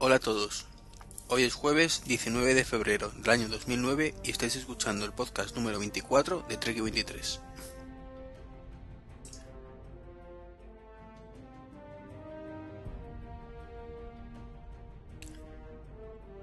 Hola 0.00 0.14
a 0.14 0.20
todos. 0.20 0.64
Hoy 1.26 1.42
es 1.42 1.54
jueves 1.54 2.04
19 2.04 2.54
de 2.54 2.64
febrero 2.64 3.10
del 3.10 3.30
año 3.30 3.48
2009 3.48 4.14
y 4.22 4.30
estáis 4.30 4.54
escuchando 4.54 5.04
el 5.04 5.12
podcast 5.12 5.56
número 5.56 5.80
24 5.80 6.44
de 6.48 6.56
Trek 6.56 6.80
23. 6.80 7.40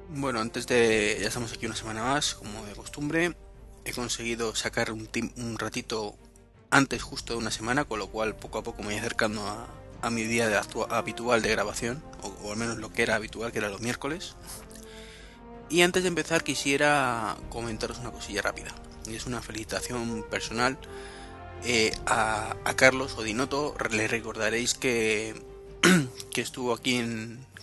Bueno, 0.10 0.42
antes 0.42 0.68
de... 0.68 1.18
ya 1.22 1.30
estamos 1.30 1.54
aquí 1.54 1.66
una 1.66 1.78
semana 1.78 2.04
más, 2.04 2.36
como 2.36 2.66
de 2.66 2.76
costumbre. 2.76 3.38
He 3.86 3.94
conseguido 3.94 4.54
sacar 4.54 4.92
un, 4.92 5.10
un 5.38 5.58
ratito 5.58 6.18
antes 6.72 7.02
justo 7.02 7.32
de 7.32 7.40
una 7.40 7.52
semana, 7.52 7.86
con 7.86 8.00
lo 8.00 8.08
cual 8.10 8.36
poco 8.36 8.58
a 8.58 8.64
poco 8.64 8.82
me 8.82 8.90
voy 8.90 8.98
acercando 8.98 9.48
a, 9.48 9.70
a 10.06 10.12
mi 10.12 10.24
día 10.24 10.62
habitual 10.92 11.42
de 11.42 11.50
grabación, 11.50 12.04
o, 12.44 12.52
al 12.52 12.58
menos 12.58 12.78
lo 12.78 12.94
que 12.94 13.02
era 13.02 13.16
habitual, 13.16 13.52
que 13.52 13.58
era 13.58 13.70
los 13.70 13.82
miércoles. 13.82 14.36
Y 15.68 15.82
antes 15.82 16.04
de 16.04 16.10
empezar 16.10 16.44
quisiera 16.44 17.36
comentaros 17.50 17.98
una 17.98 18.12
cosilla 18.12 18.44
rápida. 18.44 18.70
Y 19.08 19.16
es 19.16 19.26
una 19.26 19.42
felicitación 19.42 20.24
personal 20.30 20.78
eh, 21.64 21.92
a, 22.06 22.56
Carlos 22.76 23.16
Odinoto. 23.18 23.76
Le 23.90 24.08
recordaréis 24.08 24.76
que, 24.76 25.42
que 26.32 26.42
estuvo 26.42 26.72
aquí 26.72 27.04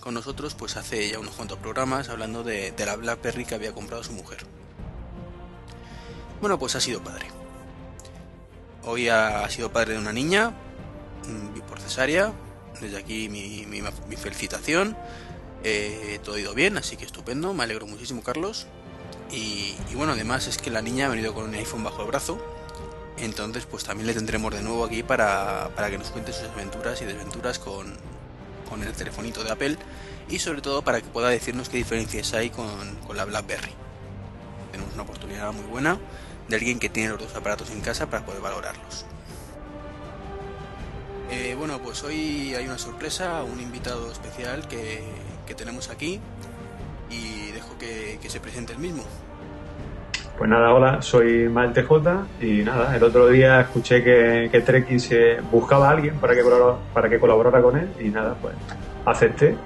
con 0.01 0.15
nosotros 0.15 0.57
pues 0.57 0.77
hace 0.77 1.11
ya 1.11 1.21
unos 1.21 1.37
cuantos 1.37 1.59
programas 1.59 2.09
hablando 2.09 2.43
de, 2.43 2.73
de 2.73 2.87
la 2.87 2.97
BlackBerry 2.97 3.45
que 3.45 3.55
había 3.55 3.73
comprado 3.73 4.03
su 4.03 4.13
mujer. 4.15 4.45
Bueno, 6.41 6.59
pues 6.59 6.75
ha 6.75 6.81
sido 6.81 7.05
padre. 7.05 7.27
Hoy 8.83 9.09
ha 9.09 9.49
sido 9.49 9.73
padre 9.73 9.93
de 9.93 10.01
una 10.01 10.13
niña, 10.13 10.53
Mm, 11.27 11.61
por 11.63 11.81
cesárea. 11.81 12.33
Desde 12.81 12.97
aquí 12.97 13.29
mi, 13.29 14.17
felicitación. 14.17 14.97
Eh, 15.65 16.19
todo 16.25 16.37
ha 16.37 16.41
ido 16.41 16.55
bien, 16.55 16.77
así 16.79 16.97
que 16.97 17.05
estupendo. 17.05 17.55
Me 17.55 17.65
alegro 17.65 17.87
muchísimo, 17.87 18.23
Carlos. 18.23 18.67
Y, 19.31 19.75
bueno, 19.95 20.13
además 20.13 20.47
es 20.47 20.59
que 20.59 20.71
la 20.71 20.83
niña 20.83 21.07
ha 21.07 21.09
venido 21.09 21.33
con 21.33 21.45
un 21.45 21.55
iPhone 21.55 21.85
bajo 21.85 22.03
el 22.03 22.09
brazo. 22.09 22.39
Entonces, 23.19 23.67
pues 23.67 23.85
también 23.85 24.07
le 24.07 24.15
tendremos 24.15 24.53
de 24.53 24.63
nuevo 24.63 24.85
aquí 24.85 25.03
para, 25.03 25.71
para 25.77 25.91
que 25.91 25.99
nos 25.99 26.11
cuente 26.11 26.33
sus 26.33 26.49
aventuras 26.49 27.01
y 27.03 27.05
desventuras 27.05 27.59
con, 27.59 27.95
con, 28.69 28.83
el 28.83 28.93
telefonito 28.93 29.45
de 29.45 29.53
Apple. 29.53 29.77
Y 30.29 30.39
sobre 30.39 30.61
todo 30.61 30.83
para 30.83 31.01
que 31.01 31.09
pueda 31.09 31.29
decirnos 31.29 31.69
qué 31.69 31.77
diferencias 31.77 32.33
hay 32.35 32.51
con, 32.51 32.97
con 33.07 33.17
la 33.17 33.25
BlackBerry. 33.25 33.73
Tenemos 34.73 34.95
una 34.95 35.03
oportunidad 35.03 35.53
muy 35.53 35.65
buena 35.67 35.99
de 36.49 36.57
alguien 36.57 36.79
que 36.79 36.89
tiene 36.89 37.11
los 37.11 37.19
dos 37.19 37.35
aparatos 37.35 37.71
en 37.71 37.81
casa 37.81 38.09
para 38.09 38.25
poder 38.25 38.41
valorarlos. 38.41 39.05
Eh, 41.33 41.55
bueno, 41.59 41.79
pues 41.83 42.05
hoy 42.05 42.55
hay 42.55 42.67
una 42.67 42.77
sorpresa, 42.77 43.43
un 43.43 43.59
invitado 43.59 44.13
especial 44.13 44.69
que, 44.69 45.03
tenemos 45.57 45.91
aquí 45.91 46.19
y 47.11 47.53
dejo 47.53 47.77
que, 47.79 48.19
se 48.29 48.39
presente 48.39 48.75
el 48.75 48.79
mismo. 48.79 49.03
Pues 50.37 50.51
nada, 50.51 50.75
hola, 50.75 51.01
soy 51.01 51.49
Mal 51.49 51.73
TJ 51.73 52.45
y 52.45 52.63
nada, 52.63 52.95
el 52.95 53.03
otro 53.03 53.29
día 53.29 53.63
escuché 53.63 54.03
que, 54.03 54.51
que 54.51 54.99
se 54.99 55.41
buscaba 55.51 55.89
a 55.89 55.93
alguien 55.93 56.17
para 56.17 56.35
que, 56.35 56.43
colaborara, 56.43 56.79
para 56.93 57.09
que 57.09 57.19
colaborara 57.19 57.63
con 57.63 57.79
él 57.79 57.89
y 57.99 58.09
nada, 58.09 58.35
pues 58.41 58.55
acepté 59.07 59.57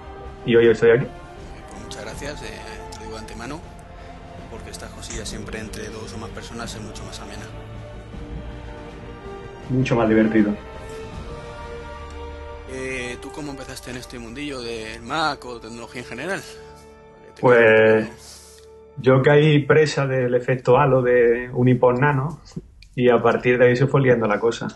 y 0.45 0.55
hoy 0.55 0.69
estoy 0.69 0.91
aquí. 0.91 1.07
Pues 1.71 1.83
muchas 1.83 2.03
gracias, 2.03 2.43
eh, 2.43 2.61
te 2.93 3.05
digo 3.05 3.15
de 3.15 3.19
antemano, 3.21 3.61
porque 4.53 4.71
estas 4.71 4.91
cosillas 4.91 5.29
siempre 5.29 5.59
entre 5.59 5.89
dos 5.89 6.13
o 6.15 6.19
más 6.19 6.31
personas 6.31 6.73
es 6.75 6.81
mucho 6.81 7.05
más 7.05 7.19
amena. 7.21 7.47
Mucho 9.69 9.97
más 9.97 10.09
divertido. 10.09 10.55
Eh, 13.37 13.39
¿Tú 13.39 13.43
cómo 13.43 13.53
empezaste 13.53 13.91
en 13.91 13.97
este 13.99 14.19
mundillo 14.19 14.61
del 14.61 15.03
Mac 15.03 15.45
o 15.45 15.61
tecnología 15.61 16.01
en 16.01 16.07
general? 16.07 16.41
Pues 17.41 18.09
yo 18.99 19.23
caí 19.23 19.59
presa 19.61 20.07
del 20.07 20.35
efecto 20.35 20.79
halo 20.79 21.03
de 21.03 21.51
un 21.53 21.69
iPod 21.69 21.99
Nano 21.99 22.41
y 22.95 23.11
a 23.11 23.21
partir 23.21 23.59
de 23.59 23.67
ahí 23.67 23.77
se 23.77 23.87
fue 23.87 24.01
liando 24.01 24.27
la 24.27 24.41
cosa. 24.41 24.69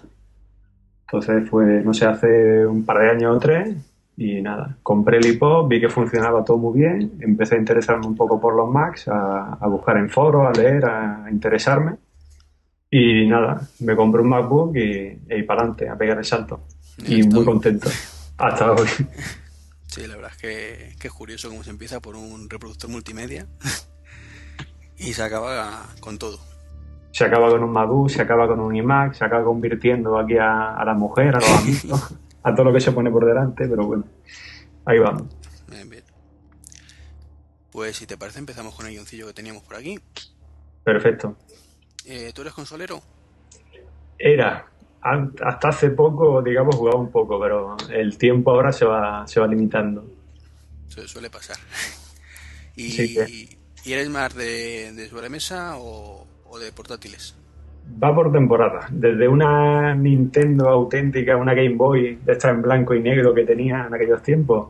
Entonces 1.07 1.49
fue, 1.49 1.83
no 1.83 1.95
sé, 1.95 2.07
hace 2.07 2.67
un 2.67 2.85
par 2.85 2.99
de 2.99 3.11
años 3.11 3.37
o 3.37 3.39
tres 3.39 3.77
y 4.17 4.43
nada, 4.43 4.77
compré 4.83 5.17
el 5.17 5.27
iPod, 5.27 5.67
vi 5.67 5.81
que 5.81 5.89
funcionaba 5.89 6.45
todo 6.45 6.59
muy 6.59 6.81
bien, 6.81 7.13
empecé 7.21 7.55
a 7.55 7.59
interesarme 7.59 8.07
un 8.07 8.15
poco 8.15 8.39
por 8.39 8.55
los 8.55 8.69
Macs, 8.71 9.09
a, 9.09 9.67
buscar 9.69 9.97
en 9.97 10.11
foros, 10.11 10.47
a 10.47 10.61
leer, 10.61 10.85
a, 10.85 11.27
interesarme 11.31 11.97
y 12.91 13.27
nada, 13.27 13.63
me 13.81 13.97
compré 13.97 14.21
un 14.21 14.29
MacBook 14.29 14.77
y, 14.77 15.19
y 15.27 15.33
ahí 15.33 15.43
para 15.45 15.61
adelante, 15.63 15.89
a 15.89 15.97
pegar 15.97 16.19
el 16.19 16.25
salto 16.25 16.61
y 17.07 17.23
muy 17.23 17.45
contento 17.45 17.89
hasta 18.41 18.73
hoy. 18.73 18.89
Sí, 19.87 20.07
la 20.07 20.17
verdad 20.17 20.31
es 20.31 20.37
que, 20.39 21.07
es 21.07 21.13
curioso 21.13 21.49
cómo 21.49 21.63
se 21.63 21.71
empieza 21.71 22.01
por 22.01 22.17
un 22.17 22.49
reproductor 22.49 22.89
multimedia 22.89 23.47
y 24.99 25.13
se 25.13 25.23
acaba 25.23 25.87
con 26.01 26.19
todo. 26.19 26.39
Se 27.13 27.25
acaba 27.25 27.51
con 27.51 27.65
un 27.65 27.71
Madu, 27.71 28.09
se 28.09 28.23
acaba 28.23 28.47
con 28.47 28.61
un 28.61 28.75
iMac, 28.75 29.15
se 29.15 29.25
acaba 29.25 29.45
convirtiendo 29.45 30.19
aquí 30.19 30.37
a, 30.39 30.81
la 30.85 30.95
mujer, 30.95 31.35
a 31.37 31.41
los 31.41 31.51
amigos, 31.51 32.15
a 32.43 32.55
todo 32.55 32.67
lo 32.67 32.73
que 32.73 32.81
se 32.81 32.93
pone 32.93 33.11
por 33.11 33.27
delante, 33.27 33.67
pero 33.69 33.85
bueno, 33.85 34.05
ahí 34.85 34.99
vamos. 34.99 35.25
Bien, 35.69 35.91
bien. 35.91 36.05
Pues 37.73 37.97
si 37.97 38.07
te 38.07 38.17
parece 38.17 38.39
empezamos 38.39 38.75
con 38.75 38.87
el 38.87 38.93
guioncillo 38.93 39.27
que 39.27 39.33
teníamos 39.33 39.65
por 39.65 39.77
aquí. 39.77 39.99
Perfecto. 40.85 41.37
Eh, 42.07 42.33
¿Tú 42.33 42.43
eres 42.43 42.55
consolero? 42.55 43.03
Era, 44.19 44.67
hasta 45.03 45.69
hace 45.69 45.91
poco, 45.91 46.43
digamos, 46.43 46.77
jugaba 46.77 47.01
un 47.01 47.11
poco, 47.11 47.41
pero 47.41 47.77
el 47.93 48.19
tiempo 48.19 48.51
ahora 48.51 48.73
se 48.73 48.85
va, 48.85 49.27
se 49.27 49.41
va 49.41 49.47
limitando. 49.47 50.05
suele 50.89 51.31
pasar. 51.31 51.57
¿Y, 52.77 53.17
eres 53.87 54.11
más 54.11 54.35
de, 54.35 54.93
de 54.93 55.09
sobremesa 55.09 55.77
o, 55.79 56.27
de 56.59 56.73
portátiles? 56.73 57.35
Va 58.03 58.15
por 58.15 58.31
temporada. 58.31 58.87
Desde 58.91 59.27
una 59.27 59.95
Nintendo 59.95 60.69
auténtica, 60.69 61.37
una 61.37 61.55
Game 61.55 61.77
Boy 61.77 62.19
de 62.25 62.33
esta 62.33 62.51
en 62.51 62.63
blanco 62.63 62.95
y 62.95 63.01
negro 63.01 63.35
que 63.35 63.45
tenía 63.45 63.87
en 63.87 63.95
aquellos 63.95 64.23
tiempos, 64.23 64.69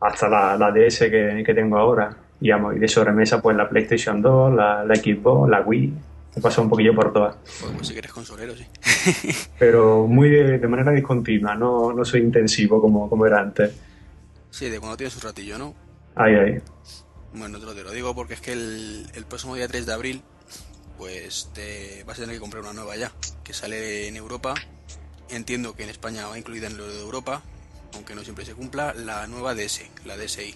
hasta 0.00 0.28
la, 0.28 0.56
la 0.56 0.70
DS 0.70 1.00
que, 1.00 1.42
que, 1.44 1.54
tengo 1.54 1.76
ahora. 1.76 2.16
Y, 2.40 2.50
y 2.52 2.78
de 2.78 2.88
sobremesa, 2.88 3.42
pues 3.42 3.56
la 3.56 3.68
PlayStation 3.68 4.22
2, 4.22 4.54
la, 4.54 4.84
la 4.84 4.94
Xbox, 4.94 5.50
la 5.50 5.60
Wii, 5.62 5.92
He 6.36 6.40
pasado 6.40 6.62
un 6.64 6.70
poquillo 6.70 6.94
por 6.94 7.12
todas. 7.12 7.36
Pues, 7.76 7.86
si 7.86 7.92
que 7.92 8.00
eres 8.00 8.12
consolero, 8.12 8.54
sí. 8.56 8.66
Pero 9.58 10.06
muy 10.06 10.28
de, 10.30 10.58
manera 10.68 10.92
discontinua, 10.92 11.54
no, 11.54 11.92
no 11.92 12.04
soy 12.04 12.20
intensivo 12.22 12.80
como, 12.80 13.08
como 13.08 13.26
era 13.26 13.40
antes. 13.40 13.72
Sí, 14.50 14.68
de 14.68 14.78
cuando 14.78 14.96
tienes 14.96 15.14
un 15.16 15.22
ratillo, 15.22 15.58
¿no? 15.58 15.74
Ahí, 16.14 16.34
ahí. 16.34 16.58
Bueno, 17.34 17.58
te 17.58 17.66
lo, 17.66 17.90
digo 17.90 18.14
porque 18.14 18.34
es 18.34 18.40
que 18.40 18.52
el, 18.52 19.06
el, 19.14 19.24
próximo 19.24 19.56
día 19.56 19.66
3 19.66 19.86
de 19.86 19.92
abril, 19.92 20.22
pues 20.96 21.50
te 21.52 22.04
vas 22.04 22.18
a 22.18 22.22
tener 22.22 22.36
que 22.36 22.40
comprar 22.40 22.62
una 22.62 22.72
nueva 22.72 22.96
ya, 22.96 23.10
que 23.42 23.52
sale 23.52 24.08
en 24.08 24.16
Europa. 24.16 24.54
Entiendo 25.30 25.74
que 25.74 25.82
en 25.82 25.90
España 25.90 26.26
va 26.26 26.38
incluida 26.38 26.68
en 26.68 26.76
lo 26.76 26.86
de 26.86 27.00
Europa, 27.00 27.42
aunque 27.94 28.14
no 28.14 28.22
siempre 28.22 28.44
se 28.44 28.54
cumpla, 28.54 28.94
la 28.94 29.26
nueva 29.26 29.54
DS, 29.54 29.82
la 30.04 30.16
DSi. 30.16 30.54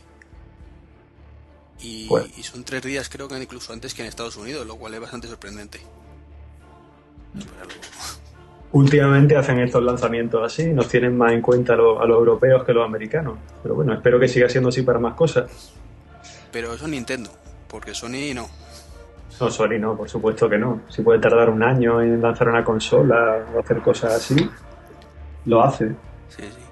Y, 1.81 2.09
son 2.43 2.65
tres 2.65 2.83
días, 2.83 3.09
creo 3.09 3.29
que 3.29 3.41
incluso 3.41 3.73
antes 3.73 3.95
que 3.95 4.03
en 4.03 4.09
Estados 4.09 4.37
Unidos, 4.37 4.67
lo 4.67 4.77
cual 4.77 4.95
es 4.95 5.01
bastante 5.01 5.29
sorprendente. 5.29 5.81
Últimamente 8.73 9.37
hacen 9.37 9.61
estos 9.61 9.83
lanzamientos 9.83 10.43
así, 10.45 10.67
nos 10.67 10.89
tienen 10.89 11.17
más 11.17 11.33
en 11.33 11.41
cuenta 11.41 11.75
a 11.75 11.77
los, 11.77 12.03
europeos 12.03 12.65
que 12.65 12.73
los 12.73 12.85
americanos. 12.85 13.39
Pero 13.63 13.77
bueno, 13.77 13.95
espero 13.95 14.19
que 14.19 14.29
siga 14.29 14.49
siendo 14.49 14.71
así 14.71 14.83
para 14.83 14.99
más 14.99 15.15
cosas. 15.15 15.73
Pero 16.53 16.75
eso 16.75 16.85
es 16.85 16.91
Nintendo, 16.91 17.31
porque 17.69 17.95
Sony 17.95 18.35
no. 18.35 18.49
No, 19.41 19.51
Sony 19.51 19.79
no, 19.79 19.97
por 19.97 20.09
supuesto 20.09 20.49
que 20.49 20.59
no. 20.59 20.83
Si 20.89 21.03
puede 21.03 21.21
tardar 21.21 21.49
un 21.49 21.63
año 21.63 22.03
en 22.03 22.21
lanzar 22.21 22.49
una 22.49 22.65
consola 22.65 23.47
o 23.55 23.61
hacer 23.61 23.81
cosas 23.81 24.15
así, 24.15 24.51
lo 25.45 25.63
hace. 25.63 25.89
Sí, 26.29 26.43
sí. 26.43 26.68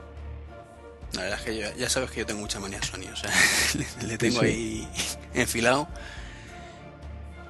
La 1.16 1.22
verdad 1.22 1.38
es 1.38 1.44
que 1.44 1.78
ya 1.78 1.88
sabes 1.88 2.10
que 2.10 2.20
yo 2.20 2.26
tengo 2.26 2.40
mucha 2.40 2.60
manía 2.60 2.78
a 2.78 2.82
Sony, 2.82 3.08
o 3.10 3.16
sea, 3.16 3.30
le, 4.06 4.18
tengo 4.18 4.42
ahí 4.42 4.86
enfilado. 5.34 5.88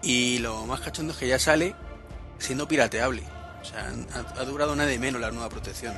Y 0.03 0.39
lo 0.39 0.65
más 0.67 0.81
cachondo 0.81 1.13
es 1.13 1.19
que 1.19 1.27
ya 1.27 1.39
sale 1.39 1.75
siendo 2.39 2.69
pirateable. 2.69 3.23
O 3.61 3.65
sea, 3.65 3.93
ha, 4.39 4.45
durado 4.45 4.77
nada 4.77 4.89
de 4.89 4.99
menos 4.99 5.21
la 5.21 5.33
nueva 5.33 5.49
protección. 5.49 5.95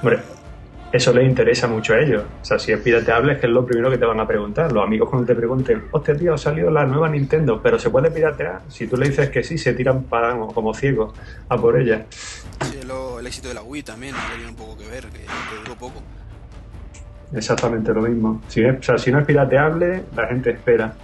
Hombre, 0.00 0.20
eso 0.90 1.12
les 1.12 1.28
interesa 1.28 1.68
mucho 1.68 1.92
a 1.92 1.98
ellos. 1.98 2.24
O 2.40 2.44
sea, 2.44 2.58
si 2.58 2.72
es 2.72 2.80
pirateable 2.80 3.34
es 3.34 3.40
que 3.40 3.46
es 3.46 3.52
lo 3.52 3.66
primero 3.66 3.90
que 3.90 3.98
te 3.98 4.06
van 4.06 4.20
a 4.20 4.26
preguntar. 4.26 4.72
Los 4.72 4.82
amigos 4.82 5.10
cuando 5.10 5.26
te 5.26 5.34
pregunten, 5.34 5.88
hostia 5.92 6.16
tío, 6.16 6.32
ha 6.32 6.38
salido 6.38 6.70
la 6.70 6.86
nueva 6.86 7.10
Nintendo, 7.10 7.60
pero 7.62 7.78
¿se 7.78 7.90
puede 7.90 8.10
piratear? 8.10 8.62
Si 8.68 8.86
tú 8.86 8.96
le 8.96 9.10
dices 9.10 9.28
que 9.28 9.42
sí, 9.42 9.58
se 9.58 9.74
tiran 9.74 10.04
para, 10.04 10.38
como 10.38 10.72
ciegos 10.72 11.12
a 11.50 11.58
por 11.58 11.78
ella. 11.78 12.06
Sí, 12.10 12.78
el 12.80 13.26
éxito 13.26 13.48
de 13.48 13.54
la 13.54 13.62
Wii 13.62 13.82
también 13.82 14.14
ha 14.14 14.30
tenido 14.30 14.48
un 14.48 14.56
poco 14.56 14.78
que 14.78 14.88
ver, 14.88 15.04
que 15.08 15.26
duró 15.62 15.76
poco. 15.76 16.02
Exactamente 17.32 17.92
lo 17.92 18.02
mismo. 18.02 18.42
Si, 18.48 18.64
o 18.64 18.82
sea, 18.82 18.98
si 18.98 19.12
no 19.12 19.20
es 19.20 19.26
pirateable, 19.26 20.04
la 20.16 20.26
gente 20.26 20.50
espera. 20.50 20.94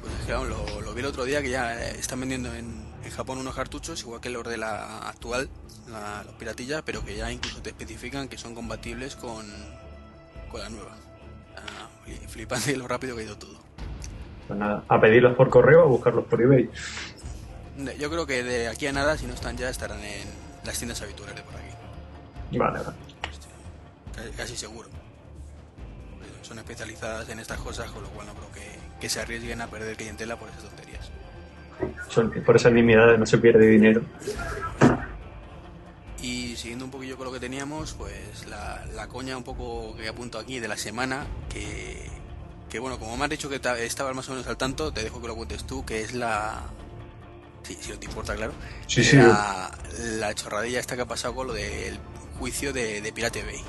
Pues 0.00 0.14
es 0.20 0.26
que 0.26 0.32
lo, 0.32 0.94
vi 0.94 1.00
el 1.00 1.06
otro 1.06 1.24
día 1.24 1.42
que 1.42 1.50
ya 1.50 1.74
eh, 1.74 1.96
están 1.98 2.20
vendiendo 2.20 2.52
en, 2.54 2.84
Japón 3.14 3.38
unos 3.38 3.54
cartuchos, 3.54 4.00
igual 4.00 4.20
que 4.20 4.28
los 4.28 4.42
de 4.48 4.56
la 4.56 4.98
actual, 5.08 5.48
la, 5.88 6.24
los 6.24 6.34
piratillas, 6.34 6.82
pero 6.82 7.04
que 7.04 7.14
ya 7.14 7.30
incluso 7.30 7.62
te 7.62 7.70
especifican 7.70 8.26
que 8.26 8.36
son 8.36 8.56
compatibles 8.56 9.14
con, 9.14 9.46
con 10.50 10.60
la 10.60 10.68
nueva. 10.68 10.96
Ah, 11.56 11.88
flipante 12.26 12.76
lo 12.76 12.88
rápido 12.88 13.14
que 13.14 13.22
ha 13.22 13.24
ido 13.26 13.38
todo. 13.38 13.60
Pues 14.48 14.58
nada, 14.58 14.82
a 14.88 15.00
pedirlos 15.00 15.36
por 15.36 15.48
correo 15.48 15.82
o 15.82 15.84
a 15.84 15.86
buscarlos 15.86 16.24
por 16.24 16.42
eBay. 16.42 16.68
Yo 18.00 18.10
creo 18.10 18.26
que 18.26 18.42
de 18.42 18.68
aquí 18.68 18.88
a 18.88 18.92
nada, 18.92 19.16
si 19.16 19.26
no 19.26 19.34
están 19.34 19.56
ya, 19.56 19.68
estarán 19.68 20.00
en 20.00 20.26
las 20.64 20.76
tiendas 20.76 21.00
habituales 21.02 21.36
de 21.36 21.42
por 21.42 21.54
aquí. 21.54 22.58
Vale, 22.58 22.80
vale. 22.80 22.96
Casi 24.36 24.56
seguro. 24.56 24.88
Son 26.42 26.58
especializadas 26.58 27.28
en 27.28 27.38
estas 27.38 27.58
cosas, 27.58 27.90
con 27.90 28.02
lo 28.02 28.08
cual 28.10 28.26
no 28.26 28.34
creo 28.34 28.52
que, 28.52 28.78
que 29.00 29.08
se 29.08 29.20
arriesguen 29.20 29.60
a 29.60 29.68
perder 29.68 29.96
clientela 29.96 30.38
por 30.38 30.48
esas 30.50 30.64
tonterías. 30.64 31.10
Son, 32.08 32.30
por 32.30 32.56
esas 32.56 32.72
nimiedades 32.72 33.18
no 33.18 33.26
se 33.26 33.38
pierde 33.38 33.66
dinero. 33.66 34.02
Y 36.20 36.56
siguiendo 36.56 36.84
un 36.84 36.90
poquillo 36.90 37.16
con 37.16 37.26
lo 37.26 37.32
que 37.32 37.40
teníamos, 37.40 37.94
pues 37.94 38.46
la, 38.48 38.84
la 38.94 39.08
coña 39.08 39.36
un 39.36 39.44
poco 39.44 39.94
que 39.96 40.08
apunto 40.08 40.38
aquí 40.38 40.60
de 40.60 40.68
la 40.68 40.76
semana, 40.76 41.26
que, 41.50 42.08
que 42.70 42.78
bueno, 42.78 42.98
como 42.98 43.16
me 43.16 43.24
has 43.24 43.30
dicho 43.30 43.48
que 43.48 43.56
estabas 43.56 44.14
más 44.14 44.28
o 44.28 44.32
menos 44.32 44.46
al 44.46 44.56
tanto, 44.56 44.92
te 44.92 45.02
dejo 45.02 45.20
que 45.20 45.28
lo 45.28 45.36
cuentes 45.36 45.64
tú, 45.64 45.84
que 45.84 46.02
es 46.02 46.14
la, 46.14 46.62
Sí, 47.64 47.78
si 47.80 47.90
no 47.90 47.98
te 47.98 48.06
importa, 48.06 48.34
claro. 48.34 48.52
Sí, 48.86 49.02
sí. 49.02 49.16
La, 49.16 50.34
chorradilla 50.34 50.80
esta 50.80 50.96
que 50.96 51.02
ha 51.02 51.06
pasado 51.06 51.34
con 51.34 51.46
lo 51.46 51.54
del 51.54 51.98
juicio 52.38 52.72
de, 52.72 53.10
Pirate 53.14 53.42
Bay. 53.42 53.62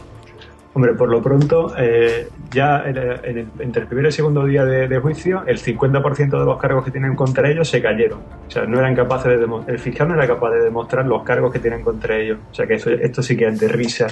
Hombre, 0.76 0.94
por 0.94 1.08
lo 1.08 1.22
pronto, 1.22 1.74
eh, 1.78 2.28
ya 2.52 2.84
entre 2.86 3.82
el 3.82 3.88
primer 3.88 4.04
y 4.04 4.08
el 4.08 4.12
segundo 4.12 4.44
día 4.44 4.66
de, 4.66 5.00
juicio, 5.00 5.46
el 5.48 5.58
50% 5.58 6.38
de 6.38 6.46
los 6.46 6.60
cargos 6.60 6.84
que 6.84 6.92
tienen 6.92 7.16
contra 7.16 7.50
ellos 7.50 7.70
se 7.70 7.82
cayeron. 7.82 8.20
O 8.46 8.52
sea, 8.52 8.66
no 8.66 8.78
eran 8.80 8.94
capaces 8.94 9.40
de 9.40 9.48
el 9.68 9.80
fiscal 9.80 10.10
no 10.10 10.16
era 10.16 10.28
capaz 10.28 10.52
de 10.52 10.66
demostrar 10.66 11.06
los 11.06 11.24
cargos 11.24 11.54
que 11.54 11.60
tienen 11.60 11.82
contra 11.82 12.18
ellos. 12.18 12.40
O 12.52 12.54
sea, 12.54 12.68
que 12.68 12.74
esto 12.74 13.24
sí 13.24 13.38
que 13.38 13.48
es 13.48 13.58
de 13.58 13.70
risa. 13.70 14.08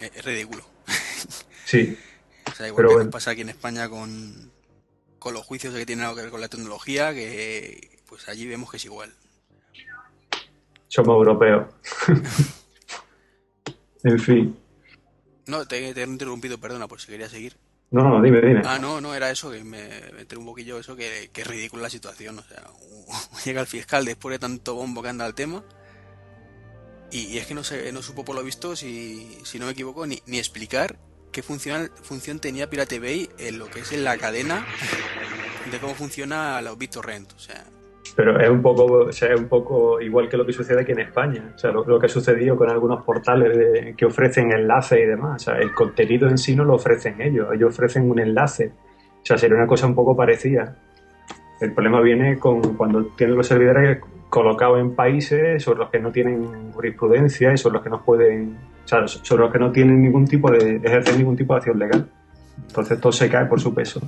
Es, 0.00 0.24
ridículo. 0.24 0.64
Sí. 1.64 1.96
O 2.48 2.54
sea, 2.54 2.66
igual 2.66 3.04
que 3.04 3.10
pasa 3.10 3.30
aquí 3.30 3.42
en 3.42 3.48
España 3.48 3.88
con, 3.88 4.50
con 5.20 5.32
los 5.32 5.44
juicios 5.44 5.72
que 5.74 5.86
tienen 5.86 6.04
algo 6.04 6.16
que 6.16 6.22
ver 6.22 6.30
con 6.32 6.40
la 6.40 6.48
tecnología, 6.48 7.14
que 7.14 8.00
pues 8.08 8.28
allí 8.28 8.48
vemos 8.48 8.68
que 8.68 8.78
es 8.78 8.84
igual. 8.84 9.12
Somos 10.88 11.16
europeos. 11.16 11.66
en 14.02 14.18
fin. 14.18 14.65
No, 15.46 15.66
te, 15.66 15.90
he 15.90 16.04
interrumpido, 16.04 16.58
perdona, 16.58 16.88
por 16.88 17.00
si 17.00 17.08
quería 17.08 17.28
seguir. 17.28 17.56
No, 17.90 18.02
no, 18.02 18.20
dime, 18.20 18.40
dime. 18.40 18.62
Ah, 18.64 18.78
no, 18.80 19.00
no, 19.00 19.14
era 19.14 19.30
eso, 19.30 19.50
que 19.50 19.62
me 19.62 19.86
entré 20.18 20.38
un 20.38 20.44
poquillo 20.44 20.78
eso, 20.78 20.96
que, 20.96 21.30
que 21.32 21.42
es 21.42 21.46
ridículo 21.46 21.82
la 21.82 21.90
situación. 21.90 22.38
O 22.38 22.42
sea, 22.42 22.64
llega 23.44 23.60
el 23.60 23.66
fiscal 23.66 24.04
después 24.04 24.34
de 24.34 24.38
tanto 24.38 24.74
bombo 24.74 25.02
que 25.02 25.08
anda 25.08 25.24
al 25.24 25.34
tema. 25.34 25.64
Y, 27.12 27.38
es 27.38 27.46
que 27.46 27.54
no, 27.54 27.62
sé, 27.62 27.92
no 27.92 28.02
supo 28.02 28.24
por 28.24 28.34
lo 28.34 28.42
visto, 28.42 28.74
si, 28.74 29.38
si 29.44 29.58
no 29.58 29.66
me 29.66 29.72
equivoco, 29.72 30.06
ni, 30.06 30.20
ni 30.26 30.38
explicar 30.38 30.98
qué 31.30 31.42
función, 31.42 31.90
función 32.02 32.40
tenía 32.40 32.68
Pirate 32.68 32.98
Bay 32.98 33.30
en 33.38 33.58
lo 33.58 33.70
que 33.70 33.80
es 33.80 33.92
en 33.92 34.02
la 34.02 34.18
cadena 34.18 34.66
de 35.70 35.78
cómo 35.78 35.94
funciona 35.94 36.60
la 36.60 36.74
BitTorrent. 36.74 37.32
O 37.32 37.38
sea, 37.38 37.64
pero 38.14 38.38
es 38.40 38.48
un 38.48 38.62
poco 38.62 39.08
es 39.08 39.22
un 39.36 39.48
poco 39.48 40.00
igual 40.00 40.28
que 40.28 40.36
lo 40.36 40.46
que 40.46 40.52
sucede 40.52 40.82
aquí 40.82 40.92
en 40.92 41.00
España. 41.00 41.52
O 41.54 41.58
sea 41.58 41.72
lo, 41.72 41.98
que 41.98 42.06
ha 42.06 42.08
sucedido 42.08 42.56
con 42.56 42.70
algunos 42.70 43.04
portales 43.04 43.94
que 43.96 44.04
ofrecen 44.04 44.52
enlaces 44.52 45.00
y 45.00 45.06
demás. 45.06 45.42
O 45.42 45.44
sea 45.44 45.58
el 45.58 45.72
contenido 45.72 46.28
en 46.28 46.38
sí 46.38 46.54
no 46.54 46.64
lo 46.64 46.74
ofrecen 46.74 47.20
ellos. 47.20 47.48
Ellos 47.52 47.70
ofrecen 47.72 48.10
un 48.10 48.18
enlace. 48.18 48.72
O 49.22 49.24
sea 49.24 49.38
sería 49.38 49.56
una 49.56 49.66
cosa 49.66 49.86
un 49.86 49.94
poco 49.94 50.16
parecida. 50.16 50.76
El 51.60 51.72
problema 51.72 52.00
viene 52.00 52.38
con 52.38 52.60
cuando 52.74 53.06
tienen 53.16 53.36
los 53.36 53.46
servidores 53.46 53.98
colocados 54.28 54.78
en 54.80 54.94
países 54.94 55.62
sobre 55.62 55.78
los 55.80 55.90
que 55.90 55.98
no 55.98 56.12
tienen 56.12 56.72
jurisprudencia 56.72 57.52
y 57.52 57.56
sobre 57.56 57.74
los 57.74 57.82
que 57.82 57.90
no 57.90 58.04
pueden 58.04 58.56
o 58.84 58.88
sea 58.88 59.06
sobre 59.06 59.44
los 59.44 59.52
que 59.52 59.58
no 59.58 59.72
tienen 59.72 60.02
ningún 60.02 60.26
tipo 60.26 60.50
de 60.50 60.76
ejercer 60.76 61.16
ningún 61.16 61.36
tipo 61.36 61.54
de 61.54 61.58
acción 61.58 61.78
legal. 61.78 62.08
Entonces 62.68 63.00
todo 63.00 63.12
se 63.12 63.28
cae 63.28 63.46
por 63.46 63.60
su 63.60 63.74
peso 63.74 64.00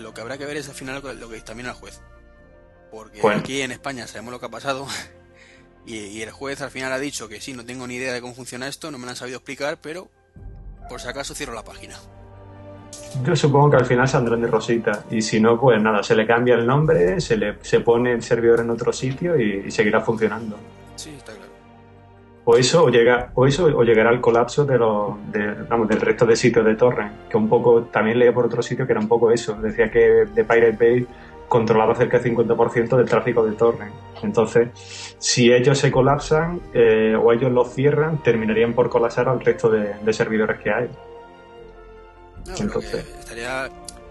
lo 0.00 0.14
que 0.14 0.20
habrá 0.20 0.38
que 0.38 0.46
ver 0.46 0.56
es 0.56 0.68
al 0.68 0.74
final 0.74 1.02
lo 1.18 1.28
que 1.28 1.40
también 1.40 1.68
al 1.68 1.74
juez. 1.74 2.00
Porque 2.90 3.26
aquí 3.26 3.62
en 3.62 3.72
España 3.72 4.06
sabemos 4.06 4.32
lo 4.32 4.40
que 4.40 4.46
ha 4.46 4.50
pasado 4.50 4.86
y, 5.86 6.20
el 6.20 6.30
juez 6.30 6.60
al 6.60 6.70
final 6.70 6.92
ha 6.92 6.98
dicho 6.98 7.28
que 7.28 7.40
sí, 7.40 7.54
no 7.54 7.64
tengo 7.64 7.86
ni 7.86 7.96
idea 7.96 8.12
de 8.12 8.20
cómo 8.20 8.34
funciona 8.34 8.68
esto, 8.68 8.90
no 8.90 8.98
me 8.98 9.04
lo 9.04 9.10
han 9.10 9.16
sabido 9.16 9.38
explicar, 9.38 9.78
pero 9.80 10.10
por 10.88 11.00
si 11.00 11.08
acaso 11.08 11.34
cierro 11.34 11.54
la 11.54 11.64
página. 11.64 11.96
Yo 13.24 13.34
supongo 13.34 13.70
que 13.70 13.76
al 13.76 13.86
final 13.86 14.08
saldrán 14.08 14.42
de 14.42 14.48
rosita 14.48 15.04
y 15.10 15.22
si 15.22 15.40
no, 15.40 15.58
pues 15.58 15.80
nada, 15.80 16.02
se 16.02 16.14
le 16.14 16.26
cambia 16.26 16.54
el 16.54 16.66
nombre, 16.66 17.20
se 17.20 17.36
le 17.36 17.56
se 17.62 17.80
pone 17.80 18.12
el 18.12 18.22
servidor 18.22 18.60
en 18.60 18.70
otro 18.70 18.92
sitio 18.92 19.38
y, 19.38 19.70
seguirá 19.70 20.00
funcionando. 20.00 20.58
O 22.44 22.56
eso, 22.56 22.84
o, 22.84 22.88
llega, 22.88 23.30
o 23.34 23.46
eso, 23.46 23.66
o 23.66 23.84
llegará 23.84 24.10
al 24.10 24.20
colapso 24.20 24.64
de 24.64 24.76
los, 24.76 25.14
vamos, 25.68 25.88
del 25.88 26.00
resto 26.00 26.26
de 26.26 26.34
sitios 26.34 26.64
de 26.64 26.74
Torrent, 26.74 27.28
que 27.28 27.36
un 27.36 27.48
poco, 27.48 27.84
también 27.84 28.18
leí 28.18 28.32
por 28.32 28.46
otro 28.46 28.62
sitio 28.62 28.84
que 28.84 28.92
era 28.92 29.00
un 29.00 29.06
poco 29.06 29.30
eso, 29.30 29.54
decía 29.54 29.90
que 29.90 30.26
The 30.34 30.42
Pirate 30.42 30.72
Bay 30.72 31.06
controlaba 31.48 31.94
cerca 31.94 32.18
del 32.18 32.34
50% 32.34 32.96
del 32.96 33.08
tráfico 33.08 33.44
de 33.44 33.52
Torrent. 33.52 33.94
Entonces, 34.22 34.70
si 35.18 35.52
ellos 35.52 35.78
se 35.78 35.92
colapsan 35.92 36.60
eh, 36.74 37.14
o 37.14 37.32
ellos 37.32 37.52
lo 37.52 37.64
cierran, 37.64 38.22
terminarían 38.22 38.74
por 38.74 38.90
colapsar 38.90 39.28
al 39.28 39.40
resto 39.40 39.70
de, 39.70 40.12
servidores 40.12 40.58
que 40.60 40.70
hay. 40.72 40.88
Entonces, 42.58 43.06
estaría, 43.20 43.68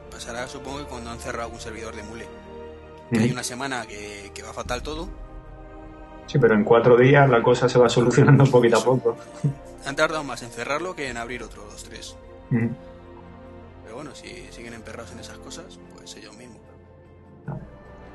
pasará 0.09 0.47
supongo 0.47 0.79
que 0.79 0.85
cuando 0.85 1.09
han 1.09 1.19
cerrado 1.19 1.49
un 1.49 1.59
servidor 1.59 1.95
de 1.95 2.03
Mule. 2.03 2.25
Que 3.11 3.19
hay 3.19 3.31
una 3.31 3.43
semana 3.43 3.85
que, 3.85 4.31
que 4.33 4.41
va 4.41 4.53
fatal 4.53 4.81
todo 4.81 5.09
Sí, 6.31 6.39
pero 6.39 6.55
en 6.55 6.63
cuatro 6.63 6.95
días 6.95 7.29
la 7.29 7.43
cosa 7.43 7.67
se 7.67 7.77
va 7.77 7.89
solucionando 7.89 8.45
poquito 8.45 8.77
a 8.77 8.83
poco. 8.85 9.17
Han 9.85 9.97
tardado 9.97 10.23
más 10.23 10.41
en 10.43 10.49
cerrarlo 10.49 10.95
que 10.95 11.09
en 11.09 11.17
abrir 11.17 11.43
otro, 11.43 11.63
dos, 11.65 11.83
tres. 11.83 12.15
Pero 12.49 13.95
bueno, 13.95 14.15
si 14.15 14.47
siguen 14.49 14.73
emperrados 14.73 15.11
en 15.11 15.19
esas 15.19 15.37
cosas, 15.39 15.77
pues 15.93 16.15
ellos 16.15 16.33
mismos. 16.37 16.61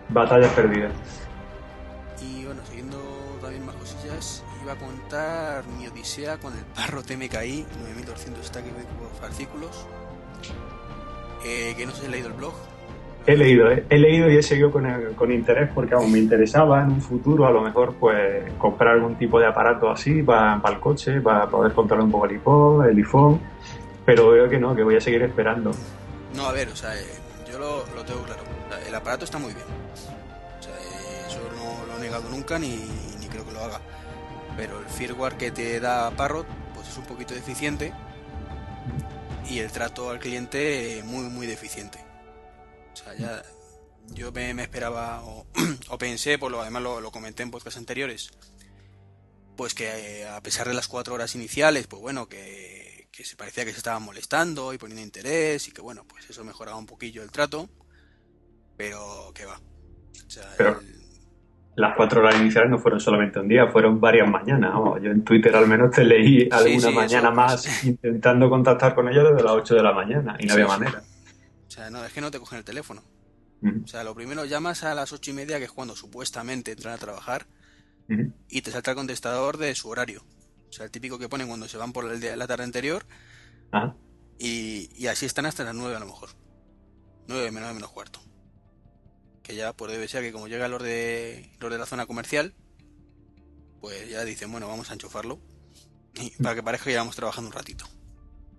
Batallas 0.09 0.51
perdidas. 0.55 0.93
Y 2.23 2.47
bueno, 2.47 2.63
siguiendo 2.67 2.97
también 3.43 3.67
más 3.67 3.75
cosillas, 3.75 4.43
iba 4.63 4.73
a 4.73 4.77
contar 4.77 5.67
mi 5.79 5.87
odisea 5.87 6.39
con 6.39 6.57
el 6.57 6.65
parro 6.65 7.03
TMKI, 7.03 7.67
9200 7.83 8.47
stack 8.47 8.65
artículos. 9.23 9.87
Eh, 11.45 11.75
que 11.77 11.85
no 11.85 11.93
sé 11.93 12.01
si 12.01 12.07
he 12.07 12.09
leído 12.09 12.29
el 12.29 12.35
blog, 12.35 12.55
He 13.27 13.37
leído, 13.37 13.73
eh. 13.73 13.85
he 13.91 13.99
leído 13.99 14.31
y 14.31 14.37
he 14.37 14.43
seguido 14.43 14.71
con, 14.71 15.33
interés 15.33 15.69
porque 15.75 15.95
aún 15.95 16.13
me 16.13 16.19
interesaba 16.19 16.83
en 16.83 16.93
un 16.93 17.03
futuro 17.03 17.45
a 17.45 17.51
lo 17.51 17.61
mejor 17.61 17.97
pues 17.99 18.45
comprar 18.57 18.95
algún 18.95 19.17
tipo 19.17 19.41
de 19.41 19.47
aparato 19.47 19.91
así 19.91 20.23
para, 20.23 20.63
el 20.65 20.79
coche, 20.79 21.21
para 21.21 21.49
poder 21.49 21.73
controlar 21.73 22.05
un 22.05 22.13
poco 22.13 22.27
el 22.27 22.37
iPhone, 22.37 22.89
el 22.89 22.97
iPhone, 22.97 23.41
pero 24.05 24.31
veo 24.31 24.49
que 24.49 24.61
no, 24.61 24.77
que 24.77 24.85
voy 24.85 24.95
a 24.95 25.01
seguir 25.01 25.23
esperando. 25.23 25.73
No, 26.37 26.47
a 26.47 26.53
ver, 26.53 26.69
o 26.69 26.77
sea, 26.77 26.95
eh, 26.97 27.05
yo 27.51 27.59
lo, 27.59 27.83
tengo 28.05 28.23
claro. 28.23 28.43
el 28.87 28.95
aparato 28.95 29.25
está 29.25 29.39
muy 29.39 29.53
bien. 29.53 29.67
O 29.93 30.63
sea, 30.63 30.73
eh, 30.75 31.27
eso 31.27 31.41
no 31.57 31.85
lo 31.85 31.99
he 31.99 32.03
negado 32.03 32.31
nunca 32.31 32.61
ni, 32.61 32.89
ni 33.19 33.27
creo 33.27 33.45
que 33.45 33.53
lo 33.53 33.61
haga. 33.61 33.81
Pero 34.57 34.79
el 34.79 34.87
firmware 34.87 35.37
que 35.37 35.51
te 35.51 35.81
da 35.81 36.13
Parrot 36.13 36.47
pues 36.77 36.89
es 36.89 36.97
un 36.97 37.05
poquito 37.05 37.35
deficiente 37.35 37.93
y 39.51 39.59
el 39.59 39.73
trato 39.73 40.11
al 40.11 40.21
cliente 40.21 41.03
muy 41.05 41.25
muy 41.29 41.49
deficiente. 41.49 42.06
O 42.97 42.99
sea, 42.99 43.15
ya 43.15 43.43
yo 44.15 44.33
me, 44.33 44.51
esperaba 44.63 45.23
o, 45.91 45.99
pensé, 45.99 46.39
por 46.39 46.51
lo 46.51 46.63
además 46.63 46.83
lo, 46.83 47.11
comenté 47.11 47.43
en 47.43 47.51
podcast 47.51 47.77
anteriores, 47.77 48.31
pues 49.55 49.75
que 49.75 50.21
eh, 50.21 50.29
a 50.29 50.41
pesar 50.43 50.67
de 50.67 50.75
las 50.75 50.89
cuatro 50.89 51.15
horas 51.15 51.35
iniciales, 51.35 51.87
pues 51.87 52.01
bueno, 52.01 52.27
que, 52.27 53.07
se 53.13 53.37
parecía 53.37 53.65
que 53.65 53.73
se 53.73 53.79
estaban 53.79 54.03
molestando 54.03 54.73
y 54.73 54.79
poniendo 54.79 55.03
interés 55.03 55.69
y 55.69 55.73
que 55.73 55.83
bueno, 55.83 56.05
pues 56.09 56.29
eso 56.31 56.43
mejoraba 56.45 56.79
un 56.79 56.87
poquillo 56.87 57.23
el 57.23 57.31
trato, 57.31 57.69
pero 58.79 59.31
que 59.35 59.45
va. 59.45 59.61
pero 60.57 60.81
las 61.75 61.95
cuatro 61.97 62.21
horas 62.21 62.41
iniciales 62.41 62.71
no 62.71 62.79
fueron 62.79 63.01
solamente 63.01 63.39
un 63.39 63.49
día, 63.49 63.69
fueron 63.69 64.01
varias 64.01 64.27
mañanas. 64.27 64.73
yo 65.03 65.11
en 65.11 65.23
Twitter 65.23 65.55
al 65.55 65.67
menos 65.67 65.91
te 65.91 66.05
leí 66.05 66.49
alguna 66.51 66.91
mañana 66.91 67.31
más 67.31 67.85
intentando 67.85 68.49
contactar 68.49 68.95
con 68.95 69.09
ellos 69.11 69.31
desde 69.31 69.43
las 69.43 69.53
8 69.53 69.75
de 69.75 69.83
la 69.83 69.93
mañana 69.93 70.37
y 70.39 70.47
no 70.47 70.55
había 70.55 70.67
manera. 70.67 71.03
O 71.67 71.71
sea, 71.71 71.91
no, 71.91 72.05
es 72.05 72.13
que 72.13 72.21
no 72.21 72.31
te 72.31 72.39
cogen 72.39 72.59
el 72.59 72.65
teléfono. 72.65 73.03
O 73.85 73.87
sea, 73.87 74.05
lo 74.05 74.15
primero 74.15 74.45
llamas 74.45 74.85
a 74.85 74.95
las 74.95 75.13
ocho 75.13 75.31
y 75.31 75.35
media, 75.35 75.59
que 75.59 75.65
es 75.65 75.73
cuando 75.73 75.97
supuestamente 75.97 76.73
entran 76.73 76.95
a 76.95 76.99
trabajar, 76.99 77.47
y 78.49 78.63
te 78.63 78.71
salta 78.71 78.93
el 78.93 78.97
contestador 78.97 79.57
de 79.57 79.75
su 79.75 79.89
horario. 79.89 80.25
O 80.69 80.73
sea, 80.73 80.85
el 80.85 80.91
típico 80.91 81.19
que 81.19 81.29
ponen 81.29 81.49
cuando 81.49 81.69
se 81.69 81.77
van 81.77 81.93
por 81.93 82.11
el 82.11 82.21
día, 82.21 82.37
la 82.37 82.47
tarde 82.47 82.65
anterior. 82.65 83.07
Y, 84.39 85.07
así 85.07 85.27
están 85.27 85.47
hasta 85.47 85.65
las 85.65 85.75
nueve 85.75 85.97
a 85.97 86.01
lo 86.01 86.07
mejor. 86.07 86.31
Nueve 87.27 87.51
menos 87.51 87.75
menos 87.75 87.91
cuarto. 87.91 88.21
Que 89.43 89.55
ya 89.55 89.73
pues 89.73 89.93
debe 89.93 90.09
ser 90.09 90.23
que 90.23 90.33
como 90.33 90.49
llega 90.49 90.69
los 90.69 90.83
de, 90.83 91.51
los 91.59 91.71
de 91.71 91.79
la 91.79 91.87
zona 91.87 92.07
comercial, 92.07 92.55
pues 93.81 94.09
ya 94.11 94.25
dicen, 94.25 94.51
bueno, 94.53 94.69
vamos 94.69 94.91
a 94.91 94.93
enchufarlo. 94.93 95.41
Y 96.15 96.31
para 96.43 96.55
que 96.55 96.63
parezca 96.63 96.85
que 96.85 96.91
llevamos 96.91 97.17
trabajando 97.17 97.49
un 97.49 97.55
ratito. 97.55 97.87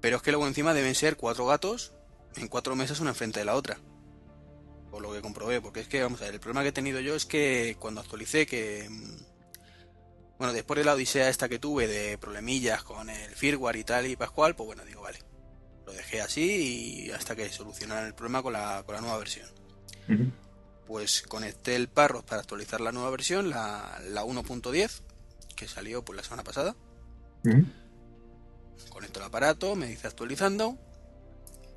Pero 0.02 0.18
es 0.18 0.22
que 0.22 0.32
luego 0.32 0.48
encima 0.48 0.74
deben 0.74 0.96
ser 0.96 1.18
cuatro 1.18 1.46
gatos 1.46 1.94
en 2.38 2.48
cuatro 2.48 2.76
mesas 2.76 3.00
una 3.00 3.12
enfrente 3.12 3.40
de 3.40 3.46
la 3.46 3.56
otra. 3.56 3.78
Por 4.92 5.02
lo 5.02 5.12
que 5.12 5.22
comprobé, 5.22 5.62
porque 5.62 5.82
es 5.82 5.88
que, 5.88 6.02
vamos 6.02 6.22
a 6.22 6.26
ver, 6.26 6.36
el 6.36 6.40
problema 6.40 6.64
que 6.64 6.70
he 6.70 6.74
tenido 6.74 7.00
yo 7.00 7.16
es 7.16 7.26
que 7.26 7.76
cuando 7.80 8.02
actualicé, 8.02 8.46
que. 8.46 8.88
Mm, 8.90 9.18
bueno, 10.38 10.54
después 10.54 10.78
de 10.78 10.86
la 10.86 10.94
odisea 10.94 11.30
esta 11.30 11.50
que 11.50 11.60
tuve 11.60 11.88
de 11.88 12.18
problemillas 12.18 12.84
con 12.84 13.10
el 13.10 13.32
firmware 13.32 13.78
y 13.78 13.84
tal 13.84 14.06
y 14.06 14.16
pascual, 14.16 14.56
pues 14.56 14.68
bueno, 14.68 14.86
digo, 14.86 15.02
vale. 15.02 15.20
dejé 15.88 16.22
así 16.22 17.06
y 17.08 17.12
hasta 17.12 17.36
que 17.36 17.50
solucionaran 17.50 18.06
el 18.06 18.14
problema 18.14 18.44
con 18.44 18.54
la, 18.54 18.84
con 18.86 18.96
la 18.96 19.02
nueva 19.02 19.18
versión. 19.18 19.50
Pues 20.86 21.24
conecté 21.24 21.76
el 21.76 21.90
Parrot 21.90 22.26
para 22.26 22.42
actualizar 22.42 22.82
la 22.82 22.92
nueva 22.92 23.10
versión, 23.10 23.50
la, 23.50 24.00
la 24.10 24.24
1.10, 24.24 25.02
que 25.56 25.68
salió 25.68 26.06
pues 26.06 26.16
la 26.16 26.24
semana 26.24 26.44
pasada. 26.44 26.76
Conecto 28.90 29.20
el 29.20 29.26
aparato, 29.26 29.76
me 29.76 29.88
dice 29.88 30.08
actualizando 30.08 30.78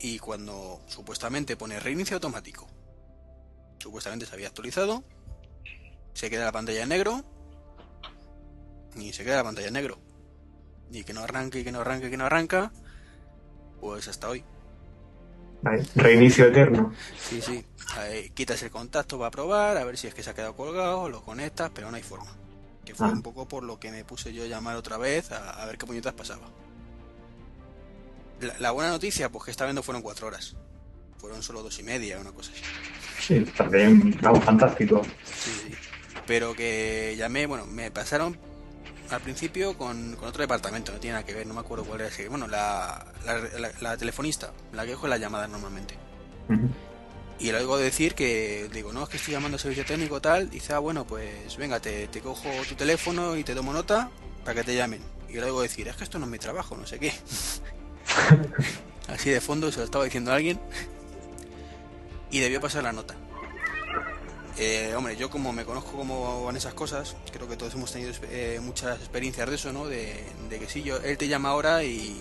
y 0.00 0.18
cuando 0.18 0.80
supuestamente 0.86 1.56
pone 1.56 1.78
reinicio 1.80 2.16
automático, 2.16 2.66
supuestamente 3.78 4.26
se 4.26 4.34
había 4.34 4.48
actualizado, 4.48 5.04
se 6.14 6.28
queda 6.30 6.44
la 6.46 6.52
pantalla 6.52 6.82
en 6.82 6.88
negro 6.88 7.22
y 8.96 9.12
se 9.12 9.24
queda 9.24 9.36
la 9.36 9.44
pantalla 9.44 9.68
en 9.68 9.74
negro 9.74 9.98
y 10.90 11.04
que 11.04 11.12
no 11.12 11.20
arranque 11.20 11.60
y 11.60 11.64
que 11.64 11.72
no 11.72 11.80
arranque 11.80 12.08
y 12.08 12.10
que 12.10 12.16
no 12.16 12.26
arranca, 12.26 12.72
pues 13.80 14.08
hasta 14.08 14.28
hoy. 14.28 14.44
Reinicio 15.94 16.46
eterno. 16.46 16.92
Sí, 17.18 17.42
sí. 17.42 17.64
Ahí 17.98 18.30
quitas 18.30 18.62
el 18.62 18.70
contacto 18.70 19.18
para 19.18 19.30
probar, 19.30 19.76
a 19.76 19.84
ver 19.84 19.98
si 19.98 20.06
es 20.06 20.14
que 20.14 20.22
se 20.22 20.30
ha 20.30 20.34
quedado 20.34 20.56
colgado, 20.56 21.08
lo 21.10 21.22
conectas, 21.22 21.70
pero 21.74 21.90
no 21.90 21.96
hay 21.96 22.02
forma. 22.02 22.30
Que 22.84 22.94
fue 22.94 23.06
Ah. 23.06 23.10
un 23.10 23.20
poco 23.22 23.46
por 23.46 23.62
lo 23.62 23.78
que 23.78 23.90
me 23.90 24.04
puse 24.04 24.32
yo 24.32 24.42
a 24.44 24.46
llamar 24.46 24.76
otra 24.76 24.96
vez 24.96 25.30
a, 25.32 25.62
a 25.62 25.66
ver 25.66 25.76
qué 25.76 25.86
puñetas 25.86 26.14
pasaba. 26.14 26.46
La, 28.40 28.54
la 28.58 28.70
buena 28.70 28.90
noticia, 28.90 29.28
pues 29.30 29.44
que 29.44 29.50
esta 29.50 29.66
vez 29.66 29.74
no 29.74 29.82
fueron 29.82 30.02
cuatro 30.02 30.26
horas. 30.26 30.56
Fueron 31.18 31.42
solo 31.42 31.62
dos 31.62 31.78
y 31.78 31.82
media, 31.82 32.18
una 32.18 32.32
cosa 32.32 32.50
así. 32.52 32.62
Sí, 33.20 33.44
también, 33.56 34.18
vamos, 34.22 34.42
fantástico. 34.44 35.02
Sí, 35.24 35.50
sí. 35.68 35.74
Pero 36.26 36.54
que 36.54 37.14
llamé, 37.18 37.46
bueno, 37.46 37.66
me 37.66 37.90
pasaron 37.90 38.38
al 39.10 39.20
principio 39.20 39.76
con, 39.76 40.14
con 40.16 40.28
otro 40.28 40.40
departamento, 40.40 40.92
no 40.92 41.00
tiene 41.00 41.14
nada 41.14 41.26
que 41.26 41.34
ver, 41.34 41.46
no 41.46 41.52
me 41.54 41.60
acuerdo 41.60 41.84
cuál 41.84 42.00
era 42.00 42.08
ese. 42.08 42.28
Bueno, 42.28 42.46
la, 42.46 43.04
la, 43.26 43.38
la- 43.58 43.72
la 43.80 43.96
telefonista, 43.96 44.52
la 44.72 44.86
que 44.86 44.94
coge 44.94 45.08
las 45.08 45.20
llamadas 45.20 45.50
normalmente. 45.50 45.94
Y 47.38 47.52
le 47.52 47.58
oigo 47.58 47.76
decir 47.78 48.14
que, 48.14 48.68
digo, 48.72 48.92
no, 48.92 49.02
es 49.04 49.08
que 49.08 49.16
estoy 49.16 49.32
llamando 49.32 49.56
a 49.56 49.58
servicio 49.58 49.84
técnico 49.84 50.20
tal. 50.20 50.48
Dice, 50.50 50.72
ah, 50.74 50.78
bueno, 50.78 51.06
pues 51.06 51.56
venga, 51.56 51.80
te, 51.80 52.06
te 52.08 52.20
cojo 52.20 52.48
tu 52.68 52.74
teléfono 52.74 53.36
y 53.36 53.44
te 53.44 53.54
tomo 53.54 53.72
nota 53.72 54.10
para 54.44 54.54
que 54.60 54.64
te 54.64 54.74
llamen. 54.74 55.02
Y 55.28 55.34
le 55.34 55.44
oigo 55.44 55.62
decir, 55.62 55.88
es 55.88 55.96
que 55.96 56.04
esto 56.04 56.18
no 56.18 56.26
es 56.26 56.30
mi 56.30 56.38
trabajo, 56.38 56.76
no 56.76 56.86
sé 56.86 56.98
qué. 56.98 57.12
Así 59.08 59.30
de 59.30 59.40
fondo 59.40 59.70
se 59.72 59.78
lo 59.78 59.84
estaba 59.84 60.04
diciendo 60.04 60.32
a 60.32 60.36
alguien. 60.36 60.58
Y 62.30 62.38
debió 62.40 62.60
pasar 62.60 62.84
la 62.84 62.92
nota. 62.92 63.14
Eh, 64.58 64.92
hombre, 64.96 65.16
yo 65.16 65.30
como 65.30 65.52
me 65.52 65.64
conozco 65.64 65.92
cómo 65.92 66.44
van 66.44 66.56
esas 66.56 66.74
cosas, 66.74 67.16
creo 67.32 67.48
que 67.48 67.56
todos 67.56 67.74
hemos 67.74 67.90
tenido 67.92 68.12
eh, 68.30 68.60
muchas 68.62 68.98
experiencias 68.98 69.48
de 69.48 69.54
eso, 69.54 69.72
¿no? 69.72 69.86
De, 69.86 70.22
de 70.50 70.58
que 70.58 70.68
sí, 70.68 70.82
yo, 70.82 70.98
él 70.98 71.16
te 71.16 71.28
llama 71.28 71.48
ahora 71.50 71.82
y, 71.82 72.20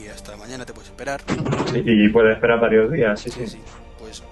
y 0.00 0.06
hasta 0.06 0.36
mañana 0.36 0.64
te 0.64 0.72
puedes 0.72 0.90
esperar. 0.90 1.22
Sí, 1.72 1.82
y 1.84 2.08
puede 2.08 2.32
esperar 2.32 2.60
varios 2.60 2.92
días, 2.92 3.20
sí, 3.20 3.30
Sí, 3.30 3.40
sí. 3.40 3.46
sí. 3.52 3.58
Pues 3.98 4.22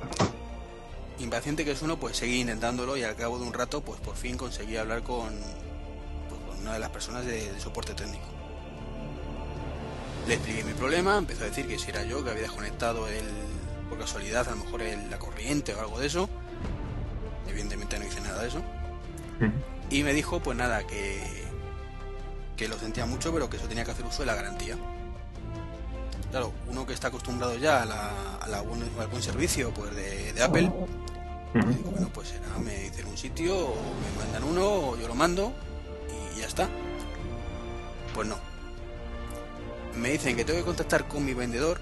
impaciente 1.19 1.65
que 1.65 1.73
es 1.73 1.83
uno, 1.83 1.99
pues 1.99 2.17
seguí 2.17 2.41
intentándolo 2.41 2.97
y 2.97 3.03
al 3.03 3.17
cabo 3.17 3.39
de 3.39 3.47
un 3.47 3.53
rato, 3.53 3.81
pues 3.81 4.01
por 4.01 4.15
fin 4.15 4.37
conseguí 4.37 4.77
hablar 4.77 5.03
con, 5.03 5.29
pues, 6.29 6.41
con 6.49 6.59
una 6.61 6.75
de 6.75 6.79
las 6.79 6.91
personas 6.91 7.27
de, 7.27 7.53
de 7.53 7.61
soporte 7.61 7.93
técnico. 7.93 8.25
Le 10.29 10.35
expliqué 10.35 10.63
mi 10.63 10.75
problema, 10.75 11.17
empezó 11.17 11.43
a 11.45 11.47
decir 11.47 11.67
que 11.67 11.79
si 11.79 11.91
era 11.91 12.05
yo 12.05 12.23
que 12.23 12.31
había 12.31 12.43
desconectado 12.43 13.09
el, 13.09 13.25
por 13.89 13.99
casualidad, 13.99 14.47
a 14.47 14.51
lo 14.51 14.59
mejor 14.65 14.83
el- 14.83 15.11
la 15.11 15.19
corriente 15.19 15.75
o 15.75 15.81
algo 15.81 15.99
de 15.99 16.07
eso. 16.07 16.29
Evidentemente 17.49 17.99
no 17.99 18.05
hice 18.07 18.21
nada 18.21 18.43
de 18.43 18.49
eso. 18.49 18.63
Y 19.91 20.03
me 20.03 20.13
dijo, 20.13 20.41
pues 20.41 20.57
nada, 20.59 20.87
que, 20.87 21.19
que 22.57 22.69
lo 22.69 22.79
sentía 22.79 23.07
mucho, 23.07 23.33
pero 23.33 23.49
que 23.49 23.57
eso 23.57 23.67
tenía 23.69 23.85
que 23.85 23.93
hacer 23.93 24.05
uso 24.05 24.21
de 24.21 24.27
la 24.27 24.35
garantía. 24.35 24.77
Claro, 26.31 26.53
uno 26.67 26.85
que 26.87 26.93
está 26.93 27.09
acostumbrado 27.09 27.57
ya 27.57 27.83
a 27.83 27.87
la, 27.87 28.37
a 28.43 28.49
la 28.49 28.61
buen- 28.61 28.83
al 29.01 29.07
buen 29.09 29.23
servicio 29.23 29.73
pues 29.73 29.97
de, 29.97 30.35
de 30.35 30.43
Apple, 30.43 30.67
Ujú. 31.55 31.69
digo, 31.73 31.91
bueno, 31.91 32.11
pues 32.13 32.29
será, 32.29 32.59
me 32.63 32.75
dicen 32.81 33.07
un 33.07 33.17
sitio, 33.17 33.57
o 33.57 33.75
me 33.75 34.23
mandan 34.25 34.45
uno, 34.45 34.67
o 34.91 34.97
yo 34.99 35.09
lo 35.09 35.15
mando, 35.15 35.55
y 36.37 36.41
ya 36.41 36.47
está. 36.47 36.69
Pues 38.15 38.29
no. 38.29 38.37
Me 39.99 40.11
dicen 40.11 40.37
que 40.37 40.45
tengo 40.45 40.61
que 40.61 40.65
contactar 40.65 41.09
con 41.09 41.25
mi 41.25 41.35
vendedor, 41.35 41.81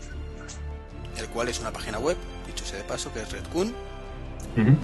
el 1.19 1.29
cual 1.29 1.49
es 1.49 1.61
una 1.61 1.73
página 1.73 1.99
web, 1.99 2.17
dicho 2.47 2.65
sea 2.65 2.79
de 2.79 2.85
paso, 2.85 3.13
que 3.13 3.21
es 3.23 3.31
Redcon, 3.31 3.75
Ujú. 4.57 4.77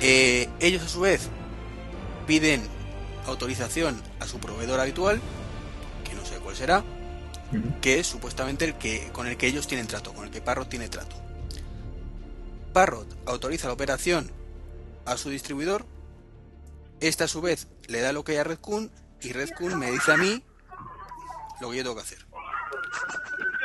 Eh, 0.00 0.48
ellos 0.60 0.82
a 0.82 0.88
su 0.88 1.00
vez 1.00 1.28
piden 2.26 2.62
autorización 3.26 4.00
a 4.20 4.26
su 4.26 4.38
proveedor 4.38 4.80
habitual, 4.80 5.20
que 6.04 6.14
no 6.14 6.24
sé 6.24 6.36
cuál 6.36 6.56
será, 6.56 6.84
que 7.80 7.98
es 7.98 8.06
supuestamente 8.06 8.64
el 8.64 8.74
que 8.74 9.10
con 9.12 9.26
el 9.26 9.36
que 9.36 9.46
ellos 9.46 9.66
tienen 9.66 9.86
trato, 9.86 10.14
con 10.14 10.24
el 10.24 10.30
que 10.30 10.40
Parrot 10.40 10.68
tiene 10.68 10.88
trato. 10.88 11.16
Parrot 12.72 13.08
autoriza 13.26 13.66
la 13.66 13.74
operación 13.74 14.30
a 15.04 15.16
su 15.16 15.30
distribuidor, 15.30 15.84
este 17.00 17.24
a 17.24 17.28
su 17.28 17.40
vez 17.40 17.68
le 17.86 18.00
da 18.00 18.12
lo 18.12 18.24
que 18.24 18.32
hay 18.32 18.38
a 18.38 18.44
Redcon 18.44 18.90
y 19.20 19.32
Redcon 19.32 19.78
me 19.78 19.90
dice 19.90 20.12
a 20.12 20.16
mí 20.16 20.42
lo 21.60 21.70
que 21.70 21.76
yo 21.78 21.82
tengo 21.82 21.96
que 21.96 22.02
hacer. 22.02 22.18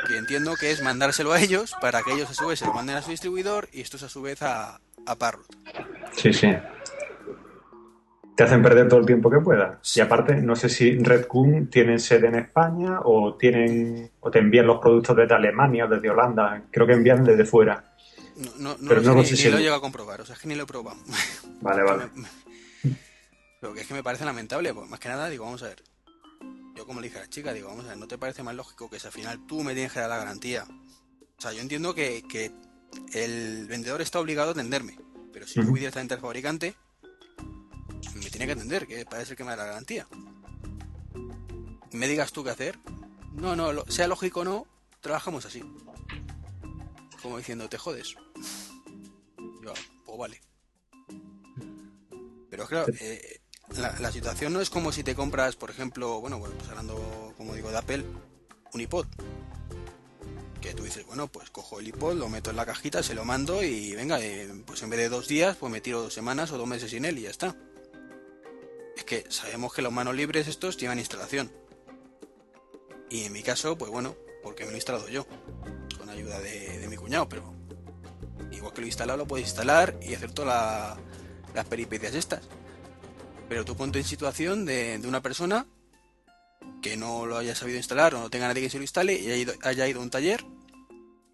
Que 0.06 0.16
entiendo 0.18 0.54
que 0.58 0.70
es 0.70 0.82
mandárselo 0.82 1.32
a 1.32 1.40
ellos 1.40 1.74
para 1.80 2.02
que 2.02 2.12
ellos 2.12 2.28
a 2.30 2.34
su 2.34 2.46
vez 2.46 2.58
se 2.58 2.66
lo 2.66 2.74
manden 2.74 2.96
a 2.96 3.02
su 3.02 3.10
distribuidor 3.10 3.68
y 3.72 3.80
estos 3.80 4.02
a 4.02 4.08
su 4.08 4.20
vez 4.22 4.42
a, 4.42 4.80
a 5.06 5.16
Parrot. 5.16 5.46
Sí, 6.16 6.32
sí. 6.32 6.54
Te 8.36 8.42
hacen 8.42 8.62
perder 8.62 8.88
todo 8.88 8.98
el 9.00 9.06
tiempo 9.06 9.30
que 9.30 9.38
puedas. 9.38 9.96
Y 9.96 10.00
aparte, 10.00 10.34
no 10.34 10.56
sé 10.56 10.68
si 10.68 10.98
Redcoon 10.98 11.68
tienen 11.70 12.00
sede 12.00 12.26
en 12.26 12.34
España 12.34 12.98
o 13.04 13.36
tienen 13.36 14.10
o 14.20 14.30
te 14.30 14.40
envían 14.40 14.66
los 14.66 14.78
productos 14.80 15.16
desde 15.16 15.34
Alemania 15.34 15.84
o 15.84 15.88
desde 15.88 16.10
Holanda. 16.10 16.64
Creo 16.70 16.86
que 16.86 16.94
envían 16.94 17.22
desde 17.24 17.44
fuera. 17.44 17.94
No, 18.36 18.50
no, 18.58 18.76
no 18.80 18.88
Pero 18.88 19.00
lo 19.00 19.02
no 19.02 19.02
sé, 19.02 19.08
lo 19.08 19.22
ni, 19.22 19.26
sé 19.36 19.44
ni 19.46 19.50
lo 19.52 19.56
si- 19.58 19.62
llego 19.62 19.76
a 19.76 19.80
comprobar, 19.80 20.20
o 20.20 20.26
sea, 20.26 20.34
es 20.34 20.40
que 20.40 20.48
ni 20.48 20.56
lo 20.56 20.64
he 20.64 20.66
probado. 20.66 20.98
Vale, 21.60 21.82
vale. 21.84 22.04
Pero 23.60 23.72
que 23.72 23.80
es 23.82 23.86
que 23.86 23.94
me 23.94 24.02
parece 24.02 24.24
lamentable, 24.24 24.74
pues 24.74 24.88
más 24.90 24.98
que 24.98 25.08
nada, 25.08 25.28
digo, 25.28 25.44
vamos 25.44 25.62
a 25.62 25.68
ver. 25.68 25.82
Yo 26.84 26.88
como 26.88 27.00
le 27.00 27.06
dije 27.08 27.18
a 27.18 27.22
la 27.22 27.30
chica, 27.30 27.54
digo, 27.54 27.68
vamos 27.68 27.86
a 27.86 27.88
ver, 27.88 27.96
¿no 27.96 28.06
te 28.06 28.18
parece 28.18 28.42
más 28.42 28.54
lógico 28.54 28.90
que 28.90 29.00
si 29.00 29.06
al 29.06 29.12
final 29.14 29.46
tú 29.46 29.62
me 29.64 29.72
tienes 29.72 29.90
que 29.90 30.00
dar 30.00 30.10
la 30.10 30.18
garantía? 30.18 30.66
O 31.38 31.40
sea, 31.40 31.50
yo 31.54 31.62
entiendo 31.62 31.94
que, 31.94 32.22
que 32.28 32.52
el 33.14 33.66
vendedor 33.66 34.02
está 34.02 34.20
obligado 34.20 34.50
a 34.50 34.52
atenderme, 34.52 34.98
pero 35.32 35.46
si 35.46 35.54
yo 35.62 35.64
voy 35.70 35.80
directamente 35.80 36.12
al 36.12 36.20
fabricante, 36.20 36.74
me 38.16 38.28
tiene 38.28 38.44
que 38.44 38.52
atender, 38.52 38.86
que 38.86 39.06
parece 39.06 39.30
el 39.32 39.38
que 39.38 39.44
me 39.44 39.50
da 39.52 39.56
la 39.56 39.64
garantía. 39.64 40.06
Me 41.92 42.06
digas 42.06 42.32
tú 42.32 42.44
qué 42.44 42.50
hacer. 42.50 42.78
No, 43.32 43.56
no, 43.56 43.72
lo- 43.72 43.90
sea 43.90 44.06
lógico 44.06 44.40
o 44.40 44.44
no, 44.44 44.66
trabajamos 45.00 45.46
así. 45.46 45.64
Como 47.22 47.38
diciendo, 47.38 47.66
te 47.70 47.78
jodes. 47.78 48.14
Yo, 49.62 49.72
pues 50.04 50.18
vale. 50.18 50.42
Pero 52.50 52.66
claro, 52.66 52.92
eh, 53.00 53.40
la, 53.76 54.12
situación 54.12 54.52
no 54.52 54.60
es 54.60 54.70
como 54.70 54.92
si 54.92 55.02
te 55.02 55.14
compras, 55.14 55.56
por 55.56 55.70
ejemplo, 55.70 56.20
bueno, 56.20 56.38
bueno, 56.38 56.54
pues 56.56 56.70
hablando, 56.70 57.34
como 57.36 57.54
digo, 57.54 57.70
de 57.70 57.78
Apple, 57.78 58.04
un 58.72 58.80
iPod. 58.80 59.06
Que 60.60 60.74
tú 60.74 60.84
dices, 60.84 61.04
bueno, 61.06 61.28
pues 61.28 61.50
cojo 61.50 61.80
el 61.80 61.88
iPod, 61.88 62.14
lo 62.14 62.28
meto 62.28 62.50
en 62.50 62.56
la 62.56 62.64
cajita, 62.64 63.02
se 63.02 63.14
lo 63.14 63.24
mando 63.24 63.62
y 63.62 63.94
venga, 63.94 64.20
eh, 64.20 64.48
pues 64.64 64.82
en 64.82 64.90
vez 64.90 65.00
de 65.00 65.08
dos 65.08 65.28
días, 65.28 65.56
pues 65.56 65.70
me 65.70 65.80
tiro 65.80 66.02
dos 66.02 66.14
semanas 66.14 66.52
o 66.52 66.58
dos 66.58 66.66
meses 66.66 66.90
sin 66.90 67.04
él 67.04 67.18
y 67.18 67.22
ya 67.22 67.30
está. 67.30 67.56
Es 68.96 69.04
que 69.04 69.26
sabemos 69.28 69.74
que 69.74 69.82
los 69.82 69.92
manos 69.92 70.14
libres 70.14 70.46
estos 70.48 70.76
llevan 70.76 70.98
instalación. 70.98 71.50
Y 73.10 73.24
en 73.24 73.32
mi 73.32 73.42
caso, 73.42 73.76
pues 73.76 73.90
bueno, 73.90 74.14
porque 74.42 74.64
me 74.64 74.70
lo 74.70 74.76
he 74.76 74.78
instalado 74.78 75.08
yo, 75.08 75.26
con 75.98 76.08
ayuda 76.08 76.38
de, 76.40 76.86
mi 76.88 76.96
cuñado, 76.96 77.28
pero 77.28 77.52
igual 78.50 78.72
que 78.72 78.80
lo 78.80 78.86
he 78.86 78.88
instalado, 78.88 79.18
lo 79.18 79.26
puedes 79.26 79.46
instalar 79.46 79.98
y 80.00 80.14
hacer 80.14 80.32
todas 80.32 80.48
la- 80.48 80.96
las 81.54 81.66
peripecias 81.66 82.14
estas. 82.14 82.42
Pero 83.48 83.64
tú 83.64 83.76
ponte 83.76 83.98
en 83.98 84.04
situación 84.04 84.64
de, 84.64 84.98
de 84.98 85.08
una 85.08 85.20
persona 85.22 85.66
que 86.82 86.96
no 86.96 87.26
lo 87.26 87.36
haya 87.36 87.54
sabido 87.54 87.76
instalar 87.78 88.14
o 88.14 88.20
no 88.20 88.30
tenga 88.30 88.48
nadie 88.48 88.62
que 88.62 88.70
se 88.70 88.78
lo 88.78 88.82
instale 88.84 89.14
y 89.14 89.26
haya 89.26 89.36
ido, 89.36 89.54
haya 89.62 89.88
ido 89.88 90.00
a 90.00 90.02
un 90.02 90.10
taller 90.10 90.44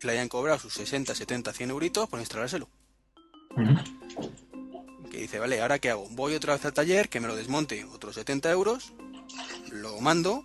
y 0.02 0.06
le 0.06 0.12
hayan 0.12 0.28
cobrado 0.28 0.58
sus 0.58 0.74
60, 0.74 1.14
70, 1.14 1.52
100 1.52 1.70
euritos 1.70 2.08
por 2.08 2.20
instalárselo. 2.20 2.68
Que 5.10 5.18
dice, 5.18 5.38
vale, 5.38 5.60
¿ahora 5.60 5.78
qué 5.78 5.90
hago? 5.90 6.06
Voy 6.10 6.34
otra 6.34 6.54
vez 6.54 6.64
al 6.64 6.72
taller, 6.72 7.08
que 7.08 7.20
me 7.20 7.26
lo 7.28 7.34
desmonte 7.36 7.84
otros 7.84 8.14
70 8.14 8.50
euros, 8.50 8.92
lo 9.72 10.00
mando 10.00 10.44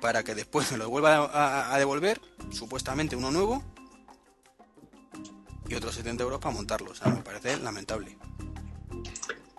para 0.00 0.22
que 0.24 0.34
después 0.34 0.70
me 0.72 0.78
lo 0.78 0.88
vuelva 0.88 1.16
a, 1.16 1.24
a- 1.26 1.74
a 1.74 1.78
devolver, 1.78 2.20
supuestamente 2.50 3.16
uno 3.16 3.30
nuevo, 3.30 3.62
y 5.68 5.74
otros 5.74 5.94
70 5.96 6.22
euros 6.22 6.40
para 6.40 6.54
montarlo. 6.54 6.90
O 6.90 6.94
sea, 6.94 7.08
me 7.08 7.22
parece 7.22 7.56
lamentable. 7.58 8.16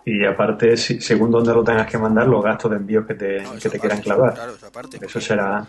Y 0.06 0.24
aparte, 0.26 0.76
si- 0.76 1.00
según 1.00 1.30
donde 1.30 1.52
lo 1.54 1.64
tengas 1.64 1.86
que 1.90 1.96
mandar, 1.98 2.26
los 2.26 2.42
gastos 2.44 2.70
de 2.70 2.76
envío 2.76 3.06
que 3.06 3.14
te, 3.14 3.40
No, 3.42 3.52
que 3.52 3.58
te 3.60 3.68
aparte, 3.68 3.80
quieran 3.80 4.00
clavar. 4.02 4.34
Claro, 4.34 4.54
eso 4.54 4.66
aparte. 4.66 4.98
Eso 5.04 5.20
será, 5.20 5.66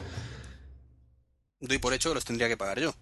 Doy 1.62 1.77
por 1.80 1.94
hecho 1.94 2.10
que 2.10 2.15
los 2.15 2.25
tendría 2.25 2.48
que 2.48 2.58
pagar 2.58 2.80
yo. 2.80 2.94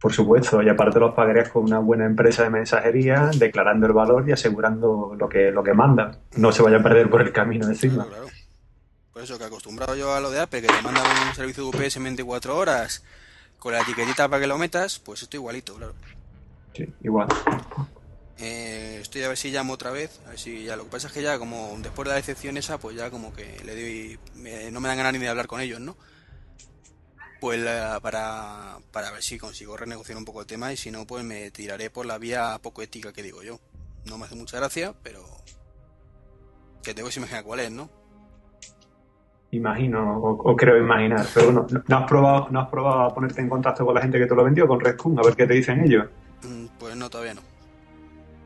por 0.00 0.12
supuesto, 0.12 0.60
y 0.60 0.68
aparte 0.68 0.98
los 0.98 1.14
pagarías 1.14 1.48
con 1.48 1.62
una 1.62 1.78
buena 1.78 2.04
empresa 2.06 2.42
de 2.42 2.50
mensajería, 2.50 3.30
declarando 3.36 3.86
el 3.86 3.92
valor 3.92 4.28
y 4.28 4.32
asegurando 4.32 5.14
lo 5.16 5.28
que, 5.28 5.52
lo 5.52 5.62
que 5.62 5.72
mandan. 5.74 6.18
No 6.36 6.50
se 6.50 6.60
vaya 6.60 6.78
a 6.78 6.82
perder 6.82 7.08
por 7.08 7.22
el 7.22 7.32
camino 7.32 7.68
encima. 7.68 8.04
Claro, 8.06 8.10
claro. 8.10 8.26
Por 9.12 9.22
eso 9.22 9.38
que 9.38 9.44
acostumbrado 9.44 9.94
yo 9.94 10.12
a 10.12 10.18
lo 10.20 10.30
de 10.32 10.40
Apple, 10.40 10.60
que 10.62 10.66
te 10.66 10.82
mandan 10.82 11.04
un 11.28 11.34
servicio 11.36 11.62
de 11.62 11.68
UPS 11.68 11.98
en 11.98 12.02
24 12.04 12.56
horas 12.56 13.04
con 13.60 13.72
la 13.74 13.80
etiquetita 13.82 14.28
para 14.28 14.40
que 14.40 14.48
lo 14.48 14.58
metas, 14.58 14.98
pues 14.98 15.22
esto 15.22 15.36
igualito, 15.36 15.76
claro. 15.76 15.94
Sí, 16.74 16.84
igual. 17.04 17.28
Eh, 18.44 18.98
estoy 19.00 19.22
a 19.22 19.28
ver 19.28 19.36
si 19.36 19.52
llamo 19.52 19.72
otra 19.74 19.92
vez, 19.92 20.20
a 20.26 20.30
ver 20.30 20.38
si 20.40 20.64
ya 20.64 20.74
lo 20.74 20.82
que 20.82 20.90
pasa 20.90 21.06
es 21.06 21.12
que 21.12 21.22
ya 21.22 21.38
como 21.38 21.76
después 21.78 22.06
de 22.06 22.10
la 22.10 22.16
decepción 22.16 22.56
esa, 22.56 22.76
pues 22.78 22.96
ya 22.96 23.08
como 23.08 23.32
que 23.32 23.60
le 23.64 23.72
doy, 23.72 24.18
me- 24.34 24.68
no 24.72 24.80
me 24.80 24.88
dan 24.88 24.96
ganas 24.96 25.12
ni 25.12 25.20
de 25.20 25.28
hablar 25.28 25.46
con 25.46 25.60
ellos, 25.60 25.78
¿no? 25.80 25.96
Pues 27.40 27.60
la- 27.60 28.00
para, 28.00 28.78
para 28.90 29.12
ver 29.12 29.22
si 29.22 29.38
consigo 29.38 29.76
renegociar 29.76 30.18
un 30.18 30.24
poco 30.24 30.40
el 30.40 30.46
tema 30.48 30.72
y 30.72 30.76
si 30.76 30.90
no, 30.90 31.06
pues 31.06 31.22
me 31.22 31.52
tiraré 31.52 31.88
por 31.88 32.04
la 32.04 32.18
vía 32.18 32.58
poco 32.60 32.82
ética 32.82 33.12
que 33.12 33.22
digo 33.22 33.44
yo. 33.44 33.60
No 34.06 34.18
me 34.18 34.24
hace 34.24 34.34
mucha 34.34 34.56
gracia, 34.56 34.92
pero 35.04 35.24
que 36.82 36.94
tengo 36.94 37.08
que 37.10 37.18
imaginar 37.20 37.44
cuál 37.44 37.60
es, 37.60 37.70
¿no? 37.70 37.88
Imagino, 39.52 40.18
o, 40.18 40.30
o 40.50 40.56
creo 40.56 40.78
imaginar. 40.78 41.24
Pero 41.32 41.46
bueno, 41.46 41.66
¿no- 41.70 41.82
¿no 41.86 41.96
has 41.96 42.08
probado, 42.08 42.48
no 42.50 42.60
has 42.60 42.68
probado 42.68 43.00
a 43.02 43.14
ponerte 43.14 43.40
en 43.40 43.48
contacto 43.48 43.84
con 43.86 43.94
la 43.94 44.02
gente 44.02 44.18
que 44.18 44.26
te 44.26 44.34
lo 44.34 44.42
vendió, 44.42 44.66
con 44.66 44.80
Redcon, 44.80 45.16
a 45.16 45.22
ver 45.22 45.36
qué 45.36 45.46
te 45.46 45.54
dicen 45.54 45.80
ellos? 45.84 46.06
Mm, 46.42 46.66
Pues 46.80 46.96
no, 46.96 47.08
todavía 47.08 47.34
no. 47.34 47.51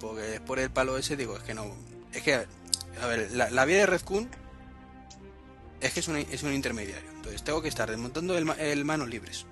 Porque 0.01 0.41
por 0.41 0.59
el 0.59 0.71
palo 0.71 0.99
ese 0.99 1.17
digo, 1.17 1.37
es 1.37 1.43
que 1.43 1.55
no. 1.55 1.67
Es 2.13 2.23
que, 2.23 2.35
a 2.35 3.07
ver, 3.07 3.31
la, 3.33 3.51
la 3.51 3.65
vía 3.65 3.79
de 3.79 3.87
Redcon 3.87 4.29
es 5.81 5.93
que 5.93 6.01
es 6.01 6.09
un, 6.09 6.17
es 6.17 6.43
un 6.43 6.53
intermediario. 6.53 7.11
Entonces 7.11 7.43
tengo 7.43 7.63
que 7.63 7.69
estar 7.69 7.91
desmontando 7.91 8.37
el, 8.37 8.49
el 8.59 8.85
manos 8.85 9.09
libres. 9.09 9.47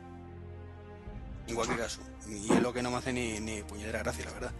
En 1.46 1.54
cualquier 1.54 1.78
caso. 1.78 2.00
Y 2.28 2.52
es 2.52 2.62
lo 2.62 2.72
que 2.72 2.82
no 2.82 2.90
me 2.90 2.98
hace 2.98 3.12
ni, 3.12 3.40
ni 3.40 3.62
puñetera 3.62 3.98
gracia, 4.00 4.24
la 4.24 4.32
verdad. 4.32 4.52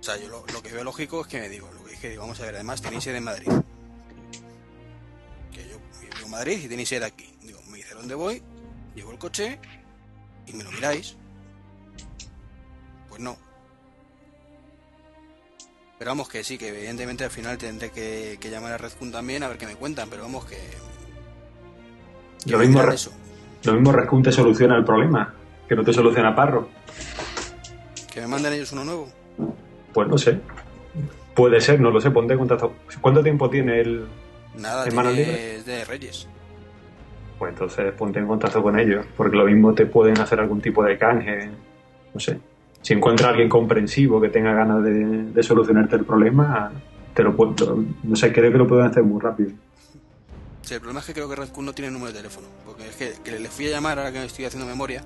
O 0.00 0.02
sea, 0.02 0.16
yo 0.16 0.28
lo, 0.28 0.46
lo 0.52 0.62
que 0.62 0.72
veo 0.72 0.84
lógico 0.84 1.22
es 1.22 1.26
que 1.26 1.40
me 1.40 1.48
digo, 1.48 1.70
lo 1.74 1.84
que 1.84 1.90
dije, 1.90 2.10
digo, 2.10 2.22
vamos 2.22 2.40
a 2.40 2.44
ver, 2.44 2.54
además 2.54 2.80
tenéis 2.80 3.04
sede 3.04 3.18
en 3.18 3.24
Madrid. 3.24 3.48
Que 5.52 5.68
yo 5.68 5.76
vivo 6.00 6.24
en 6.24 6.30
Madrid 6.30 6.60
y 6.64 6.68
tenéis 6.68 6.88
sede 6.88 7.04
aquí. 7.04 7.34
Digo, 7.42 7.60
me 7.68 7.78
dice 7.78 7.94
dónde 7.94 8.14
voy, 8.14 8.42
llevo 8.94 9.10
el 9.12 9.18
coche 9.18 9.58
y 10.46 10.52
me 10.52 10.64
lo 10.64 10.70
miráis. 10.70 11.16
Pues 13.08 13.20
no. 13.20 13.36
Pero 15.98 16.12
vamos 16.12 16.28
que 16.28 16.44
sí, 16.44 16.58
que 16.58 16.68
evidentemente 16.68 17.24
al 17.24 17.30
final 17.30 17.58
tendré 17.58 17.90
que, 17.90 18.38
que 18.40 18.50
llamar 18.50 18.72
a 18.72 18.78
Redcon 18.78 19.10
también 19.10 19.42
a 19.42 19.48
ver 19.48 19.58
qué 19.58 19.66
me 19.66 19.74
cuentan, 19.74 20.08
pero 20.08 20.22
vamos 20.22 20.44
que... 20.44 20.58
Lo 22.46 22.58
mismo, 22.58 22.80
eso. 22.82 23.12
lo 23.64 23.74
mismo 23.74 23.90
Redcon 23.90 24.22
te 24.22 24.30
soluciona 24.30 24.76
el 24.76 24.84
problema, 24.84 25.34
que 25.68 25.74
no 25.74 25.82
te 25.82 25.92
soluciona 25.92 26.34
Parro. 26.34 26.68
Que 28.12 28.20
me 28.20 28.28
manden 28.28 28.52
ellos 28.52 28.70
uno 28.72 28.84
nuevo. 28.84 29.08
Pues 29.92 30.08
no 30.08 30.16
sé. 30.16 30.40
Puede 31.34 31.60
ser, 31.60 31.80
no 31.80 31.90
lo 31.90 32.00
sé, 32.00 32.10
ponte 32.10 32.32
en 32.32 32.38
contacto. 32.38 32.74
¿Cuánto 33.00 33.22
tiempo 33.22 33.50
tiene 33.50 33.80
el...? 33.80 34.06
Nada, 34.56 34.86
es 34.86 35.66
de 35.66 35.84
Reyes. 35.84 36.28
Pues 37.38 37.52
entonces 37.52 37.92
ponte 37.92 38.18
en 38.18 38.26
contacto 38.26 38.62
con 38.62 38.78
ellos, 38.78 39.04
porque 39.16 39.36
lo 39.36 39.44
mismo 39.44 39.72
te 39.74 39.86
pueden 39.86 40.20
hacer 40.20 40.40
algún 40.40 40.60
tipo 40.60 40.82
de 40.84 40.98
canje, 40.98 41.50
no 42.12 42.20
sé. 42.20 42.38
Si 42.82 42.94
encuentra 42.94 43.28
alguien 43.30 43.48
comprensivo 43.48 44.20
que 44.20 44.28
tenga 44.28 44.52
ganas 44.54 44.82
de, 44.82 44.92
de 45.32 45.42
solucionarte 45.42 45.96
el 45.96 46.04
problema, 46.04 46.72
te 47.14 47.22
lo 47.22 47.34
puedo, 47.36 47.84
no 48.04 48.16
sé, 48.16 48.32
creo 48.32 48.50
que 48.52 48.58
lo 48.58 48.66
pueden 48.66 48.86
hacer 48.86 49.02
muy 49.02 49.20
rápido. 49.20 49.50
Sí, 50.62 50.74
el 50.74 50.80
problema 50.80 51.00
es 51.00 51.06
que 51.06 51.12
creo 51.14 51.28
que 51.28 51.34
Redcon 51.36 51.64
no 51.64 51.72
tiene 51.72 51.90
número 51.90 52.12
de 52.12 52.18
teléfono. 52.18 52.46
Porque 52.64 52.88
es 52.88 52.96
que, 52.96 53.12
que 53.24 53.38
le 53.38 53.48
fui 53.48 53.66
a 53.68 53.70
llamar 53.70 53.98
ahora 53.98 54.12
que 54.12 54.24
estoy 54.24 54.44
haciendo 54.44 54.66
memoria 54.66 55.02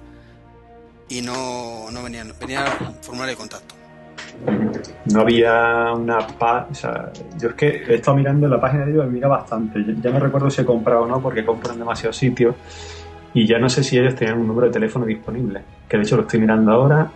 y 1.08 1.22
no, 1.22 1.90
no 1.92 2.02
venía, 2.02 2.24
venía 2.40 2.64
formulario 3.00 3.32
de 3.34 3.38
contacto. 3.38 3.74
No 5.12 5.20
había 5.20 5.92
una 5.94 6.18
pa 6.26 6.66
o 6.70 6.74
sea, 6.74 7.12
yo 7.38 7.50
es 7.50 7.54
que 7.54 7.66
he 7.68 7.94
estado 7.96 8.16
mirando 8.16 8.48
la 8.48 8.60
página 8.60 8.84
de 8.84 8.92
ellos, 8.92 9.06
mira 9.10 9.28
bastante. 9.28 9.84
Ya- 9.84 9.94
Ya 10.02 10.10
no 10.10 10.18
recuerdo 10.20 10.50
si 10.50 10.62
he 10.62 10.64
comprado 10.64 11.02
o 11.02 11.06
no, 11.06 11.20
porque 11.20 11.44
compran 11.44 11.78
demasiados 11.78 12.16
sitios. 12.16 12.54
Y 13.34 13.46
ya 13.46 13.58
no 13.58 13.68
sé 13.68 13.82
si 13.82 13.98
ellos 13.98 14.14
tenían 14.14 14.38
un 14.40 14.46
número 14.46 14.66
de 14.66 14.72
teléfono 14.72 15.04
disponible. 15.06 15.62
Que 15.88 15.96
de 15.96 16.02
hecho 16.02 16.16
lo 16.16 16.22
estoy 16.22 16.40
mirando 16.40 16.72
ahora. 16.72 17.10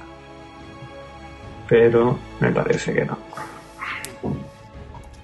Pero 1.69 2.19
me 2.41 2.51
parece 2.53 2.93
que 2.95 3.05
no. 3.05 3.19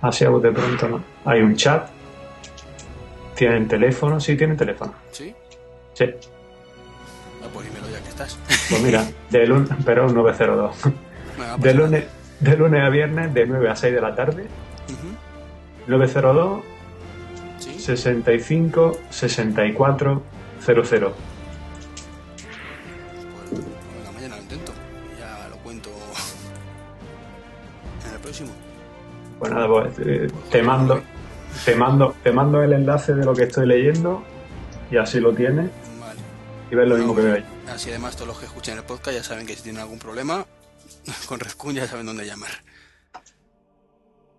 Así 0.00 0.24
a 0.24 0.30
bote 0.30 0.50
pronto 0.50 0.88
no. 0.88 1.00
Hay 1.24 1.40
un 1.40 1.54
chat. 1.56 1.88
Tienen 3.36 3.68
teléfono. 3.68 4.18
Sí, 4.20 4.36
tienen 4.36 4.56
teléfono. 4.56 4.92
¿Sí? 5.10 5.34
Sí. 5.94 6.04
Ah, 7.42 7.46
pues 7.52 7.66
dímelo 7.68 7.88
ya 7.90 8.00
que 8.02 8.08
estás. 8.08 8.38
Pues 8.68 8.82
mira, 8.82 9.04
de 9.30 9.46
lunes, 9.46 9.70
pero 9.84 10.06
un 10.06 10.14
902. 10.14 10.76
Venga, 11.38 11.56
De 11.58 11.74
lunes, 11.74 12.04
de 12.40 12.56
lunes 12.56 12.82
a 12.82 12.88
viernes, 12.88 13.32
de 13.34 13.46
9 13.46 13.68
a 13.70 13.76
6 13.76 13.94
de 13.94 14.00
la 14.00 14.14
tarde. 14.14 14.44
nada. 14.44 15.00
Ujú, 15.00 15.08
902 15.88 16.64
Sí. 17.58 17.78
65 17.78 18.98
64 19.10 20.22
00. 20.64 21.12
Pues 29.42 29.52
nada, 29.52 29.66
pues, 29.66 29.98
eh, 30.06 30.28
te 30.52 30.62
mando, 30.62 31.02
te 31.64 31.74
mando, 31.74 32.14
te 32.22 32.30
mando 32.30 32.62
el 32.62 32.74
enlace 32.74 33.12
de 33.12 33.24
lo 33.24 33.34
que 33.34 33.42
estoy 33.42 33.66
leyendo 33.66 34.22
y 34.88 34.96
así 34.98 35.18
lo 35.18 35.34
tienes 35.34 35.68
Vale. 35.98 36.20
y 36.70 36.76
ves 36.76 36.88
lo 36.88 36.96
mismo 36.96 37.12
que 37.16 37.22
veo 37.22 37.34
ahí. 37.34 37.44
Así 37.68 37.90
además 37.90 38.14
todos 38.14 38.28
los 38.28 38.38
que 38.38 38.46
escuchen 38.46 38.78
el 38.78 38.84
podcast 38.84 39.16
ya 39.16 39.24
saben 39.24 39.44
que 39.44 39.56
si 39.56 39.64
tienen 39.64 39.82
algún 39.82 39.98
problema 39.98 40.46
con 41.26 41.40
Redcon 41.40 41.74
ya 41.74 41.88
saben 41.88 42.06
dónde 42.06 42.24
llamar. 42.24 42.52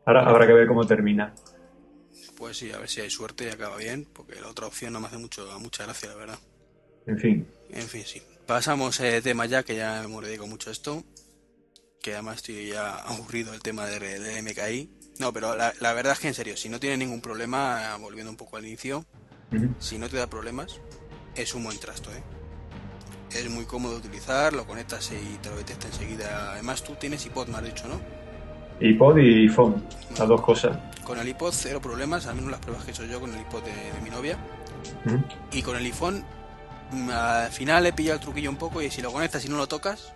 Ahora 0.05 0.25
habrá 0.25 0.47
que 0.47 0.53
ver 0.53 0.67
cómo 0.69 0.87
termina. 0.87 1.33
Pues 2.37 2.59
sí, 2.59 2.71
a 2.71 2.77
ver 2.77 2.87
si 2.87 3.01
hay 3.01 3.09
suerte 3.09 3.43
y 3.43 3.49
acaba 3.49 3.75
bien, 3.75 4.07
porque 4.13 4.39
la 4.39 4.47
otra 4.47 4.67
opción 4.67 4.93
no 4.93 5.01
me 5.01 5.07
hace 5.07 5.17
mucho, 5.17 5.45
mucha 5.59 5.83
gracia, 5.83 6.07
la 6.11 6.15
verdad. 6.15 6.39
En 7.07 7.19
fin, 7.19 7.45
En 7.71 7.89
fin, 7.89 8.03
sí. 8.05 8.21
Pasamos 8.47 9.01
eh, 9.01 9.21
tema 9.21 9.47
ya, 9.47 9.63
que 9.63 9.75
ya 9.75 10.05
me 10.07 10.25
dedico 10.25 10.47
mucho 10.47 10.69
a 10.69 10.71
esto. 10.71 11.03
Que 12.03 12.13
además 12.13 12.35
estoy 12.35 12.67
ya 12.67 12.97
aburrido 12.97 13.53
del 13.53 13.61
tema 13.61 13.85
de, 13.87 14.19
de 14.19 14.41
MKI. 14.41 14.89
No, 15.19 15.31
pero 15.31 15.55
la, 15.55 15.73
la 15.79 15.93
verdad 15.93 16.13
es 16.13 16.19
que 16.19 16.27
en 16.27 16.33
serio, 16.33 16.57
si 16.57 16.67
no 16.67 16.79
tiene 16.79 16.97
ningún 16.97 17.21
problema, 17.21 17.95
volviendo 17.97 18.29
un 18.29 18.37
poco 18.37 18.57
al 18.57 18.65
inicio, 18.65 19.05
si 19.79 19.97
no 19.97 20.09
te 20.09 20.17
da 20.17 20.27
problemas, 20.27 20.81
es 21.35 21.55
un 21.55 21.63
buen 21.63 21.79
trasto, 21.79 22.11
¿eh? 22.11 22.21
Es 23.31 23.49
muy 23.49 23.65
cómodo 23.65 23.93
de 23.93 23.99
utilizar, 23.99 24.53
lo 24.53 24.67
conectas 24.67 25.11
y 25.11 25.37
te 25.37 25.49
lo 25.49 25.55
detecta 25.55 25.87
enseguida. 25.87 26.51
Además, 26.51 26.83
tú 26.83 26.93
tienes 26.99 27.25
iPod, 27.25 27.47
me 27.47 27.57
has 27.57 27.63
dicho, 27.63 27.87
¿no? 27.87 27.99
iPod 28.79 29.17
y 29.17 29.43
iPhone, 29.47 29.81
las 30.17 30.27
dos 30.27 30.41
cosas. 30.41 30.77
Con 31.05 31.17
el 31.19 31.27
iPod, 31.29 31.53
cero 31.53 31.79
problemas, 31.81 32.27
al 32.27 32.35
menos 32.35 32.51
las 32.51 32.59
pruebas 32.59 32.83
que 32.83 32.91
he 32.91 32.93
hecho 32.93 33.05
yo 33.05 33.21
con 33.21 33.33
el 33.33 33.39
iPod 33.41 33.63
de, 33.63 33.71
de 33.71 34.01
mi 34.03 34.09
novia. 34.09 34.37
Y 35.53 35.61
con 35.61 35.77
el 35.77 35.85
iPhone, 35.85 36.25
mm, 36.91 37.09
al 37.09 37.51
final 37.51 37.85
he 37.85 37.93
pillado 37.93 38.17
el 38.17 38.21
truquillo 38.21 38.49
un 38.49 38.57
poco 38.57 38.81
y 38.81 38.91
si 38.91 39.01
lo 39.01 39.11
conectas 39.11 39.45
y 39.45 39.49
no 39.49 39.57
lo 39.57 39.67
tocas, 39.67 40.11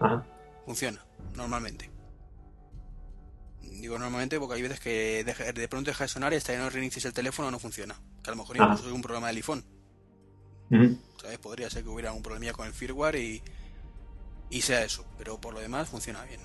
Ajá. 0.00 0.24
funciona, 0.66 0.98
normalmente. 1.34 1.90
Digo 3.62 3.98
normalmente 3.98 4.38
porque 4.38 4.56
hay 4.56 4.62
veces 4.62 4.80
que 4.80 5.24
de 5.24 5.68
pronto 5.68 5.90
deja 5.90 6.04
de 6.04 6.08
sonar 6.08 6.32
y 6.32 6.36
hasta 6.36 6.52
que 6.52 6.58
no 6.58 6.68
reinicies 6.68 7.04
el 7.06 7.12
teléfono 7.12 7.50
no 7.50 7.58
funciona. 7.58 7.94
Que 8.22 8.30
a 8.30 8.34
lo 8.34 8.36
mejor 8.42 8.56
Ah. 8.60 8.64
incluso 8.64 8.88
es 8.88 8.92
un 8.94 9.02
problema 9.02 9.28
del 9.28 9.36
iPhone. 9.36 9.64
Podría 11.42 11.68
ser 11.70 11.82
que 11.82 11.88
hubiera 11.88 12.12
un 12.12 12.22
problemilla 12.22 12.52
con 12.52 12.66
el 12.66 12.72
firmware 12.72 13.16
y, 13.16 13.42
y 14.50 14.60
sea 14.60 14.82
eso. 14.84 15.04
Pero 15.18 15.40
por 15.40 15.54
lo 15.54 15.60
demás 15.60 15.88
funciona 15.88 16.24
bien. 16.24 16.40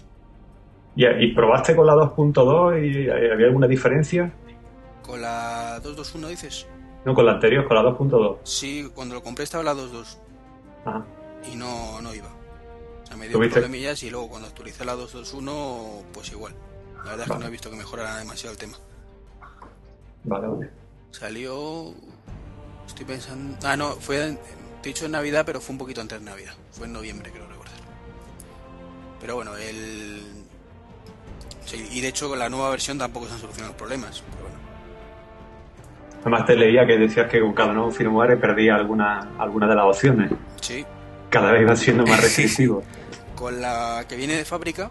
¿Y, 0.96 1.06
y 1.06 1.34
probaste 1.36 1.76
con 1.76 1.86
la 1.88 1.94
2.2 1.94 2.80
y 2.82 3.10
había 3.10 3.48
alguna 3.48 3.68
diferencia? 3.68 4.34
Con 5.04 5.22
la 5.22 5.80
221 5.84 6.30
dices. 6.30 6.68
No, 7.06 7.14
con 7.14 7.26
la 7.26 7.34
anterior, 7.34 7.68
con 7.68 7.76
la 7.76 7.84
2.2. 7.84 8.40
Sí, 8.44 8.90
cuando 8.96 9.14
lo 9.16 9.22
compré 9.22 9.44
estaba 9.44 9.64
la 9.64 9.74
2.2 9.76 10.18
Ajá. 10.86 11.06
y 11.52 11.56
no, 11.56 12.02
no 12.02 12.14
iba. 12.16 12.30
O 13.16 13.18
sea, 13.18 13.22
me 13.22 13.28
dio 13.28 13.38
¿Tuviste? 13.38 13.60
problemillas 13.62 14.04
y 14.04 14.10
luego 14.10 14.28
cuando 14.30 14.48
actualicé 14.50 14.84
la 14.84 14.94
221 14.96 16.04
pues 16.14 16.32
igual. 16.32 16.54
La 17.06 17.12
verdad 17.12 17.28
es 17.28 17.32
que 17.34 17.40
no 17.40 17.46
he 17.46 17.50
visto 17.50 17.70
que 17.70 17.78
mejorara 17.78 18.18
demasiado 18.18 18.52
el 18.52 18.58
tema. 18.58 18.78
Vale, 20.24 20.48
vale. 20.48 20.70
Salió. 21.12 21.94
Estoy 22.88 23.06
pensando. 23.06 23.58
Ah, 23.64 23.78
no, 23.78 23.92
fue. 23.92 24.26
en- 24.28 24.40
Te 24.82 24.90
he 24.90 24.94
dicho 24.94 25.06
en 25.06 25.12
Navidad, 25.14 25.44
pero 25.46 25.62
fue 25.62 25.74
un 25.74 25.78
poquito 25.80 26.02
antes 26.02 26.20
de 26.20 26.26
Navidad. 26.26 26.54
Fue 26.72 26.86
en 26.88 26.94
noviembre, 26.94 27.32
creo 27.32 27.48
recordar. 27.48 27.74
Pero 29.22 29.36
bueno, 29.36 29.56
el. 29.56 30.22
Sí, 31.66 31.88
y 31.92 32.02
de 32.02 32.08
hecho 32.10 32.28
con 32.30 32.38
la 32.38 32.50
nueva 32.50 32.70
versión 32.72 32.98
tampoco 32.98 33.28
se 33.28 33.34
han 33.34 33.40
solucionado 33.40 33.72
los 33.74 33.78
problemas. 33.78 34.22
Pero 34.32 34.44
bueno. 34.44 34.60
Además 36.22 36.46
te 36.46 36.56
leía 36.56 36.86
que 36.86 36.98
decías 36.98 37.30
que 37.30 37.40
con 37.40 37.54
cada 37.54 37.72
nuevo 37.74 37.92
firmware 37.92 38.40
perdía 38.40 38.76
alguna, 38.76 39.32
alguna 39.40 39.68
de 39.68 39.76
las 39.76 39.86
opciones. 39.86 40.32
Sí, 40.62 40.84
Cada 41.36 41.52
vez 41.52 41.62
iban 41.64 41.76
siendo 41.76 42.06
más 42.06 42.22
restrictivos. 42.22 42.86
con 43.36 43.60
la 43.62 44.06
que 44.08 44.16
viene 44.16 44.38
de 44.38 44.46
fábrica, 44.46 44.90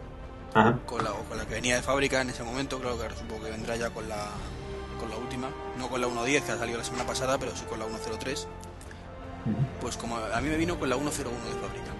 Ajá. 0.53 0.79
con 0.85 1.03
la, 1.03 1.13
o 1.15 1.25
con 1.25 1.39
la 1.39 1.47
que 1.47 1.55
venía 1.55 1.77
de 1.77 1.83
fábrica 1.83 2.21
en 2.21 2.29
ese 2.29 2.43
momento, 2.43 2.79
creo 2.81 2.97
que 2.99 3.03
ahora 3.05 3.17
supongo 3.17 3.45
que 3.45 3.51
vendrá 3.51 3.77
ya 3.77 3.89
con 3.89 4.07
la, 4.11 4.29
con 5.01 5.09
la 5.09 5.17
última. 5.17 5.49
No 5.79 5.89
con 5.89 6.03
la 6.03 6.07
1.10 6.07 6.43
que 6.43 6.53
ha 6.53 6.59
salido 6.59 6.77
la 6.77 6.85
semana 6.85 7.07
pasada, 7.07 7.39
pero 7.39 7.57
sí 7.57 7.65
con 7.67 7.79
la 7.79 7.87
1.03. 7.87 8.47
Ujú. 9.47 9.57
Pues 9.81 9.97
como 9.97 10.17
a 10.19 10.39
mí 10.43 10.49
me 10.51 10.57
vino 10.59 10.79
con 10.79 10.91
la 10.91 10.97
101 10.97 11.31
de 11.47 11.61
fábrica. 11.61 11.91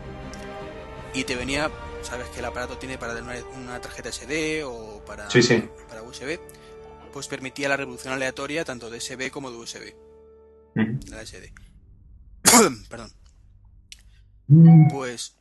Y 1.15 1.25
te 1.25 1.37
venía, 1.37 1.71
sabes 2.03 2.29
que 2.29 2.41
el 2.41 2.45
aparato 2.45 2.77
tiene 2.77 2.99
para 2.99 3.15
tener 3.15 3.43
una, 3.45 3.59
una 3.59 3.81
tarjeta 3.81 4.11
SD 4.13 4.63
o 4.65 5.03
para, 5.07 5.31
Sí, 5.31 5.43
sí. 5.43 5.67
para 5.89 6.03
USB. 6.03 6.39
pues 7.15 7.29
permitía 7.29 7.69
la 7.71 7.79
revolución 7.79 8.13
aleatoria 8.13 8.65
tanto 8.67 8.91
de 8.91 9.01
SB 9.01 9.31
como 9.31 9.51
de 9.51 9.57
USB. 9.57 9.95
Ujú. 10.77 10.99
La 11.09 11.25
SD. 11.25 11.51
Perdón. 12.91 13.11
Mm. 14.49 14.89
Pues. 14.91 15.37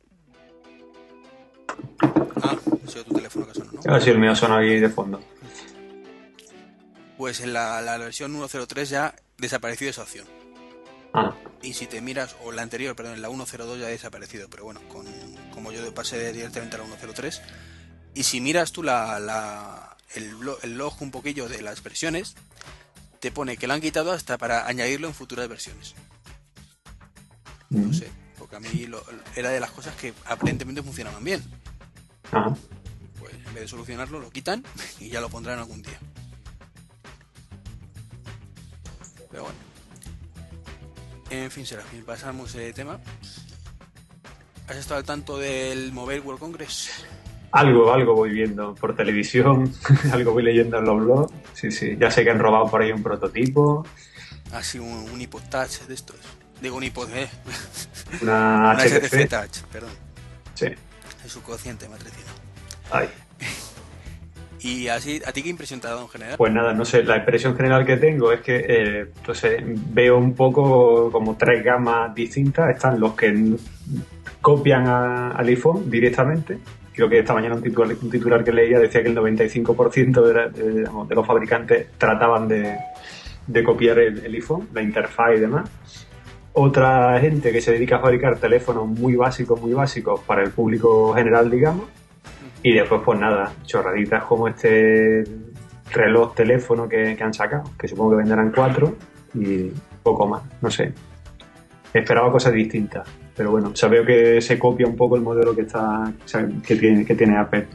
Ah, 2.42 2.56
ha 2.84 2.90
sido 2.90 3.04
tu 3.04 3.14
teléfono 3.14 3.46
que 3.46 3.54
sonó, 3.54 3.72
¿no? 3.72 3.80
A 3.90 3.94
ver 3.94 4.02
si 4.02 4.10
el 4.10 4.18
mío 4.18 4.34
suena 4.36 4.58
aquí 4.58 4.68
de 4.80 4.88
fondo. 4.88 5.20
Pues 7.16 7.40
en 7.40 7.52
la, 7.52 7.80
la 7.80 7.96
versión 7.98 8.34
1.03 8.38 8.84
ya 8.84 9.14
desapareció 9.38 9.88
esa 9.88 10.02
opción. 10.02 10.26
Ah, 11.12 11.34
Y 11.62 11.74
si 11.74 11.86
te 11.86 12.00
miras, 12.00 12.34
o 12.44 12.50
la 12.52 12.62
anterior, 12.62 12.96
perdón, 12.96 13.14
en 13.14 13.22
la 13.22 13.28
1.02 13.30 13.78
ya 13.78 13.86
ha 13.86 13.90
desaparecido, 13.90 14.48
pero 14.50 14.64
bueno, 14.64 14.80
con, 14.88 15.06
como 15.52 15.70
yo 15.70 15.94
pasé 15.94 16.32
directamente 16.32 16.76
a 16.76 16.80
la 16.80 16.86
1.03. 16.86 17.40
Y 18.14 18.24
si 18.24 18.40
miras 18.40 18.72
tú 18.72 18.82
la, 18.82 19.18
la- 19.20 19.96
el, 20.14 20.32
el 20.62 20.76
log 20.76 21.00
un 21.02 21.10
poquillo 21.10 21.48
de 21.48 21.62
las 21.62 21.82
versiones, 21.82 22.34
te 23.20 23.30
pone 23.30 23.56
que 23.56 23.66
lo 23.66 23.74
han 23.74 23.80
quitado 23.80 24.12
hasta 24.12 24.38
para 24.38 24.66
añadirlo 24.66 25.06
en 25.08 25.14
futuras 25.14 25.48
versiones. 25.48 25.94
mm. 27.70 27.86
No 27.86 27.92
sé, 27.92 28.08
porque 28.54 28.68
a 28.68 28.72
mí 28.72 28.86
lo- 28.86 29.02
era 29.36 29.50
de 29.50 29.60
las 29.60 29.70
cosas 29.70 29.94
que 29.96 30.12
aparentemente 30.26 30.82
funcionaban 30.82 31.22
bien. 31.24 31.42
Ajá. 32.30 32.54
Pues 33.18 33.32
en 33.34 33.44
vez 33.54 33.62
de 33.62 33.68
solucionarlo, 33.68 34.20
lo 34.20 34.30
quitan 34.30 34.62
y 35.00 35.08
ya 35.10 35.20
lo 35.20 35.28
pondrán 35.28 35.58
algún 35.58 35.82
día. 35.82 35.98
Pero 39.30 39.44
bueno. 39.44 39.58
En 41.30 41.50
fin, 41.50 41.66
Serafín, 41.66 42.04
pasamos 42.04 42.52
de 42.52 42.72
tema. 42.72 43.00
¿Has 44.68 44.76
estado 44.76 44.98
al 44.98 45.04
tanto 45.04 45.36
del 45.38 45.92
Mobile 45.92 46.20
World 46.20 46.40
Congress? 46.40 46.90
Algo, 47.50 47.92
algo 47.92 48.14
voy 48.14 48.30
viendo 48.30 48.74
por 48.74 48.96
televisión, 48.96 49.72
algo 50.12 50.32
voy 50.32 50.42
leyendo 50.42 50.78
en 50.78 50.84
los 50.84 51.04
blogs. 51.04 51.32
Sí, 51.54 51.70
sí, 51.70 51.96
ya 51.98 52.10
sé 52.10 52.24
que 52.24 52.30
han 52.30 52.38
robado 52.38 52.68
por 52.70 52.82
ahí 52.82 52.92
un 52.92 53.02
prototipo, 53.02 53.86
Así 54.52 54.78
un, 54.78 54.88
un 55.10 55.20
iPod 55.20 55.42
Touch 55.50 55.80
de 55.88 55.94
estos. 55.94 56.16
Digo 56.60 56.76
un 56.76 56.84
iPod, 56.84 57.08
eh. 57.14 57.28
una 58.22 58.72
Una 58.72 58.76
HTC. 58.84 59.28
Touch, 59.28 59.62
perdón. 59.72 59.90
Sí. 60.54 60.66
Es 61.24 61.32
su 61.32 61.42
cociente 61.42 61.88
matricino. 61.88 62.30
Ay. 62.90 63.08
Y 64.60 64.88
así, 64.88 65.20
¿a 65.26 65.30
ti 65.32 65.42
qué 65.42 65.50
impresión 65.50 65.78
te 65.78 65.88
ha 65.88 65.90
dado 65.90 66.04
en 66.04 66.08
general? 66.08 66.36
Pues 66.38 66.50
nada, 66.50 66.72
no 66.72 66.86
sé, 66.86 67.02
la 67.02 67.18
impresión 67.18 67.54
general 67.54 67.84
que 67.84 67.98
tengo 67.98 68.32
es 68.32 68.40
que 68.40 68.64
eh, 68.66 69.06
no 69.28 69.34
sé, 69.34 69.58
veo 69.62 70.16
un 70.16 70.34
poco 70.34 71.12
como 71.12 71.36
tres 71.36 71.62
gamas 71.62 72.14
distintas. 72.14 72.70
Están 72.74 72.98
los 72.98 73.12
que 73.14 73.56
copian 74.40 74.86
a- 74.86 75.32
al 75.32 75.46
iPhone 75.48 75.90
directamente. 75.90 76.60
Creo 76.94 77.10
que 77.10 77.18
esta 77.18 77.34
mañana 77.34 77.56
un 77.56 77.62
titular, 77.62 77.94
un 78.00 78.08
titular 78.10 78.42
que 78.42 78.52
leía 78.52 78.78
decía 78.78 79.02
que 79.02 79.08
el 79.10 79.14
95% 79.18 80.22
de, 80.22 80.32
la- 80.32 80.48
de- 80.48 80.72
de 80.72 81.14
los 81.14 81.26
fabricantes 81.26 81.88
trataban 81.98 82.48
de, 82.48 82.74
de 83.46 83.62
copiar 83.64 83.98
el, 83.98 84.24
el 84.24 84.32
iPhone, 84.34 84.70
la 84.72 84.80
interfaz 84.80 85.36
y 85.36 85.40
demás. 85.40 85.68
Otra 86.56 87.18
gente 87.18 87.50
que 87.50 87.60
se 87.60 87.72
dedica 87.72 87.96
a 87.96 87.98
fabricar 87.98 88.38
teléfonos 88.38 88.86
muy 88.86 89.16
básicos, 89.16 89.60
muy 89.60 89.74
básicos 89.74 90.20
para 90.20 90.44
el 90.44 90.52
público 90.52 91.12
general, 91.12 91.50
digamos. 91.50 91.86
Y 92.62 92.72
después, 92.72 93.00
pues 93.04 93.18
nada, 93.18 93.52
chorraditas 93.64 94.22
como 94.22 94.46
este 94.46 95.24
reloj 95.92 96.32
teléfono 96.34 96.88
que, 96.88 97.16
han 97.20 97.34
sacado, 97.34 97.64
que 97.76 97.88
supongo 97.88 98.12
que 98.12 98.16
venderán 98.18 98.52
cuatro 98.52 98.94
y 99.34 99.72
poco 100.02 100.28
más, 100.28 100.42
no 100.62 100.70
sé. 100.70 100.92
Esperaba 101.92 102.30
cosas 102.30 102.52
distintas, 102.52 103.08
pero 103.36 103.50
bueno, 103.50 103.72
o 103.74 103.88
veo 103.88 104.04
que 104.04 104.40
se 104.40 104.56
copia 104.56 104.86
un 104.86 104.96
poco 104.96 105.16
el 105.16 105.22
modelo 105.22 105.56
que 105.56 105.62
está 105.62 106.12
que 106.64 106.76
tiene, 106.76 107.04
que 107.04 107.16
tiene 107.16 107.36
Apple. 107.36 107.66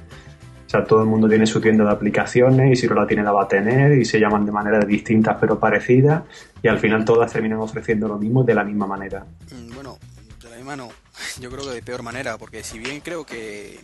O 0.70 0.72
sea, 0.72 0.84
todo 0.84 1.02
el 1.02 1.08
mundo 1.08 1.28
tiene 1.28 1.48
su 1.48 1.60
tienda 1.60 1.84
de 1.84 1.90
aplicaciones 1.90 2.72
y 2.72 2.76
si 2.76 2.86
no 2.88 2.94
la 2.94 3.08
tiene 3.08 3.24
la 3.24 3.32
va 3.32 3.46
a 3.46 3.48
tener 3.48 3.98
y 3.98 4.06
se 4.06 4.20
llaman 4.20 4.46
de 4.46 4.52
maneras 4.52 4.86
distintas 4.86 5.36
pero 5.42 5.60
parecidas 5.60 6.22
y 6.62 6.68
al 6.68 6.78
final 6.78 7.04
todas 7.04 7.34
terminan 7.34 7.58
ofreciendo 7.58 8.08
lo 8.08 8.20
mismo 8.20 8.44
de 8.44 8.54
la 8.54 8.64
misma 8.64 8.86
manera. 8.86 9.26
Mm, 9.52 9.74
Bueno, 9.74 9.98
de 10.44 10.48
la 10.48 10.58
misma 10.58 10.76
no. 10.76 10.90
Yo 11.42 11.50
creo 11.50 11.64
que 11.64 11.72
de 11.72 11.82
peor 11.82 12.04
manera, 12.04 12.38
porque 12.38 12.64
si 12.64 12.78
bien 12.78 13.02
creo 13.02 13.26
que, 13.26 13.80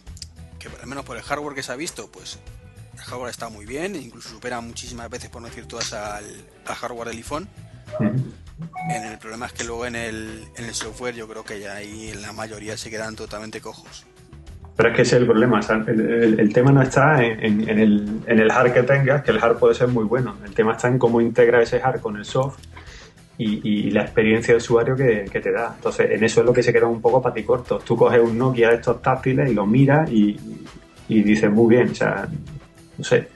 que 0.60 0.68
al 0.80 0.86
menos 0.86 1.04
por 1.06 1.18
el 1.18 1.24
hardware 1.24 1.56
que 1.56 1.64
se 1.64 1.72
ha 1.72 1.76
visto, 1.76 2.08
pues 2.12 2.38
el 2.94 3.00
hardware 3.00 3.32
está 3.32 3.50
muy 3.50 3.66
bien, 3.66 3.96
incluso 3.96 4.30
supera 4.30 4.62
muchísimas 4.62 5.10
veces, 5.10 5.32
por 5.32 5.42
no 5.42 5.48
decir 5.48 5.66
todas, 5.66 5.92
al, 5.92 6.24
al 6.68 6.76
hardware 6.76 7.08
del 7.08 7.18
iPhone. 7.18 7.50
En 8.00 9.04
el 9.06 9.18
problema 9.18 9.48
es 9.48 9.54
que 9.54 9.64
luego 9.64 9.88
en 9.88 9.96
el, 9.96 10.46
en 10.56 10.66
el 10.66 10.76
software 10.76 11.16
yo 11.16 11.28
creo 11.28 11.44
que 11.44 11.60
ya 11.60 11.78
ahí 11.78 12.10
en 12.10 12.22
la 12.22 12.32
mayoría 12.32 12.78
se 12.78 12.92
quedan 12.92 13.16
totalmente 13.16 13.60
cojos. 13.60 14.06
Pero 14.76 14.90
es 14.90 14.96
que 14.96 15.02
ese 15.04 15.16
es 15.16 15.22
el 15.22 15.28
problema. 15.28 15.60
o 15.60 15.62
sea, 15.62 15.78
el, 15.88 16.52
tema 16.54 16.72
no 16.72 16.82
está 16.82 17.24
en, 17.24 17.70
el, 17.70 18.22
en 18.28 18.40
el 18.40 18.52
hard 18.52 18.74
que 18.74 18.84
tengas, 18.84 19.24
que 19.24 19.32
el 19.32 19.42
hard 19.42 19.58
puede 19.58 19.74
ser 19.74 19.88
muy 19.88 20.04
bueno. 20.04 20.36
El 20.44 20.54
tema 20.54 20.74
está 20.74 20.90
en 20.90 21.00
cómo 21.00 21.22
integra 21.22 21.62
ese 21.62 21.82
hard 21.82 22.02
con 22.02 22.18
el 22.18 22.26
soft 22.26 22.60
y, 23.38 23.92
la 23.92 24.02
experiencia 24.02 24.54
de 24.54 24.58
usuario 24.58 24.96
que, 24.96 25.40
te 25.40 25.52
da. 25.52 25.74
Entonces, 25.76 26.12
en 26.12 26.24
eso 26.24 26.42
es 26.42 26.46
lo 26.46 26.54
que 26.54 26.64
se 26.64 26.74
queda 26.74 26.88
un 26.88 27.02
poco 27.02 27.22
paticorto. 27.22 27.80
Tú 27.80 27.96
coges 27.96 28.22
un 28.22 28.38
Nokia 28.38 28.70
de 28.70 28.76
estos 28.76 29.02
táctiles 29.02 29.50
y 29.50 29.54
lo 29.54 29.66
miras 29.66 30.10
y, 30.12 30.38
dices 31.08 31.52
muy 31.52 31.76
bien. 31.76 31.90
O 31.92 31.96
sea, 31.96 32.28
no 32.98 33.04
sé. 33.04 33.30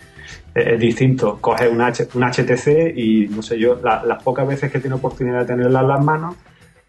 Es, 0.53 0.79
distinto. 0.79 1.37
Coges 1.39 1.69
un, 1.71 1.79
HTC 1.79 2.93
y, 2.97 3.27
no 3.29 3.41
sé 3.41 3.57
yo, 3.57 3.79
la- 3.81 4.03
las 4.03 4.21
pocas 4.23 4.45
veces 4.45 4.71
que 4.71 4.79
tiene 4.79 4.95
oportunidad 4.95 5.41
de 5.41 5.45
tenerla 5.45 5.81
en 5.81 5.87
las 5.87 6.03
manos, 6.03 6.35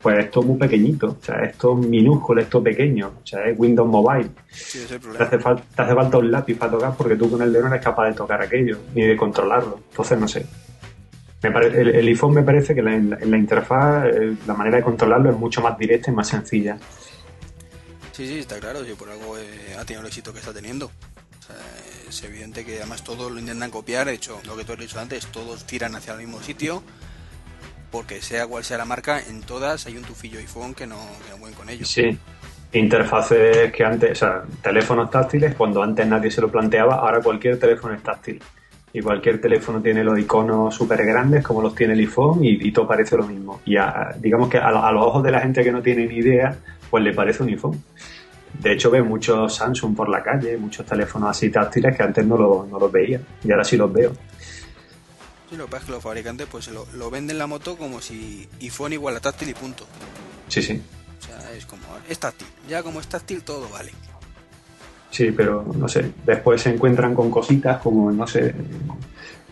pues 0.03 0.19
esto 0.25 0.41
es 0.41 0.47
muy 0.47 0.59
pequeñito. 0.59 1.17
O 1.21 1.25
sea, 1.25 1.37
esto 1.45 1.79
es 1.79 1.87
minúsculo, 1.87 2.41
esto 2.41 2.59
es 2.59 2.65
pequeño. 2.65 3.13
O 3.23 3.27
sea, 3.27 3.45
es 3.45 3.59
Windows 3.59 3.89
Mobile. 3.89 4.31
Sí, 4.51 4.79
ese 4.79 4.99
Te 4.99 5.23
hace, 5.23 5.39
falta, 5.39 5.63
te 5.77 5.83
hace 5.83 5.95
falta 5.95 6.19
un 6.19 6.31
lápiz 6.31 6.57
para 6.57 6.73
tocar 6.73 6.95
porque 6.97 7.17
tú 7.17 7.31
con 7.31 7.43
el 7.43 7.53
dedo 7.53 7.69
no 7.69 7.75
eres 7.75 7.85
capaz 7.85 8.07
de 8.09 8.15
tocar 8.15 8.41
aquello, 8.43 8.79
ni 8.95 9.03
de 9.07 9.17
controlarlo. 9.17 9.81
Entonces, 9.91 10.19
no 10.19 10.27
sé. 10.29 10.47
Me 11.43 11.51
pare- 11.51 11.81
el, 11.81 11.89
el 11.95 12.07
iPhone 12.09 12.35
me 12.35 12.43
parece 12.43 12.75
que 12.75 12.83
la- 12.83 12.95
en, 12.95 13.11
la, 13.11 13.17
en 13.17 13.31
la 13.31 13.37
interfaz 13.39 14.07
eh, 14.07 14.37
la 14.47 14.55
manera 14.55 14.79
de 14.79 14.83
controlarlo 14.83 15.31
es 15.31 15.37
mucho 15.37 15.61
más 15.61 15.77
directa 15.79 16.11
y 16.11 16.15
más 16.15 16.29
sencilla. 16.29 16.79
Sí, 18.13 18.27
sí, 18.27 18.39
está 18.41 18.59
claro, 18.59 18.85
sí, 18.85 18.93
por 18.99 19.09
algo 19.11 19.39
eh, 19.39 19.75
ha 19.79 19.85
tenido 19.85 20.01
el 20.03 20.07
éxito 20.09 20.33
que 20.33 20.39
está 20.41 20.53
teniendo. 20.53 20.87
O 20.87 21.43
sea, 21.47 21.57
es 22.09 22.23
evidente 22.25 22.65
que 22.65 22.79
además 22.79 23.03
todos 23.05 23.31
lo 23.33 23.39
intentan 23.39 23.71
copiar, 23.71 24.07
de 24.07 24.15
hecho, 24.15 24.41
lo 24.47 24.57
que 24.57 24.65
tú 24.65 24.73
has 24.73 24.79
dicho 24.79 25.01
antes, 25.01 25.27
todos 25.29 25.65
tiran 25.67 25.95
hacia 25.95 26.13
el 26.13 26.19
mismo 26.21 26.43
sitio, 26.43 26.83
porque 27.91 28.23
sea 28.23 28.47
cual 28.47 28.65
sea 28.65 28.79
la 28.79 28.85
marca, 28.85 29.21
en 29.21 29.41
todas 29.43 29.87
hay 29.87 29.97
un 29.97 30.05
tufillo 30.05 30.39
iPhone 30.39 30.75
que 30.75 30.87
no, 30.87 30.97
que 31.25 31.31
no 31.33 31.37
pueden 31.39 31.55
con 31.57 31.69
ellos. 31.69 31.89
Sí. 31.89 32.17
Interfaces 32.73 33.73
que 33.73 33.85
antes, 33.85 34.13
o 34.13 34.15
sea, 34.15 34.43
teléfonos 34.63 35.11
táctiles, 35.11 35.55
cuando 35.55 35.83
antes 35.83 36.07
nadie 36.07 36.31
se 36.31 36.41
lo 36.41 36.49
planteaba, 36.51 36.95
ahora 36.97 37.21
cualquier 37.21 37.59
teléfono 37.59 37.95
es 37.95 38.03
táctil. 38.03 38.41
Y 38.93 39.01
cualquier 39.01 39.41
teléfono 39.41 39.81
tiene 39.81 40.03
los 40.03 40.19
iconos 40.19 40.75
súper 40.75 41.05
grandes 41.05 41.45
como 41.45 41.63
los 41.63 41.75
tiene 41.75 41.93
el 41.93 42.01
iPhone 42.01 42.41
y, 42.43 42.73
todo 42.73 42.89
parece 42.89 43.17
lo 43.17 43.25
mismo. 43.27 43.61
Y 43.65 43.77
a- 43.77 44.15
digamos 44.19 44.49
que 44.49 44.59
a, 44.59 44.71
los 44.93 45.05
ojos 45.05 45.23
de 45.23 45.31
la 45.31 45.41
gente 45.41 45.63
que 45.63 45.71
no 45.71 45.83
tiene 45.83 46.07
ni 46.07 46.17
idea, 46.17 46.57
pues 46.89 47.03
le 47.05 47.13
parece 47.13 47.43
un 47.43 47.51
iPhone. 47.51 47.83
De 48.59 48.73
hecho, 48.73 48.91
veo 48.91 49.05
muchos 49.05 49.55
Samsung 49.55 49.95
por 49.95 50.09
la 50.09 50.23
calle, 50.23 50.57
muchos 50.57 50.85
teléfonos 50.87 51.31
así 51.31 51.51
táctiles 51.51 51.97
que 51.97 52.03
antes 52.03 52.25
no, 52.27 52.37
lo- 52.37 52.67
no 52.71 52.79
los 52.81 52.91
veía. 52.91 53.21
Y 53.45 53.51
ahora 53.53 53.65
sí 53.65 53.77
los 53.77 53.93
veo. 53.93 54.13
Sí, 55.51 55.57
lo 55.57 55.65
que 55.65 55.73
pasa 55.73 55.83
es 55.83 55.87
que 55.87 55.93
los 55.93 56.03
fabricantes 56.03 56.47
pues 56.49 56.69
lo, 56.69 56.87
lo 56.95 57.11
venden 57.11 57.37
la 57.37 57.49
moto 57.49 57.77
como 57.77 58.01
si 58.01 58.49
iPhone 58.61 58.93
igual 58.93 59.17
a 59.17 59.21
táctil 59.21 59.49
y 59.49 59.55
punto. 59.55 59.85
Sí, 60.47 60.63
sí. 60.63 60.81
O 61.19 61.27
sea, 61.27 61.53
es 61.53 61.67
como, 61.67 61.83
es 62.09 62.19
táctil. 62.21 62.47
Ya 62.69 62.85
como 62.85 63.01
es 63.01 63.09
táctil 63.09 63.43
todo 63.43 63.69
vale. 63.69 63.91
Sí, 65.11 65.33
pero 65.33 65.67
no 65.75 65.89
sé. 65.89 66.13
Después 66.25 66.63
se 66.63 66.71
encuentran 66.71 67.17
con 67.17 67.33
cositas 67.33 67.81
como, 67.81 68.13
no 68.13 68.29
sé, 68.29 68.55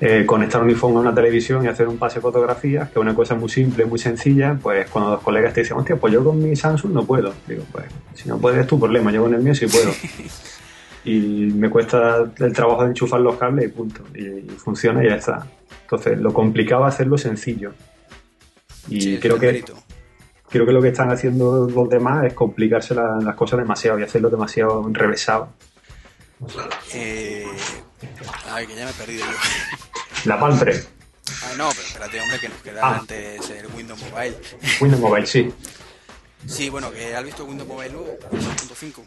eh, 0.00 0.24
conectar 0.24 0.62
un 0.62 0.68
iPhone 0.68 0.96
a 0.98 1.00
una 1.00 1.14
televisión 1.14 1.64
y 1.64 1.68
hacer 1.68 1.88
un 1.88 1.98
pase 1.98 2.16
de 2.16 2.20
fotografías, 2.20 2.88
que 2.88 2.92
es 2.92 3.02
una 3.02 3.14
cosa 3.14 3.34
muy 3.34 3.48
simple, 3.48 3.84
muy 3.84 3.98
sencilla. 3.98 4.56
Pues 4.62 4.88
cuando 4.88 5.10
los 5.10 5.20
colegas 5.20 5.52
te 5.52 5.62
dicen, 5.62 5.76
hostia, 5.76 5.96
pues 5.96 6.12
yo 6.12 6.22
con 6.22 6.40
mi 6.40 6.54
Samsung 6.54 6.92
no 6.92 7.04
puedo. 7.04 7.34
Digo, 7.48 7.64
pues 7.72 7.86
si 8.14 8.28
no 8.28 8.38
puedes 8.38 8.60
es 8.60 8.66
tu 8.68 8.78
problema, 8.78 9.10
yo 9.10 9.24
con 9.24 9.34
el 9.34 9.42
mío 9.42 9.54
sí 9.54 9.66
puedo. 9.66 9.90
y 11.04 11.50
me 11.54 11.70
cuesta 11.70 12.24
el 12.38 12.52
trabajo 12.52 12.82
de 12.84 12.88
enchufar 12.90 13.20
los 13.20 13.36
cables 13.36 13.66
y 13.66 13.68
punto. 13.68 14.02
Y, 14.14 14.26
y 14.26 14.56
funciona 14.62 15.02
y 15.04 15.08
ya 15.08 15.16
está. 15.16 15.46
Entonces, 15.82 16.18
lo 16.18 16.32
complicado 16.34 16.86
es 16.86 16.94
hacerlo 16.94 17.16
sencillo. 17.18 17.72
Y 18.88 19.00
Sí, 19.00 19.18
creo 19.18 19.38
que 19.38 19.64
creo 20.50 20.64
que 20.66 20.72
lo 20.72 20.80
que 20.80 20.88
están 20.88 21.10
haciendo 21.10 21.68
los 21.68 21.88
demás 21.90 22.24
es 22.24 22.32
complicarse 22.34 22.94
la- 22.94 23.18
las 23.22 23.34
cosas 23.36 23.58
demasiado 23.58 23.98
y 23.98 24.02
hacerlo 24.02 24.30
demasiado 24.30 24.86
enrevesado. 24.86 25.50
Eh... 26.94 27.44
Ay, 28.50 28.66
que 28.66 28.74
ya 28.76 28.84
me 28.84 28.90
he 28.90 28.94
perdido 28.94 29.24
yo. 29.26 29.32
La 30.24 30.38
Palm 30.38 30.58
3, 30.58 30.88
Ah, 31.42 31.52
no, 31.58 31.68
pero 31.68 31.82
espérate, 31.82 32.20
hombre, 32.22 32.38
que 32.40 32.48
nos 32.48 32.58
queda 32.58 32.80
Ah. 32.82 32.98
antes 33.00 33.50
el 33.50 33.66
Windows 33.76 34.00
Mobile. 34.10 34.34
Windows 34.80 35.00
Mobile, 35.02 35.26
sí. 35.26 35.52
Sí, 36.46 36.70
bueno, 36.70 36.90
que 36.90 37.14
has 37.14 37.24
visto 37.24 37.44
Windows 37.44 37.68
Mobile 37.68 37.90
nuevo, 37.92 38.16
6.5. 38.32 39.02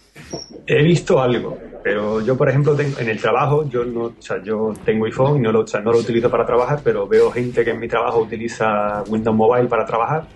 He 0.67 0.83
visto 0.83 1.19
algo, 1.21 1.57
pero 1.83 2.21
yo, 2.21 2.37
por 2.37 2.49
ejemplo, 2.49 2.75
tengo, 2.75 2.99
en 2.99 3.09
el 3.09 3.19
trabajo, 3.19 3.67
yo 3.67 3.83
no, 3.85 4.01
o 4.01 4.13
sea, 4.19 4.43
yo 4.43 4.73
tengo 4.85 5.05
iPhone 5.05 5.37
y 5.37 5.39
no 5.39 5.51
lo, 5.51 5.61
o 5.61 5.67
sea, 5.67 5.79
no 5.81 5.91
lo 5.91 5.99
utilizo 5.99 6.29
para 6.29 6.45
trabajar, 6.45 6.81
pero 6.83 7.07
veo 7.07 7.31
gente 7.31 7.63
que 7.63 7.71
en 7.71 7.79
mi 7.79 7.87
trabajo 7.87 8.19
utiliza 8.19 9.03
Windows 9.07 9.35
Mobile 9.35 9.67
para 9.67 9.85
trabajar 9.85 10.27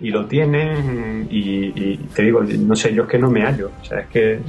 y 0.00 0.10
lo 0.10 0.26
tienen 0.26 1.28
y, 1.30 1.66
y 1.66 1.96
te 2.14 2.22
digo, 2.22 2.42
no 2.42 2.74
sé, 2.74 2.92
yo 2.94 3.02
es 3.04 3.08
que 3.08 3.18
no 3.18 3.30
me 3.30 3.42
hallo, 3.42 3.70
o 3.80 3.84
sea, 3.84 4.00
es 4.00 4.08
que 4.08 4.40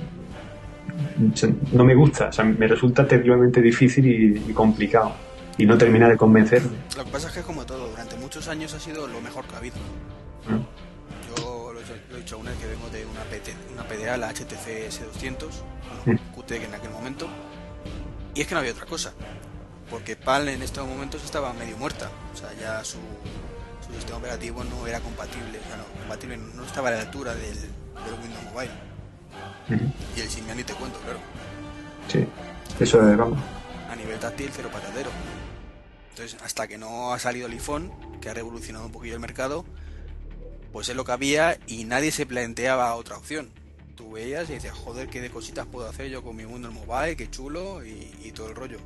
no 1.74 1.84
me 1.84 1.96
gusta, 1.96 2.30
o 2.30 2.32
sea, 2.32 2.46
me 2.46 2.68
resulta 2.68 3.06
terriblemente 3.06 3.62
difícil 3.62 4.06
y, 4.06 4.50
y 4.50 4.54
complicado. 4.54 5.14
y 5.58 5.66
no 5.66 5.78
termina 5.78 6.08
de 6.08 6.16
convencerme. 6.18 6.78
Lo 6.98 7.04
que 7.04 7.12
pasa 7.12 7.28
es 7.28 7.34
que 7.36 7.42
como 7.42 7.66
todo, 7.66 7.90
durante 7.90 8.16
muchos 8.16 8.48
años 8.48 8.74
ha 8.74 8.80
sido 8.80 9.08
lo 9.08 9.20
mejor 9.22 9.46
que 9.46 9.56
ha 9.56 9.58
habido. 9.58 9.76
Mm. 10.48 10.79
Vez 12.38 12.58
que 12.58 12.68
vengo 12.68 12.90
de 12.90 13.06
una, 13.06 13.22
PT, 13.24 13.54
una 13.74 13.84
PDA, 13.88 14.18
la 14.18 14.30
HTC 14.30 14.88
S200, 14.90 15.48
Mm. 16.06 16.16
QT 16.36 16.52
en 16.52 16.74
aquel 16.76 16.92
momento, 16.92 17.28
y 18.36 18.42
es 18.42 18.48
que 18.48 18.54
no 18.54 18.60
había 18.60 18.72
otra 18.72 18.86
cosa, 18.86 19.12
porque 19.90 20.16
PAL 20.16 20.48
en 20.50 20.62
estos 20.62 20.88
momentos 20.88 21.24
estaba 21.26 21.52
medio 21.54 21.76
muerta, 21.78 22.10
o 22.32 22.38
sea, 22.38 22.54
ya 22.54 22.84
su, 22.86 23.00
su 23.86 23.94
sistema 23.96 24.20
operativo 24.20 24.64
no 24.64 24.86
era 24.88 25.00
compatible, 25.02 25.60
o 25.60 25.64
sea, 25.68 25.78
no, 25.78 25.84
compatible, 26.00 26.38
no 26.38 26.64
estaba 26.64 26.90
a 26.90 26.92
la 26.92 27.02
altura 27.02 27.34
del, 27.34 27.56
del 27.56 28.14
Windows 28.22 28.44
Mobile, 28.54 28.72
y 30.16 30.22
el 30.22 30.30
Symbian 30.30 30.58
ni 30.58 30.64
te 30.64 30.74
cuento, 30.74 31.00
claro. 31.00 31.20
Sí, 32.08 32.26
eso 32.80 33.10
es, 33.12 33.18
vamos. 33.18 33.40
a 33.92 33.96
nivel 33.96 34.18
táctil 34.20 34.50
cero 34.54 34.70
patatero. 34.72 35.10
Entonces, 36.12 36.40
hasta 36.44 36.68
que 36.68 36.78
no 36.78 37.14
ha 37.14 37.20
salido 37.20 37.48
el 37.48 37.54
iPhone, 37.54 37.92
que 38.22 38.30
ha 38.30 38.34
revolucionado 38.34 38.86
un 38.86 38.92
poquillo 38.92 39.16
el 39.16 39.20
mercado, 39.20 39.66
pues 40.72 40.90
es 40.90 40.96
lo 40.96 41.04
que 41.04 41.12
había 41.12 41.58
y 41.68 41.86
nadie 41.86 42.12
se 42.12 42.26
planteaba 42.26 42.94
otra 42.96 43.18
opción. 43.18 43.50
Tú 43.96 44.12
veías 44.12 44.50
y 44.50 44.54
decías, 44.54 44.74
joder, 44.74 45.08
qué 45.08 45.28
cositas 45.30 45.66
puedo 45.66 45.88
hacer 45.88 46.10
yo 46.10 46.24
con 46.24 46.36
mi 46.36 46.46
Windows 46.46 46.74
Mobile, 46.74 47.16
qué 47.16 47.30
chulo 47.30 47.82
y, 47.84 48.32
todo 48.32 48.50
el 48.50 48.56
rollo. 48.56 48.78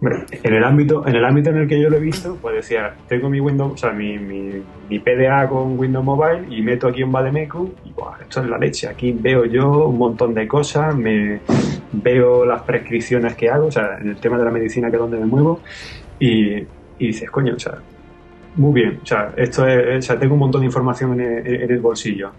Hombre, 0.00 0.24
en 0.30 0.54
el 0.54 0.64
ámbito 0.64 1.06
en 1.06 1.14
el 1.14 1.24
ámbito 1.24 1.50
en 1.50 1.58
el 1.58 1.68
que 1.68 1.80
yo 1.80 1.90
lo 1.90 1.98
he 1.98 2.00
visto, 2.00 2.36
pues 2.40 2.56
decía, 2.56 2.96
tengo 3.06 3.28
mi 3.28 3.38
Windows, 3.38 3.74
o 3.74 3.76
sea, 3.76 3.92
mi, 3.92 4.18
mi, 4.18 4.62
mi 4.88 4.98
PDA 4.98 5.46
con 5.46 5.78
Windows 5.78 6.04
Mobile 6.04 6.46
y 6.48 6.62
meto 6.62 6.88
aquí 6.88 7.02
un 7.02 7.12
Bademecum 7.12 7.70
y 7.84 7.92
buah, 7.92 8.16
esto 8.22 8.42
es 8.42 8.48
la 8.48 8.56
leche. 8.56 8.88
Aquí 8.88 9.12
veo 9.12 9.44
yo 9.44 9.88
un 9.88 9.98
montón 9.98 10.32
de 10.32 10.48
cosas, 10.48 10.96
me 10.96 11.40
veo 11.92 12.46
las 12.46 12.62
prescripciones 12.62 13.36
que 13.36 13.50
hago, 13.50 13.66
o 13.66 13.70
sea, 13.70 13.98
en 14.00 14.08
el 14.08 14.16
tema 14.16 14.38
de 14.38 14.44
la 14.44 14.50
medicina 14.50 14.88
que 14.88 14.96
es 14.96 15.00
donde 15.00 15.18
me 15.18 15.26
muevo 15.26 15.60
y, 16.18 16.54
y 16.56 16.66
dices, 16.98 17.30
coño, 17.30 17.54
o 17.54 17.58
sea, 17.58 17.78
muy 18.56 18.72
bien, 18.72 19.00
o 19.02 19.06
sea, 19.06 19.32
esto 19.36 19.66
es, 19.66 19.98
o 19.98 20.02
sea, 20.02 20.18
tengo 20.18 20.34
un 20.34 20.40
montón 20.40 20.60
de 20.62 20.66
información 20.66 21.20
en 21.20 21.46
el, 21.46 21.62
en 21.62 21.70
el 21.70 21.80
bolsillo. 21.80 22.30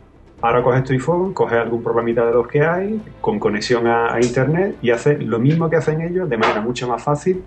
Ahora 0.41 0.63
coges 0.63 0.84
tu 0.84 0.93
iPhone, 0.93 1.34
coges 1.34 1.60
algún 1.60 1.84
programita 1.84 2.26
de 2.26 2.34
los 2.34 2.47
que 2.47 2.62
hay, 2.63 3.02
con 3.21 3.39
conexión 3.39 3.86
a, 3.88 4.13
a 4.13 4.19
internet 4.19 4.76
y 4.82 4.89
haces 4.89 5.24
lo 5.24 5.38
mismo 5.39 5.69
que 5.69 5.76
hacen 5.76 6.02
ellos 6.02 6.28
de 6.28 6.38
manera 6.38 6.62
mucho 6.62 6.88
más 6.88 7.04
fácil 7.04 7.43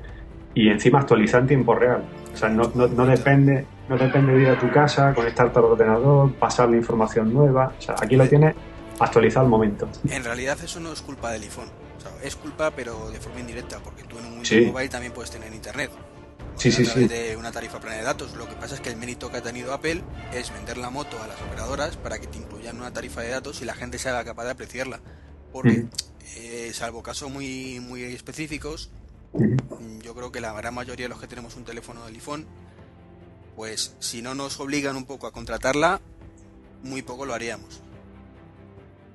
y 0.54 0.68
encima 0.68 1.00
actualizar 1.00 1.40
en 1.40 1.48
tiempo 1.48 1.74
real. 1.74 2.04
O 2.32 2.36
sea, 2.36 2.48
no, 2.48 2.70
no, 2.74 2.86
no 2.86 3.06
depende 3.06 3.66
no 3.88 3.98
depende 3.98 4.32
de 4.32 4.42
ir 4.42 4.48
a 4.48 4.58
tu 4.58 4.70
casa, 4.70 5.12
conectarte 5.14 5.58
al 5.58 5.66
ordenador, 5.66 6.32
pasar 6.34 6.70
la 6.70 6.76
información 6.76 7.32
nueva. 7.32 7.72
O 7.78 7.82
sea, 7.82 7.96
aquí 8.00 8.16
lo 8.16 8.26
tienes 8.26 8.54
actualizado 8.98 9.44
al 9.44 9.50
momento. 9.50 9.88
En 10.08 10.24
realidad 10.24 10.56
eso 10.62 10.80
no 10.80 10.92
es 10.92 11.02
culpa 11.02 11.32
del 11.32 11.42
iPhone. 11.42 11.68
O 11.98 12.00
sea, 12.00 12.10
es 12.22 12.36
culpa 12.36 12.70
pero 12.70 13.10
de 13.10 13.18
forma 13.20 13.40
indirecta, 13.40 13.78
porque 13.82 14.04
tú 14.04 14.18
en 14.18 14.38
un 14.38 14.44
Sí. 14.44 14.66
Mobile 14.66 14.88
también 14.88 15.12
puedes 15.12 15.30
tener 15.30 15.52
internet. 15.52 15.90
Sí, 16.56 16.70
sí, 16.72 16.84
sí. 16.84 17.08
de 17.08 17.36
una 17.36 17.52
tarifa 17.52 17.80
plana 17.80 17.96
de 17.96 18.04
datos. 18.04 18.34
Lo 18.36 18.48
que 18.48 18.54
pasa 18.54 18.74
es 18.74 18.80
que 18.80 18.90
el 18.90 18.96
mérito 18.96 19.30
que 19.30 19.38
ha 19.38 19.42
tenido 19.42 19.72
Apple 19.72 20.02
es 20.32 20.52
vender 20.52 20.78
la 20.78 20.90
moto 20.90 21.20
a 21.22 21.26
las 21.26 21.40
operadoras 21.42 21.96
para 21.96 22.18
que 22.18 22.26
te 22.26 22.38
incluyan 22.38 22.76
una 22.78 22.92
tarifa 22.92 23.20
de 23.20 23.30
datos 23.30 23.60
y 23.60 23.64
la 23.64 23.74
gente 23.74 23.98
se 23.98 24.08
haga 24.08 24.24
capaz 24.24 24.44
de 24.44 24.50
apreciarla. 24.52 25.00
Porque, 25.52 25.86
eh, 26.36 26.70
salvo 26.72 27.02
casos 27.02 27.30
muy, 27.30 27.80
muy 27.80 28.02
específicos, 28.02 28.90
mm, 29.32 30.00
yo 30.00 30.14
creo 30.14 30.32
que 30.32 30.40
la 30.40 30.52
gran 30.52 30.74
mayoría 30.74 31.06
de 31.06 31.10
los 31.10 31.20
que 31.20 31.26
tenemos 31.26 31.56
un 31.56 31.64
teléfono 31.64 32.04
del 32.06 32.14
iPhone, 32.14 32.46
pues 33.56 33.96
si 34.00 34.22
no 34.22 34.34
nos 34.34 34.58
obligan 34.58 34.96
un 34.96 35.04
poco 35.04 35.26
a 35.26 35.32
contratarla, 35.32 36.00
muy 36.82 37.02
poco 37.02 37.24
lo 37.26 37.34
haríamos. 37.34 37.82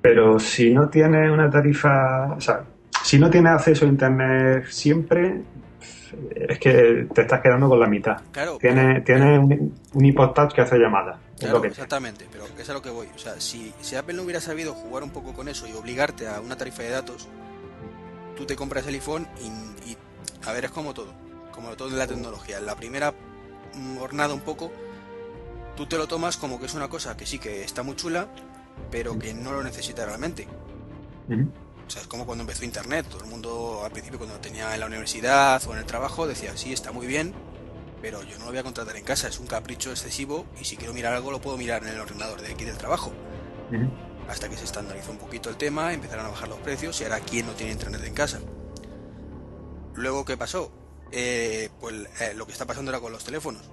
Pero 0.02 0.39
si 0.39 0.73
no 0.73 0.88
tienes 0.89 1.30
una 1.30 1.49
tarifa, 1.49 2.34
o 2.34 2.39
sea, 2.39 2.63
si 3.04 3.19
no 3.19 3.30
tienes 3.30 3.52
acceso 3.52 3.86
a 3.86 3.89
internet 3.89 4.65
siempre, 4.69 5.41
es 6.36 6.60
que 6.60 7.08
te 7.13 7.21
estás 7.21 7.41
quedando 7.41 7.69
con 7.69 7.79
la 7.79 7.88
mitad. 7.88 8.17
Claro, 8.32 8.58
Tienes, 8.60 9.03
tienes 9.03 9.39
un, 9.39 9.73
un 9.93 10.05
iPod 10.05 10.32
Touch 10.32 10.53
que 10.53 10.62
hace 10.62 10.77
llamadas. 10.77 11.17
es 11.36 11.39
Claro, 11.39 11.55
lo 11.55 11.62
que 11.62 11.67
exactamente, 11.69 12.27
pero 12.32 12.45
es 12.58 12.69
a 12.69 12.73
lo 12.73 12.82
que 12.82 12.89
voy. 12.89 13.08
O 13.15 13.17
sea, 13.17 13.39
si, 13.39 13.73
si 13.82 13.95
Apple 13.95 14.15
no 14.15 14.23
hubiera 14.23 14.41
sabido 14.41 14.73
jugar 14.73 15.03
un 15.03 15.12
poco 15.12 15.34
con 15.34 15.47
eso 15.47 15.67
y 15.67 15.73
obligarte 15.73 16.27
a 16.27 16.39
una 16.41 16.58
tarifa 16.58 16.84
de 16.84 16.89
datos, 16.89 17.27
tú 18.36 18.45
te 18.45 18.55
compras 18.55 18.88
el 18.88 18.95
iPhone 18.95 19.27
y, 19.41 19.91
y, 19.91 19.97
a 20.47 20.53
ver, 20.53 20.65
es 20.65 20.71
como 20.71 20.93
todo, 20.93 21.13
como 21.51 21.75
todo 21.75 21.89
en 21.89 21.97
la 21.97 22.08
tecnología. 22.08 22.58
En 22.58 22.65
la 22.65 22.75
primera 22.75 23.13
hornada 23.99 24.34
un 24.34 24.41
poco, 24.41 24.71
tú 25.75 25.86
te 25.86 25.97
lo 25.97 26.08
tomas 26.08 26.38
como 26.38 26.60
que 26.60 26.65
es 26.65 26.73
una 26.73 26.89
cosa 26.89 27.15
que 27.15 27.25
sí 27.25 27.39
que 27.39 27.63
está 27.63 27.84
muy 27.84 27.95
chula, 27.95 28.27
pero 28.91 29.17
que 29.17 29.34
no 29.34 29.51
lo 29.51 29.63
necesitas 29.63 30.05
realmente. 30.05 30.47
O 31.89 31.91
sea, 31.91 32.04
es 32.04 32.08
como 32.08 32.28
cuando 32.28 32.43
empezó 32.43 32.65
Internet. 32.65 33.08
Todo 33.10 33.23
el 33.23 33.30
mundo 33.32 33.82
al 33.84 33.91
principio 33.91 34.19
cuando 34.19 34.36
lo 34.36 34.41
tenía 34.41 34.75
en 34.75 34.80
la 34.80 34.86
universidad 34.86 35.60
o 35.67 35.73
en 35.73 35.80
el 35.80 35.86
trabajo 35.86 36.28
decía, 36.28 36.56
sí, 36.56 36.71
está 36.71 36.91
muy 36.91 37.08
bien, 37.08 37.34
pero 37.99 38.21
yo 38.21 38.38
no 38.38 38.45
lo 38.45 38.52
voy 38.52 38.60
a 38.60 38.63
contratar 38.63 38.95
en 38.95 39.04
casa, 39.04 39.28
es 39.28 39.39
un 39.39 39.47
capricho 39.47 39.89
excesivo 39.89 40.45
y 40.62 40.65
si 40.65 40.78
quiero 40.78 40.93
mirar 40.93 41.13
algo 41.15 41.32
lo 41.32 41.41
puedo 41.41 41.58
mirar 41.58 41.82
en 41.82 41.89
el 41.89 41.99
ordenador 41.99 42.41
de 42.41 42.54
aquí 42.54 42.63
del 42.63 42.78
trabajo. 42.78 43.12
Hasta 44.28 44.49
que 44.49 44.56
se 44.56 44.65
estandarizó 44.65 45.10
un 45.10 45.17
poquito 45.17 45.49
el 45.49 45.58
tema, 45.58 45.91
empezaron 45.91 46.28
a 46.28 46.30
bajar 46.30 46.47
los 46.47 46.60
precios 46.60 47.02
y 47.02 47.06
ahora 47.06 47.21
quién 47.21 47.47
no 47.47 47.54
tiene 47.54 47.71
internet 47.71 48.04
en 48.06 48.13
casa. 48.13 48.39
Luego, 49.95 50.25
¿qué 50.25 50.38
pasó? 50.38 50.71
Eh, 51.12 51.69
pues 51.80 51.95
eh, 52.21 52.34
lo 52.36 52.45
que 52.45 52.52
está 52.52 52.67
pasando 52.67 52.91
era 52.91 52.99
con 52.99 53.12
los 53.12 53.23
teléfonos. 53.23 53.63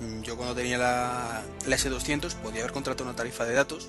Mm, 0.00 0.20
Yo 0.20 0.36
cuando 0.36 0.54
tenía 0.54 0.76
la, 0.76 1.42
la 1.66 1.76
S200 1.76 2.34
podía 2.34 2.60
haber 2.60 2.72
contratado 2.72 3.08
una 3.08 3.16
tarifa 3.16 3.46
de 3.46 3.54
datos, 3.54 3.88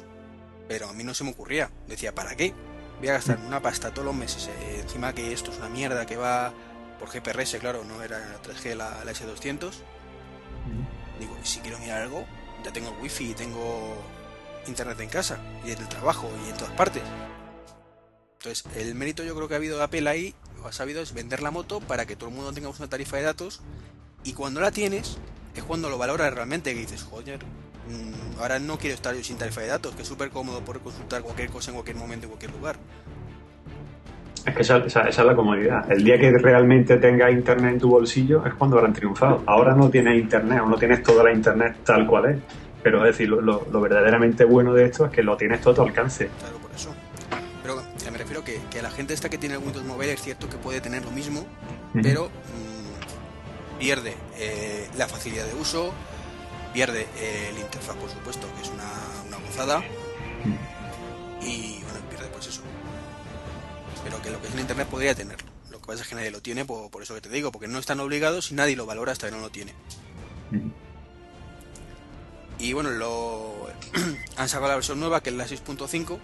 pero 0.69 0.87
a 0.87 0.93
mí 0.93 1.03
no 1.03 1.13
se 1.13 1.25
me 1.25 1.31
ocurría. 1.31 1.69
Decía, 1.89 2.15
¿para 2.15 2.37
qué? 2.37 2.53
Voy 2.99 3.07
a 3.07 3.13
gastar 3.13 3.39
una 3.39 3.61
pasta 3.61 3.91
todos 3.91 4.05
los 4.05 4.15
meses. 4.15 4.47
eh, 4.47 4.81
encima 4.81 5.13
que 5.13 5.31
esto 5.31 5.51
es 5.51 5.57
una 5.57 5.69
mierda 5.69 6.05
que 6.05 6.17
va 6.17 6.53
por 6.99 7.09
GPRS, 7.09 7.57
claro, 7.59 7.83
no 7.85 8.03
era 8.03 8.19
3G 8.43 8.75
la, 8.75 9.03
la 9.05 9.11
S200. 9.11 9.71
Digo, 11.19 11.37
y 11.41 11.47
si 11.47 11.59
quiero 11.61 11.79
mirar 11.79 12.01
algo, 12.01 12.25
ya 12.63 12.73
tengo 12.73 12.91
wifi 13.01 13.31
y 13.31 13.33
tengo 13.33 13.95
internet 14.67 14.99
en 14.99 15.09
casa 15.09 15.39
y 15.65 15.71
en 15.71 15.79
el 15.79 15.87
trabajo 15.87 16.29
y 16.45 16.49
en 16.49 16.57
todas 16.57 16.73
partes. 16.73 17.03
Entonces, 18.39 18.65
el 18.75 18.95
mérito 18.95 19.23
yo 19.23 19.35
creo 19.35 19.47
que 19.47 19.53
ha 19.53 19.57
habido 19.57 19.77
de 19.77 19.83
Apple 19.83 20.09
ahí, 20.09 20.35
o 20.63 20.67
ha 20.67 20.71
sabido, 20.71 21.01
es 21.01 21.13
vender 21.13 21.41
la 21.41 21.51
moto 21.51 21.79
para 21.79 22.05
que 22.05 22.15
todo 22.15 22.29
el 22.29 22.35
mundo 22.35 22.53
tengamos 22.53 22.79
una 22.79 22.89
tarifa 22.89 23.17
de 23.17 23.23
datos 23.23 23.61
y 24.23 24.33
cuando 24.33 24.61
la 24.61 24.71
tienes 24.71 25.17
es 25.55 25.63
cuando 25.63 25.89
lo 25.89 25.97
valoras 25.97 26.33
realmente, 26.33 26.73
que 26.73 26.81
dices, 26.81 27.03
joder, 27.03 27.43
mm, 27.43 27.68
ahora 28.39 28.59
no 28.59 28.77
quiero 28.77 28.95
estar 28.95 29.15
yo 29.15 29.23
sin 29.23 29.37
tarifa 29.37 29.61
de 29.61 29.67
datos, 29.67 29.95
que 29.95 30.01
es 30.03 30.07
súper 30.07 30.29
cómodo 30.29 30.61
poder 30.61 30.81
consultar 30.81 31.21
cualquier 31.21 31.49
cosa 31.49 31.71
en 31.71 31.75
cualquier 31.75 31.97
momento, 31.97 32.25
en 32.25 32.29
cualquier 32.31 32.51
lugar. 32.51 32.77
Es 34.45 34.55
que 34.55 34.61
esa, 34.61 34.77
esa- 34.77 35.01
esa 35.09 35.21
es 35.21 35.27
la 35.27 35.35
comodidad. 35.35 35.91
El 35.91 36.03
día 36.03 36.17
que 36.17 36.31
realmente 36.31 36.97
tengas 36.97 37.31
internet 37.31 37.73
en 37.73 37.79
tu 37.79 37.89
bolsillo 37.89 38.45
es 38.45 38.53
cuando 38.53 38.77
habrán 38.77 38.93
triunfado. 38.93 39.43
Ahora 39.45 39.75
no 39.75 39.89
tienes 39.89 40.17
internet 40.19 40.61
o 40.63 40.65
no 40.67 40.77
tienes 40.77 41.03
toda 41.03 41.23
la 41.23 41.31
internet 41.33 41.77
tal 41.83 42.07
cual 42.07 42.25
es. 42.33 42.37
Pero 42.81 42.99
es 42.99 43.11
decir, 43.11 43.27
lo, 43.27 43.41
lo- 43.41 43.67
lo 43.69 43.81
verdaderamente 43.81 44.45
bueno 44.45 44.73
de 44.73 44.85
esto 44.85 45.05
es 45.05 45.11
que 45.11 45.21
lo 45.23 45.35
tienes 45.35 45.59
todo 45.59 45.73
a 45.73 45.75
tu 45.75 45.81
alcance. 45.81 46.29
Claro, 46.39 46.57
por 46.59 46.71
eso. 46.73 46.95
Pero 47.61 47.75
me 48.11 48.17
refiero 48.17 48.43
que, 48.43 48.61
que 48.71 48.81
la 48.81 48.89
gente 48.89 49.13
esta 49.13 49.29
que 49.29 49.37
tiene 49.37 49.55
el 49.55 49.61
Windows 49.61 49.85
Mobile 49.85 50.13
es 50.13 50.21
cierto 50.21 50.47
que 50.49 50.55
puede 50.57 50.79
tener 50.79 51.03
lo 51.03 51.11
mismo, 51.11 51.45
pero 52.01 52.27
mm, 52.27 53.79
pierde 53.79 54.15
eh, 54.37 54.87
la 54.97 55.07
facilidad 55.09 55.45
de 55.45 55.55
uso, 55.55 55.93
pierde 56.73 57.07
eh, 57.17 57.49
el 57.51 57.59
interfaz, 57.59 57.95
por 57.97 58.09
supuesto, 58.09 58.47
que 58.55 58.61
es 58.61 58.69
una, 58.69 58.91
una 59.27 59.37
gozada, 59.45 59.83
y 61.41 61.81
bueno, 61.83 61.99
pierde 62.09 62.27
pues 62.27 62.47
eso. 62.47 62.61
Pero 64.03 64.21
que 64.21 64.29
lo 64.29 64.41
que 64.41 64.47
es 64.47 64.53
en 64.53 64.59
internet 64.61 64.87
podría 64.87 65.13
tenerlo. 65.15 65.47
Lo 65.69 65.79
que 65.79 65.85
pasa 65.87 66.03
es 66.03 66.07
que 66.07 66.15
nadie 66.15 66.31
lo 66.31 66.41
tiene, 66.41 66.65
por, 66.65 66.89
por 66.89 67.03
eso 67.03 67.13
que 67.15 67.21
te 67.21 67.29
digo, 67.29 67.51
porque 67.51 67.67
no 67.67 67.79
están 67.79 67.99
obligados 67.99 68.51
y 68.51 68.55
nadie 68.55 68.75
lo 68.75 68.85
valora 68.85 69.11
hasta 69.11 69.27
que 69.29 69.35
no 69.35 69.41
lo 69.41 69.49
tiene. 69.49 69.73
Y 72.59 72.73
bueno, 72.73 72.89
lo 72.91 73.67
han 74.37 74.49
sacado 74.49 74.69
la 74.69 74.75
versión 74.75 74.99
nueva, 74.99 75.21
que 75.21 75.29
es 75.29 75.35
la 75.35 75.45
6.5, 75.45 76.03
Ujú. 76.11 76.19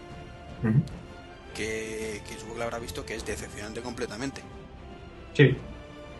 que, 1.55 2.21
que 2.27 2.33
supongo 2.35 2.53
que 2.53 2.59
la 2.59 2.65
habrá 2.65 2.79
visto 2.79 3.05
que 3.05 3.15
es 3.15 3.25
decepcionante 3.25 3.81
completamente. 3.81 4.41
Sí, 5.33 5.55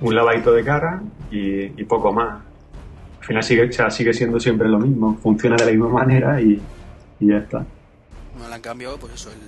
un 0.02 0.16
lavadito 0.16 0.52
de 0.54 0.64
cara 0.64 1.02
y, 1.32 1.82
y 1.82 1.84
poco 1.86 2.14
más. 2.14 2.44
Al 3.26 3.28
final 3.28 3.44
sigue, 3.44 3.64
o 3.68 3.72
sea, 3.72 3.90
sigue 3.90 4.14
siendo 4.14 4.40
siempre 4.40 4.70
lo 4.70 4.78
mismo, 4.78 5.18
funciona 5.18 5.56
de 5.56 5.66
la 5.66 5.72
misma 5.72 5.90
manera 5.90 6.40
y, 6.40 6.62
y 7.20 7.28
ya 7.28 7.38
está. 7.38 7.66
No 8.38 8.48
le 8.48 8.54
han 8.54 8.62
cambiado, 8.62 9.00
pues 9.00 9.16
eso, 9.16 9.32
el... 9.32 9.40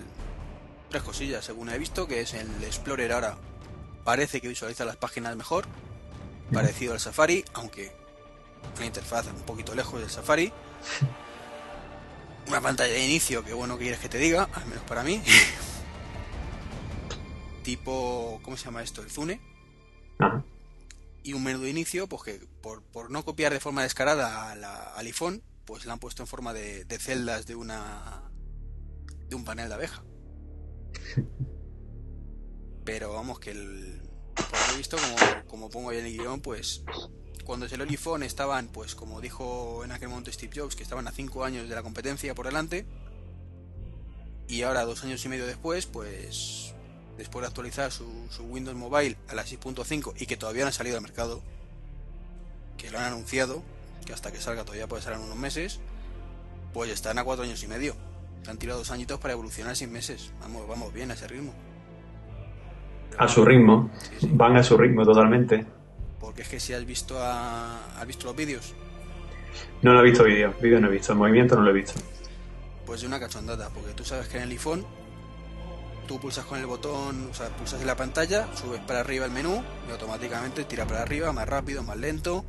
tres 0.90 1.04
cosillas, 1.04 1.46
según 1.46 1.70
he 1.70 1.78
visto, 1.78 2.08
que 2.08 2.22
es 2.22 2.34
el 2.34 2.48
Explorer 2.64 3.12
ahora 3.12 3.36
parece 4.04 4.42
que 4.42 4.48
visualiza 4.48 4.84
las 4.84 4.96
páginas 4.96 5.36
mejor, 5.36 5.66
parecido 6.52 6.94
al 6.94 7.00
Safari, 7.00 7.46
aunque 7.54 7.92
una 8.78 8.88
interfaz 8.88 9.28
un 9.28 9.44
poquito 9.44 9.76
lejos 9.76 10.00
del 10.00 10.10
Safari. 10.10 10.52
Una 12.48 12.62
pantalla 12.62 12.94
de 12.94 13.06
inicio, 13.06 13.44
que 13.44 13.54
bueno 13.54 13.78
quieres 13.78 14.00
que 14.00 14.10
te 14.10 14.18
diga, 14.18 14.50
al 14.54 14.66
menos 14.66 14.84
para 14.86 15.04
mí. 15.04 15.22
tipo, 17.64 18.40
¿cómo 18.42 18.58
se 18.58 18.66
llama 18.66 18.82
esto? 18.82 19.04
El 19.04 19.12
Zune. 19.12 19.40
Ajá. 20.18 20.42
Y 21.24 21.34
un 21.34 21.44
menú 21.44 21.60
de 21.62 21.70
inicio, 21.70 22.08
pues 22.08 22.24
que 22.24 22.48
por, 22.62 22.84
por 22.84 23.12
no 23.12 23.26
copiar 23.26 23.52
de 23.54 23.60
forma 23.60 23.84
descarada 23.84 24.52
a 24.52 24.56
la- 24.56 24.94
al 24.96 25.06
iPhone, 25.06 25.44
pues 25.66 25.86
la 25.86 25.94
han 25.94 26.00
puesto 26.00 26.24
en 26.24 26.28
forma 26.28 26.54
de, 26.54 26.86
celdas 27.00 27.46
de 27.46 27.56
una 27.56 28.24
de 29.30 29.36
un 29.36 29.44
panel 29.44 29.68
de 29.68 29.76
abeja. 29.76 30.04
Pero 32.86 33.12
vamos 33.14 33.40
que 33.40 33.52
el, 33.52 34.02
por 34.36 34.72
lo 34.72 34.78
visto, 34.78 34.98
como, 34.98 35.46
como 35.48 35.70
pongo 35.70 35.90
ahí 35.90 35.98
en 35.98 36.06
el 36.06 36.18
guion, 36.18 36.42
pues 36.42 36.84
cuando 37.44 37.66
el 37.66 37.82
iPhone 37.82 38.24
estaban, 38.24 38.68
pues 38.70 38.96
como 38.96 39.20
dijo 39.20 39.84
en 39.84 39.92
aquel 39.92 40.10
momento 40.10 40.32
Steve 40.32 40.54
Jobs, 40.56 40.76
que 40.76 40.84
estaban 40.84 41.08
a 41.08 41.12
5 41.12 41.44
años 41.44 41.68
de 41.68 41.76
la 41.76 41.84
competencia 41.84 42.34
por 42.36 42.46
delante. 42.46 42.86
Y 44.48 44.62
ahora, 44.62 44.86
dos 44.86 45.04
años 45.04 45.24
y 45.26 45.30
medio 45.30 45.46
después, 45.46 45.86
pues 45.88 46.74
después 47.18 47.42
de 47.42 47.48
actualizar 47.48 47.92
su, 47.92 48.06
su 48.30 48.44
Windows 48.44 48.78
Mobile 48.78 49.18
a 49.28 49.36
la 49.36 49.44
6.5 49.44 50.14
y 50.20 50.26
que 50.26 50.38
todavía 50.38 50.64
no 50.64 50.70
ha 50.70 50.72
salido 50.72 50.98
al 50.98 51.02
mercado, 51.04 51.42
que 52.78 52.92
lo 52.92 53.00
han 53.00 53.06
anunciado, 53.06 53.64
que 54.06 54.14
hasta 54.14 54.32
que 54.32 54.40
salga 54.40 54.64
todavía 54.64 54.88
puede 54.88 55.02
salir 55.04 55.20
en 55.20 55.26
unos 55.26 55.38
meses, 55.38 55.80
pues 56.74 56.92
están 56.92 57.18
a 57.18 57.24
cuatro 57.24 57.44
años 57.44 57.62
y 57.64 57.68
medio. 57.68 57.96
Han 58.48 58.58
tirado 58.58 58.80
dos 58.80 58.92
añitos 58.92 59.20
para 59.20 59.34
evolucionar 59.34 59.76
sin 59.76 59.92
meses. 59.92 60.32
Vamos, 60.40 60.68
vamos 60.68 60.94
bien 60.94 61.12
a 61.12 61.16
ese 61.16 61.28
ritmo. 61.28 61.54
A 63.18 63.28
su 63.28 63.44
ritmo. 63.44 63.90
Sí, 64.02 64.16
sí. 64.22 64.30
Van 64.32 64.56
a 64.56 64.64
su 64.64 64.78
ritmo 64.78 65.04
totalmente. 65.04 65.66
Porque 66.20 66.44
es 66.44 66.50
que 66.50 66.60
si 66.60 66.74
has 66.74 66.86
visto 66.86 67.18
a, 67.20 68.00
has 68.00 68.08
visto 68.08 68.26
los 68.28 68.36
vídeos, 68.36 68.74
No 69.82 69.94
lo 69.94 70.02
he 70.02 70.04
visto 70.04 70.24
vídeo. 70.24 70.54
Vídeo 70.62 70.80
no 70.80 70.88
he 70.88 70.92
visto. 70.92 71.14
El 71.14 71.18
movimiento 71.20 71.56
no 71.56 71.64
lo 71.64 71.72
he 71.72 71.74
visto. 71.74 72.00
pues 72.86 73.02
de 73.02 73.08
una 73.08 73.20
cachondada, 73.20 73.70
porque 73.70 73.92
tú 73.94 74.06
sabes 74.06 74.28
que 74.28 74.38
en 74.38 74.44
el 74.44 74.52
iPhone 74.52 74.86
tú 76.08 76.20
pulsas 76.20 76.46
con 76.46 76.60
el 76.60 76.66
botón, 76.66 77.30
o 77.30 77.34
sea, 77.34 77.50
pulsas 77.56 77.82
en 77.82 77.88
la 77.88 77.96
pantalla, 77.96 78.48
subes 78.56 78.80
para 78.82 79.02
arriba 79.02 79.26
el 79.26 79.32
menú 79.32 79.62
y 79.88 79.92
automáticamente 79.92 80.64
tira 80.64 80.88
para 80.88 81.02
arriba, 81.04 81.32
más 81.34 81.48
rápido, 81.48 81.84
más 81.84 81.98
lento. 81.98 82.46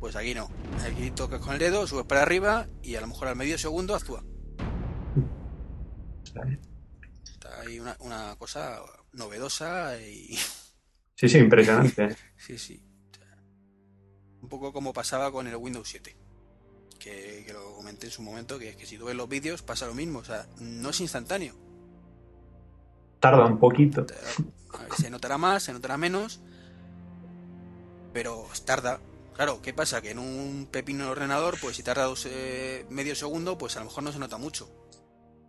Pues 0.00 0.16
aquí 0.16 0.34
no. 0.34 0.48
Aquí 0.86 1.10
tocas 1.10 1.40
con 1.40 1.54
el 1.54 1.58
dedo, 1.58 1.86
subes 1.86 2.06
para 2.06 2.22
arriba 2.22 2.68
y 2.82 2.94
a 2.94 3.00
lo 3.00 3.08
mejor 3.08 3.28
al 3.28 3.36
medio 3.36 3.58
segundo 3.58 3.94
actúa. 3.94 4.22
Vale. 6.34 6.60
Está 7.24 7.60
ahí 7.60 7.78
una, 7.78 7.96
una 8.00 8.34
cosa 8.36 8.80
novedosa 9.12 9.98
y 10.00 10.36
Sí, 11.16 11.28
sí, 11.28 11.38
impresionante. 11.38 12.16
sí, 12.36 12.58
sí. 12.58 12.82
Sea, 13.16 13.36
Un 14.40 14.48
poco 14.48 14.72
como 14.72 14.92
pasaba 14.92 15.30
con 15.30 15.46
el 15.46 15.56
Windows 15.56 15.88
7. 15.88 16.16
Que, 16.98 17.44
que 17.46 17.52
lo 17.52 17.74
comenté 17.74 18.06
en 18.06 18.12
su 18.12 18.22
momento, 18.22 18.58
que 18.58 18.70
es 18.70 18.76
que 18.76 18.86
si 18.86 18.98
tú 18.98 19.04
ves 19.06 19.14
los 19.14 19.28
vídeos 19.28 19.62
pasa 19.62 19.86
lo 19.86 19.94
mismo. 19.94 20.18
O 20.20 20.24
sea, 20.24 20.46
no 20.58 20.90
es 20.90 21.00
instantáneo. 21.00 21.54
Tarda 23.24 23.46
un 23.46 23.58
poquito. 23.58 24.04
Se 24.98 25.08
notará 25.08 25.38
más, 25.38 25.62
se 25.62 25.72
notará 25.72 25.96
menos, 25.96 26.42
pero 28.12 28.46
tarda. 28.66 29.00
Claro, 29.32 29.62
¿qué 29.62 29.72
pasa? 29.72 30.02
Que 30.02 30.10
en 30.10 30.18
un 30.18 30.68
pepino 30.70 31.06
de 31.06 31.10
ordenador, 31.10 31.56
pues 31.58 31.76
si 31.76 31.82
tarda 31.82 32.04
dos, 32.04 32.26
eh, 32.30 32.84
medio 32.90 33.14
segundo, 33.14 33.56
pues 33.56 33.76
a 33.76 33.78
lo 33.78 33.86
mejor 33.86 34.04
no 34.04 34.12
se 34.12 34.18
nota 34.18 34.36
mucho. 34.36 34.68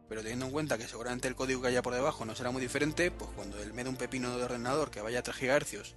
Pero 0.07 0.21
teniendo 0.21 0.45
en 0.45 0.53
cuenta 0.53 0.77
que 0.77 0.87
seguramente 0.87 1.27
el 1.27 1.35
código 1.35 1.61
que 1.61 1.67
haya 1.67 1.81
por 1.81 1.93
debajo 1.93 2.23
no 2.23 2.33
será 2.33 2.49
muy 2.49 2.61
diferente, 2.61 3.11
pues 3.11 3.29
cuando 3.35 3.61
el 3.61 3.73
medio 3.73 3.91
un 3.91 3.97
pepino 3.97 4.37
de 4.37 4.45
ordenador 4.45 4.89
que 4.89 5.01
vaya 5.01 5.19
a 5.19 5.23
3 5.23 5.37
GHz, 5.37 5.95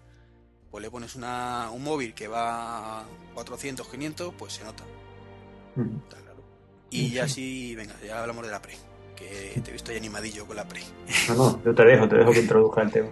pues 0.72 0.82
le 0.82 0.90
pones 0.90 1.14
una, 1.14 1.70
un 1.70 1.84
móvil 1.84 2.12
que 2.12 2.26
va 2.26 3.02
a 3.02 3.06
400, 3.34 3.86
500, 3.86 4.34
pues 4.36 4.54
se 4.54 4.64
nota. 4.64 4.82
Está 5.76 6.16
claro. 6.16 6.42
Y 6.90 7.10
ya 7.10 7.28
sí, 7.28 7.76
venga, 7.76 7.94
ya 8.04 8.20
hablamos 8.20 8.44
de 8.44 8.50
la 8.50 8.60
pre. 8.60 8.87
Que 9.18 9.60
te 9.60 9.70
he 9.70 9.72
visto 9.72 9.90
ya 9.90 9.98
animadillo 9.98 10.46
con 10.46 10.56
la 10.56 10.64
pre. 10.64 10.80
No, 11.28 11.34
no, 11.34 11.64
yo 11.64 11.74
te 11.74 11.84
dejo, 11.84 12.08
te 12.08 12.16
dejo 12.18 12.30
que 12.30 12.40
introduzca 12.40 12.82
el 12.82 12.92
tema. 12.92 13.08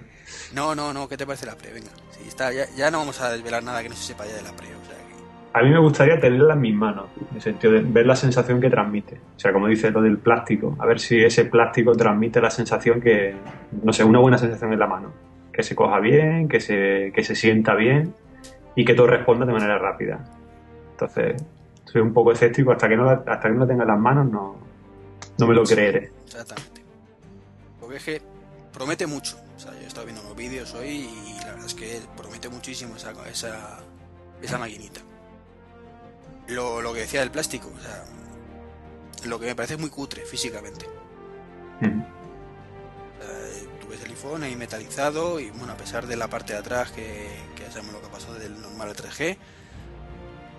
No, 0.54 0.74
no, 0.74 0.92
no, 0.92 1.08
¿qué 1.08 1.16
te 1.16 1.26
parece 1.26 1.46
la 1.46 1.56
pre? 1.56 1.72
Venga, 1.72 1.90
sí, 2.10 2.28
está, 2.28 2.52
ya, 2.52 2.66
ya 2.76 2.90
no 2.90 2.98
vamos 2.98 3.20
a 3.20 3.30
desvelar 3.30 3.62
nada 3.64 3.82
que 3.82 3.88
no 3.88 3.96
se 3.96 4.12
sepa 4.12 4.24
ya 4.24 4.34
de 4.34 4.42
la 4.42 4.52
pre, 4.52 4.68
o 4.68 4.84
sea 4.84 4.96
que... 4.96 5.58
A 5.58 5.62
mí 5.62 5.70
me 5.70 5.78
gustaría 5.80 6.20
tenerla 6.20 6.54
en 6.54 6.60
mis 6.60 6.74
manos, 6.74 7.06
en 7.30 7.36
el 7.36 7.42
sentido 7.42 7.72
de 7.72 7.80
ver 7.80 8.06
la 8.06 8.14
sensación 8.14 8.60
que 8.60 8.70
transmite. 8.70 9.20
O 9.36 9.38
sea, 9.38 9.52
como 9.52 9.66
dice 9.66 9.90
lo 9.90 10.02
del 10.02 10.18
plástico, 10.18 10.76
a 10.78 10.86
ver 10.86 11.00
si 11.00 11.24
ese 11.24 11.46
plástico 11.46 11.92
transmite 11.96 12.40
la 12.40 12.50
sensación 12.50 13.00
que, 13.00 13.34
no 13.82 13.92
sé, 13.92 14.04
una 14.04 14.18
buena 14.18 14.38
sensación 14.38 14.72
en 14.72 14.78
la 14.78 14.86
mano. 14.86 15.12
Que 15.52 15.62
se 15.62 15.74
coja 15.74 15.98
bien, 15.98 16.48
que 16.48 16.60
se, 16.60 17.10
que 17.14 17.24
se 17.24 17.34
sienta 17.34 17.74
bien 17.74 18.14
y 18.74 18.84
que 18.84 18.94
todo 18.94 19.06
responda 19.06 19.46
de 19.46 19.52
manera 19.52 19.78
rápida. 19.78 20.22
Entonces, 20.92 21.42
soy 21.84 22.02
un 22.02 22.12
poco 22.12 22.32
escéptico, 22.32 22.72
hasta 22.72 22.88
que 22.88 22.96
no 22.96 23.04
la, 23.04 23.22
hasta 23.26 23.48
que 23.48 23.54
no 23.54 23.60
la 23.60 23.66
tenga 23.66 23.82
en 23.84 23.88
las 23.88 23.98
manos 23.98 24.30
no, 24.30 24.65
no 25.38 25.46
me 25.46 25.54
lo 25.54 25.64
creeré. 25.64 26.12
Exactamente. 26.24 26.82
Porque 27.80 27.96
es 27.96 28.04
que 28.04 28.22
promete 28.72 29.06
mucho. 29.06 29.38
O 29.56 29.58
sea, 29.58 29.72
yo 29.72 29.80
he 29.80 29.86
estado 29.86 30.06
viendo 30.06 30.22
unos 30.22 30.36
vídeos 30.36 30.74
hoy 30.74 31.08
y 31.26 31.38
la 31.40 31.52
verdad 31.52 31.66
es 31.66 31.74
que 31.74 32.00
promete 32.16 32.48
muchísimo 32.48 32.96
esa, 32.96 33.12
esa, 33.28 33.78
esa 34.42 34.58
maquinita. 34.58 35.00
Lo, 36.48 36.80
lo 36.82 36.92
que 36.92 37.00
decía 37.00 37.20
del 37.20 37.30
plástico, 37.30 37.72
o 37.74 37.80
sea, 37.80 38.04
lo 39.24 39.40
que 39.40 39.46
me 39.46 39.54
parece 39.54 39.76
muy 39.76 39.90
cutre 39.90 40.24
físicamente. 40.24 40.86
O 41.76 41.80
sea, 41.80 43.70
tú 43.80 43.88
ves 43.88 44.02
el 44.02 44.10
iPhone 44.10 44.42
ahí 44.42 44.56
metalizado 44.56 45.40
y 45.40 45.50
bueno, 45.50 45.72
a 45.72 45.76
pesar 45.76 46.06
de 46.06 46.16
la 46.16 46.28
parte 46.28 46.52
de 46.52 46.58
atrás 46.58 46.92
que, 46.92 47.28
que 47.54 47.62
ya 47.64 47.70
sabemos 47.70 47.94
lo 47.94 48.02
que 48.02 48.08
pasó 48.08 48.34
del 48.34 48.60
normal 48.60 48.90
al 48.90 48.96
3G, 48.96 49.36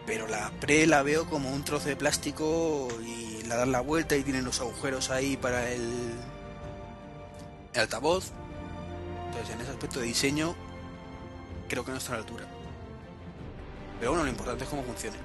pero 0.06 0.28
la 0.28 0.52
pre 0.60 0.88
la 0.88 1.04
veo 1.04 1.26
como 1.30 1.52
un 1.52 1.64
trozo 1.64 1.90
de 1.90 1.96
plástico 1.96 2.88
y 3.06 3.27
la 3.48 3.56
das 3.56 3.68
la 3.68 3.82
vuelta 3.82 4.16
y 4.16 4.24
tienen 4.24 4.46
los 4.46 4.60
agujeros 4.60 5.10
ahí 5.10 5.38
para 5.38 5.72
el, 5.72 6.14
el 7.74 7.80
altavoz. 7.80 8.32
Entonces 9.28 9.56
en 9.56 9.62
ese 9.62 9.72
aspecto 9.72 10.00
de 10.00 10.06
diseño 10.06 10.56
creo 11.68 11.84
que 11.84 11.92
no 11.92 11.98
está 11.98 12.14
a 12.14 12.16
la 12.16 12.22
altura. 12.22 12.46
Pero 14.00 14.12
bueno, 14.12 14.24
lo 14.24 14.30
importante 14.30 14.64
es 14.64 14.70
cómo 14.70 14.84
funciona. 14.84 15.18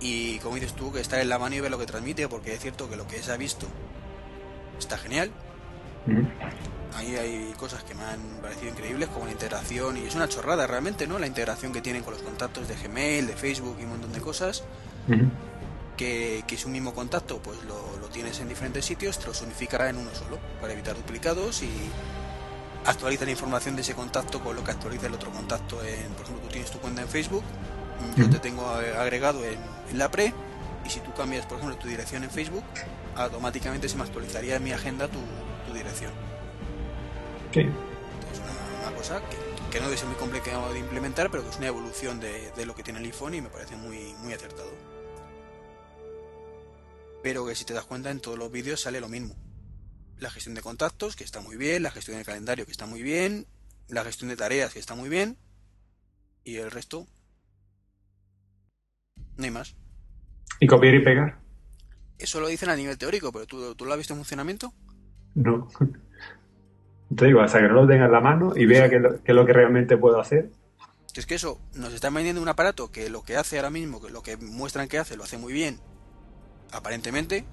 Y 0.00 0.38
como 0.38 0.54
dices 0.54 0.72
tú, 0.72 0.92
que 0.92 1.00
está 1.00 1.20
en 1.20 1.28
la 1.28 1.38
mano 1.38 1.54
y 1.56 1.60
ver 1.60 1.70
lo 1.70 1.78
que 1.78 1.86
transmite, 1.86 2.26
porque 2.28 2.54
es 2.54 2.60
cierto 2.60 2.88
que 2.88 2.96
lo 2.96 3.06
que 3.06 3.22
se 3.22 3.32
ha 3.32 3.36
visto 3.36 3.66
está 4.78 4.96
genial. 4.96 5.30
Ahí 6.96 7.16
hay 7.16 7.52
cosas 7.58 7.84
que 7.84 7.94
me 7.94 8.02
han 8.04 8.20
parecido 8.40 8.70
increíbles, 8.70 9.08
como 9.10 9.26
la 9.26 9.32
integración, 9.32 9.98
y 9.98 10.06
es 10.06 10.14
una 10.14 10.28
chorrada 10.28 10.66
realmente, 10.66 11.06
¿no? 11.06 11.18
La 11.18 11.26
integración 11.26 11.72
que 11.72 11.82
tienen 11.82 12.02
con 12.02 12.14
los 12.14 12.22
contactos 12.22 12.66
de 12.66 12.76
Gmail, 12.76 13.26
de 13.26 13.34
Facebook 13.34 13.76
y 13.78 13.84
un 13.84 13.90
montón 13.90 14.12
de 14.12 14.20
cosas. 14.20 14.64
Que, 16.00 16.44
que 16.46 16.54
es 16.54 16.64
un 16.64 16.72
mismo 16.72 16.94
contacto, 16.94 17.42
pues 17.42 17.62
lo, 17.64 17.98
lo 17.98 18.08
tienes 18.08 18.40
en 18.40 18.48
diferentes 18.48 18.86
sitios, 18.86 19.18
te 19.18 19.26
los 19.26 19.42
unificará 19.42 19.90
en 19.90 19.98
uno 19.98 20.08
solo, 20.14 20.38
para 20.58 20.72
evitar 20.72 20.96
duplicados 20.96 21.62
y 21.62 21.70
actualiza 22.86 23.26
la 23.26 23.32
información 23.32 23.76
de 23.76 23.82
ese 23.82 23.94
contacto 23.94 24.40
con 24.40 24.56
lo 24.56 24.64
que 24.64 24.70
actualiza 24.70 25.08
el 25.08 25.12
otro 25.12 25.30
contacto 25.30 25.84
en, 25.84 26.10
por 26.12 26.22
ejemplo, 26.22 26.42
tú 26.44 26.48
tienes 26.48 26.70
tu 26.70 26.78
cuenta 26.78 27.02
en 27.02 27.08
Facebook, 27.08 27.44
yo 28.16 28.24
Ujú. 28.24 28.32
te 28.32 28.38
tengo 28.38 28.66
agregado 28.66 29.44
en, 29.44 29.58
en 29.90 29.98
la 29.98 30.10
pre, 30.10 30.32
y 30.86 30.88
si 30.88 31.00
tú 31.00 31.12
cambias, 31.12 31.44
por 31.44 31.58
ejemplo, 31.58 31.76
tu 31.76 31.86
dirección 31.86 32.24
en 32.24 32.30
Facebook, 32.30 32.64
automáticamente 33.14 33.86
se 33.86 33.98
me 33.98 34.04
actualizaría 34.04 34.56
en 34.56 34.64
mi 34.64 34.72
agenda 34.72 35.06
tu, 35.06 35.18
tu 35.68 35.74
dirección. 35.74 36.12
Sí. 37.52 37.60
Es 37.60 38.38
una, 38.38 38.88
una 38.88 38.96
cosa 38.96 39.20
que, 39.20 39.36
que 39.70 39.80
no 39.80 39.84
debe 39.84 39.98
ser 39.98 40.06
muy 40.06 40.16
complicado 40.16 40.72
de 40.72 40.78
implementar, 40.78 41.30
pero 41.30 41.42
que 41.42 41.50
es 41.50 41.58
una 41.58 41.66
evolución 41.66 42.20
de, 42.20 42.52
de 42.52 42.64
lo 42.64 42.74
que 42.74 42.82
tiene 42.82 43.00
el 43.00 43.04
iPhone 43.04 43.34
y 43.34 43.42
me 43.42 43.50
parece 43.50 43.76
muy, 43.76 44.14
muy 44.22 44.32
acertado. 44.32 44.70
Pero 47.22 47.46
que 47.46 47.54
si 47.54 47.64
te 47.64 47.74
das 47.74 47.84
cuenta, 47.84 48.10
en 48.10 48.20
todos 48.20 48.38
los 48.38 48.50
vídeos 48.50 48.80
sale 48.80 49.00
lo 49.00 49.08
mismo. 49.08 49.34
La 50.18 50.30
gestión 50.30 50.54
de 50.54 50.62
contactos, 50.62 51.16
que 51.16 51.24
está 51.24 51.40
muy 51.40 51.56
bien, 51.56 51.82
la 51.82 51.90
gestión 51.90 52.16
del 52.16 52.26
calendario, 52.26 52.66
que 52.66 52.72
está 52.72 52.86
muy 52.86 53.02
bien, 53.02 53.46
la 53.88 54.04
gestión 54.04 54.30
de 54.30 54.36
tareas, 54.36 54.72
que 54.72 54.78
está 54.78 54.94
muy 54.94 55.08
bien, 55.08 55.36
y 56.44 56.56
el 56.56 56.70
resto, 56.70 57.06
no 59.36 59.44
hay 59.44 59.50
más. 59.50 59.76
¿Y 60.60 60.66
copiar 60.66 60.94
y 60.94 61.04
pegar? 61.04 61.38
Eso 62.18 62.40
lo 62.40 62.48
dicen 62.48 62.68
a 62.68 62.76
nivel 62.76 62.98
teórico, 62.98 63.32
pero 63.32 63.46
¿tú, 63.46 63.74
¿tú 63.74 63.84
lo 63.84 63.92
has 63.92 63.98
visto 63.98 64.12
en 64.12 64.18
funcionamiento? 64.18 64.72
No. 65.34 65.68
Te 67.16 67.26
digo, 67.26 67.40
hasta 67.40 67.58
que 67.58 67.68
no 67.68 67.74
lo 67.74 67.88
tenga 67.88 68.04
en 68.04 68.12
la 68.12 68.20
mano 68.20 68.52
y 68.54 68.66
vea 68.66 68.88
qué 68.88 68.96
es 68.96 69.02
lo, 69.02 69.22
qué 69.22 69.32
es 69.32 69.34
lo 69.34 69.44
que 69.44 69.52
realmente 69.52 69.96
puedo 69.96 70.20
hacer. 70.20 70.50
Es 71.14 71.26
que 71.26 71.34
eso, 71.34 71.60
nos 71.74 71.92
están 71.92 72.14
vendiendo 72.14 72.40
un 72.40 72.48
aparato 72.48 72.92
que 72.92 73.10
lo 73.10 73.22
que 73.22 73.36
hace 73.36 73.56
ahora 73.56 73.70
mismo, 73.70 74.00
que 74.00 74.10
lo 74.10 74.22
que 74.22 74.36
muestran 74.36 74.86
que 74.86 74.98
hace, 74.98 75.16
lo 75.16 75.24
hace 75.24 75.38
muy 75.38 75.52
bien, 75.52 75.80
aparentemente, 76.72 77.44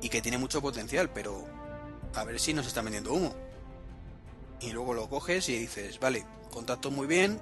y 0.00 0.08
que 0.08 0.20
tiene 0.20 0.38
mucho 0.38 0.60
potencial, 0.60 1.10
pero 1.12 1.44
a 2.14 2.24
ver 2.24 2.38
si 2.38 2.54
nos 2.54 2.66
están 2.66 2.84
vendiendo 2.84 3.12
humo. 3.12 3.34
Y 4.60 4.72
luego 4.72 4.94
lo 4.94 5.08
coges 5.08 5.48
y 5.48 5.58
dices, 5.58 6.00
vale, 6.00 6.24
contacto 6.52 6.90
muy 6.90 7.06
bien, 7.06 7.38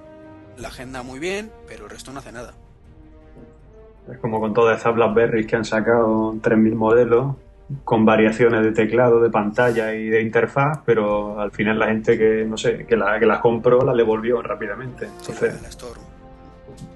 la 0.58 0.68
agenda 0.68 1.02
muy 1.02 1.18
bien, 1.18 1.50
pero 1.66 1.84
el 1.84 1.90
resto 1.90 2.12
no 2.12 2.18
hace 2.18 2.32
nada. 2.32 2.54
Es 4.10 4.18
como 4.18 4.40
con 4.40 4.52
todas 4.52 4.76
estas 4.76 4.94
BlackBerry 4.94 5.46
que 5.46 5.56
han 5.56 5.64
sacado 5.64 6.34
3.000 6.34 6.74
modelos 6.74 7.36
con 7.84 8.04
variaciones 8.04 8.62
de 8.62 8.72
teclado, 8.72 9.20
de 9.20 9.30
pantalla 9.30 9.94
y 9.94 10.08
de 10.08 10.20
interfaz, 10.20 10.80
pero 10.84 11.40
al 11.40 11.50
final 11.50 11.78
la 11.78 11.86
gente 11.86 12.18
que, 12.18 12.44
no 12.44 12.56
sé, 12.58 12.84
que, 12.86 12.96
la, 12.96 13.18
que 13.18 13.24
las 13.26 13.40
compró 13.40 13.82
las 13.82 13.96
devolvió 13.96 14.42
rápidamente. 14.42 15.06
Sí, 15.06 15.12
Entonces, 15.32 15.62
la 15.62 15.68
Storm. 15.68 16.13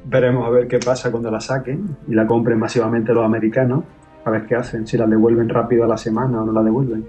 Veremos 0.05 0.47
a 0.47 0.51
ver 0.51 0.69
qué 0.69 0.79
pasa 0.79 1.11
cuando 1.11 1.31
la 1.31 1.41
saquen 1.41 1.97
y 2.07 2.15
la 2.15 2.27
compren 2.27 2.59
masivamente 2.59 3.13
los 3.13 3.25
americanos, 3.25 3.85
a 4.25 4.31
ver 4.31 4.47
qué 4.47 4.55
hacen, 4.55 4.87
si 4.87 4.97
la 4.97 5.07
devuelven 5.07 5.49
rápido 5.49 5.85
a 5.85 5.87
la 5.87 5.97
semana 5.97 6.43
o 6.43 6.47
no 6.47 6.53
la 6.53 6.63
devuelven. 6.63 7.07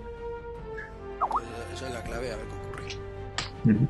Esa 1.74 1.88
es 1.88 1.94
la 1.94 2.04
clave, 2.04 2.32
a 2.32 2.36
ver 2.36 2.46
qué 2.46 3.70
ocurre. 3.70 3.88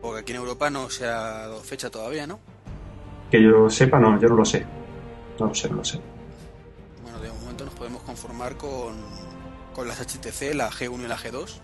Porque 0.00 0.20
aquí 0.20 0.32
en 0.32 0.38
Europa 0.38 0.70
no 0.70 0.88
se 0.88 1.06
ha 1.06 1.10
dado 1.10 1.60
fecha 1.60 1.90
todavía, 1.90 2.26
¿no? 2.26 2.38
Que 3.30 3.42
yo 3.42 3.68
sepa, 3.68 4.00
no, 4.00 4.18
yo 4.18 4.28
no 4.28 4.36
lo 4.36 4.44
sé. 4.44 4.64
No 5.38 5.46
lo 5.46 5.54
sé, 5.54 5.70
no 5.70 5.76
lo 5.76 5.84
sé. 5.84 6.00
Bueno, 7.02 7.18
de 7.20 7.30
momento 7.30 7.64
nos 7.64 7.74
podemos 7.74 8.02
conformar 8.02 8.56
con, 8.56 8.94
con 9.74 9.86
las 9.86 10.00
HTC, 10.00 10.54
la 10.54 10.70
G1 10.70 11.04
y 11.04 11.08
la 11.08 11.16
G2, 11.16 11.60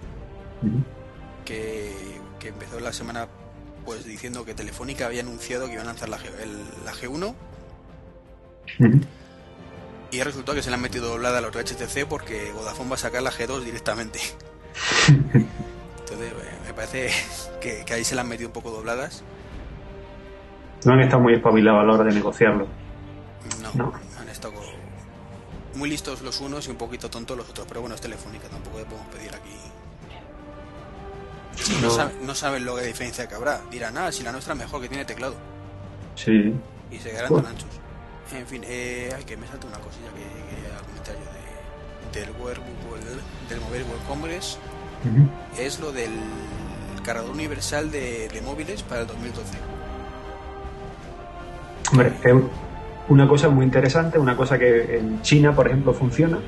que, 1.44 1.92
que 2.38 2.48
empezó 2.48 2.80
la 2.80 2.92
semana 2.92 3.28
pues 3.86 4.04
diciendo 4.04 4.44
que 4.44 4.52
Telefónica 4.52 5.06
había 5.06 5.22
anunciado 5.22 5.66
que 5.66 5.74
iban 5.74 5.86
a 5.86 5.90
lanzar 5.90 6.10
la, 6.10 6.18
G, 6.18 6.24
el, 6.42 6.58
la 6.84 6.92
G1 6.92 7.34
y 10.10 10.22
resultó 10.22 10.54
que 10.54 10.62
se 10.62 10.70
le 10.70 10.74
han 10.74 10.82
metido 10.82 11.08
doblada 11.08 11.38
a 11.38 11.40
los 11.40 11.54
HTC 11.54 12.06
porque 12.08 12.52
Vodafone 12.52 12.90
va 12.90 12.96
a 12.96 12.98
sacar 12.98 13.22
la 13.22 13.30
G2 13.30 13.60
directamente. 13.62 14.18
Entonces 15.32 16.32
me 16.66 16.74
parece 16.74 17.10
que, 17.60 17.84
que, 17.84 17.94
ahí 17.94 18.04
se 18.04 18.14
le 18.14 18.20
han 18.20 18.28
metido 18.28 18.48
un 18.48 18.52
poco 18.52 18.70
dobladas. 18.70 19.24
No 20.84 20.92
han 20.92 21.00
estado 21.00 21.22
muy 21.22 21.34
espabilados 21.34 21.82
a 21.82 21.86
la 21.86 21.92
hora 21.94 22.04
de 22.04 22.12
negociarlo. 22.12 22.66
No, 23.62 23.72
no. 23.74 23.92
han 24.20 24.28
estado 24.28 24.54
muy 25.74 25.88
listos 25.88 26.22
los 26.22 26.40
unos 26.40 26.66
y 26.68 26.70
un 26.70 26.76
poquito 26.76 27.10
tontos 27.10 27.36
los 27.36 27.48
otros, 27.48 27.66
pero 27.68 27.80
bueno, 27.80 27.94
es 27.94 28.00
Telefónica, 28.00 28.48
tampoco 28.48 28.78
le 28.78 28.84
podemos 28.84 29.06
pedir 29.08 29.34
aquí 29.34 29.50
no, 31.82 31.90
saben, 31.90 32.26
no 32.26 32.34
saben 32.34 32.64
lo 32.64 32.76
que 32.76 32.82
diferencia 32.82 33.28
que 33.28 33.34
habrá. 33.34 33.62
Dirán, 33.70 33.96
ah, 33.98 34.12
si 34.12 34.22
la 34.22 34.32
nuestra 34.32 34.54
es 34.54 34.58
mejor 34.58 34.80
que 34.80 34.88
tiene 34.88 35.04
teclado. 35.04 35.34
Sí. 36.14 36.54
Y 36.90 36.98
se 36.98 37.10
quedarán 37.10 37.34
tan 37.34 37.46
anchos. 37.46 37.68
En 38.34 38.46
fin, 38.46 38.62
eh, 38.66 39.12
ay, 39.16 39.24
que 39.24 39.36
me 39.36 39.46
salta 39.46 39.66
una 39.66 39.78
cosilla 39.78 40.08
que 40.08 40.56
quería 40.56 40.78
comentar 40.78 41.14
yo 41.14 41.24
de, 42.12 42.20
del, 42.20 42.30
World, 42.40 42.62
del 43.48 43.60
Mobile 43.60 43.84
World 43.84 44.06
Congress. 44.08 44.58
Uh 45.04 45.08
-huh. 45.08 45.64
Es 45.64 45.78
lo 45.78 45.92
del 45.92 46.10
cargador 47.04 47.30
universal 47.30 47.90
de, 47.90 48.28
de, 48.28 48.40
móviles 48.40 48.82
para 48.82 49.02
el 49.02 49.06
2012. 49.06 49.58
Hombre, 51.92 52.12
es 52.24 52.34
una 53.08 53.28
cosa 53.28 53.48
muy 53.48 53.64
interesante, 53.64 54.18
una 54.18 54.36
cosa 54.36 54.58
que 54.58 54.98
en 54.98 55.22
China, 55.22 55.54
por 55.54 55.68
ejemplo, 55.68 55.94
funciona. 55.94 56.38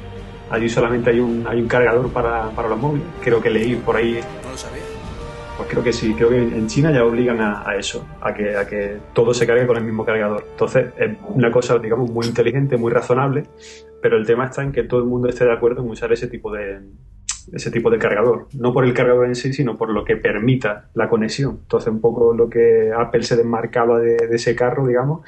Allí 0.51 0.69
solamente 0.69 1.11
hay 1.11 1.21
un, 1.21 1.47
hay 1.47 1.61
un 1.61 1.69
cargador 1.69 2.11
para, 2.11 2.51
para 2.51 2.69
los 2.69 2.79
móviles. 2.79 3.07
Creo 3.23 3.41
que 3.41 3.51
leí 3.51 3.77
por 3.77 3.97
ahí. 3.97 4.19
No 4.43 4.51
lo 4.51 4.59
sabía. 4.59 4.88
Pues 5.59 5.71
creo 5.71 5.83
que 5.83 5.93
sí, 5.93 6.15
creo 6.15 6.29
que 6.29 6.39
en 6.39 6.69
China 6.69 6.93
ya 6.93 7.05
obligan 7.05 7.41
a, 7.41 7.69
a, 7.69 7.75
eso, 7.75 8.07
a 8.21 8.33
que, 8.33 8.57
a 8.57 8.65
que 8.65 8.99
todo 9.13 9.35
se 9.35 9.45
cargue 9.45 9.67
con 9.67 9.77
el 9.77 9.83
mismo 9.83 10.05
cargador. 10.05 10.47
Entonces, 10.53 10.87
es 10.97 11.17
una 11.31 11.51
cosa, 11.51 11.77
digamos, 11.81 12.09
muy 12.13 12.27
inteligente, 12.27 12.77
muy 12.77 12.93
razonable, 12.93 13.43
pero 14.01 14.17
el 14.17 14.25
tema 14.25 14.47
está 14.47 14.63
en 14.63 14.71
que 14.71 14.85
todo 14.85 15.01
el 15.01 15.07
mundo 15.07 15.29
esté 15.29 15.45
de 15.45 15.53
acuerdo 15.53 15.83
en 15.83 15.91
usar 15.91 16.13
ese 16.13 16.29
tipo 16.29 16.53
de, 16.53 16.79
ese 17.53 17.73
tipo 17.73 17.91
de 17.91 17.99
cargador. 17.99 18.47
No 18.53 18.73
por 18.73 18.85
el 18.85 18.95
cargador 18.95 19.27
en 19.27 19.35
sí, 19.35 19.53
sino 19.53 19.77
por 19.77 19.91
lo 19.91 20.05
que 20.05 20.17
permita 20.17 20.91
la 20.95 21.09
conexión. 21.09 21.59
Entonces, 21.63 21.93
un 21.93 22.01
poco 22.01 22.33
lo 22.33 22.49
que 22.49 22.93
Apple 22.97 23.25
se 23.25 23.37
desmarcaba 23.37 23.99
de, 23.99 24.17
de 24.17 24.37
ese 24.37 24.55
carro, 24.55 24.87
digamos, 24.87 25.27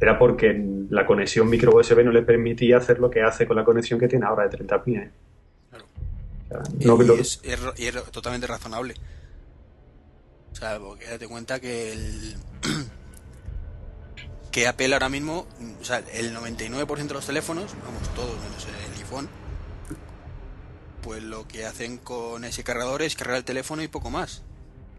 era 0.00 0.18
porque 0.18 0.60
la 0.90 1.06
conexión 1.06 1.48
micro 1.48 1.76
USB 1.76 2.04
no 2.04 2.10
le 2.10 2.22
permitía 2.22 2.78
hacer 2.78 2.98
lo 2.98 3.08
que 3.08 3.22
hace 3.22 3.46
con 3.46 3.56
la 3.56 3.64
conexión 3.64 4.00
que 4.00 4.08
tiene 4.08 4.26
ahora 4.26 4.42
de 4.42 4.48
30 4.56 4.82
pines. 4.82 5.10
Claro. 5.70 5.84
O 6.46 6.48
sea, 6.48 6.62
no 6.84 7.00
y, 7.00 7.20
es, 7.20 7.40
es, 7.44 7.60
y 7.76 7.86
es 7.86 8.02
totalmente 8.10 8.48
razonable. 8.48 8.94
O 10.52 10.56
sea, 10.56 10.78
porque 10.78 11.06
date 11.06 11.26
cuenta 11.26 11.60
que 11.60 11.92
el 11.92 12.36
que 14.52 14.68
Apple 14.68 14.92
ahora 14.92 15.08
mismo, 15.08 15.46
o 15.80 15.84
sea, 15.84 15.98
el 16.12 16.36
99% 16.36 17.06
de 17.06 17.14
los 17.14 17.26
teléfonos, 17.26 17.74
vamos, 17.84 18.08
todos 18.14 18.38
menos 18.42 18.66
el 18.66 18.98
iPhone, 18.98 19.28
pues 21.02 21.22
lo 21.22 21.48
que 21.48 21.64
hacen 21.64 21.98
con 21.98 22.44
ese 22.44 22.62
cargador 22.62 23.02
es 23.02 23.16
cargar 23.16 23.38
el 23.38 23.44
teléfono 23.44 23.82
y 23.82 23.88
poco 23.88 24.10
más. 24.10 24.42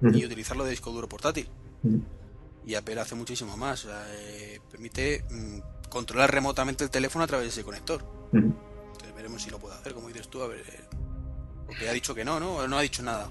Uh 0.02 0.08
-huh. 0.08 0.18
Y 0.20 0.26
utilizarlo 0.26 0.66
de 0.66 0.72
disco 0.72 0.92
duro 0.92 1.08
portátil. 1.08 1.48
Uh 1.84 1.90
-huh. 1.90 2.02
Y 2.66 2.76
Apple 2.76 3.00
hace 3.00 3.16
muchísimo 3.16 3.56
más. 3.56 3.86
O 3.86 3.90
sea, 3.90 4.06
eh, 4.16 4.60
permite 4.72 5.24
mmm, 5.30 5.60
controlar 5.90 6.32
remotamente 6.32 6.84
el 6.84 6.90
teléfono 6.90 7.24
a 7.24 7.28
través 7.28 7.46
de 7.46 7.50
ese 7.52 7.64
conector. 7.64 8.04
Uh 8.32 8.38
-huh. 8.38 8.54
Entonces 8.94 9.16
veremos 9.16 9.44
si 9.44 9.50
lo 9.52 9.60
puede 9.60 9.76
hacer, 9.76 9.94
como 9.94 10.08
dices 10.08 10.28
tú, 10.28 10.42
a 10.42 10.48
ver. 10.48 10.60
Eh, 10.68 10.84
porque 11.68 11.88
ha 11.88 11.94
dicho 11.94 12.14
que 12.16 12.26
no, 12.26 12.40
¿no? 12.40 12.68
No 12.68 12.78
ha 12.78 12.82
dicho 12.82 13.04
nada. 13.04 13.30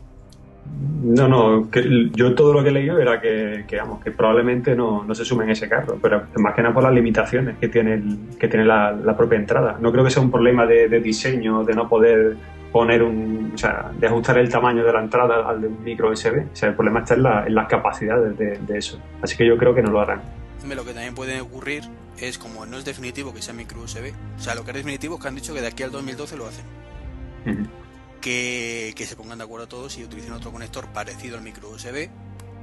No, 1.03 1.27
no, 1.27 1.69
que 1.69 2.11
yo 2.15 2.35
todo 2.35 2.53
lo 2.53 2.63
que 2.63 2.69
he 2.69 2.73
leído 2.73 2.99
era 2.99 3.21
que, 3.21 3.65
que, 3.67 3.77
vamos, 3.77 4.03
que 4.03 4.13
probablemente 4.13 4.77
no, 4.77 5.05
no 5.05 5.15
se 5.15 5.25
sume 5.25 5.45
en 5.45 5.51
ese 5.51 5.69
carro, 5.69 5.99
pero 6.01 6.27
más 6.37 6.55
que 6.55 6.63
nada 6.63 6.73
por 6.73 6.85
las 6.85 6.93
limitaciones 6.93 7.57
que 7.59 7.69
tiene, 7.69 7.95
el, 7.95 8.19
que 8.39 8.47
tiene 8.47 8.65
la, 8.65 8.93
la, 8.93 9.17
propia 9.17 9.39
entrada. 9.39 9.77
No 9.81 9.91
creo 9.91 10.05
que 10.05 10.11
sea 10.11 10.23
un 10.23 10.31
problema 10.31 10.65
de, 10.65 10.89
de, 10.89 11.01
diseño, 11.01 11.65
de 11.65 11.75
no 11.75 11.89
poder 11.89 12.37
poner 12.71 13.03
un, 13.03 13.53
o 13.55 13.59
sea, 13.59 13.91
de 13.99 14.07
ajustar 14.07 14.39
el 14.39 14.49
tamaño 14.49 14.85
de 14.85 14.93
la 14.93 15.01
entrada 15.01 15.49
al 15.49 15.61
de 15.61 15.67
un 15.67 15.83
micro 15.83 16.11
USB. 16.11 16.47
O 16.53 16.57
sea, 16.57 16.69
el 16.69 16.77
problema 16.77 17.01
está 17.01 17.15
en, 17.15 17.25
la, 17.25 17.47
en 17.47 17.55
las 17.55 17.67
capacidades 17.67 18.39
de, 18.39 18.59
de, 18.59 18.79
eso. 18.79 18.99
Así 19.21 19.37
que 19.37 19.45
yo 19.45 19.59
creo 19.59 19.75
que 19.75 19.83
no 19.83 19.91
lo 19.91 20.01
harán. 20.01 20.23
Lo 20.69 20.85
que 20.85 20.93
también 20.93 21.15
puede 21.15 21.41
ocurrir 21.41 21.83
es, 22.19 22.39
como 22.39 22.65
no 22.65 22.79
es 22.79 22.85
definitivo 22.85 23.35
que 23.35 23.43
sea 23.43 23.53
micro 23.53 23.83
USB, 23.83 24.13
o 24.39 24.41
sea, 24.41 24.55
lo 24.55 24.65
que 24.65 24.71
es 24.71 24.77
definitivo 24.77 25.17
es 25.17 25.23
que 25.23 25.29
han 25.29 25.35
dicho 25.35 25.53
que 25.53 25.61
de 25.61 25.67
aquí 25.67 25.83
al 25.83 25.91
2012 25.91 26.37
lo 26.37 26.47
hacen. 26.47 26.65
Uh 27.45 27.51
-huh 27.51 27.82
que, 28.23 28.95
que, 28.97 29.05
se 29.05 29.17
pongan 29.17 29.37
de 29.37 29.45
acuerdo 29.45 29.69
todos 29.69 29.99
y 29.99 30.05
utilicen 30.05 30.33
otro 30.33 30.51
conector 30.51 30.87
parecido 30.89 31.37
al 31.37 31.43
micro 31.43 31.69
USB 31.69 32.09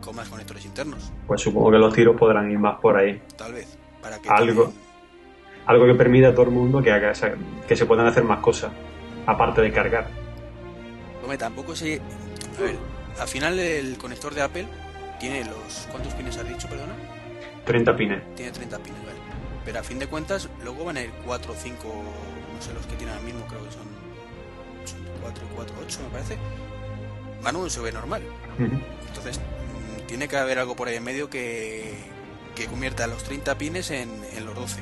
con 0.02 0.16
más 0.16 0.28
conectores 0.30 0.66
internos. 0.66 1.12
Pues 1.28 1.42
supongo 1.42 1.72
que 1.72 1.78
los 1.78 1.94
tiros 1.94 2.16
podrán 2.16 2.50
ir 2.50 2.58
más 2.58 2.80
por 2.80 2.98
ahí. 2.98 3.22
Tal 3.38 3.54
vez. 3.54 3.78
Para 4.02 4.20
que 4.20 4.30
algo, 4.30 4.64
también... 4.64 4.82
algo 5.68 5.86
que 5.86 5.94
permita 5.94 6.30
a 6.30 6.32
todo 6.32 6.44
el 6.44 6.52
mundo 6.52 6.82
que, 6.82 6.92
haga, 6.92 7.14
que 7.68 7.76
se 7.76 7.86
puedan 7.86 8.08
hacer 8.08 8.24
más 8.24 8.40
cosas, 8.40 8.72
aparte 9.26 9.62
de 9.62 9.72
cargar. 9.72 10.08
Hombre, 11.22 11.38
tampoco 11.38 11.76
se... 11.76 12.02
A 12.58 12.62
ver, 12.62 12.78
al 13.20 13.28
final 13.28 13.60
el 13.60 13.98
conector 13.98 14.34
de 14.34 14.42
Apple 14.42 14.68
tiene 15.20 15.44
los... 15.46 15.88
¿Cuántos 15.92 16.14
pines 16.14 16.38
has 16.38 16.48
dicho, 16.48 16.68
perdona? 16.70 16.96
30 17.66 17.96
pines. 17.96 18.36
Tiene 18.36 18.52
30 18.52 18.80
pines, 18.80 19.00
vale. 19.06 19.20
Pero 19.66 19.80
a 19.80 19.84
fin 19.84 20.00
de 20.00 20.08
cuentas, 20.08 20.50
luego 20.64 20.86
van 20.86 20.98
a 20.98 21.02
ir 21.02 21.12
4 21.26 21.52
o 21.52 21.56
5, 21.56 21.88
no 22.56 22.62
sé, 22.62 22.74
los 22.74 22.86
que 22.88 22.96
tienen 22.96 23.14
ahora 23.14 23.26
mismo, 23.26 23.46
creo 23.46 23.64
que 23.66 23.72
son 23.72 23.89
4, 25.22 25.44
4, 25.56 25.76
8 25.86 26.00
me 26.04 26.10
parece, 26.10 26.38
van 27.44 27.56
a 27.56 27.58
un 27.58 27.66
USB 27.66 27.94
normal. 27.94 28.22
Uh 28.58 28.64
-huh. 28.64 28.82
Entonces, 29.08 29.40
mmm, 29.40 30.08
tiene 30.08 30.28
que 30.28 30.38
haber 30.38 30.60
algo 30.60 30.76
por 30.76 30.88
ahí 30.88 30.96
en 30.96 31.04
medio 31.04 31.30
que, 31.30 31.94
que 32.56 32.66
convierta 32.66 33.08
los 33.08 33.24
30 33.24 33.58
pines 33.58 33.92
en, 33.92 34.10
en 34.36 34.46
los 34.46 34.56
12. 34.56 34.82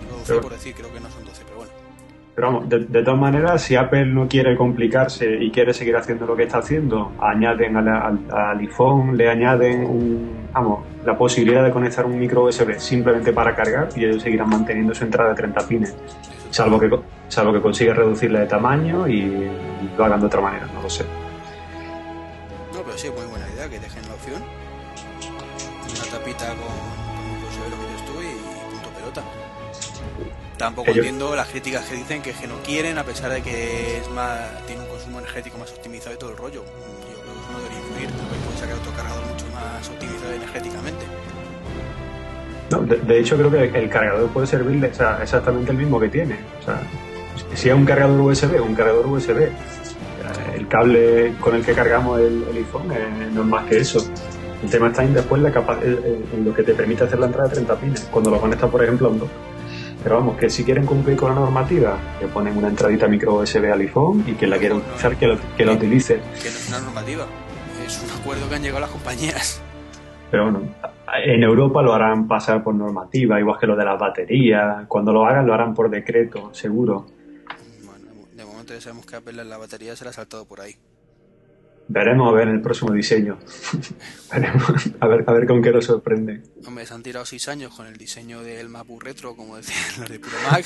Digo 0.00 0.16
12 0.18 0.24
pero, 0.26 0.40
por 0.40 0.52
decir, 0.52 0.74
creo 0.74 0.92
que 0.92 1.00
no 1.00 1.10
son 1.10 1.24
12, 1.24 1.42
pero 1.44 1.56
bueno. 1.58 1.72
Pero 2.34 2.46
vamos, 2.46 2.68
de, 2.68 2.78
de, 2.80 3.02
todas 3.02 3.20
maneras, 3.20 3.62
si 3.62 3.76
Apple 3.76 4.06
no 4.06 4.26
quiere 4.26 4.56
complicarse 4.56 5.36
y 5.38 5.50
quiere 5.50 5.74
seguir 5.74 5.96
haciendo 5.96 6.24
lo 6.24 6.34
que 6.34 6.44
está 6.44 6.58
haciendo, 6.58 7.12
añaden 7.20 7.76
al, 7.76 7.88
al, 7.88 8.18
al 8.30 8.58
iPhone, 8.58 9.18
le 9.18 9.28
añaden 9.28 9.84
un, 9.84 10.48
vamos, 10.52 10.84
la 11.04 11.16
posibilidad 11.16 11.62
de 11.62 11.70
conectar 11.70 12.06
un 12.06 12.18
micro 12.18 12.44
USB 12.44 12.78
simplemente 12.78 13.32
para 13.34 13.54
cargar 13.54 13.90
y 13.94 14.04
ellos 14.04 14.22
seguirán 14.22 14.48
manteniendo 14.48 14.94
su 14.94 15.04
entrada 15.04 15.30
de 15.30 15.36
30 15.36 15.68
pines. 15.68 15.94
Salvo 16.52 16.78
que, 16.78 16.90
salvo 17.28 17.50
que 17.54 17.62
consiga 17.62 17.94
reducirla 17.94 18.40
de 18.40 18.46
tamaño 18.46 19.08
y 19.08 19.50
lo 19.96 20.04
hagan 20.04 20.20
de 20.20 20.26
otra 20.26 20.42
manera, 20.42 20.66
no 20.66 20.82
lo 20.82 20.90
sé. 20.90 21.02
No, 22.74 22.82
pero 22.82 22.98
sí, 22.98 23.08
muy 23.08 23.24
buena 23.24 23.48
idea 23.48 23.70
que 23.70 23.80
dejen 23.80 24.06
la 24.06 24.14
opción. 24.14 24.42
Una 24.42 26.10
tapita 26.10 26.48
con, 26.48 26.58
con 26.58 27.48
USB 27.48 27.70
lo 27.70 27.76
que 27.76 27.84
yo 27.90 27.96
estoy 27.96 28.26
y 28.26 28.70
punto 28.70 28.88
pelota. 28.90 29.22
Tampoco 30.58 30.90
Ellos... 30.90 31.06
entiendo 31.06 31.34
las 31.34 31.48
críticas 31.48 31.86
que 31.86 31.96
dicen 31.96 32.20
que, 32.20 32.32
que 32.34 32.46
no 32.46 32.56
quieren, 32.62 32.98
a 32.98 33.04
pesar 33.04 33.30
de 33.30 33.42
que 33.42 33.96
es 33.98 34.10
más 34.10 34.66
tiene 34.66 34.82
un 34.82 34.88
consumo 34.88 35.20
energético 35.20 35.56
más 35.56 35.72
optimizado 35.72 36.14
y 36.14 36.18
todo 36.18 36.32
el 36.32 36.36
rollo. 36.36 36.64
Yo 36.64 37.18
creo 37.22 37.32
que 37.32 37.40
eso 37.40 37.50
no 37.50 37.58
debería 37.60 37.78
influir, 37.78 38.10
porque 38.10 38.44
puede 38.44 38.58
sacar 38.58 38.76
otro 38.76 38.92
cargador 38.92 39.24
mucho 39.24 39.46
más 39.54 39.88
optimizado 39.88 40.32
energéticamente. 40.34 41.01
No, 42.72 42.82
de, 42.82 42.96
de, 42.96 43.20
hecho, 43.20 43.36
creo 43.36 43.50
que 43.50 43.78
el 43.78 43.88
cargador 43.88 44.28
puede 44.30 44.46
servirle 44.46 44.88
o 44.88 44.94
sea, 44.94 45.18
exactamente 45.22 45.70
el 45.72 45.76
mismo 45.76 46.00
que 46.00 46.08
tiene. 46.08 46.38
O 46.60 46.64
sea, 46.64 46.80
si 47.54 47.68
es 47.68 47.74
un 47.74 47.84
cargador 47.84 48.20
USB, 48.20 48.60
un 48.62 48.74
cargador 48.74 49.06
USB. 49.06 49.48
El 50.54 50.68
cable 50.68 51.34
con 51.40 51.54
el 51.54 51.64
que 51.64 51.72
cargamos 51.72 52.20
el, 52.20 52.44
iPhone 52.56 52.90
eh, 52.92 53.28
no 53.32 53.42
es 53.42 53.46
más 53.46 53.66
que 53.66 53.78
eso. 53.78 54.04
El 54.62 54.70
tema 54.70 54.88
está 54.88 55.02
en 55.02 55.12
después 55.12 55.42
la 55.42 55.50
capa 55.50 55.78
en 55.82 56.44
lo 56.44 56.54
que 56.54 56.62
te 56.62 56.72
permite 56.72 57.04
hacer 57.04 57.18
la 57.18 57.26
entrada 57.26 57.48
de 57.48 57.54
30 57.56 57.76
pines, 57.76 58.08
cuando 58.10 58.30
lo 58.30 58.40
conectas, 58.40 58.70
por 58.70 58.82
ejemplo, 58.82 59.08
a 59.08 59.10
un 59.10 59.18
2. 59.18 59.28
Pero 60.02 60.16
vamos, 60.16 60.36
que 60.36 60.48
si 60.48 60.64
quieren 60.64 60.86
cumplir 60.86 61.16
con 61.16 61.34
la 61.34 61.40
normativa, 61.40 61.96
que 62.20 62.26
ponen 62.26 62.56
una 62.56 62.68
entradita 62.68 63.08
micro 63.08 63.34
USB 63.34 63.72
al 63.72 63.80
iPhone 63.80 64.24
y 64.26 64.32
que 64.32 64.46
la 64.46 64.58
quiera 64.58 64.76
utilizar, 64.76 65.16
que 65.16 65.64
la 65.64 65.72
utilice. 65.72 66.20
Que 66.42 66.50
no 66.50 66.56
es 66.56 66.68
una 66.68 66.80
normativa, 66.80 67.26
es 67.84 68.00
un 68.02 68.20
acuerdo 68.20 68.48
que 68.48 68.54
han 68.54 68.62
llegado 68.62 68.80
las 68.80 68.90
compañías. 68.90 69.60
Pero 70.32 70.44
bueno, 70.44 70.62
en 71.22 71.42
Europa 71.42 71.82
lo 71.82 71.92
harán 71.92 72.26
pasar 72.26 72.64
por 72.64 72.74
normativa, 72.74 73.38
igual 73.38 73.60
que 73.60 73.66
lo 73.66 73.76
de 73.76 73.84
las 73.84 74.00
baterías. 74.00 74.86
Cuando 74.88 75.12
lo 75.12 75.26
hagan, 75.26 75.46
lo 75.46 75.52
harán 75.52 75.74
por 75.74 75.90
decreto, 75.90 76.54
seguro. 76.54 77.04
Bueno, 77.84 78.06
de 78.32 78.42
momento 78.46 78.72
ya 78.72 78.80
sabemos 78.80 79.04
que 79.04 79.16
Apple 79.16 79.44
la 79.44 79.58
batería 79.58 79.94
se 79.94 80.04
la 80.04 80.10
ha 80.10 80.14
saltado 80.14 80.46
por 80.46 80.62
ahí. 80.62 80.74
Veremos 81.88 82.32
a 82.32 82.32
ver 82.32 82.48
en 82.48 82.54
el 82.54 82.62
próximo 82.62 82.94
diseño. 82.94 83.36
Veremos 84.32 84.90
a 85.00 85.06
ver, 85.06 85.24
a 85.26 85.32
ver 85.32 85.46
con 85.46 85.60
qué 85.60 85.70
nos 85.70 85.84
sorprende. 85.84 86.42
Hombre, 86.66 86.86
se 86.86 86.94
han 86.94 87.02
tirado 87.02 87.26
seis 87.26 87.46
años 87.48 87.74
con 87.74 87.86
el 87.86 87.98
diseño 87.98 88.40
del 88.40 88.70
MacBook 88.70 89.04
Retro, 89.04 89.36
como 89.36 89.56
decían 89.56 90.00
los 90.00 90.08
de 90.08 90.18
Puro 90.18 90.36
Mac. 90.50 90.64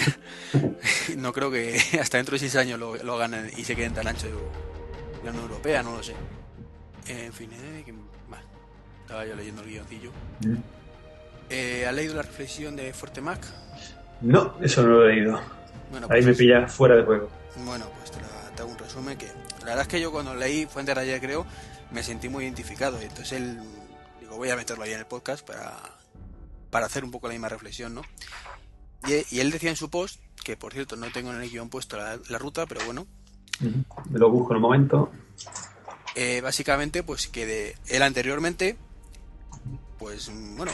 no 1.16 1.32
creo 1.32 1.50
que 1.50 1.76
hasta 2.00 2.18
dentro 2.18 2.34
de 2.34 2.38
seis 2.38 2.54
años 2.54 2.78
lo, 2.78 2.94
lo 3.02 3.18
ganen 3.18 3.50
y 3.56 3.64
se 3.64 3.74
queden 3.74 3.94
tan 3.94 4.06
ancho 4.06 4.28
de 4.28 4.32
la 5.24 5.30
Unión 5.30 5.42
Europea, 5.42 5.82
no 5.82 5.96
lo 5.96 6.04
sé. 6.04 6.14
En 7.08 7.32
fin, 7.32 7.50
eh, 7.52 7.82
que 7.84 7.92
estaba 9.07 9.24
yo 9.24 9.36
leyendo 9.36 9.62
el 9.62 9.68
guioncillo. 9.68 10.11
Mm. 10.40 10.57
Eh, 11.48 11.86
¿Ha 11.86 11.92
leído 11.92 12.16
la 12.16 12.22
reflexión 12.22 12.74
de 12.74 12.92
Fuerte 12.92 13.20
Mac? 13.20 13.40
No, 14.20 14.57
eso 14.61 14.82
no 14.82 14.88
lo 14.88 15.09
he 15.09 15.14
leído. 15.14 15.40
Bueno, 15.92 16.09
pues 16.09 16.24
Ahí 16.24 16.30
me 16.32 16.36
pilla 16.36 16.66
fuera 16.66 16.96
de 16.96 17.04
juego. 17.04 17.30
Bueno, 17.64 17.86
pues 17.98 18.11
te 18.11 18.20
la, 18.20 18.50
te 18.57 18.62
hago 18.62 18.72
un 18.72 18.78
resumen 18.78 19.16
que 19.16 19.26
la 19.61 19.66
verdad 19.66 19.82
es 19.82 19.88
que 19.88 20.00
yo 20.00 20.11
cuando 20.11 20.34
leí 20.34 20.66
Fuente 20.66 20.92
de 20.92 21.00
ayer 21.00 21.20
creo 21.20 21.46
me 21.92 22.02
sentí 22.02 22.28
muy 22.28 22.44
identificado 22.44 23.00
y 23.00 23.04
entonces 23.04 23.32
él 23.32 23.61
digo 24.20 24.36
voy 24.36 24.50
a 24.50 24.57
meterlo 24.57 24.82
ahí 24.82 24.92
en 24.92 24.98
el 24.98 25.07
podcast 25.07 25.46
para, 25.46 25.72
para 26.70 26.86
hacer 26.86 27.04
un 27.04 27.12
poco 27.12 27.28
la 27.28 27.34
misma 27.34 27.48
reflexión, 27.48 27.94
¿no? 27.94 28.02
Y, 29.07 29.38
él 29.38 29.52
decía 29.52 29.70
en 29.70 29.76
su 29.76 29.88
post, 29.88 30.20
que 30.42 30.57
por 30.57 30.72
cierto 30.72 30.96
no 30.96 31.07
tengo 31.12 31.32
en 31.32 31.40
el 31.40 31.48
guion 31.48 31.70
puesto 31.70 31.96
la, 31.96 32.38
ruta, 32.38 32.66
pero 32.66 32.84
bueno. 32.86 33.07
Me 34.11 34.18
lo 34.18 34.30
busco 34.30 34.52
en 34.52 34.57
un 34.57 34.62
momento. 34.62 35.12
Eh, 36.16 36.40
básicamente, 36.40 37.04
pues 37.04 37.28
que 37.28 37.46
de 37.46 37.76
él 37.86 38.02
anteriormente, 38.02 38.76
pues 39.99 40.30
bueno, 40.57 40.72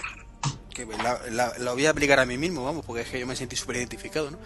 que 0.74 0.86
la, 0.86 1.72
voy 1.72 1.86
a 1.86 1.90
aplicar 1.90 2.18
a 2.20 2.26
mí 2.26 2.38
mismo, 2.38 2.64
vamos, 2.64 2.84
porque 2.84 3.02
es 3.02 3.08
que 3.08 3.20
yo 3.20 3.26
me 3.26 3.36
sentí 3.36 3.56
súper 3.56 3.76
identificado, 3.76 4.30
¿no? 4.30 4.38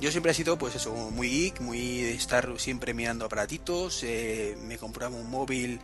Yo 0.00 0.12
siempre 0.12 0.30
he 0.30 0.34
sido, 0.34 0.58
pues 0.58 0.76
eso, 0.76 0.94
muy 0.94 1.28
geek, 1.28 1.60
muy 1.60 2.02
de 2.02 2.14
estar 2.14 2.48
siempre 2.58 2.94
mirando 2.94 3.24
aparatitos, 3.24 4.02
eh, 4.04 4.56
me 4.62 4.78
compraba 4.78 5.16
un 5.16 5.28
móvil 5.28 5.80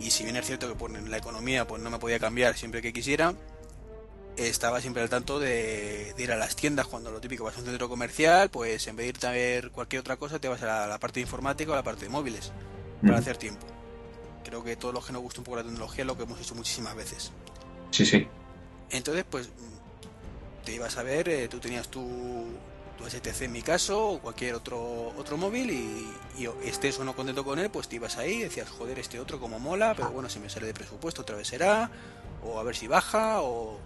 y 0.00 0.10
si 0.10 0.24
bien 0.24 0.36
es 0.36 0.46
cierto 0.46 0.68
que 0.68 0.74
por 0.74 0.90
la 0.90 1.16
economía 1.16 1.66
pues 1.66 1.80
no 1.80 1.90
me 1.90 1.98
podía 2.00 2.18
cambiar 2.18 2.56
siempre 2.56 2.82
que 2.82 2.92
quisiera, 2.92 3.34
estaba 4.36 4.80
siempre 4.80 5.02
al 5.02 5.10
tanto 5.10 5.38
de, 5.38 6.14
ir 6.16 6.32
a 6.32 6.36
las 6.36 6.56
tiendas 6.56 6.86
cuando 6.86 7.10
lo 7.10 7.20
típico 7.20 7.44
vas 7.44 7.56
a 7.56 7.60
un 7.60 7.66
centro 7.66 7.88
comercial, 7.88 8.50
pues 8.50 8.86
en 8.86 8.96
vez 8.96 9.04
de 9.04 9.08
irte 9.10 9.26
a 9.26 9.30
ver 9.30 9.70
cualquier 9.70 10.00
otra 10.00 10.16
cosa 10.16 10.38
te 10.38 10.48
vas 10.48 10.62
a 10.62 10.86
la, 10.86 10.98
parte 10.98 11.20
de 11.20 11.22
informática 11.22 11.70
o 11.70 11.74
a 11.74 11.76
la 11.76 11.82
parte 11.82 12.06
de 12.06 12.08
móviles 12.08 12.52
para 13.02 13.18
hacer 13.18 13.36
tiempo. 13.36 13.66
Creo 14.44 14.64
que 14.64 14.76
todos 14.76 14.94
los 14.94 15.06
que 15.06 15.12
nos 15.12 15.22
gusta 15.22 15.40
un 15.40 15.44
poco 15.44 15.58
la 15.58 15.62
tecnología 15.62 16.02
es 16.02 16.06
lo 16.06 16.16
que 16.16 16.24
hemos 16.24 16.40
hecho 16.40 16.54
muchísimas 16.54 16.94
veces. 16.96 17.32
Sí, 17.92 18.06
sí. 18.06 18.26
Entonces, 18.90 19.24
pues 19.28 19.50
te 20.64 20.72
ibas 20.72 20.96
a 20.96 21.02
ver, 21.02 21.28
eh, 21.28 21.48
tú 21.48 21.60
tenías 21.60 21.88
tu, 21.88 22.46
tu 22.96 23.08
STC 23.08 23.42
en 23.42 23.52
mi 23.52 23.62
caso, 23.62 24.10
o 24.12 24.18
cualquier 24.18 24.54
otro 24.54 25.12
otro 25.16 25.36
móvil, 25.36 25.70
y, 25.70 26.48
estés 26.64 26.98
o 26.98 27.04
no 27.04 27.14
contento 27.14 27.44
con 27.44 27.58
él, 27.58 27.70
pues 27.70 27.88
te 27.88 27.96
ibas 27.96 28.16
ahí 28.16 28.40
decías, 28.40 28.70
joder, 28.70 28.98
este 28.98 29.20
otro 29.20 29.38
como 29.38 29.58
mola, 29.58 29.94
pero 29.94 30.10
bueno, 30.10 30.28
si 30.28 30.40
me 30.40 30.48
sale 30.48 30.66
de 30.66 30.74
presupuesto 30.74 31.22
otra 31.22 31.36
vez 31.36 31.48
será, 31.48 31.90
o 32.42 32.58
a 32.58 32.62
ver 32.62 32.74
si 32.74 32.88
baja, 32.88 33.42
o... 33.42 33.78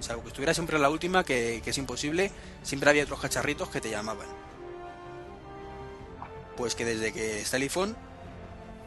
Salvo 0.00 0.22
que 0.22 0.28
estuviera 0.28 0.54
siempre 0.54 0.78
la 0.78 0.90
última, 0.90 1.24
que, 1.24 1.60
que 1.64 1.70
es 1.70 1.78
imposible, 1.78 2.30
siempre 2.62 2.88
había 2.88 3.02
otros 3.02 3.18
cacharritos 3.20 3.68
que 3.68 3.80
te 3.80 3.90
llamaban. 3.90 4.28
Pues 6.56 6.76
que 6.76 6.84
desde 6.84 7.12
que 7.12 7.40
está 7.40 7.56
el 7.56 7.64
iPhone, 7.64 7.96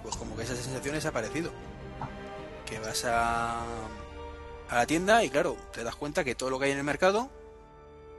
pues 0.04 0.16
como 0.16 0.38
que 0.38 0.44
esa 0.44 0.56
sensación 0.56 0.96
ha 0.96 1.10
aparecido. 1.10 1.52
Que 2.72 2.80
vas 2.80 3.06
a 3.06 3.68
a 4.72 4.76
la 4.76 4.88
tienda 4.88 5.22
y 5.26 5.30
claro, 5.30 5.58
te 5.74 5.84
das 5.84 5.98
cuenta 5.98 6.24
que 6.24 6.34
todo 6.34 6.50
lo 6.50 6.58
que 6.58 6.66
hay 6.66 6.72
en 6.72 6.78
el 6.78 6.86
mercado 6.86 7.30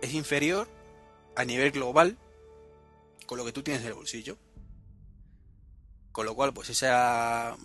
es 0.02 0.12
inferior 0.12 0.68
a 1.34 1.46
nivel 1.46 1.70
global 1.70 2.18
con 3.26 3.38
lo 3.38 3.44
que 3.46 3.52
tú 3.52 3.62
tienes 3.62 3.82
en 3.82 3.88
el 3.88 3.94
bolsillo. 3.94 4.36
Con 6.12 6.26
lo 6.26 6.34
cual, 6.34 6.52
pues 6.52 6.68
esa 6.68 7.56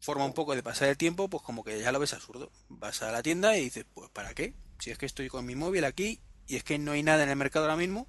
forma 0.00 0.24
un 0.24 0.32
poco 0.32 0.56
de 0.56 0.64
pasar 0.64 0.88
el 0.88 0.96
tiempo, 0.96 1.28
pues 1.28 1.44
como 1.44 1.62
que 1.62 1.78
ya 1.78 1.92
lo 1.92 2.00
ves 2.00 2.14
absurdo. 2.14 2.50
Vas 2.68 3.00
a 3.02 3.12
la 3.12 3.22
tienda 3.22 3.56
y 3.56 3.62
dices, 3.62 3.86
pues 3.94 4.10
¿para 4.10 4.34
qué? 4.34 4.54
Si 4.80 4.90
es 4.90 4.98
que 4.98 5.06
estoy 5.06 5.28
con 5.28 5.46
mi 5.46 5.54
móvil 5.54 5.84
aquí 5.84 6.20
y 6.48 6.56
es 6.56 6.64
que 6.64 6.78
no 6.78 6.92
hay 6.92 7.04
nada 7.04 7.22
en 7.22 7.30
el 7.30 7.36
mercado 7.36 7.66
ahora 7.66 7.76
mismo 7.76 8.08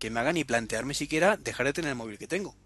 que 0.00 0.10
me 0.10 0.18
haga 0.18 0.32
ni 0.32 0.42
plantearme 0.42 0.92
siquiera 0.92 1.36
dejar 1.36 1.66
de 1.66 1.72
tener 1.72 1.90
el 1.90 1.96
móvil 1.96 2.18
que 2.18 2.26
tengo. 2.26 2.56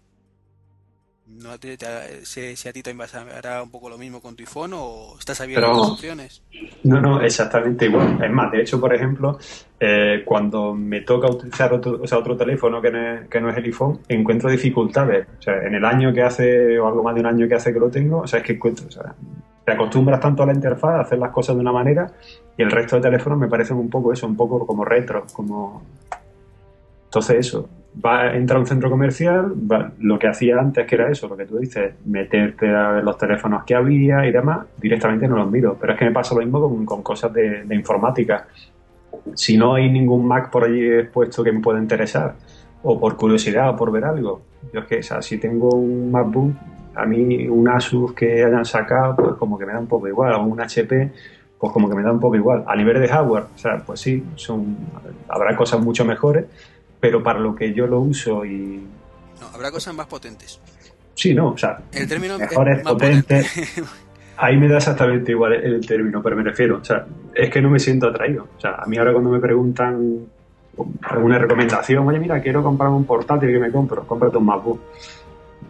No 1.39 1.57
te, 1.57 1.77
sé 2.23 2.55
si 2.55 2.69
a 2.69 2.73
ti 2.73 2.83
también 2.83 3.09
hará 3.35 3.63
un 3.63 3.69
poco 3.69 3.89
lo 3.89 3.97
mismo 3.97 4.19
con 4.19 4.35
tu 4.35 4.43
iPhone 4.43 4.73
o 4.75 5.15
estás 5.17 5.39
abierto 5.41 5.65
a 5.65 5.71
otras 5.71 5.91
opciones. 5.91 6.43
No, 6.83 6.99
no, 6.99 7.21
exactamente 7.21 7.85
igual. 7.85 8.21
Es 8.23 8.31
más, 8.31 8.51
de 8.51 8.61
hecho, 8.61 8.79
por 8.79 8.93
ejemplo, 8.93 9.39
eh, 9.79 10.23
cuando 10.25 10.73
me 10.73 11.01
toca 11.01 11.29
utilizar 11.29 11.73
otro, 11.73 11.99
o 12.01 12.07
sea, 12.07 12.17
otro 12.17 12.35
teléfono 12.35 12.81
que 12.81 12.91
no, 12.91 13.13
es, 13.13 13.29
que 13.29 13.39
no 13.39 13.49
es 13.49 13.57
el 13.57 13.65
iPhone, 13.65 13.99
encuentro 14.07 14.49
dificultades. 14.49 15.27
O 15.39 15.41
sea, 15.41 15.63
en 15.63 15.75
el 15.75 15.85
año 15.85 16.13
que 16.13 16.21
hace, 16.21 16.79
o 16.79 16.87
algo 16.87 17.03
más 17.03 17.15
de 17.15 17.21
un 17.21 17.27
año 17.27 17.47
que 17.47 17.55
hace 17.55 17.73
que 17.73 17.79
lo 17.79 17.89
tengo, 17.89 18.19
o 18.19 18.27
sea, 18.27 18.39
es 18.39 18.45
que 18.45 18.53
encuentro, 18.53 18.87
o 18.87 18.91
sea, 18.91 19.15
te 19.65 19.71
acostumbras 19.71 20.19
tanto 20.19 20.43
a 20.43 20.45
la 20.45 20.53
interfaz, 20.53 20.95
a 20.95 21.01
hacer 21.01 21.19
las 21.19 21.31
cosas 21.31 21.55
de 21.55 21.61
una 21.61 21.71
manera, 21.71 22.11
y 22.57 22.61
el 22.61 22.71
resto 22.71 22.97
de 22.97 23.03
teléfonos 23.03 23.39
me 23.39 23.47
parecen 23.47 23.77
un 23.77 23.89
poco 23.89 24.11
eso, 24.11 24.27
un 24.27 24.35
poco 24.35 24.65
como 24.65 24.83
retro, 24.83 25.25
como... 25.33 25.81
Entonces 27.05 27.47
eso, 27.47 27.69
va, 28.03 28.33
entra 28.35 28.57
a 28.57 28.59
un 28.59 28.65
centro 28.65 28.89
comercial, 28.89 29.53
lo 29.99 30.19
que 30.19 30.27
hacía 30.27 30.59
antes, 30.59 30.85
que 30.85 30.95
era 30.95 31.09
eso, 31.09 31.27
lo 31.27 31.35
que 31.35 31.45
tú 31.45 31.57
dices, 31.57 31.93
meterte 32.05 32.69
a 32.69 32.91
ver 32.91 33.03
los 33.03 33.17
teléfonos 33.17 33.63
que 33.63 33.75
había 33.75 34.25
y 34.25 34.31
demás, 34.31 34.65
directamente 34.79 35.27
no 35.27 35.35
los 35.35 35.49
miro. 35.49 35.77
Pero 35.79 35.93
es 35.93 35.99
que 35.99 36.05
me 36.05 36.11
pasa 36.11 36.35
lo 36.35 36.41
mismo 36.41 36.85
con, 36.85 37.03
cosas 37.03 37.33
de, 37.33 37.65
informática. 37.71 38.47
Si 39.35 39.57
no 39.57 39.75
hay 39.75 39.91
ningún 39.91 40.25
Mac 40.25 40.49
por 40.49 40.63
allí 40.63 40.85
expuesto 40.89 41.43
que 41.43 41.51
me 41.51 41.59
pueda 41.59 41.79
interesar, 41.79 42.35
o 42.83 42.99
por 42.99 43.15
curiosidad 43.15 43.69
o 43.69 43.75
por 43.75 43.91
ver 43.91 44.05
algo, 44.05 44.41
yo 44.73 44.79
es 44.79 44.85
que, 44.85 44.99
o 44.99 45.03
sea, 45.03 45.21
si 45.21 45.37
tengo 45.37 45.69
un 45.75 46.11
MacBook, 46.11 46.53
a 46.95 47.05
mí 47.05 47.47
un 47.47 47.67
Asus 47.67 48.13
que 48.13 48.43
hayan 48.43 48.65
sacado, 48.65 49.15
pues 49.15 49.33
como 49.35 49.57
que 49.57 49.65
me 49.65 49.73
da 49.73 49.79
un 49.79 49.87
poco 49.87 50.07
igual, 50.07 50.33
o 50.33 50.43
un 50.43 50.59
HP, 50.59 51.11
pues 51.57 51.73
como 51.73 51.87
que 51.87 51.95
me 51.95 52.01
da 52.01 52.11
un 52.11 52.19
poco 52.19 52.35
igual. 52.35 52.63
A 52.67 52.75
nivel 52.75 52.99
de 52.99 53.07
hardware, 53.07 53.45
o 53.53 53.57
sea, 53.57 53.83
pues 53.85 53.99
sí, 53.99 54.23
son, 54.35 54.77
habrá 55.27 55.55
cosas 55.55 55.79
mucho 55.79 56.03
mejores, 56.03 56.45
pero 57.01 57.21
para 57.21 57.39
lo 57.39 57.53
que 57.55 57.73
yo 57.73 57.87
lo 57.87 57.99
uso 57.99 58.45
y... 58.45 58.79
No, 59.41 59.47
habrá 59.53 59.71
cosas 59.71 59.93
más 59.95 60.05
potentes. 60.05 60.61
Sí, 61.15 61.33
no, 61.33 61.49
o 61.49 61.57
sea, 61.57 61.79
el 61.91 62.07
término 62.07 62.37
mejores, 62.37 62.81
potentes. 62.83 63.83
Ahí 64.37 64.57
me 64.57 64.69
da 64.69 64.77
exactamente 64.77 65.31
igual 65.31 65.53
el 65.53 65.85
término, 65.85 66.21
pero 66.21 66.35
me 66.35 66.43
refiero, 66.43 66.77
o 66.77 66.85
sea, 66.85 67.05
es 67.33 67.49
que 67.49 67.61
no 67.61 67.69
me 67.69 67.79
siento 67.79 68.07
atraído. 68.07 68.47
O 68.55 68.59
sea, 68.59 68.75
a 68.75 68.85
mí 68.85 68.97
ahora 68.97 69.11
cuando 69.11 69.29
me 69.29 69.39
preguntan 69.39 70.25
alguna 71.01 71.37
recomendación, 71.37 72.07
oye, 72.07 72.19
mira, 72.19 72.39
quiero 72.41 72.63
comprar 72.63 72.89
un 72.89 73.05
portátil 73.05 73.51
que 73.51 73.59
me 73.59 73.71
compro, 73.71 74.05
cómprate 74.05 74.37
un 74.37 74.45
MacBook. 74.45 74.81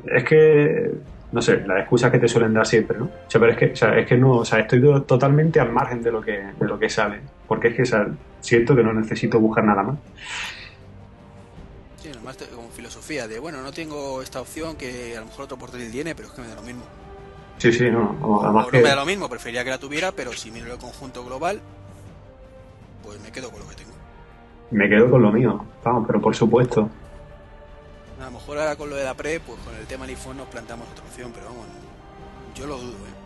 Es 0.05 0.23
que, 0.23 0.91
no 1.32 1.41
sé, 1.41 1.65
las 1.65 1.79
excusas 1.79 2.11
que 2.11 2.19
te 2.19 2.27
suelen 2.27 2.53
dar 2.53 2.65
siempre, 2.65 2.97
¿no? 2.97 3.05
O 3.05 3.29
sea, 3.29 3.41
pero 3.41 3.53
es 3.53 3.57
que, 3.57 3.65
o 3.71 3.75
sea, 3.75 3.97
es 3.97 4.05
que 4.05 4.17
no, 4.17 4.32
o 4.34 4.45
sea, 4.45 4.59
estoy 4.59 4.82
totalmente 5.05 5.59
al 5.59 5.71
margen 5.71 6.01
de 6.01 6.11
lo 6.11 6.21
que, 6.21 6.43
de 6.57 6.67
lo 6.67 6.77
que 6.77 6.89
sale. 6.89 7.19
Porque 7.47 7.69
es 7.69 7.75
que, 7.75 7.82
o 7.82 7.86
sea, 7.86 8.07
siento 8.39 8.75
que 8.75 8.84
no 8.84 8.93
necesito 8.93 9.39
buscar 9.39 9.63
nada 9.63 9.84
más 9.84 9.97
como 12.55 12.69
filosofía 12.69 13.28
de, 13.28 13.39
bueno, 13.39 13.61
no 13.61 13.72
tengo 13.72 14.22
esta 14.22 14.41
opción 14.41 14.76
que 14.76 15.15
a 15.17 15.19
lo 15.19 15.28
mejor 15.28 15.45
otro 15.45 15.57
portátil 15.57 15.91
tiene, 15.91 16.15
pero 16.15 16.28
es 16.28 16.34
que 16.34 16.41
me 16.41 16.47
da 16.47 16.55
lo 16.55 16.61
mismo. 16.61 16.84
Sí, 17.57 17.72
sí, 17.72 17.91
no. 17.91 18.13
no 18.13 18.69
me 18.72 18.82
da 18.82 18.95
lo 18.95 19.05
mismo, 19.05 19.30
preferiría 19.30 19.63
que 19.63 19.69
la 19.69 19.78
tuviera, 19.78 20.11
pero 20.11 20.34
si 20.34 20.51
miro 20.51 20.72
el 20.72 20.80
conjunto 20.80 21.24
global, 21.24 21.61
pues 23.03 23.19
me 23.22 23.32
quedo 23.32 23.51
con 23.51 23.59
lo 23.59 23.67
que 23.67 23.76
tengo. 23.76 23.91
Me 24.72 24.89
quedo 24.89 25.09
con 25.09 25.22
lo 25.22 25.32
mío, 25.32 25.65
vamos, 25.84 26.05
pero 26.07 26.22
por 26.22 26.36
supuesto. 26.36 26.89
A 28.19 28.26
lo 28.26 28.32
mejor 28.32 28.57
ahora 28.57 28.76
con 28.76 28.89
lo 28.89 28.95
de 28.95 29.03
la 29.03 29.13
pre, 29.13 29.39
pues 29.39 29.59
con 29.61 29.76
el 29.76 29.86
tema 29.86 30.05
del 30.05 30.15
iPhone 30.15 30.38
nos 30.38 30.47
planteamos 30.47 30.88
otra 30.91 31.03
opción, 31.05 31.32
pero 31.34 31.47
vamos, 31.47 31.65
yo 32.55 32.67
lo 32.67 32.78
dudo, 32.78 32.93
¿eh? 32.93 33.20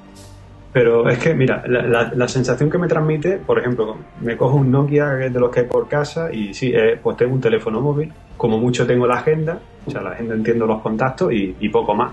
Pero 0.76 1.07
es 1.07 1.19
que, 1.19 1.34
mira, 1.34 1.63
la, 1.67 2.11
la, 2.13 2.28
sensación 2.28 2.69
que 2.69 2.78
me 2.78 2.89
transmite, 2.89 3.38
por 3.38 3.57
ejemplo, 3.57 3.95
me 4.19 4.36
cojo 4.36 4.57
un 4.57 4.69
Nokia 4.69 5.05
de 5.05 5.39
los 5.39 5.49
que 5.49 5.61
hay 5.61 5.67
por 5.67 5.88
casa 5.88 6.30
y 6.34 6.53
sí, 6.53 6.73
eh, 6.76 6.99
pues 7.01 7.15
tengo 7.15 7.34
un 7.34 7.39
teléfono 7.39 7.80
móvil, 7.80 8.11
como 8.36 8.57
mucho 8.57 8.86
tengo 8.86 9.07
la 9.07 9.19
agenda, 9.19 9.57
o 9.88 9.89
sea, 9.89 10.01
la 10.01 10.09
agenda 10.09 10.36
entiendo 10.36 10.65
los 10.65 10.82
contactos 10.82 11.32
y, 11.32 11.69
poco 11.69 11.95
más, 11.95 12.11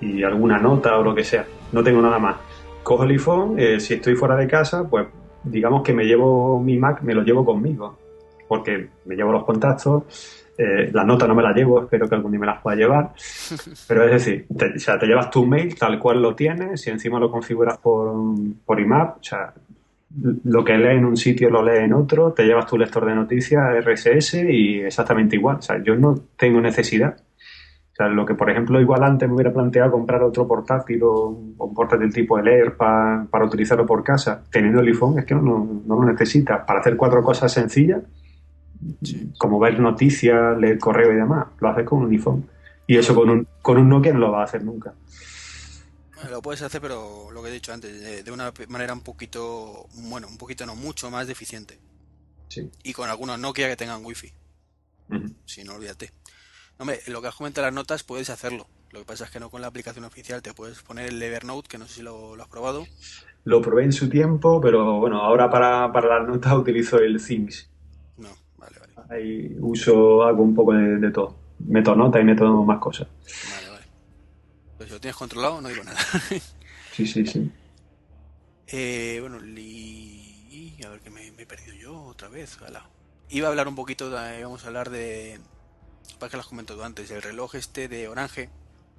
y 0.00 0.22
alguna 0.22 0.56
nota 0.56 0.96
o 0.96 1.02
lo 1.02 1.16
que 1.16 1.24
sea, 1.24 1.46
no 1.72 1.82
tengo 1.82 2.00
nada 2.00 2.20
más. 2.20 2.36
Cojo 2.84 3.02
el 3.02 3.10
iPhone, 3.10 3.58
eh, 3.58 3.80
si 3.80 3.94
estoy 3.94 4.14
fuera 4.14 4.36
de 4.36 4.46
casa, 4.46 4.88
pues 4.88 5.08
digamos 5.42 5.82
que 5.82 5.92
me 5.92 6.04
llevo 6.04 6.60
mi 6.62 6.78
Mac, 6.78 7.02
me 7.02 7.12
lo 7.12 7.22
llevo 7.22 7.44
conmigo, 7.44 7.98
porque 8.46 8.88
me 9.04 9.16
llevo 9.16 9.32
los 9.32 9.42
contactos, 9.42 10.04
eh, 10.58 10.90
la 10.92 11.04
nota 11.04 11.26
no 11.26 11.34
me 11.34 11.42
la 11.42 11.52
llevo, 11.52 11.82
espero 11.82 12.08
que 12.08 12.14
algún 12.14 12.32
día 12.32 12.40
me 12.40 12.46
las 12.46 12.62
pueda 12.62 12.76
llevar. 12.76 13.12
Pero 13.88 14.04
es 14.04 14.10
decir, 14.10 14.46
te, 14.56 14.76
o 14.76 14.78
sea, 14.78 14.98
te 14.98 15.06
llevas 15.06 15.30
tu 15.30 15.44
mail 15.44 15.76
tal 15.76 15.98
cual 15.98 16.22
lo 16.22 16.34
tienes 16.34 16.86
y 16.86 16.90
encima 16.90 17.18
lo 17.18 17.30
configuras 17.30 17.78
por, 17.78 18.14
por 18.64 18.80
IMAP. 18.80 19.18
O 19.18 19.22
sea, 19.22 19.52
lo 20.44 20.64
que 20.64 20.78
lee 20.78 20.96
en 20.96 21.04
un 21.04 21.16
sitio 21.16 21.50
lo 21.50 21.62
lee 21.62 21.84
en 21.84 21.92
otro, 21.92 22.32
te 22.32 22.44
llevas 22.44 22.66
tu 22.66 22.78
lector 22.78 23.04
de 23.04 23.14
noticias 23.14 23.62
RSS 23.84 24.34
y 24.48 24.80
exactamente 24.80 25.36
igual. 25.36 25.56
O 25.56 25.62
sea, 25.62 25.82
yo 25.82 25.94
no 25.94 26.18
tengo 26.36 26.60
necesidad. 26.60 27.16
O 27.18 27.96
sea, 27.96 28.08
lo 28.08 28.26
que 28.26 28.34
por 28.34 28.50
ejemplo 28.50 28.80
igual 28.80 29.02
antes 29.04 29.28
me 29.28 29.34
hubiera 29.34 29.52
planteado 29.52 29.90
comprar 29.90 30.22
otro 30.22 30.46
portátil 30.46 31.02
o, 31.02 31.28
un 31.28 31.74
portátil 31.74 32.12
tipo 32.12 32.38
el 32.38 32.46
Air 32.46 32.76
para, 32.76 33.26
para 33.30 33.46
utilizarlo 33.46 33.86
por 33.86 34.04
casa, 34.04 34.42
teniendo 34.50 34.80
el 34.80 34.88
iPhone 34.88 35.18
es 35.18 35.24
que 35.24 35.34
no, 35.34 35.42
no, 35.42 35.82
no 35.86 36.02
lo 36.02 36.04
necesitas. 36.04 36.64
Para 36.66 36.80
hacer 36.80 36.96
cuatro 36.96 37.22
cosas 37.22 37.52
sencillas, 37.52 38.02
como 39.38 39.58
ver 39.58 39.78
noticias, 39.80 40.58
leer 40.58 40.78
correo 40.78 41.12
y 41.12 41.16
demás, 41.16 41.46
lo 41.60 41.68
haces 41.68 41.84
con 41.84 42.02
un 42.02 42.10
iPhone. 42.10 42.48
Y 42.86 42.96
eso 42.96 43.14
con 43.14 43.30
un, 43.30 43.48
con 43.62 43.78
un 43.78 43.88
Nokia 43.88 44.12
no 44.12 44.20
lo 44.20 44.32
va 44.32 44.42
a 44.42 44.44
hacer 44.44 44.62
nunca. 44.62 44.94
Lo 46.30 46.40
puedes 46.40 46.62
hacer, 46.62 46.80
pero 46.80 47.30
lo 47.30 47.42
que 47.42 47.50
he 47.50 47.52
dicho 47.52 47.72
antes, 47.72 48.24
de, 48.24 48.32
una 48.32 48.52
manera 48.68 48.92
un 48.92 49.00
poquito, 49.00 49.86
bueno, 49.94 50.28
un 50.28 50.38
poquito 50.38 50.64
no 50.64 50.74
mucho 50.74 51.10
más 51.10 51.26
deficiente. 51.26 51.78
Sí. 52.48 52.70
Y 52.84 52.92
con 52.92 53.10
algunos 53.10 53.38
Nokia 53.38 53.68
que 53.68 53.76
tengan 53.76 54.04
wifi. 54.04 54.32
Si 55.44 55.62
no, 55.62 55.74
olvídate. 55.74 56.10
Hombre, 56.78 57.00
lo 57.08 57.22
que 57.22 57.28
has 57.28 57.34
comentado 57.34 57.66
las 57.66 57.74
notas 57.74 58.02
puedes 58.02 58.30
hacerlo. 58.30 58.66
Lo 58.92 59.00
que 59.00 59.04
pasa 59.06 59.24
es 59.24 59.30
que 59.30 59.40
no 59.40 59.50
con 59.50 59.60
la 59.60 59.66
aplicación 59.66 60.04
oficial 60.04 60.42
te 60.42 60.54
puedes 60.54 60.82
poner 60.82 61.08
el 61.08 61.22
Evernote, 61.22 61.68
que 61.68 61.78
no 61.78 61.86
sé 61.86 61.94
si 61.94 62.02
lo, 62.02 62.34
has 62.40 62.48
probado. 62.48 62.86
Lo 63.44 63.60
probé 63.60 63.84
en 63.84 63.92
su 63.92 64.08
tiempo, 64.08 64.60
pero 64.60 64.98
bueno, 64.98 65.20
ahora 65.20 65.50
para, 65.50 65.92
para 65.92 66.18
las 66.18 66.28
notas 66.28 66.54
utilizo 66.54 66.98
el 66.98 67.22
Things. 67.22 67.68
No, 68.16 68.30
vale, 68.58 68.76
vale. 68.78 68.92
Ahí 69.08 69.56
uso, 69.60 70.22
hago 70.22 70.42
un 70.42 70.54
poco 70.54 70.72
de, 70.72 71.10
todo. 71.10 71.36
meto 71.60 71.94
nota 71.94 72.20
y 72.20 72.24
meto 72.24 72.64
más 72.64 72.78
cosas. 72.78 73.08
Vale, 73.54 73.68
vale. 73.70 73.86
Pues 74.76 74.88
si 74.88 74.94
lo 74.94 75.00
tienes 75.00 75.16
controlado, 75.16 75.60
no 75.60 75.68
digo 75.68 75.84
nada. 75.84 75.98
Sí, 76.92 77.06
sí, 77.06 77.26
sí. 77.26 77.52
Eh, 78.68 79.18
bueno, 79.20 79.38
li... 79.38 80.78
a 80.82 80.88
ver 80.88 81.00
que 81.00 81.10
me, 81.10 81.30
me 81.32 81.42
he 81.42 81.46
perdido 81.46 81.74
yo 81.74 82.02
otra 82.04 82.28
vez. 82.28 82.56
ala. 82.62 82.88
Iba 83.28 83.48
a 83.48 83.50
hablar 83.50 83.68
un 83.68 83.74
poquito, 83.74 84.08
de, 84.08 84.40
íbamos 84.40 84.64
a 84.64 84.68
hablar 84.68 84.88
de, 84.88 85.38
para 86.18 86.30
que 86.30 86.36
las 86.36 86.46
comentado 86.46 86.84
antes, 86.84 87.10
el 87.10 87.22
reloj 87.22 87.54
este 87.54 87.88
de 87.88 88.08
Orange, 88.08 88.48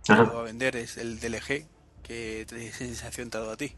que 0.06 0.14
Ajá. 0.14 0.24
lo 0.24 0.36
va 0.36 0.42
a 0.42 0.44
vender, 0.44 0.76
es 0.76 0.98
el 0.98 1.20
DLG, 1.20 1.66
que 2.04 2.46
te 2.48 2.72
sensación 2.72 3.30
te 3.30 3.38
ha 3.38 3.42
dado 3.42 3.54
a 3.54 3.58
ti. 3.58 3.74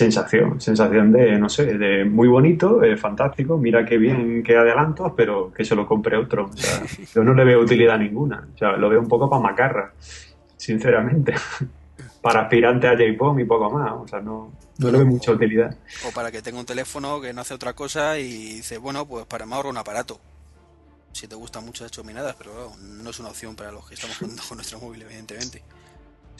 Sensación, 0.00 0.58
sensación 0.58 1.12
de, 1.12 1.38
no 1.38 1.50
sé, 1.50 1.76
de 1.76 2.06
muy 2.06 2.26
bonito, 2.26 2.82
eh, 2.82 2.96
fantástico, 2.96 3.58
mira 3.58 3.84
qué 3.84 3.98
bien 3.98 4.42
que 4.42 4.56
adelantos, 4.56 5.12
pero 5.14 5.52
que 5.52 5.62
se 5.62 5.74
lo 5.74 5.86
compre 5.86 6.16
otro. 6.16 6.46
O 6.46 6.56
sea, 6.56 6.82
yo 7.14 7.22
no 7.22 7.34
le 7.34 7.44
veo 7.44 7.60
utilidad 7.60 7.98
ninguna. 7.98 8.48
O 8.54 8.56
sea, 8.56 8.78
lo 8.78 8.88
veo 8.88 8.98
un 8.98 9.08
poco 9.08 9.28
para 9.28 9.42
macarra, 9.42 9.92
sinceramente. 10.56 11.34
Para 12.22 12.42
aspirante 12.42 12.86
a 12.86 12.92
J-Pom 12.92 13.40
y 13.40 13.44
poco 13.44 13.70
más. 13.70 13.92
O 13.92 14.08
sea, 14.08 14.20
no, 14.20 14.52
no 14.78 14.90
le 14.90 14.98
veo 14.98 15.06
mucha 15.06 15.32
utilidad. 15.32 15.76
O 16.06 16.12
para 16.12 16.30
que 16.30 16.40
tenga 16.40 16.58
un 16.58 16.66
teléfono 16.66 17.20
que 17.20 17.32
no 17.34 17.42
hace 17.42 17.52
otra 17.52 17.74
cosa 17.74 18.18
y 18.18 18.54
dice, 18.56 18.78
bueno, 18.78 19.06
pues 19.06 19.26
para 19.26 19.44
me 19.44 19.54
ahorro 19.54 19.68
un 19.68 19.78
aparato. 19.78 20.18
Si 21.12 21.26
te 21.26 21.34
gustan 21.34 21.64
mucho 21.64 21.84
las 21.84 21.92
chominadas, 21.92 22.36
pero 22.36 22.52
claro, 22.52 22.72
no 22.80 23.10
es 23.10 23.20
una 23.20 23.30
opción 23.30 23.54
para 23.54 23.70
los 23.70 23.86
que 23.86 23.94
estamos 23.94 24.16
jugando 24.18 24.42
con 24.48 24.56
nuestro 24.56 24.80
móvil, 24.80 25.02
evidentemente. 25.02 25.62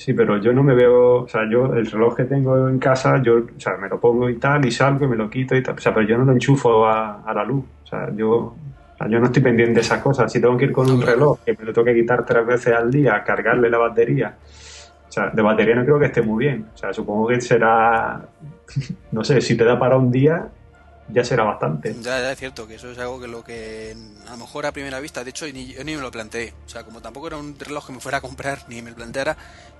Sí, 0.00 0.14
pero 0.14 0.38
yo 0.38 0.50
no 0.54 0.62
me 0.62 0.74
veo, 0.74 1.24
o 1.24 1.28
sea, 1.28 1.42
yo 1.46 1.74
el 1.74 1.84
reloj 1.84 2.16
que 2.16 2.24
tengo 2.24 2.70
en 2.70 2.78
casa, 2.78 3.20
yo, 3.22 3.34
o 3.34 3.60
sea, 3.60 3.76
me 3.76 3.86
lo 3.86 4.00
pongo 4.00 4.30
y 4.30 4.38
tal, 4.38 4.64
y 4.64 4.70
salgo 4.70 5.04
y 5.04 5.08
me 5.08 5.14
lo 5.14 5.28
quito 5.28 5.54
y 5.54 5.62
tal, 5.62 5.74
o 5.74 5.78
sea, 5.78 5.92
pero 5.92 6.06
yo 6.06 6.16
no 6.16 6.24
lo 6.24 6.32
enchufo 6.32 6.86
a, 6.86 7.22
la 7.34 7.44
luz, 7.44 7.66
o 7.84 7.86
sea, 7.86 8.08
yo, 8.16 8.30
o 8.30 8.56
sea, 8.96 9.08
yo 9.08 9.20
no 9.20 9.26
estoy 9.26 9.42
pendiente 9.42 9.74
de 9.74 9.80
esas 9.82 10.00
cosas. 10.00 10.32
Si 10.32 10.40
tengo 10.40 10.56
que 10.56 10.64
ir 10.64 10.72
con 10.72 10.90
un 10.90 11.02
reloj 11.02 11.40
que 11.44 11.54
me 11.54 11.66
lo 11.66 11.74
tengo 11.74 11.84
que 11.84 11.94
quitar 11.94 12.24
tres 12.24 12.46
veces 12.46 12.74
al 12.74 12.90
día, 12.90 13.22
cargarle 13.22 13.68
la 13.68 13.76
batería, 13.76 14.34
o 15.06 15.12
sea, 15.12 15.28
de 15.28 15.42
batería 15.42 15.74
no 15.74 15.84
creo 15.84 15.98
que 15.98 16.06
esté 16.06 16.22
muy 16.22 16.46
bien, 16.46 16.64
o 16.72 16.78
sea, 16.78 16.94
supongo 16.94 17.28
que 17.28 17.38
será, 17.42 18.22
no 19.12 19.22
sé, 19.22 19.42
si 19.42 19.54
te 19.54 19.64
da 19.64 19.78
para 19.78 19.98
un 19.98 20.10
día, 20.10 20.48
ya 21.12 21.24
será 21.24 21.44
bastante. 21.44 21.94
Ya, 22.00 22.20
ya 22.20 22.32
es 22.32 22.38
cierto 22.38 22.66
que 22.66 22.74
eso 22.74 22.90
es 22.90 22.98
algo 22.98 23.20
que 23.20 23.28
lo 23.28 23.44
que 23.44 23.96
a 24.26 24.30
lo 24.32 24.36
mejor 24.36 24.66
a 24.66 24.72
primera 24.72 25.00
vista, 25.00 25.24
de 25.24 25.30
hecho 25.30 25.46
ni, 25.52 25.66
yo 25.66 25.84
ni 25.84 25.96
me 25.96 26.02
lo 26.02 26.10
planteé, 26.10 26.54
o 26.66 26.68
sea, 26.68 26.84
como 26.84 27.00
tampoco 27.00 27.28
era 27.28 27.36
un 27.36 27.58
reloj 27.58 27.86
que 27.86 27.92
me 27.92 28.00
fuera 28.00 28.18
a 28.18 28.20
comprar 28.20 28.64
ni 28.68 28.82
me 28.82 28.90
lo 28.90 28.96
planteara, 28.96 29.36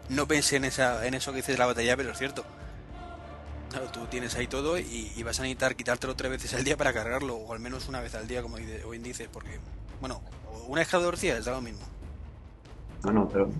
no 0.09 0.27
pensé 0.27 0.57
en 0.57 0.65
esa 0.65 1.07
en 1.07 1.15
eso 1.15 1.33
que 1.33 1.39
dices 1.39 1.55
de 1.55 1.59
la 1.59 1.67
batería, 1.67 1.97
pero 1.97 2.11
es 2.11 2.19
cierto. 2.19 2.45
Claro, 3.71 3.87
tú 3.93 4.07
tienes 4.07 4.35
ahí 4.35 4.49
todo 4.49 4.79
y, 4.79 5.13
y 5.15 5.23
vas 5.23 5.39
a 5.39 5.43
necesitar 5.43 5.77
quitártelo 5.77 6.17
tres 6.17 6.33
veces 6.33 6.55
al 6.55 6.65
día 6.65 6.77
para 6.77 6.93
cargarlo, 6.93 7.37
o 7.37 7.53
al 7.53 7.61
menos 7.61 7.89
una 7.89 8.01
vez 8.01 8.15
al 8.17 8.27
día, 8.27 8.43
como 8.43 8.57
bien 8.57 9.03
dices, 9.03 9.29
porque, 9.33 9.61
bueno, 10.01 10.21
una 10.67 10.81
vez 10.81 10.89
cada 10.89 11.05
dos 11.05 11.21
días 11.21 11.45
da 11.45 11.53
lo 11.53 11.61
mismo. 11.61 11.85
No, 13.05 13.13
no, 13.13 13.29
pero. 13.29 13.51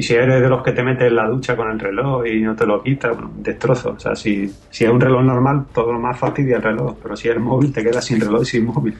Y 0.00 0.02
si 0.02 0.14
eres 0.14 0.40
de 0.40 0.48
los 0.48 0.62
que 0.62 0.72
te 0.72 0.82
metes 0.82 1.08
en 1.08 1.14
la 1.14 1.28
ducha 1.28 1.54
con 1.54 1.70
el 1.70 1.78
reloj 1.78 2.26
y 2.26 2.40
no 2.40 2.56
te 2.56 2.64
lo 2.64 2.82
quitas, 2.82 3.14
bueno, 3.14 3.32
destrozo. 3.36 3.90
O 3.90 4.00
sea, 4.00 4.16
si, 4.16 4.50
si 4.70 4.84
es 4.84 4.90
un 4.90 4.98
reloj 4.98 5.22
normal, 5.22 5.66
todo 5.74 5.92
lo 5.92 5.98
más 5.98 6.18
fastidia 6.18 6.56
el 6.56 6.62
reloj. 6.62 6.96
Pero 7.02 7.14
si 7.18 7.28
es 7.28 7.34
el 7.34 7.40
móvil, 7.40 7.70
te 7.70 7.82
quedas 7.82 8.02
sin 8.02 8.18
reloj 8.18 8.40
y 8.40 8.46
sin 8.46 8.64
móvil. 8.64 8.96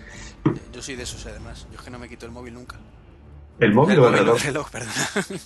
Yo 0.74 0.82
soy 0.82 0.96
de 0.96 1.04
esos 1.04 1.24
además, 1.24 1.66
yo 1.72 1.78
es 1.78 1.82
que 1.82 1.90
no 1.90 1.98
me 1.98 2.06
quito 2.06 2.26
el 2.26 2.32
móvil 2.32 2.52
nunca. 2.52 2.76
¿El 3.60 3.72
móvil 3.72 3.94
el 3.94 4.00
o 4.00 4.08
el 4.08 4.10
móvil, 4.10 4.26
reloj? 4.26 4.36
el 4.36 4.42
reloj, 4.42 4.70
perdona. 4.70 4.92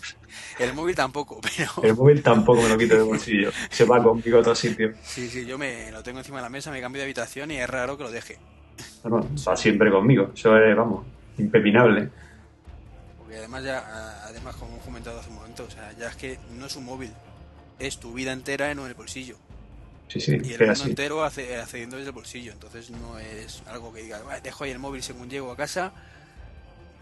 el 0.59 0.75
móvil 0.75 0.97
tampoco, 0.97 1.41
pero... 1.41 1.71
El 1.85 1.95
móvil 1.95 2.21
tampoco 2.21 2.61
me 2.61 2.69
lo 2.71 2.77
quito 2.77 2.97
del 2.97 3.05
bolsillo. 3.05 3.51
Se 3.71 3.85
va 3.85 4.03
conmigo 4.03 4.39
a 4.39 4.41
otro 4.41 4.57
sitio. 4.57 4.93
Sí, 5.05 5.29
sí, 5.29 5.47
yo 5.47 5.57
me 5.57 5.93
lo 5.93 6.03
tengo 6.03 6.19
encima 6.19 6.39
de 6.39 6.43
la 6.43 6.51
mesa, 6.51 6.73
me 6.73 6.81
cambio 6.81 6.99
de 6.99 7.05
habitación 7.05 7.53
y 7.53 7.59
es 7.59 7.71
raro 7.71 7.97
que 7.97 8.03
lo 8.03 8.11
deje. 8.11 8.39
Bueno, 9.05 9.29
va 9.49 9.57
siempre 9.57 9.89
conmigo. 9.93 10.33
Eso 10.35 10.57
es, 10.57 10.77
vamos, 10.77 11.07
impepinable. 11.39 12.11
Porque 13.35 13.47
además 13.47 13.65
ya, 13.65 14.23
además 14.27 14.55
como 14.55 14.75
hemos 14.75 14.85
comentado 14.85 15.19
hace 15.19 15.29
un 15.29 15.35
momento, 15.35 15.65
o 15.65 15.71
sea, 15.71 15.91
ya 15.99 16.07
es 16.09 16.15
que 16.15 16.39
no 16.53 16.67
es 16.67 16.77
un 16.77 16.85
móvil, 16.85 17.13
es 17.81 17.99
tu 17.99 18.13
vida 18.13 18.31
entera 18.31 18.71
en 18.71 18.79
el 18.79 18.95
bolsillo. 18.95 19.37
Sí, 20.07 20.21
sí, 20.21 20.33
Y 20.41 20.53
el 20.53 20.59
mundo 20.61 20.73
así. 20.73 20.89
entero 20.91 21.25
hace- 21.25 21.57
accediendo 21.61 21.97
desde 21.97 22.11
el 22.11 22.15
bolsillo. 22.15 22.53
Entonces 22.53 22.91
no 22.91 23.19
es 23.19 23.65
algo 23.67 23.93
que 23.93 24.03
diga, 24.03 24.23
"Bah, 24.23 24.39
dejo 24.41 24.63
ahí 24.63 24.71
el 24.71 24.79
móvil 24.79 25.03
según 25.03 25.29
llego 25.29 25.51
a 25.51 25.57
casa, 25.57 25.93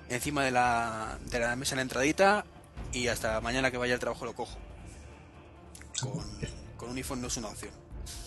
encima 0.08 0.42
de 0.42 0.52
la, 0.52 1.18
de 1.30 1.38
la 1.38 1.54
mesa 1.54 1.74
en 1.74 1.76
la 1.76 1.82
entradita 1.82 2.46
y 2.94 3.08
hasta 3.08 3.38
mañana 3.42 3.70
que 3.70 3.76
vaya 3.76 3.92
al 3.92 4.00
trabajo 4.00 4.24
lo 4.24 4.32
cojo. 4.32 4.56
Con, 6.00 6.12
con 6.78 6.88
un 6.88 6.96
iPhone 6.96 7.20
no 7.20 7.26
es 7.26 7.36
una 7.36 7.48
opción. 7.48 7.72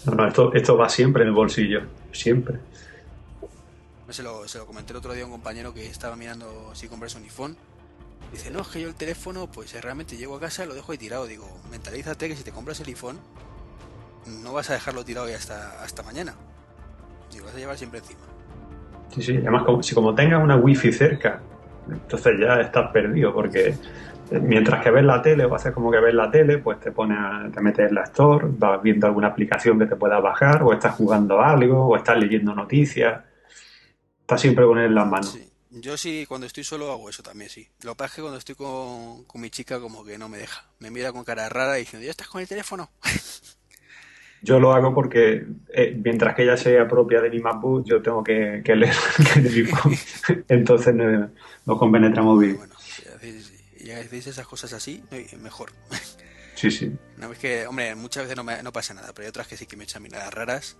No, 0.06 0.14
no, 0.14 0.28
esto, 0.28 0.54
esto 0.54 0.78
va 0.78 0.90
siempre 0.90 1.24
en 1.24 1.30
el 1.30 1.34
bolsillo. 1.34 1.88
Siempre. 2.12 2.60
Se 4.12 4.22
lo, 4.22 4.48
se 4.48 4.60
lo 4.60 4.68
comenté 4.68 4.94
el 4.94 4.98
otro 4.98 5.12
día 5.14 5.24
a 5.24 5.26
un 5.26 5.32
compañero 5.32 5.74
que 5.74 5.88
estaba 5.88 6.16
mirando 6.16 6.76
si 6.76 6.88
comprarse 6.88 7.18
un 7.18 7.24
iPhone. 7.24 7.58
Dice, 8.36 8.52
no, 8.52 8.60
es 8.60 8.68
que 8.68 8.82
yo 8.82 8.90
el 8.90 8.96
teléfono, 8.96 9.48
pues 9.48 9.74
eh, 9.76 9.80
realmente 9.82 10.18
llego 10.18 10.36
a 10.36 10.42
casa 10.42 10.66
y 10.66 10.68
lo 10.68 10.74
dejo 10.74 10.92
ahí 10.92 10.98
tirado. 10.98 11.26
Digo, 11.26 11.48
mentalízate 11.72 12.28
que 12.28 12.36
si 12.36 12.44
te 12.44 12.52
compras 12.52 12.82
el 12.82 12.88
iPhone, 12.88 13.18
no 14.44 14.52
vas 14.52 14.70
a 14.70 14.74
dejarlo 14.74 15.06
tirado 15.06 15.30
ya 15.30 15.38
hasta, 15.38 15.82
hasta 15.82 16.04
mañana. 16.04 16.36
Digo, 17.32 17.46
vas 17.46 17.56
a 17.56 17.58
llevar 17.58 17.78
siempre 17.78 18.00
encima. 18.00 18.20
Sí, 19.14 19.22
sí. 19.22 19.38
Además, 19.38 19.64
como, 19.64 19.82
si 19.82 19.96
como 19.96 20.14
tengas 20.14 20.44
una 20.44 20.58
wifi 20.58 20.92
cerca, 20.92 21.40
entonces 21.90 22.34
ya 22.38 22.56
estás 22.60 22.92
perdido 22.92 23.34
porque 23.34 23.68
eh, 24.32 24.40
mientras 24.42 24.84
que 24.84 24.92
ves 24.92 25.06
la 25.06 25.22
tele 25.22 25.46
o 25.46 25.56
haces 25.56 25.72
como 25.72 25.90
que 25.90 26.02
ves 26.02 26.14
la 26.14 26.30
tele, 26.30 26.58
pues 26.58 26.78
te 26.82 26.92
pones, 26.92 27.18
a- 27.18 27.48
te 27.54 27.62
metes 27.62 27.88
en 27.88 27.96
la 27.96 28.04
store, 28.04 28.48
vas 28.50 28.82
viendo 28.84 29.08
alguna 29.08 29.28
aplicación 29.30 29.80
que 29.80 29.86
te 29.86 29.96
pueda 29.96 30.20
bajar, 30.20 30.62
o 30.62 30.74
estás 30.74 30.94
jugando 30.96 31.40
algo, 31.42 31.86
o 31.88 31.96
estás 31.96 32.18
leyendo 32.18 32.54
noticias. 32.54 33.24
Estás 34.20 34.42
siempre 34.42 34.66
con 34.66 34.78
él 34.80 34.88
en 34.88 34.96
las 34.96 35.08
manos. 35.08 35.30
Sí. 35.32 35.45
Yo 35.78 35.98
sí, 35.98 36.26
cuando 36.26 36.48
estoy 36.48 36.64
solo 36.64 36.90
hago 36.92 37.10
eso 37.10 37.22
también, 37.22 37.50
sí. 37.50 37.68
Lo 37.82 37.92
que 37.92 37.98
pasa 37.98 38.12
es 38.12 38.16
que 38.16 38.22
cuando 38.22 38.38
estoy 38.40 38.56
con, 38.56 39.26
con 39.26 39.42
mi 39.42 39.50
chica 39.50 39.80
como 39.80 40.06
que 40.06 40.18
no 40.18 40.30
me 40.30 40.38
deja. 40.38 40.66
Me 40.80 40.90
mira 40.90 41.12
con 41.12 41.26
cara 41.26 41.50
rara 41.50 41.74
diciendo, 41.74 42.06
¿ya 42.06 42.12
estás 42.12 42.28
con 42.30 42.42
el 42.42 42.48
teléfono? 42.48 42.90
Yo 44.42 44.60
lo 44.60 44.74
hago 44.74 44.94
porque 44.94 45.46
eh, 45.74 46.00
mientras 46.04 46.36
que 46.36 46.44
ella 46.44 46.56
sea 46.56 46.88
propia 46.88 47.20
de 47.20 47.32
mi 47.32 47.40
MacBook, 47.40 47.84
yo 47.86 48.00
tengo 48.02 48.24
que, 48.24 48.62
que 48.64 48.76
leer. 48.76 48.94
Entonces 50.50 50.94
no- 50.94 51.32
nos 51.66 51.80
compenetramos 51.80 52.40
bien. 52.40 52.58
Bueno, 52.58 52.76
si 52.80 53.08
hacéis, 53.08 53.52
y 53.80 53.90
hacéis 53.90 54.28
esas 54.28 54.46
cosas 54.46 54.72
así, 54.74 55.04
eh, 55.10 55.36
mejor. 55.42 55.72
Sí, 56.54 56.70
sí. 56.70 56.96
Una 57.18 57.28
vez 57.28 57.40
que, 57.40 57.66
hombre, 57.66 57.96
muchas 57.96 58.24
veces 58.24 58.38
no, 58.38 58.44
me- 58.44 58.62
no 58.62 58.72
pasa 58.72 58.94
nada, 58.94 59.14
pero 59.14 59.24
hay 59.26 59.30
otras 59.30 59.48
que 59.48 59.58
sí 59.58 59.66
que 59.66 59.78
me 59.78 59.84
echan 59.86 60.04
miradas 60.04 60.32
raras. 60.34 60.78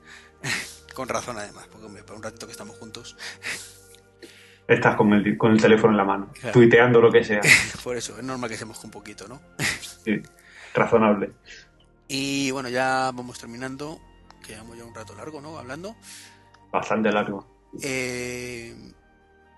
con 0.94 1.10
razón, 1.10 1.38
además, 1.40 1.68
porque, 1.72 1.88
hombre, 1.88 2.04
para 2.04 2.18
un 2.18 2.24
ratito 2.24 2.46
que 2.46 2.52
estamos 2.52 2.78
juntos. 2.78 3.18
Estás 4.68 4.96
con 4.96 5.14
el, 5.14 5.38
con 5.38 5.52
el 5.52 5.62
teléfono 5.62 5.92
en 5.94 5.98
la 5.98 6.06
mano, 6.06 6.32
Claro. 6.34 6.54
tuiteando 6.54 7.00
lo 7.00 7.12
que 7.12 7.24
sea. 7.24 7.42
Por 7.84 7.96
eso, 7.98 8.18
es 8.18 8.24
normal 8.24 8.50
que 8.50 8.58
se 8.58 8.66
moje 8.66 8.86
un 8.86 8.92
poquito, 8.92 9.28
¿no? 9.28 9.40
Sí, 10.04 10.22
razonable. 10.74 11.32
Y 12.08 12.52
bueno, 12.52 12.70
ya 12.70 13.12
vamos 13.14 13.40
terminando. 13.40 14.00
Que 14.42 14.54
llevamos 14.54 14.78
ya 14.78 14.86
un 14.86 14.94
rato 14.94 15.16
largo, 15.16 15.42
¿no? 15.42 15.58
Hablando. 15.58 15.96
Bastante 16.72 17.12
largo. 17.12 17.48
Eh, 17.82 18.76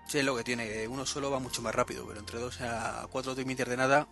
sí, 0.06 0.18
es 0.18 0.24
lo 0.24 0.36
que 0.36 0.44
tiene. 0.44 0.86
Uno 0.88 1.04
solo 1.06 1.30
va 1.30 1.38
mucho 1.38 1.60
más 1.62 1.74
rápido, 1.74 2.06
pero 2.06 2.20
entre 2.20 2.38
dos 2.38 2.60
a 2.60 3.06
cuatro 3.10 3.34
tweets 3.34 3.66
de 3.68 3.76
nada. 3.76 4.06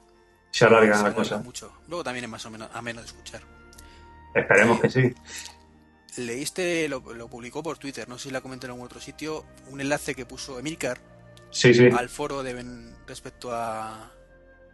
Se 0.50 0.64
alarga 0.64 0.86
se 0.86 0.90
la 0.90 0.98
alarga 1.08 1.14
cosa. 1.16 1.38
mucho. 1.38 1.72
Luego 1.88 2.04
también 2.04 2.24
es 2.24 2.30
más 2.30 2.44
o 2.46 2.50
menos 2.50 2.68
ameno 2.74 3.00
de 3.00 3.06
escuchar. 3.06 3.42
Esperemos 4.34 4.80
que 4.80 4.90
sí. 4.90 5.14
Leíste, 6.16 6.88
lo, 6.88 7.00
lo 7.14 7.28
publicó 7.28 7.62
por 7.62 7.78
Twitter, 7.78 8.08
no 8.08 8.18
sé 8.18 8.24
si 8.24 8.30
la 8.30 8.40
comenté 8.40 8.66
en 8.66 8.72
algún 8.72 8.86
otro 8.86 9.00
sitio, 9.00 9.44
un 9.70 9.80
enlace 9.80 10.14
que 10.14 10.24
puso 10.26 10.58
Emilcar 10.58 10.98
Sí, 11.50 11.72
sí. 11.74 11.86
al 11.96 12.08
foro 12.08 12.42
de 12.42 12.54
Ben- 12.54 12.94
respecto 13.06 13.54
a, 13.54 14.10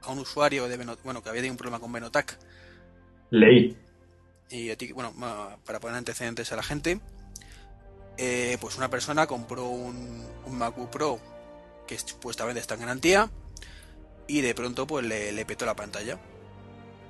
a 0.02 0.10
un 0.10 0.18
usuario 0.18 0.68
de 0.68 0.76
bueno 1.04 1.22
que 1.22 1.28
había 1.28 1.40
tenido 1.42 1.52
un 1.52 1.58
problema 1.58 1.78
con 1.80 1.92
Benotac 1.92 2.38
Leí. 3.30 3.76
y 4.50 4.70
a 4.70 4.76
ti- 4.76 4.92
bueno 4.92 5.12
para 5.64 5.78
poner 5.80 5.96
antecedentes 5.96 6.50
a 6.52 6.56
la 6.56 6.62
gente 6.62 6.98
eh, 8.16 8.56
pues 8.60 8.76
una 8.76 8.88
persona 8.90 9.26
compró 9.26 9.66
un, 9.68 10.26
un 10.46 10.58
MacBook 10.58 10.90
Pro 10.90 11.20
que 11.86 11.98
supuestamente 11.98 12.60
está 12.60 12.74
en 12.74 12.80
garantía 12.80 13.30
y 14.26 14.40
de 14.40 14.54
pronto 14.54 14.86
pues 14.86 15.04
le, 15.06 15.32
le 15.32 15.44
petó 15.46 15.66
la 15.66 15.76
pantalla 15.76 16.18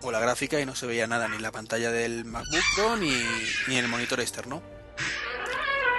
o 0.03 0.11
la 0.13 0.21
gráfica 0.21 0.61
y 0.61 0.67
no 0.67 0.75
se 0.75 0.87
veía 0.87 1.07
nada 1.07 1.29
ni 1.29 1.39
la 1.39 1.53
pantalla 1.53 1.91
del 1.91 2.25
MacBook 2.25 2.63
Pro 2.75 2.97
ni, 2.97 3.11
ni 3.69 3.77
en 3.79 3.85
el 3.85 3.89
monitor 3.89 4.21
externo 4.21 4.63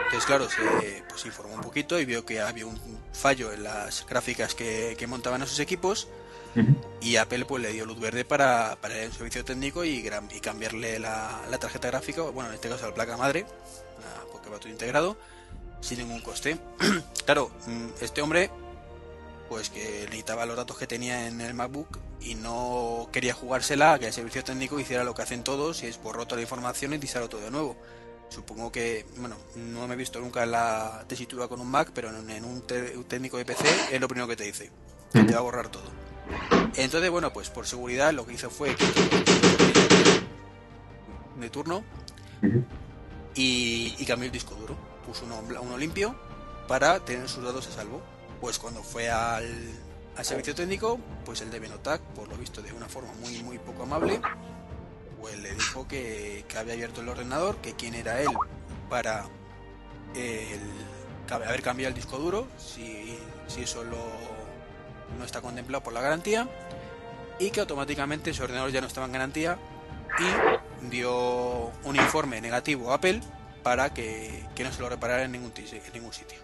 entonces 0.06 0.26
claro 0.26 0.50
se 0.50 1.04
pues, 1.10 1.26
informó 1.26 1.56
un 1.56 1.62
poquito 1.62 2.00
y 2.00 2.06
vio 2.06 2.26
que 2.26 2.40
había 2.42 2.66
un 2.66 2.80
fallo 3.14 3.52
en 3.52 3.64
las 3.64 4.06
gráficas 4.06 4.54
que, 4.56 4.96
que 4.98 5.08
montaban 5.08 5.42
esos 5.42 5.60
equipos 5.60 6.08
Ujú. 6.56 6.68
y 7.02 7.16
Apple 7.16 7.46
pues 7.46 7.64
le 7.64 7.72
dio 7.74 7.86
luz 7.86 8.00
verde 8.00 8.24
para, 8.26 8.78
para 8.80 9.02
a 9.02 9.06
un 9.08 9.12
servicio 9.12 9.44
técnico 9.44 9.84
y, 9.84 10.08
cambiarle 10.42 11.00
la, 11.00 11.42
la 11.50 11.58
tarjeta 11.58 11.88
gráfica, 11.88 12.22
bueno, 12.22 12.50
en 12.50 12.56
este 12.56 12.70
caso 12.70 12.86
la 12.88 12.94
placa 12.94 13.18
madre, 13.18 13.42
la- 14.04 14.32
porque 14.32 14.52
va 14.52 14.60
todo 14.60 14.70
integrado, 14.70 15.18
sin 15.82 15.98
ningún 15.98 16.22
coste. 16.22 16.60
claro, 17.26 17.50
mm, 17.66 17.88
este 18.02 18.22
hombre, 18.22 18.52
pues 19.50 19.72
que 19.72 20.02
necesitaba 20.06 20.46
los 20.46 20.56
datos 20.56 20.78
que 20.78 20.86
tenía 20.86 21.26
en 21.28 21.42
el 21.42 21.56
MacBook 21.56 21.98
y 22.24 22.36
no 22.36 23.10
quería 23.12 23.34
jugársela 23.34 23.94
a 23.94 24.00
que 24.00 24.08
el 24.08 24.14
servicio 24.14 24.44
técnico 24.44 24.80
hiciera 24.80 25.04
lo 25.04 25.14
que 25.14 25.22
hacen 25.22 25.44
todos 25.44 25.84
y 25.84 25.88
es 25.88 26.02
borró 26.02 26.26
toda 26.26 26.38
la 26.38 26.44
información 26.44 26.94
y 26.94 26.98
disarlo 26.98 27.30
todo 27.30 27.42
de 27.42 27.52
nuevo. 27.52 27.76
Supongo 28.30 28.72
que, 28.72 29.06
bueno, 29.18 29.36
no 29.56 29.88
me 29.88 29.94
he 29.94 29.98
visto 29.98 30.20
nunca 30.20 30.46
la 30.46 31.06
tesitura 31.08 31.48
con 31.48 31.60
un 31.62 31.70
Mac, 31.70 31.92
pero 31.94 32.10
en, 32.10 32.46
un, 32.46 32.62
técnico 33.08 33.38
de 33.38 33.46
PC 33.46 33.66
es 33.92 34.02
lo 34.02 34.08
primero 34.08 34.28
que 34.28 34.36
te 34.36 34.46
dice, 34.46 34.72
que 35.12 35.24
te 35.24 35.34
va 35.34 35.40
a 35.40 35.44
borrar 35.44 35.70
todo. 35.70 35.84
Entonces, 36.76 37.12
bueno, 37.12 37.32
pues 37.32 37.50
por 37.50 37.68
seguridad 37.68 38.12
lo 38.12 38.26
que 38.26 38.34
hizo 38.34 38.50
fue 38.50 38.76
de 41.40 41.50
turno 41.50 41.84
y, 43.36 44.04
cambió 44.06 44.26
el 44.26 44.32
disco 44.32 44.56
duro. 44.56 44.76
Puso 45.06 45.26
uno, 45.26 45.44
uno 45.62 45.78
limpio 45.78 46.16
para 46.68 47.00
tener 47.02 47.28
sus 47.30 47.44
datos 47.44 47.68
a 47.68 47.72
salvo. 47.72 48.02
Pues 48.42 48.58
cuando 48.58 48.82
fue 48.82 49.10
al, 49.10 49.46
al 50.18 50.26
servicio 50.26 50.54
técnico, 50.54 51.00
pues 51.26 51.42
el 51.42 51.50
de 51.50 51.60
Benotac, 51.60 52.02
por 52.02 52.28
lo 52.28 52.36
visto 52.36 52.62
de 52.62 52.72
una 52.72 52.88
forma 52.88 53.12
muy 53.22 53.42
muy 53.44 53.58
poco 53.58 53.84
amable, 53.84 54.22
pues 55.20 55.38
le 55.40 55.54
dijo 55.54 55.88
que, 55.88 56.46
había 56.58 56.74
abierto 56.74 57.02
el 57.02 57.10
ordenador, 57.10 57.58
que 57.58 57.74
quién 57.74 57.96
era 57.96 58.22
él 58.22 58.30
para 58.90 59.26
haber 61.30 61.62
cambiado 61.62 61.90
el 61.90 61.96
disco 61.96 62.18
duro, 62.18 62.48
si, 62.58 63.18
si 63.48 63.64
eso 63.64 63.84
no 63.84 65.26
está 65.26 65.42
contemplado 65.42 65.84
por 65.84 65.94
la 65.94 66.02
garantía, 66.02 66.48
y 67.40 67.52
que 67.52 67.62
automáticamente 67.62 68.32
ese 68.32 68.44
ordenador 68.44 68.72
ya 68.72 68.82
no 68.82 68.88
estaba 68.88 69.08
en 69.08 69.14
garantía 69.14 69.58
y 70.20 70.90
dio 70.90 71.72
un 71.84 71.96
informe 71.96 72.40
negativo 72.42 72.92
a 72.92 72.96
Apple 72.96 73.22
para 73.64 73.94
que, 73.94 74.46
no 74.60 74.72
se 74.72 74.82
lo 74.82 74.90
reparara 74.90 75.24
en 75.24 75.32
ningún, 75.32 75.54
en 75.56 75.94
ningún 75.94 76.14
sitio 76.14 76.40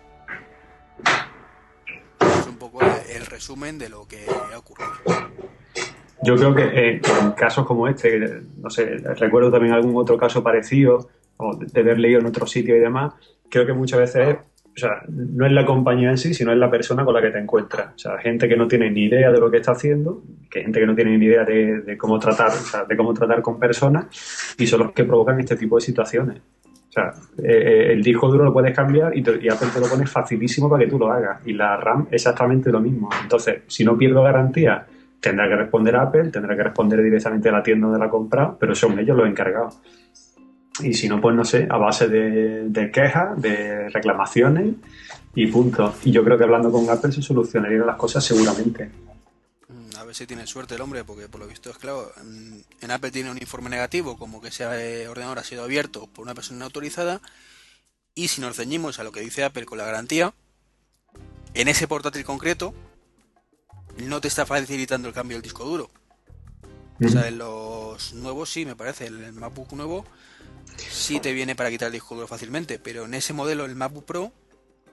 poco 2.60 2.80
el 2.82 3.26
resumen 3.26 3.78
de 3.80 3.90
lo 3.90 4.08
que 4.08 4.26
ha 4.54 4.58
ocurrido. 4.58 4.90
Yo 6.22 6.36
creo 6.36 6.54
que 6.54 6.64
eh, 6.64 7.02
en 7.22 7.32
casos 7.32 7.66
como 7.66 7.88
este, 7.88 8.42
no 8.58 8.70
sé, 8.70 8.86
recuerdo 9.16 9.50
también 9.50 9.74
algún 9.74 9.96
otro 9.96 10.18
caso 10.18 10.44
parecido, 10.44 11.10
o 11.38 11.56
de 11.56 11.80
haber 11.80 11.98
leído 11.98 12.20
en 12.20 12.26
otro 12.26 12.46
sitio 12.46 12.76
y 12.76 12.80
demás, 12.80 13.14
creo 13.50 13.66
que 13.66 13.74
muchas 13.74 14.00
veces 14.00 14.38
o 14.76 14.80
sea, 14.80 15.04
no 15.10 15.46
es 15.46 15.52
la 15.52 15.66
compañía 15.66 16.10
en 16.10 16.18
sí, 16.18 16.34
sino 16.34 16.54
es 16.54 16.58
la 16.58 16.72
persona 16.72 17.04
con 17.04 17.14
la 17.14 17.22
que 17.22 17.32
te 17.32 17.40
encuentras. 17.40 17.94
O 17.96 17.98
sea, 17.98 18.18
gente 18.18 18.48
que 18.48 18.56
no 18.56 18.68
tiene 18.68 18.90
ni 18.90 19.06
idea 19.06 19.30
de 19.30 19.40
lo 19.40 19.52
que 19.52 19.58
está 19.58 19.74
haciendo, 19.74 20.24
que 20.50 20.62
gente 20.62 20.80
que 20.80 20.86
no 20.86 20.96
tiene 20.96 21.18
ni 21.18 21.26
idea 21.26 21.44
de, 21.44 21.98
cómo 21.98 22.18
tratar, 22.18 22.50
o 22.50 22.52
sea, 22.52 22.86
de 22.86 22.96
cómo 22.96 23.14
tratar 23.14 23.42
con 23.42 23.60
personas, 23.60 24.06
y 24.58 24.66
son 24.68 24.80
los 24.80 24.92
que 24.94 25.04
provocan 25.04 25.38
este 25.40 25.58
tipo 25.58 25.76
de 25.76 25.82
situaciones. 25.82 26.42
O 26.90 26.92
sea, 26.92 27.14
eh, 27.38 27.92
el 27.92 28.02
disco 28.02 28.28
duro 28.28 28.46
lo 28.46 28.54
puedes 28.54 28.76
cambiar 28.76 29.16
y, 29.16 29.22
Apple 29.22 29.68
te 29.72 29.80
lo 29.80 29.88
pones 29.88 30.10
facilísimo 30.10 30.68
para 30.68 30.84
que 30.84 30.90
tú 30.90 30.98
lo 30.98 31.12
hagas. 31.12 31.40
Y 31.46 31.54
la 31.54 31.78
RAM 31.78 32.08
exactamente 32.10 32.72
lo 32.72 32.80
mismo. 32.80 33.10
Entonces, 33.22 33.62
si 33.68 33.86
no 33.86 33.96
pierdo 33.96 34.24
garantía, 34.24 34.86
tendrá 35.20 35.48
que 35.48 35.56
responder 35.56 35.96
Apple, 35.96 36.30
tendrá 36.32 36.56
que 36.56 36.64
responder 36.64 37.04
directamente 37.04 37.50
a 37.50 37.52
la 37.52 37.64
tienda 37.64 37.88
donde 37.88 38.00
la 38.00 38.06
ha 38.06 38.10
comprado, 38.10 38.58
pero 38.60 38.74
son 38.74 38.98
ellos 38.98 39.16
los 39.16 39.28
encargados. 39.28 39.80
Y 40.82 40.94
si 40.94 41.08
no, 41.08 41.22
pues 41.22 41.36
no 41.36 41.44
sé, 41.44 41.68
a 41.70 41.78
base 41.78 42.08
de, 42.08 42.70
de 42.70 42.90
quejas, 42.90 43.40
de 43.40 43.90
reclamaciones 43.90 44.74
y 45.36 45.46
punto. 45.48 45.94
Y 46.04 46.12
yo 46.12 46.24
creo 46.24 46.38
que 46.38 46.46
hablando 46.46 46.72
con 46.72 46.90
Apple 46.90 47.12
se 47.12 47.22
solucionarían 47.22 47.86
las 47.86 47.98
cosas 47.98 48.24
seguramente 48.24 48.90
ver 50.04 50.16
si 50.16 50.28
tiene 50.28 50.48
suerte 50.48 50.76
el 50.76 50.82
hombre, 50.82 51.04
porque 51.04 51.28
por 51.28 51.40
lo 51.40 51.48
visto 51.48 51.70
es 51.70 51.78
claro, 51.78 52.12
en, 52.18 52.92
Apple 52.92 53.12
tiene 53.12 53.32
un 53.32 53.38
informe 53.38 53.70
negativo, 53.70 54.18
como 54.18 54.42
que 54.42 54.50
ese 54.50 54.64
eh, 54.64 55.08
ordenador 55.08 55.40
ha 55.40 55.44
sido 55.44 55.64
abierto 55.64 56.08
por 56.08 56.24
una 56.24 56.36
persona 56.36 56.60
no 56.60 56.66
autorizada, 56.66 57.22
y 58.16 58.28
si 58.28 58.42
nos 58.42 58.56
ceñimos 58.56 59.00
a 59.00 59.04
lo 59.04 59.12
que 59.12 59.22
dice 59.22 59.44
Apple 59.44 59.66
con 59.66 59.78
la 59.78 59.86
garantía, 59.86 60.34
en 61.54 61.68
ese 61.68 61.88
portátil 61.88 62.24
concreto 62.24 62.74
no 63.98 64.22
te 64.22 64.28
está 64.28 64.46
facilitando 64.46 65.08
el 65.08 65.14
cambio 65.14 65.38
del 65.38 65.44
disco 65.44 65.66
duro. 65.66 65.90
O 67.02 67.08
sea, 67.08 67.28
en 67.28 67.38
los 67.38 68.14
nuevos 68.14 68.52
sí, 68.52 68.66
me 68.66 68.76
parece, 68.76 69.08
el 69.08 69.32
MacBook 69.32 69.72
nuevo 69.72 70.06
sí 70.78 71.20
te 71.20 71.32
viene 71.32 71.56
para 71.56 71.70
quitar 71.70 71.88
el 71.88 71.94
disco 71.94 72.16
duro 72.16 72.28
fácilmente, 72.28 72.78
pero 72.78 73.06
en 73.06 73.14
ese 73.14 73.34
modelo, 73.34 73.66
el 73.66 73.76
MacBook 73.76 74.06
Pro 74.06 74.34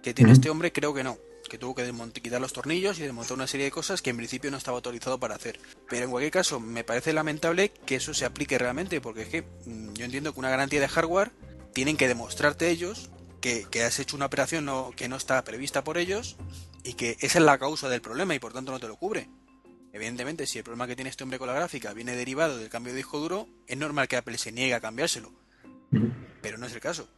que 0.02 0.14
tiene 0.14 0.30
este 0.30 0.50
hombre, 0.50 0.72
creo 0.72 0.94
que 0.94 1.02
no 1.02 1.18
que 1.48 1.58
tuvo 1.58 1.74
que 1.74 1.92
quitar 2.20 2.40
los 2.40 2.52
tornillos 2.52 2.98
y 2.98 3.02
desmontar 3.02 3.34
una 3.34 3.46
serie 3.46 3.66
de 3.66 3.70
cosas 3.70 4.02
que 4.02 4.10
en 4.10 4.16
principio 4.16 4.50
no 4.50 4.56
estaba 4.56 4.76
autorizado 4.76 5.18
para 5.18 5.34
hacer. 5.34 5.58
Pero 5.88 6.04
en 6.04 6.10
cualquier 6.10 6.32
caso, 6.32 6.60
me 6.60 6.84
parece 6.84 7.12
lamentable 7.12 7.72
que 7.84 7.96
eso 7.96 8.14
se 8.14 8.24
aplique 8.24 8.58
realmente, 8.58 9.00
porque 9.00 9.22
es 9.22 9.28
que 9.28 9.42
mm, 9.42 9.94
yo 9.94 10.04
entiendo 10.04 10.32
que 10.32 10.40
una 10.40 10.50
garantía 10.50 10.80
de 10.80 10.88
hardware 10.88 11.32
tienen 11.72 11.96
que 11.96 12.08
demostrarte 12.08 12.70
ellos 12.70 13.10
que, 13.40 13.84
has 13.84 14.00
hecho 14.00 14.16
una 14.16 14.26
operación 14.26 14.68
que 14.96 15.08
no 15.08 15.16
está 15.16 15.42
prevista 15.44 15.84
por 15.84 15.98
ellos 15.98 16.36
y 16.82 16.94
que 16.94 17.16
esa 17.20 17.38
es 17.38 17.44
la 17.44 17.58
causa 17.58 17.88
del 17.88 18.00
problema 18.00 18.34
y 18.34 18.38
por 18.38 18.52
tanto 18.52 18.72
no 18.72 18.80
te 18.80 18.88
lo 18.88 18.96
cubre. 18.96 19.28
Evidentemente, 19.92 20.46
si 20.46 20.58
el 20.58 20.64
problema 20.64 20.86
que 20.86 20.96
tiene 20.96 21.10
este 21.10 21.24
hombre 21.24 21.38
con 21.38 21.46
la 21.48 21.54
gráfica 21.54 21.92
viene 21.92 22.16
derivado 22.16 22.58
del 22.58 22.68
cambio 22.68 22.92
de 22.92 22.98
disco 22.98 23.18
duro, 23.18 23.46
es 23.66 23.78
normal 23.78 24.08
que 24.08 24.16
Apple 24.16 24.36
se 24.36 24.52
niegue 24.52 24.74
a 24.74 24.80
cambiárselo. 24.80 25.32
Pero 26.42 26.58
no 26.58 26.66
es 26.66 26.74
el 26.74 26.80
caso. 26.80 27.08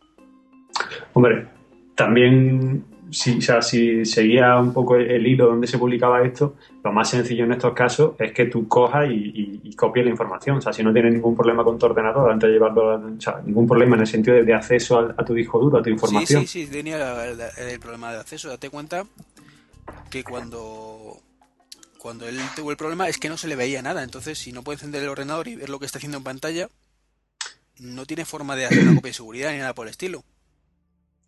Hombre, 1.15 1.49
también 1.97 2.85
si, 3.11 3.39
o 3.39 3.41
sea, 3.41 3.63
si 3.63 4.05
seguía 4.05 4.57
un 4.57 4.73
poco 4.73 4.97
el, 4.97 5.27
hilo 5.27 5.47
donde 5.47 5.67
se 5.67 5.79
publicaba 5.79 6.23
esto, 6.23 6.57
lo 6.83 6.93
más 6.93 7.11
sencillo 7.11 7.45
en 7.45 7.53
estos 7.53 7.73
casos 7.73 8.15
es 8.19 8.33
que 8.33 8.47
tú 8.47 8.69
cojas 8.69 9.09
y, 9.11 9.75
copies 9.77 10.07
la 10.07 10.11
información. 10.11 10.59
O 10.59 10.61
sea, 10.61 10.73
si 10.73 10.83
no 10.83 10.93
tienes 10.93 11.13
ningún 11.13 11.37
problema 11.37 11.63
con 11.63 11.79
tu 11.79 11.87
ordenador 11.87 12.31
antes 12.31 12.49
de 12.49 12.55
llevarlo, 12.55 12.97
o 12.97 13.21
sea, 13.21 13.41
ningún 13.45 13.67
problema 13.67 13.95
en 13.95 14.03
el 14.03 14.07
sentido 14.07 14.43
de, 14.43 14.55
acceso 14.55 14.99
a, 15.17 15.25
tu 15.25 15.35
disco 15.35 15.59
duro, 15.61 15.79
a 15.79 15.83
tu 15.83 15.91
información. 15.91 16.43
Sí, 16.43 16.47
sí, 16.49 16.67
sí, 16.67 16.73
tenía 16.73 16.99
el, 17.27 17.81
problema 17.81 18.13
de 18.13 18.19
acceso. 18.19 18.49
Date 18.49 18.71
cuenta 18.71 19.05
que 20.11 20.25
cuando 20.25 21.17
cuando 21.99 22.29
él 22.29 22.39
tuvo 22.55 22.71
el 22.71 22.77
problema 22.77 23.09
es 23.09 23.19
que 23.19 23.29
no 23.29 23.37
se 23.37 23.49
le 23.49 23.57
veía 23.57 23.83
nada. 23.83 24.03
Entonces, 24.03 24.39
si 24.39 24.53
no 24.53 24.63
puede 24.63 24.77
encender 24.77 25.03
el 25.03 25.09
ordenador 25.09 25.49
y 25.49 25.57
ver 25.57 25.69
lo 25.69 25.79
que 25.79 25.87
está 25.87 25.99
haciendo 25.99 26.19
en 26.19 26.25
pantalla, 26.25 26.69
no 27.79 28.07
tiene 28.07 28.25
forma 28.25 28.57
de 28.57 28.67
hacer 28.67 28.81
una 28.81 28.95
copia 28.97 29.11
de 29.11 29.15
seguridad 29.15 29.53
ni 29.53 29.59
nada 29.59 29.75
por 29.75 29.87
el 29.87 29.91
estilo. 29.91 30.25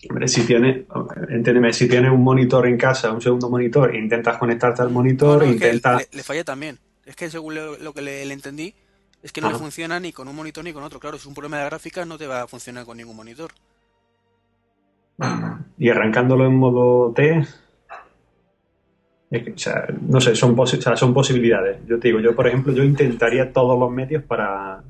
Hombre, 0.09 0.29
si 0.29 0.47
tienes, 0.47 0.87
entiéndeme, 1.29 1.73
si 1.73 1.87
tienes 1.87 2.11
un 2.11 2.23
monitor 2.23 2.67
en 2.67 2.79
casa, 2.79 3.13
un 3.13 3.21
segundo 3.21 3.51
monitor, 3.51 3.95
intentas 3.95 4.39
conectarte 4.39 4.81
al 4.83 4.91
monitor, 4.91 5.45
intentas... 5.45 6.09
Le, 6.13 6.23
falla 6.23 6.43
también. 6.43 6.79
Es 7.05 7.17
que 7.17 7.29
según 7.29 7.55
lo, 7.55 7.93
que 7.93 8.01
le, 8.01 8.33
entendí, 8.33 8.75
es 9.23 9.31
que 9.31 9.43
no 9.43 9.51
le 9.51 9.59
funciona 9.59 10.01
ni 10.01 10.13
con 10.13 10.27
un 10.27 10.37
monitor 10.37 10.65
ni 10.65 10.73
con 10.73 10.83
otro. 10.83 10.99
Claro, 10.99 11.19
si 11.19 11.23
es 11.23 11.27
un 11.27 11.35
problema 11.35 11.59
de 11.59 11.67
gráfica, 11.67 12.05
no 12.07 12.17
te 12.17 12.27
va 12.27 12.43
a 12.43 12.47
funcionar 12.47 12.87
con 12.87 12.97
ningún 12.97 13.17
monitor. 13.17 13.51
Y 15.79 15.91
arrancándolo 15.91 16.47
en 16.47 16.57
modo 16.57 17.13
T, 17.13 17.47
o 19.33 19.59
sea, 19.59 19.87
no 20.01 20.19
sé, 20.19 20.35
son, 20.35 20.57
son 20.67 21.15
posibilidades. 21.15 21.79
Yo 21.87 21.99
te 22.01 22.09
digo, 22.09 22.21
yo 22.21 22.35
por 22.35 22.47
ejemplo, 22.47 22.73
yo 22.73 22.83
intentaría 22.83 23.53
todos 23.53 23.79
los 23.79 23.91
medios 23.91 24.25
para, 24.25 24.83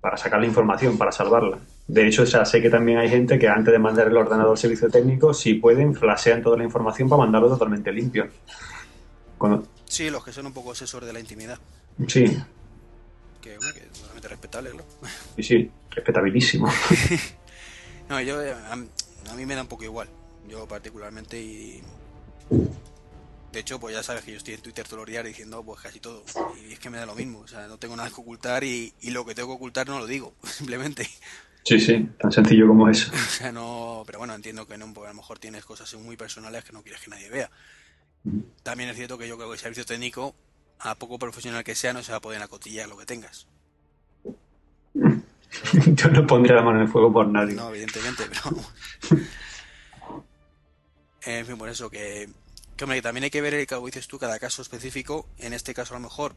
para 0.00 0.16
sacar 0.16 0.40
la 0.40 0.46
información, 0.46 0.96
para 0.96 1.12
salvarla. 1.12 1.58
De 1.86 2.06
hecho, 2.06 2.22
o 2.22 2.26
sea, 2.26 2.44
sé 2.44 2.62
que 2.62 2.70
también 2.70 2.98
hay 2.98 3.08
gente 3.08 3.38
que 3.38 3.48
antes 3.48 3.72
de 3.72 3.78
mandar 3.78 4.06
el 4.06 4.16
ordenador 4.16 4.52
al 4.52 4.58
servicio 4.58 4.88
técnico, 4.88 5.34
si 5.34 5.54
pueden, 5.54 5.94
flashean 5.94 6.42
toda 6.42 6.56
la 6.56 6.64
información 6.64 7.08
para 7.08 7.22
mandarlo 7.22 7.48
totalmente 7.48 7.92
limpio. 7.92 8.28
Sí, 9.84 10.08
los 10.08 10.24
que 10.24 10.32
son 10.32 10.46
un 10.46 10.52
poco 10.52 10.72
asesores 10.72 11.06
de 11.06 11.12
la 11.12 11.20
intimidad. 11.20 11.58
Sí. 12.06 12.24
Que, 13.40 13.56
bueno, 13.56 13.74
que 13.74 13.80
totalmente 13.80 14.28
respetable, 14.28 14.70
¿no? 14.74 14.84
Sí, 15.36 15.42
sí, 15.42 15.70
respetabilísimo. 15.90 16.68
no, 18.08 18.20
yo, 18.20 18.40
a, 18.40 18.72
a, 18.72 19.34
mí 19.34 19.46
me 19.46 19.54
da 19.54 19.62
un 19.62 19.68
poco 19.68 19.84
igual. 19.84 20.08
Yo 20.48 20.66
particularmente 20.66 21.40
y 21.40 21.82
de 23.52 23.60
hecho, 23.60 23.78
pues 23.78 23.94
ya 23.94 24.02
sabes 24.02 24.24
que 24.24 24.30
yo 24.30 24.38
estoy 24.38 24.54
en 24.54 24.62
Twitter 24.62 24.88
todo 24.88 25.00
el 25.00 25.10
día 25.10 25.22
diciendo 25.22 25.62
pues 25.62 25.80
casi 25.82 26.00
todo. 26.00 26.24
Y 26.66 26.72
es 26.72 26.78
que 26.78 26.88
me 26.88 26.96
da 26.96 27.04
lo 27.04 27.14
mismo. 27.14 27.40
O 27.40 27.48
sea, 27.48 27.66
no 27.66 27.78
tengo 27.78 27.94
nada 27.96 28.08
que 28.08 28.20
ocultar 28.20 28.64
y, 28.64 28.94
lo 29.02 29.26
que 29.26 29.34
tengo 29.34 29.48
que 29.48 29.56
ocultar 29.56 29.86
no 29.88 29.98
lo 29.98 30.06
digo, 30.06 30.34
simplemente. 30.44 31.06
Sí, 31.64 31.78
sí, 31.78 32.08
tan 32.18 32.32
sencillo 32.32 32.66
como 32.66 32.88
eso. 32.88 33.10
O 33.14 33.30
sea, 33.30 33.52
no, 33.52 34.02
pero 34.06 34.18
bueno, 34.18 34.34
entiendo 34.34 34.66
que 34.66 34.76
no, 34.78 34.86
a 34.86 35.08
lo 35.08 35.14
mejor 35.14 35.38
tienes 35.38 35.64
cosas 35.64 35.92
muy 35.94 36.16
personales 36.16 36.64
que 36.64 36.72
no 36.72 36.82
quieres 36.82 37.00
que 37.00 37.10
nadie 37.10 37.30
vea. 37.30 37.50
También 38.62 38.90
es 38.90 38.96
cierto 38.96 39.18
que 39.18 39.28
yo 39.28 39.36
creo 39.36 39.48
que 39.48 39.54
el 39.54 39.60
servicio 39.60 39.84
técnico, 39.84 40.34
a 40.78 40.94
poco 40.94 41.18
profesional 41.18 41.64
que 41.64 41.74
sea, 41.74 41.92
no 41.92 42.02
se 42.02 42.12
va 42.12 42.18
a 42.18 42.20
poder 42.22 42.42
acotillar 42.42 42.88
lo 42.88 42.96
que 42.96 43.06
tengas. 43.06 43.46
yo 44.94 46.08
no 46.10 46.26
pondría 46.26 46.56
la 46.56 46.62
mano 46.62 46.78
en 46.78 46.86
el 46.86 46.92
fuego 46.92 47.12
por 47.12 47.28
nadie. 47.28 47.54
No, 47.54 47.70
evidentemente, 47.70 48.24
pero... 48.28 49.20
en 51.24 51.46
fin, 51.46 51.56
por 51.56 51.68
eso 51.68 51.90
que 51.90 52.28
que 52.76 52.84
hombre, 52.84 53.02
también 53.02 53.24
hay 53.24 53.30
que 53.30 53.40
ver, 53.40 53.66
como 53.66 53.86
dices 53.86 54.08
tú, 54.08 54.18
cada 54.18 54.38
caso 54.38 54.62
específico. 54.62 55.28
En 55.38 55.52
este 55.52 55.74
caso, 55.74 55.94
a 55.94 55.98
lo 55.98 56.02
mejor, 56.02 56.34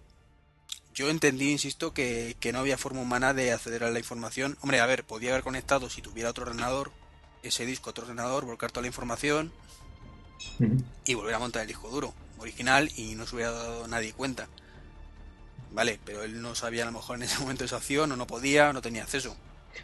yo 0.95 1.09
entendí, 1.09 1.51
insisto, 1.51 1.93
que, 1.93 2.35
no 2.51 2.59
había 2.59 2.77
forma 2.77 3.01
humana 3.01 3.33
de 3.33 3.51
acceder 3.51 3.83
a 3.83 3.91
la 3.91 3.99
información. 3.99 4.57
Hombre, 4.61 4.79
a 4.79 4.85
ver, 4.85 5.03
podía 5.03 5.31
haber 5.31 5.43
conectado 5.43 5.89
si 5.89 6.01
tuviera 6.01 6.29
otro 6.29 6.45
ordenador, 6.45 6.91
ese 7.43 7.65
disco, 7.65 7.89
otro 7.89 8.05
ordenador, 8.05 8.45
volcar 8.45 8.71
toda 8.71 8.81
la 8.81 8.87
información 8.87 9.51
y 11.05 11.13
volver 11.13 11.35
a 11.35 11.39
montar 11.39 11.63
el 11.63 11.67
disco 11.67 11.89
duro 11.89 12.13
original 12.39 12.89
y 12.97 13.15
no 13.15 13.25
se 13.25 13.35
hubiera 13.35 13.51
dado 13.51 13.87
nadie 13.87 14.13
cuenta. 14.13 14.47
Vale, 15.71 15.99
pero 16.05 16.23
él 16.23 16.41
no 16.41 16.55
sabía 16.55 16.83
a 16.83 16.85
lo 16.85 16.93
mejor 16.93 17.17
en 17.17 17.23
ese 17.23 17.39
momento 17.39 17.65
esa 17.65 17.77
opción, 17.77 18.11
o 18.11 18.15
no 18.15 18.25
podía, 18.25 18.69
o 18.69 18.73
no 18.73 18.81
tenía 18.81 19.03
acceso. 19.03 19.35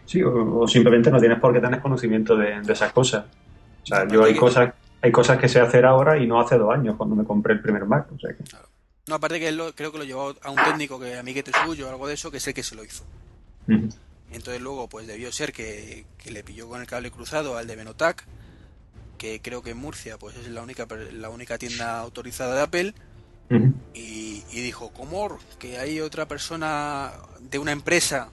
Sí, 0.05 0.23
o, 0.23 0.65
simplemente 0.67 1.11
no 1.11 1.19
tienes 1.19 1.39
por 1.39 1.53
qué 1.53 1.59
tener 1.59 1.81
conocimiento 1.81 2.37
de, 2.37 2.61
de 2.61 2.73
esas 2.73 2.93
cosas. 2.93 3.25
O 3.83 3.85
sea, 3.85 4.07
yo 4.07 4.23
hay 4.23 4.35
cosas 4.35 4.73
hay 5.01 5.11
cosas 5.11 5.39
que 5.39 5.49
sé 5.49 5.59
hacer 5.59 5.85
ahora 5.85 6.17
y 6.17 6.27
no 6.27 6.39
hace 6.39 6.57
dos 6.57 6.73
años 6.73 6.95
cuando 6.95 7.15
me 7.15 7.23
compré 7.23 7.53
el 7.53 7.61
primer 7.61 7.85
Mac. 7.85 8.07
O 8.13 8.19
sea 8.19 8.35
que... 8.35 8.43
No, 9.07 9.15
aparte 9.15 9.39
que 9.39 9.47
él 9.47 9.59
creo 9.75 9.91
que 9.91 9.97
lo 9.97 10.03
llevó 10.03 10.35
a 10.41 10.49
un 10.49 10.63
técnico 10.63 10.99
que 10.99 11.17
amiguete 11.17 11.51
suyo 11.65 11.87
o 11.87 11.89
algo 11.89 12.07
de 12.07 12.13
eso, 12.13 12.31
que 12.31 12.39
sé 12.39 12.53
que 12.53 12.63
se 12.63 12.75
lo 12.75 12.83
hizo. 12.83 13.03
Entonces 14.31 14.61
luego 14.61 14.87
pues 14.87 15.07
debió 15.07 15.31
ser 15.31 15.51
que, 15.53 16.05
le 16.25 16.43
pilló 16.43 16.67
con 16.67 16.81
el 16.81 16.87
cable 16.87 17.11
cruzado 17.11 17.57
al 17.57 17.67
de 17.67 17.75
Benotac, 17.75 18.25
que 19.17 19.41
creo 19.41 19.61
que 19.61 19.71
en 19.71 19.77
Murcia 19.77 20.17
pues 20.17 20.35
es 20.37 20.47
la 20.49 20.61
única 20.61 20.87
la 21.13 21.29
única 21.29 21.57
tienda 21.57 21.99
autorizada 21.99 22.55
de 22.55 22.61
Apple. 22.61 22.93
y, 23.93 24.43
y, 24.51 24.61
dijo, 24.61 24.91
¿cómo? 24.93 25.37
Que 25.59 25.77
hay 25.77 25.99
otra 25.99 26.25
persona 26.27 27.11
de 27.39 27.59
una 27.59 27.73
empresa 27.73 28.29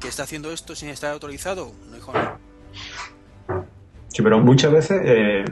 que 0.00 0.08
está 0.08 0.24
haciendo 0.24 0.50
esto 0.50 0.74
sin 0.74 0.88
estar 0.88 1.12
autorizado. 1.12 1.72
No 1.88 1.94
dijo 1.94 2.12
nada. 2.12 2.38
Sí, 4.08 4.22
pero 4.22 4.40
muchas 4.40 4.72
veces 4.72 5.00
eh, 5.04 5.44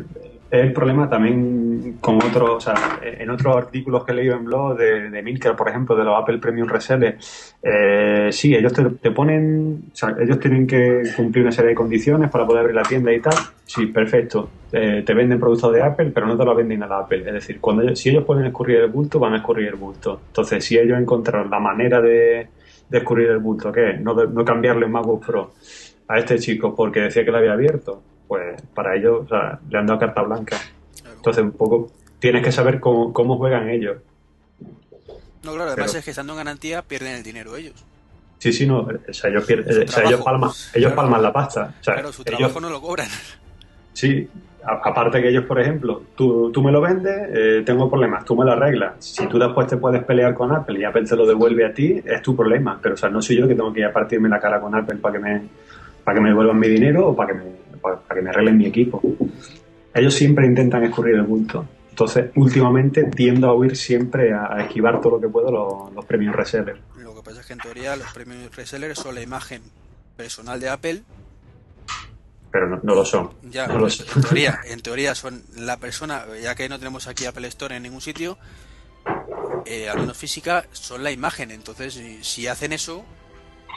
es 0.50 0.62
el 0.62 0.72
problema 0.72 1.08
también 1.08 1.98
con 2.00 2.16
otros, 2.16 2.50
o 2.50 2.60
sea, 2.60 3.00
en 3.02 3.28
otros 3.28 3.54
artículos 3.54 4.04
que 4.04 4.12
he 4.12 4.14
leído 4.14 4.34
en 4.34 4.44
blog 4.44 4.78
de, 4.78 5.10
de 5.10 5.22
Milker, 5.22 5.54
por 5.54 5.68
ejemplo, 5.68 5.94
de 5.94 6.04
los 6.04 6.16
Apple 6.18 6.38
Premium 6.38 6.68
Resellers, 6.68 7.56
eh, 7.62 8.28
sí, 8.32 8.54
ellos 8.54 8.72
te, 8.72 9.10
ponen, 9.10 9.84
o 9.92 9.96
sea, 9.96 10.16
ellos 10.18 10.38
tienen 10.40 10.66
que 10.66 11.02
cumplir 11.16 11.44
una 11.44 11.52
serie 11.52 11.70
de 11.70 11.74
condiciones 11.74 12.30
para 12.30 12.46
poder 12.46 12.60
abrir 12.60 12.76
la 12.76 12.82
tienda 12.82 13.12
y 13.12 13.20
tal. 13.20 13.34
Sí, 13.64 13.86
perfecto. 13.86 14.48
Eh, 14.72 15.02
te 15.04 15.12
venden 15.12 15.38
productos 15.38 15.72
de 15.72 15.82
Apple, 15.82 16.12
pero 16.14 16.26
no 16.26 16.36
te 16.36 16.44
lo 16.44 16.54
venden 16.54 16.82
a 16.82 16.86
la 16.86 17.00
Apple. 17.00 17.24
Es 17.26 17.34
decir, 17.34 17.60
cuando 17.60 17.94
si 17.94 18.08
ellos 18.08 18.24
pueden 18.24 18.46
escurrir 18.46 18.78
el 18.78 18.90
bulto, 18.90 19.18
van 19.18 19.34
a 19.34 19.38
escurrir 19.38 19.68
el 19.68 19.74
bulto. 19.74 20.20
Entonces, 20.28 20.64
si 20.64 20.78
ellos 20.78 20.98
encontraron 20.98 21.50
la 21.50 21.58
manera 21.58 22.00
de, 22.00 22.48
escurrir 22.90 23.28
el 23.28 23.38
bulto, 23.38 23.70
¿qué? 23.70 23.98
No, 24.00 24.14
no 24.14 24.44
cambiarle 24.44 24.86
MacBook 24.86 25.26
Pro 25.26 25.52
a 26.08 26.18
este 26.18 26.38
chico 26.38 26.74
porque 26.74 27.00
decía 27.00 27.22
que 27.22 27.30
lo 27.30 27.36
había 27.36 27.52
abierto, 27.52 28.02
pues 28.28 28.62
para 28.74 28.94
ellos 28.94 29.24
o 29.24 29.28
sea, 29.28 29.58
le 29.68 29.78
han 29.78 29.86
dado 29.86 29.98
carta 29.98 30.22
blanca. 30.22 30.56
Entonces, 31.16 31.42
un 31.42 31.52
poco 31.52 31.90
tienes 32.20 32.44
que 32.44 32.52
saber 32.52 32.78
cómo, 32.78 33.12
cómo 33.12 33.36
juegan 33.38 33.68
ellos. 33.68 33.96
No, 35.42 35.54
claro, 35.54 35.70
además 35.70 35.94
es 35.94 36.04
que 36.04 36.10
estando 36.10 36.34
en 36.34 36.38
garantía 36.38 36.82
pierden 36.82 37.14
el 37.14 37.22
dinero 37.22 37.56
ellos. 37.56 37.84
Sí, 38.38 38.52
sí, 38.52 38.66
no. 38.66 38.80
O 38.80 39.12
sea, 39.12 39.30
ellos, 39.30 39.44
pierden, 39.44 39.88
o 39.88 39.90
sea, 39.90 40.04
ellos, 40.04 40.20
palman, 40.22 40.50
ellos 40.74 40.92
palman 40.92 41.22
la 41.22 41.32
pasta. 41.32 41.74
O 41.80 41.84
sea, 41.84 41.94
claro, 41.94 42.12
su 42.12 42.22
trabajo 42.22 42.60
no 42.60 42.70
lo 42.70 42.80
cobran. 42.80 43.08
Sí, 43.92 44.28
aparte 44.62 45.20
que 45.20 45.28
ellos, 45.28 45.44
por 45.44 45.60
ejemplo, 45.60 46.02
tú, 46.14 46.52
tú 46.52 46.62
me 46.62 46.70
lo 46.70 46.80
vendes, 46.80 47.30
eh, 47.32 47.62
tengo 47.64 47.90
problemas, 47.90 48.24
tú 48.24 48.36
me 48.36 48.44
lo 48.44 48.52
arreglas. 48.52 48.94
Si 48.98 49.26
tú 49.26 49.38
después 49.38 49.66
te 49.66 49.76
puedes 49.76 50.04
pelear 50.04 50.34
con 50.34 50.52
Apple 50.52 50.78
y 50.78 50.84
Apple 50.84 51.04
te 51.04 51.16
lo 51.16 51.26
devuelve 51.26 51.66
a 51.66 51.72
ti, 51.72 52.00
es 52.04 52.22
tu 52.22 52.36
problema. 52.36 52.78
Pero, 52.80 52.94
o 52.94 52.98
sea, 52.98 53.08
no 53.08 53.20
soy 53.20 53.38
yo 53.38 53.48
que 53.48 53.54
tengo 53.54 53.72
que 53.72 53.80
ir 53.80 53.86
a 53.86 53.92
partirme 53.92 54.28
la 54.28 54.38
cara 54.38 54.60
con 54.60 54.74
Apple 54.74 54.98
para 54.98 55.14
que 55.14 55.18
me, 55.18 55.42
para 56.04 56.16
que 56.16 56.20
me 56.20 56.28
devuelvan 56.28 56.58
mi 56.58 56.68
dinero 56.68 57.08
o 57.08 57.16
para 57.16 57.32
que 57.32 57.38
me, 57.38 57.44
para, 57.80 58.00
que 58.14 58.22
me 58.22 58.30
arreglen 58.30 58.58
mi 58.58 58.66
equipo. 58.66 59.00
Ellos 59.94 60.14
siempre 60.14 60.46
intentan 60.46 60.84
escurrir 60.84 61.16
el 61.16 61.22
bulto. 61.22 61.66
Entonces, 61.90 62.30
últimamente 62.36 63.04
tiendo 63.04 63.48
a 63.48 63.54
huir 63.54 63.76
siempre 63.76 64.32
a, 64.32 64.62
esquivar 64.62 65.00
todo 65.00 65.16
lo 65.16 65.20
que 65.20 65.28
puedo 65.28 65.50
los, 65.50 65.92
los 65.94 66.04
premios 66.04 66.34
resellers. 66.36 66.78
Lo 66.96 67.14
que 67.14 67.22
pasa 67.22 67.40
es 67.40 67.46
que 67.46 67.54
en 67.54 67.58
teoría 67.58 67.96
los 67.96 68.12
premios 68.12 68.54
resellers 68.54 68.98
son 68.98 69.14
la 69.14 69.22
imagen 69.22 69.62
personal 70.16 70.60
de 70.60 70.68
Apple 70.68 71.02
pero 72.50 72.80
no, 72.82 72.94
lo 72.94 73.04
son. 73.04 73.30
Ya, 73.42 73.66
En, 73.66 74.22
teoría, 74.22 74.60
en 74.64 74.80
teoría 74.80 75.14
son 75.14 75.44
la 75.56 75.76
persona, 75.76 76.24
ya 76.42 76.54
que 76.54 76.68
no 76.68 76.78
tenemos 76.78 77.06
aquí 77.06 77.26
Apple 77.26 77.46
Store 77.48 77.76
en 77.76 77.82
ningún 77.82 78.00
sitio, 78.00 78.38
eh, 79.66 79.88
al 79.88 79.98
menos 79.98 80.16
física, 80.16 80.66
son 80.72 81.02
la 81.02 81.10
imagen. 81.10 81.50
Entonces, 81.50 82.00
si, 82.22 82.46
hacen 82.46 82.72
eso, 82.72 83.04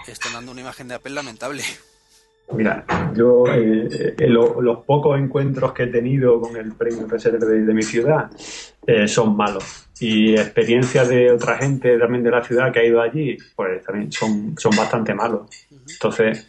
están 0.07 0.33
dando 0.33 0.53
una 0.53 0.61
imagen 0.61 0.87
de 0.87 0.95
Apple 0.95 1.13
lamentable. 1.13 1.63
Mira, 2.53 2.85
yo 3.15 3.45
eh, 3.47 4.15
eh, 4.17 4.27
los 4.27 4.85
pocos 4.85 5.17
encuentros 5.17 5.71
que 5.71 5.83
he 5.83 5.87
tenido 5.87 6.41
con 6.41 6.57
el 6.57 6.73
premio 6.73 7.07
Reserve 7.07 7.45
de, 7.45 7.73
mi 7.73 7.83
ciudad 7.83 8.29
son 9.07 9.37
malos. 9.37 9.87
Y 9.99 10.33
experiencias 10.33 11.07
de 11.07 11.31
otra 11.31 11.57
gente 11.57 11.97
también 11.97 12.23
de 12.23 12.31
la 12.31 12.43
ciudad 12.43 12.71
que 12.73 12.79
ha 12.79 12.83
ido 12.83 13.01
allí, 13.01 13.37
pues 13.55 13.83
también 13.83 14.11
son, 14.11 14.55
son 14.57 14.75
bastante 14.75 15.13
malos. 15.13 15.43
Entonces, 15.93 16.47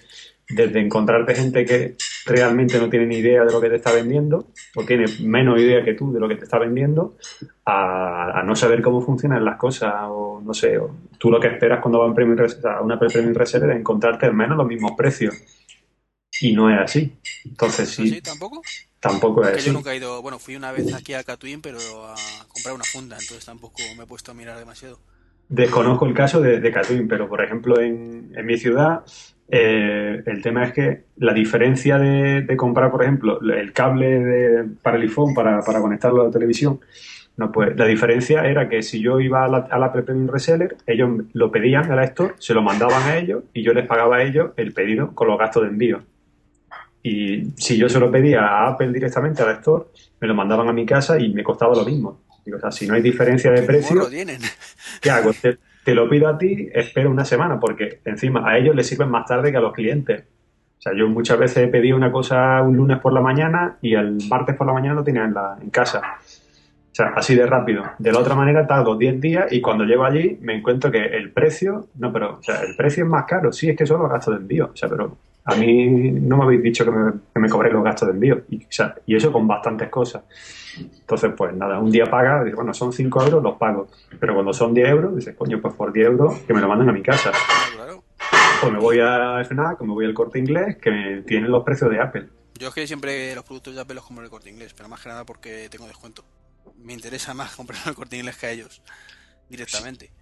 desde 0.54 0.80
encontrarte 0.80 1.34
gente 1.34 1.64
que 1.64 1.96
realmente 2.26 2.78
no 2.78 2.88
tiene 2.88 3.06
ni 3.06 3.16
idea 3.16 3.44
de 3.44 3.52
lo 3.52 3.60
que 3.60 3.68
te 3.68 3.76
está 3.76 3.92
vendiendo 3.92 4.46
o 4.76 4.84
tiene 4.84 5.06
menos 5.22 5.58
idea 5.60 5.84
que 5.84 5.94
tú 5.94 6.12
de 6.12 6.20
lo 6.20 6.28
que 6.28 6.36
te 6.36 6.44
está 6.44 6.58
vendiendo 6.58 7.16
a, 7.64 8.42
no 8.44 8.54
saber 8.54 8.82
cómo 8.82 9.00
funcionan 9.00 9.44
las 9.44 9.56
cosas 9.56 9.94
o 10.08 10.40
no 10.44 10.52
sé, 10.52 10.78
tú 11.18 11.30
lo 11.30 11.40
que 11.40 11.48
esperas 11.48 11.80
cuando 11.80 12.00
va 12.00 12.10
a, 12.10 12.14
premium, 12.14 12.38
a 12.64 12.80
una 12.80 12.98
premium 12.98 13.34
reserva 13.34 13.72
es 13.72 13.78
encontrarte 13.78 14.26
al 14.26 14.34
menos 14.34 14.56
los 14.56 14.66
mismos 14.66 14.92
precios 14.96 15.34
y 16.40 16.52
no 16.54 16.70
es 16.70 16.80
así. 16.80 17.16
Entonces 17.44 17.90
sí. 17.90 18.20
¿Tampoco? 18.20 18.62
Tampoco 19.00 19.44
es 19.44 19.58
así. 19.58 19.66
Yo 19.66 19.72
nunca 19.72 19.92
he 19.92 19.96
ido, 19.96 20.22
bueno, 20.22 20.38
fui 20.38 20.56
una 20.56 20.72
vez 20.72 20.92
aquí 20.94 21.14
a 21.14 21.24
Catwin 21.24 21.60
pero 21.60 21.78
a 22.06 22.14
comprar 22.48 22.74
una 22.74 22.84
funda, 22.84 23.16
entonces 23.20 23.44
tampoco 23.44 23.82
me 23.96 24.04
he 24.04 24.06
puesto 24.06 24.30
a 24.30 24.34
mirar 24.34 24.58
demasiado. 24.58 24.98
Desconozco 25.48 26.06
el 26.06 26.14
caso 26.14 26.40
de, 26.40 26.60
de 26.60 27.04
pero 27.08 27.28
por 27.28 27.44
ejemplo 27.44 27.80
en, 27.80 28.32
en 28.34 28.46
mi 28.46 28.56
ciudad 28.56 29.04
eh, 29.54 30.22
el 30.24 30.40
tema 30.40 30.64
es 30.64 30.72
que 30.72 31.04
la 31.16 31.34
diferencia 31.34 31.98
de, 31.98 32.56
comprar, 32.56 32.90
por 32.90 33.02
ejemplo, 33.02 33.38
el 33.40 33.72
cable 33.74 34.64
para 34.80 34.96
el 34.96 35.02
iPhone, 35.02 35.34
para, 35.34 35.60
conectarlo 35.62 36.22
a 36.22 36.24
la 36.24 36.30
televisión, 36.30 36.80
no, 37.36 37.52
pues 37.52 37.76
la 37.76 37.84
diferencia 37.84 38.46
era 38.46 38.70
que 38.70 38.82
si 38.82 39.00
yo 39.02 39.20
iba 39.20 39.44
a 39.44 39.48
la, 39.48 39.58
a 39.58 39.78
la 39.78 39.92
Reseller, 40.26 40.76
ellos 40.86 41.24
lo 41.34 41.50
pedían 41.50 41.92
a 41.92 41.96
la 41.96 42.04
Store, 42.04 42.34
se 42.38 42.54
lo 42.54 42.62
mandaban 42.62 43.02
a 43.02 43.18
ellos 43.18 43.44
y 43.52 43.62
yo 43.62 43.74
les 43.74 43.86
pagaba 43.86 44.16
a 44.16 44.22
ellos 44.22 44.52
el 44.56 44.72
pedido 44.72 45.14
con 45.14 45.28
los 45.28 45.38
gastos 45.38 45.64
de 45.64 45.68
envío. 45.68 46.02
Y 47.02 47.50
si 47.56 47.76
yo 47.76 47.88
se 47.88 47.98
lo 47.98 48.10
pedía 48.10 48.42
a 48.42 48.68
Apple 48.68 48.92
directamente 48.92 49.42
a 49.42 49.46
la 49.46 49.52
Store, 49.52 49.86
me 50.20 50.28
lo 50.28 50.34
mandaban 50.34 50.68
a 50.68 50.72
mi 50.72 50.86
casa 50.86 51.18
y 51.18 51.32
me 51.32 51.42
costaba 51.42 51.74
lo 51.74 51.84
mismo. 51.84 52.20
Digo, 52.44 52.58
o 52.58 52.60
sea, 52.60 52.70
si 52.70 52.86
no 52.86 52.94
hay 52.94 53.02
diferencia 53.02 53.50
de 53.50 53.62
precio, 53.62 54.08
¿qué 55.00 55.10
hago? 55.10 55.32
te 55.84 55.94
lo 55.94 56.08
pido 56.08 56.28
a 56.28 56.38
ti, 56.38 56.68
espero 56.72 57.10
una 57.10 57.24
semana, 57.24 57.58
porque 57.58 58.00
encima 58.04 58.48
a 58.48 58.56
ellos 58.56 58.74
les 58.74 58.86
sirven 58.86 59.10
más 59.10 59.26
tarde 59.26 59.50
que 59.50 59.56
a 59.56 59.60
los 59.60 59.72
clientes. 59.72 60.24
O 60.78 60.82
sea, 60.82 60.92
yo 60.96 61.08
muchas 61.08 61.38
veces 61.38 61.58
he 61.58 61.68
pedido 61.68 61.96
una 61.96 62.10
cosa 62.10 62.60
un 62.62 62.76
lunes 62.76 62.98
por 62.98 63.12
la 63.12 63.20
mañana 63.20 63.78
y 63.80 63.94
el 63.94 64.18
martes 64.28 64.56
por 64.56 64.66
la 64.66 64.72
mañana 64.72 64.94
lo 64.94 65.04
tenía 65.04 65.24
en, 65.24 65.34
la, 65.34 65.56
en 65.60 65.70
casa. 65.70 66.00
O 66.20 66.94
sea, 66.94 67.12
así 67.16 67.34
de 67.34 67.46
rápido. 67.46 67.84
De 67.98 68.12
la 68.12 68.18
otra 68.18 68.34
manera 68.34 68.66
tardo 68.66 68.96
10 68.96 69.20
días 69.20 69.52
y 69.52 69.60
cuando 69.60 69.84
llego 69.84 70.04
allí 70.04 70.38
me 70.42 70.56
encuentro 70.56 70.90
que 70.90 71.04
el 71.04 71.30
precio, 71.30 71.88
no, 71.98 72.12
pero, 72.12 72.38
o 72.38 72.42
sea, 72.42 72.60
el 72.62 72.76
precio 72.76 73.04
es 73.04 73.10
más 73.10 73.24
caro. 73.24 73.52
Sí, 73.52 73.70
es 73.70 73.76
que 73.76 73.86
son 73.86 74.02
los 74.02 74.10
gastos 74.10 74.34
de 74.34 74.40
envío. 74.40 74.70
O 74.72 74.76
sea, 74.76 74.88
pero 74.88 75.16
a 75.44 75.54
mí 75.56 76.10
no 76.12 76.36
me 76.36 76.44
habéis 76.44 76.62
dicho 76.62 76.84
que 76.84 76.90
me, 76.90 77.12
que 77.34 77.40
me 77.40 77.48
cobré 77.48 77.70
los 77.70 77.82
gastos 77.82 78.08
de 78.08 78.14
envío. 78.14 78.42
Y, 78.48 78.64
o 78.64 78.68
sea, 78.70 78.94
y 79.06 79.16
eso 79.16 79.32
con 79.32 79.46
bastantes 79.48 79.88
cosas. 79.88 80.22
Entonces, 80.78 81.32
pues 81.36 81.54
nada, 81.54 81.78
un 81.80 81.90
día 81.90 82.06
paga, 82.06 82.44
bueno, 82.54 82.72
son 82.72 82.92
5 82.92 83.24
euros, 83.24 83.42
los 83.42 83.56
pago. 83.56 83.88
Pero 84.18 84.34
cuando 84.34 84.52
son 84.52 84.72
10 84.72 84.88
euros, 84.88 85.16
dices, 85.16 85.34
coño, 85.36 85.60
pues 85.60 85.74
por 85.74 85.92
10 85.92 86.06
euros 86.06 86.38
que 86.40 86.54
me 86.54 86.60
lo 86.60 86.68
manden 86.68 86.88
a 86.88 86.92
mi 86.92 87.02
casa. 87.02 87.32
O 88.64 88.70
me 88.70 88.78
voy 88.78 89.00
a 89.00 89.44
FNAC, 89.44 89.80
o 89.80 89.84
me 89.84 89.92
voy 89.92 90.04
al 90.04 90.14
corte 90.14 90.38
inglés, 90.38 90.76
que 90.76 91.24
tienen 91.26 91.50
los 91.50 91.64
precios 91.64 91.90
de 91.90 92.00
Apple. 92.00 92.28
Yo 92.58 92.68
es 92.68 92.74
que 92.74 92.86
siempre 92.86 93.34
los 93.34 93.44
productos 93.44 93.74
de 93.74 93.80
Apple 93.80 93.96
los 93.96 94.04
compro 94.04 94.22
en 94.22 94.26
el 94.26 94.30
corte 94.30 94.50
inglés, 94.50 94.72
pero 94.74 94.88
más 94.88 95.00
que 95.00 95.08
nada 95.08 95.24
porque 95.24 95.68
tengo 95.68 95.88
descuento. 95.88 96.24
Me 96.76 96.92
interesa 96.92 97.34
más 97.34 97.56
comprar 97.56 97.80
el 97.86 97.94
corte 97.94 98.16
inglés 98.16 98.36
que 98.36 98.46
a 98.46 98.50
ellos, 98.50 98.82
directamente. 99.48 100.12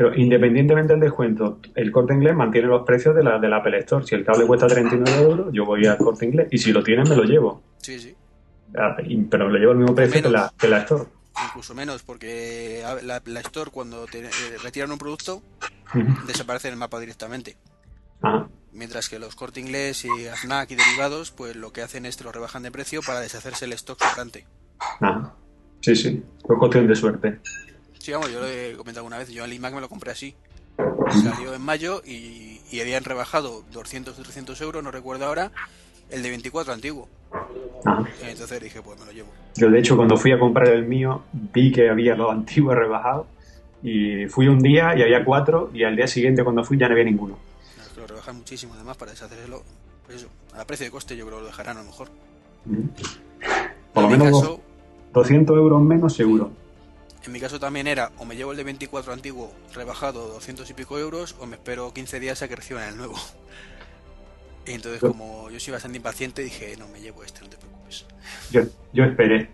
Pero 0.00 0.14
independientemente 0.16 0.94
del 0.94 1.00
descuento, 1.00 1.60
el 1.74 1.92
corte 1.92 2.14
inglés 2.14 2.34
mantiene 2.34 2.68
los 2.68 2.86
precios 2.86 3.14
de 3.14 3.22
la, 3.22 3.38
del 3.38 3.52
Apple 3.52 3.80
Store. 3.80 4.02
Si 4.06 4.14
el 4.14 4.24
cable 4.24 4.46
cuesta 4.46 4.66
39 4.66 5.22
euros, 5.22 5.52
yo 5.52 5.66
voy 5.66 5.84
al 5.84 5.98
corte 5.98 6.24
inglés 6.24 6.48
y 6.50 6.56
si 6.56 6.72
lo 6.72 6.82
tienen, 6.82 7.06
me 7.06 7.14
lo 7.14 7.24
llevo. 7.24 7.62
Sí, 7.82 7.98
sí. 7.98 8.14
Ah, 8.74 8.96
pero 9.30 9.50
le 9.50 9.58
llevo 9.58 9.72
el 9.72 9.78
mismo 9.78 9.94
precio 9.94 10.22
que 10.22 10.30
la, 10.30 10.50
que 10.58 10.68
la, 10.68 10.78
Store. 10.78 11.04
Incluso 11.48 11.74
menos, 11.74 12.02
porque 12.02 12.82
la, 13.02 13.20
Store 13.40 13.70
cuando 13.70 14.06
te, 14.06 14.20
eh, 14.20 14.30
retiran 14.62 14.90
un 14.90 14.96
producto, 14.96 15.42
desaparece 16.26 16.68
en 16.68 16.72
el 16.72 16.80
mapa 16.80 16.98
directamente. 16.98 17.58
Mientras 18.72 19.10
que 19.10 19.18
los 19.18 19.36
corte 19.36 19.60
inglés 19.60 20.06
y 20.06 20.28
AFNAC 20.28 20.70
y 20.70 20.76
derivados, 20.76 21.30
pues 21.30 21.56
lo 21.56 21.74
que 21.74 21.82
hacen 21.82 22.06
es 22.06 22.16
que 22.16 22.24
lo 22.24 22.32
rebajan 22.32 22.62
de 22.62 22.70
precio 22.70 23.02
para 23.02 23.20
deshacerse 23.20 23.66
el 23.66 23.74
stock 23.74 24.02
sobrante. 24.02 24.46
Sí, 25.82 25.94
sí, 25.94 26.22
fue 26.46 26.56
cuestión 26.56 26.86
de 26.86 26.96
suerte. 26.96 27.38
Sí, 28.00 28.12
vamos, 28.12 28.32
yo 28.32 28.40
lo 28.40 28.48
he 28.48 28.74
comentado 28.76 29.06
una 29.06 29.18
vez, 29.18 29.28
yo 29.28 29.44
el 29.44 29.52
iMac 29.52 29.74
me 29.74 29.80
lo 29.80 29.88
compré 29.88 30.10
así. 30.10 30.34
Salió 31.22 31.54
en 31.54 31.60
mayo 31.60 32.02
y, 32.04 32.60
y 32.70 32.80
habían 32.80 33.04
rebajado 33.04 33.62
200 33.72 34.18
o 34.18 34.22
300 34.22 34.58
euros, 34.62 34.82
no 34.82 34.90
recuerdo 34.90 35.26
ahora, 35.26 35.52
el 36.08 36.22
de 36.22 36.30
24 36.30 36.72
antiguo. 36.72 37.08
Entonces 38.22 38.60
dije, 38.60 38.80
pues 38.82 38.98
me 38.98 39.06
lo 39.06 39.12
llevo. 39.12 39.28
Yo, 39.56 39.70
de 39.70 39.78
hecho, 39.78 39.96
cuando 39.96 40.16
fui 40.16 40.32
a 40.32 40.38
comprar 40.38 40.68
el 40.68 40.86
mío, 40.86 41.22
vi 41.32 41.72
que 41.72 41.90
había 41.90 42.14
los 42.14 42.30
antiguos 42.30 42.74
rebajados. 42.74 43.26
Y 43.82 44.26
fui 44.26 44.46
un 44.48 44.60
día 44.60 44.94
y 44.96 45.02
había 45.02 45.24
cuatro, 45.24 45.70
y 45.72 45.84
al 45.84 45.96
día 45.96 46.06
siguiente, 46.06 46.42
cuando 46.42 46.64
fui, 46.64 46.78
ya 46.78 46.86
no 46.86 46.92
había 46.92 47.04
ninguno. 47.04 47.38
Lo 47.96 48.06
rebajan 48.06 48.36
muchísimo, 48.36 48.74
además, 48.74 48.96
para 48.96 49.12
deshacerlo. 49.12 49.62
Pues 50.06 50.18
eso, 50.18 50.28
a 50.54 50.64
precio 50.64 50.86
de 50.86 50.90
coste, 50.90 51.16
yo 51.16 51.26
creo 51.26 51.38
que 51.38 51.42
lo 51.42 51.46
dejarán 51.48 51.76
a 51.76 51.80
lo 51.80 51.86
mejor. 51.86 52.08
Por 53.92 54.02
lo 54.02 54.10
menos 54.10 54.58
200 55.12 55.56
euros 55.56 55.82
menos, 55.82 56.14
seguro. 56.14 56.50
En 57.24 57.32
mi 57.32 57.40
caso 57.40 57.60
también 57.60 57.86
era, 57.86 58.12
o 58.18 58.24
me 58.24 58.34
llevo 58.34 58.52
el 58.52 58.56
de 58.56 58.64
24 58.64 59.12
antiguo 59.12 59.52
rebajado 59.74 60.28
200 60.28 60.68
y 60.70 60.74
pico 60.74 60.98
euros, 60.98 61.36
o 61.38 61.46
me 61.46 61.56
espero 61.56 61.92
15 61.92 62.18
días 62.18 62.42
a 62.42 62.48
que 62.48 62.56
reciban 62.56 62.88
el 62.88 62.96
nuevo. 62.96 63.14
Y 64.66 64.72
entonces, 64.72 65.00
como 65.00 65.50
yo 65.50 65.58
soy 65.58 65.72
bastante 65.72 65.96
impaciente, 65.96 66.42
dije, 66.42 66.76
no, 66.78 66.86
me 66.88 67.00
llevo 67.00 67.24
este, 67.24 67.40
no 67.40 67.48
te 67.48 67.56
preocupes. 67.56 68.06
Yo, 68.52 68.60
yo 68.92 69.04
esperé. 69.04 69.48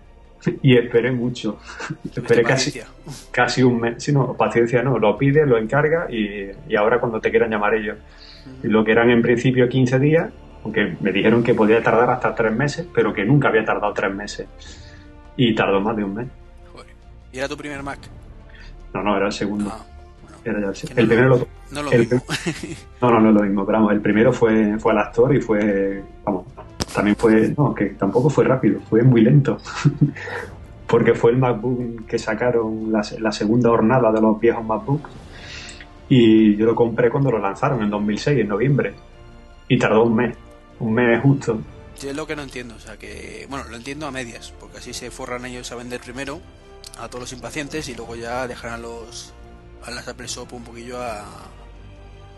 Y 0.62 0.76
esperé 0.76 1.12
mucho. 1.12 1.58
esperé 2.14 2.42
casi, 2.42 2.80
casi 3.30 3.62
un 3.62 3.80
mes. 3.80 4.02
Si 4.02 4.12
no, 4.12 4.34
paciencia 4.34 4.82
no. 4.82 4.98
Lo 4.98 5.16
pide, 5.16 5.46
lo 5.46 5.58
encarga 5.58 6.08
y, 6.10 6.50
ahora 6.76 6.98
cuando 6.98 7.20
te 7.20 7.30
quieran 7.30 7.50
llamar 7.50 7.74
ellos. 7.74 7.96
Y 8.62 8.66
lo 8.66 8.84
que 8.84 8.92
eran 8.92 9.08
en 9.08 9.22
principio 9.22 9.68
15 9.68 9.98
días, 10.00 10.30
aunque 10.64 10.96
me 11.00 11.12
dijeron 11.12 11.42
que 11.42 11.54
podía 11.54 11.82
tardar 11.82 12.10
hasta 12.10 12.34
tres 12.34 12.52
meses, 12.52 12.86
pero 12.92 13.14
que 13.14 13.24
nunca 13.24 13.48
había 13.48 13.64
tardado 13.64 13.94
tres 13.94 14.12
meses. 14.12 14.48
Y 15.36 15.54
tardó 15.54 15.80
más 15.80 15.96
de 15.96 16.04
un 16.04 16.14
mes. 16.14 16.26
¿Y 17.36 17.38
era 17.38 17.48
tu 17.48 17.56
primer 17.58 17.82
Mac? 17.82 17.98
No, 18.94 19.02
no, 19.02 19.14
era 19.14 19.26
el 19.26 19.32
segundo. 19.32 19.70
Ah, 19.70 19.84
bueno. 20.22 20.38
Era 20.42 20.72
ya 20.72 20.88
el, 20.88 20.94
Que 20.94 21.00
el 21.02 21.06
no, 21.06 21.08
primero 21.14 21.28
lo- 21.28 21.48
No 21.70 21.82
lo 21.82 21.92
el- 21.92 22.00
mismo. 22.00 22.22
No, 23.02 23.10
no, 23.10 23.20
no 23.20 23.28
es 23.28 23.34
lo 23.34 23.42
mismo, 23.42 23.66
pero 23.66 23.78
vamos, 23.78 23.92
el 23.92 24.00
primero 24.00 24.32
fue, 24.32 24.78
fue 24.78 24.92
al 24.92 24.98
actor 25.00 25.34
y 25.36 25.40
fue, 25.42 26.02
vamos, 26.24 26.46
también 26.94 27.14
fue, 27.14 27.52
no, 27.58 27.74
que 27.74 27.84
tampoco 27.90 28.30
fue 28.30 28.44
rápido, 28.44 28.80
fue 28.88 29.02
muy 29.02 29.20
lento. 29.20 29.58
Porque 30.86 31.12
fue 31.14 31.32
el 31.32 31.36
MacBook 31.36 32.06
que 32.06 32.18
sacaron 32.18 32.90
la, 32.90 33.02
la 33.18 33.32
segunda 33.32 33.70
hornada 33.70 34.10
de 34.12 34.20
los 34.22 34.40
viejos 34.40 34.64
MacBooks 34.64 35.10
y 36.08 36.56
yo 36.56 36.64
lo 36.64 36.74
compré 36.74 37.10
cuando 37.10 37.30
lo 37.32 37.38
lanzaron 37.38 37.82
en 37.82 37.90
2006, 37.90 38.38
en 38.40 38.48
noviembre, 38.48 38.94
y 39.68 39.78
tardó 39.78 40.04
un 40.04 40.14
mes, 40.16 40.34
un 40.78 40.94
mes 40.94 41.20
justo. 41.20 41.58
Yo 42.00 42.10
es 42.10 42.16
lo 42.16 42.26
que 42.26 42.34
no 42.36 42.42
entiendo, 42.42 42.76
o 42.76 42.78
sea 42.78 42.96
que, 42.96 43.46
bueno, 43.50 43.66
lo 43.68 43.76
entiendo 43.76 44.06
a 44.06 44.10
medias, 44.10 44.54
porque 44.58 44.78
así 44.78 44.94
se 44.94 45.10
forran 45.10 45.44
ellos 45.44 45.70
a 45.72 45.74
vender 45.76 46.00
primero 46.00 46.40
a 46.98 47.08
todos 47.08 47.20
los 47.20 47.32
impacientes 47.32 47.88
y 47.88 47.94
luego 47.94 48.16
ya 48.16 48.46
dejarán 48.46 48.82
los 48.82 49.32
a 49.84 49.90
las 49.90 50.08
Apple 50.08 50.26
Shop 50.26 50.52
un 50.52 50.64
poquillo 50.64 51.00
a 51.02 51.24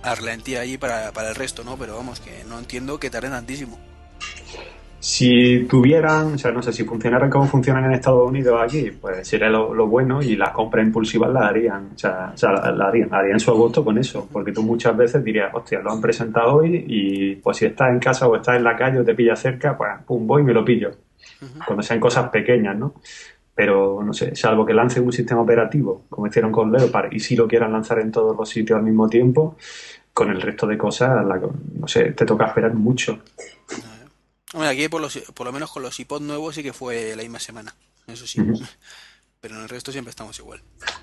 a 0.03 0.15
ralentía 0.15 0.61
ahí 0.61 0.79
para, 0.79 1.13
para 1.13 1.31
el 1.31 1.35
resto, 1.35 1.65
¿no? 1.65 1.77
Pero 1.77 1.97
vamos, 1.97 2.21
que 2.21 2.45
no 2.49 2.59
entiendo 2.59 2.99
que 2.99 3.11
tarden 3.11 3.33
tantísimo. 3.33 3.79
Si 5.01 5.65
tuvieran, 5.69 6.35
o 6.35 6.39
sea, 6.39 6.51
no 6.51 6.61
sé, 6.61 6.73
si 6.73 6.85
funcionaran 6.85 7.31
como 7.31 7.47
funcionan 7.47 7.85
en 7.85 7.93
Estados 7.93 8.29
Unidos 8.29 8.61
aquí, 8.61 8.91
pues 8.91 9.29
sería 9.29 9.49
lo, 9.49 9.73
lo 9.73 9.87
bueno 9.87 10.21
y 10.21 10.35
las 10.35 10.51
compras 10.51 10.85
impulsivas 10.85 11.33
las 11.33 11.45
harían, 11.45 11.91
o 11.95 11.99
sea, 11.99 12.33
o 12.35 12.37
sea, 12.37 12.51
la, 12.51 12.73
la 12.73 12.89
harían, 12.89 13.15
harían 13.15 13.39
su 13.39 13.53
agosto 13.53 13.85
con 13.85 13.97
eso, 13.97 14.29
porque 14.33 14.51
tú 14.51 14.65
muchas 14.65 14.97
veces 14.97 15.23
dirías, 15.23 15.55
hostia, 15.55 15.79
lo 15.79 15.93
han 15.93 16.01
presentado 16.01 16.57
hoy 16.57 16.85
y 16.89 17.37
pues 17.37 17.59
si 17.59 17.67
estás 17.67 17.91
en 17.91 18.01
casa 18.01 18.27
o 18.27 18.35
estás 18.35 18.57
en 18.57 18.65
la 18.65 18.77
calle 18.77 18.99
o 18.99 19.05
te 19.05 19.15
pillas 19.15 19.41
cerca, 19.41 19.77
pues 19.77 19.91
pum, 20.05 20.27
voy 20.27 20.43
y 20.43 20.47
me 20.47 20.53
lo 20.53 20.65
pillo, 20.65 20.91
cuando 21.65 21.83
sean 21.85 22.01
cosas 22.01 22.29
pequeñas, 22.31 22.77
¿no? 22.77 22.95
Pero 23.59 24.01
no 24.05 24.13
sé, 24.13 24.37
salvo 24.37 24.65
que 24.65 24.73
lancen 24.73 25.05
un 25.05 25.13
sistema 25.13 25.41
operativo, 25.41 26.05
como 26.09 26.29
hicieron 26.29 26.53
con 26.53 26.71
Leopard, 26.71 27.13
y 27.13 27.19
si 27.19 27.35
lo 27.35 27.49
quieran 27.49 27.73
lanzar 27.73 27.99
en 27.99 28.13
todos 28.13 28.37
los 28.37 28.49
sitios 28.49 28.77
al 28.79 28.85
mismo 28.85 29.09
tiempo, 29.09 29.57
con 30.15 30.31
el 30.31 30.41
resto 30.41 30.65
de 30.69 30.79
cosas, 30.79 31.27
la- 31.27 31.41
no 31.75 31.89
sé, 31.89 32.13
te 32.13 32.25
toca 32.25 32.47
esperar 32.47 32.73
mucho. 32.75 33.19
Hombre, 34.55 34.69
aquí 34.69 34.89
por, 34.89 35.01
los, 35.01 35.19
por 35.35 35.45
lo 35.45 35.53
menos 35.53 35.73
con 35.73 35.83
los 35.83 35.99
iPod 35.99 36.23
nuevos 36.23 36.55
sí 36.55 36.63
que 36.63 36.73
fue 36.73 37.17
la 37.17 37.23
misma 37.23 37.41
semana, 37.41 37.75
eso 38.07 38.29
sí. 38.29 38.41
Pero 39.41 39.57
en 39.57 39.63
el 39.63 39.69
resto 39.69 39.91
siempre 39.91 40.11
estamos 40.11 40.39
igual. 40.39 40.61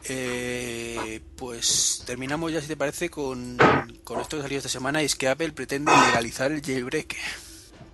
Eh, 0.08 1.20
pues 1.36 2.04
terminamos 2.08 2.54
ya, 2.54 2.62
si 2.62 2.70
te 2.70 2.78
parece, 2.78 3.10
con, 3.10 3.58
con 4.06 4.22
esto 4.22 4.38
que 4.38 4.44
salió 4.44 4.58
esta 4.60 4.70
semana 4.70 5.02
y 5.02 5.06
es 5.08 5.16
que 5.18 5.28
Apple 5.28 5.52
pretende 5.52 5.92
legalizar 6.08 6.54
el 6.54 6.62
jailbreak. 6.62 7.18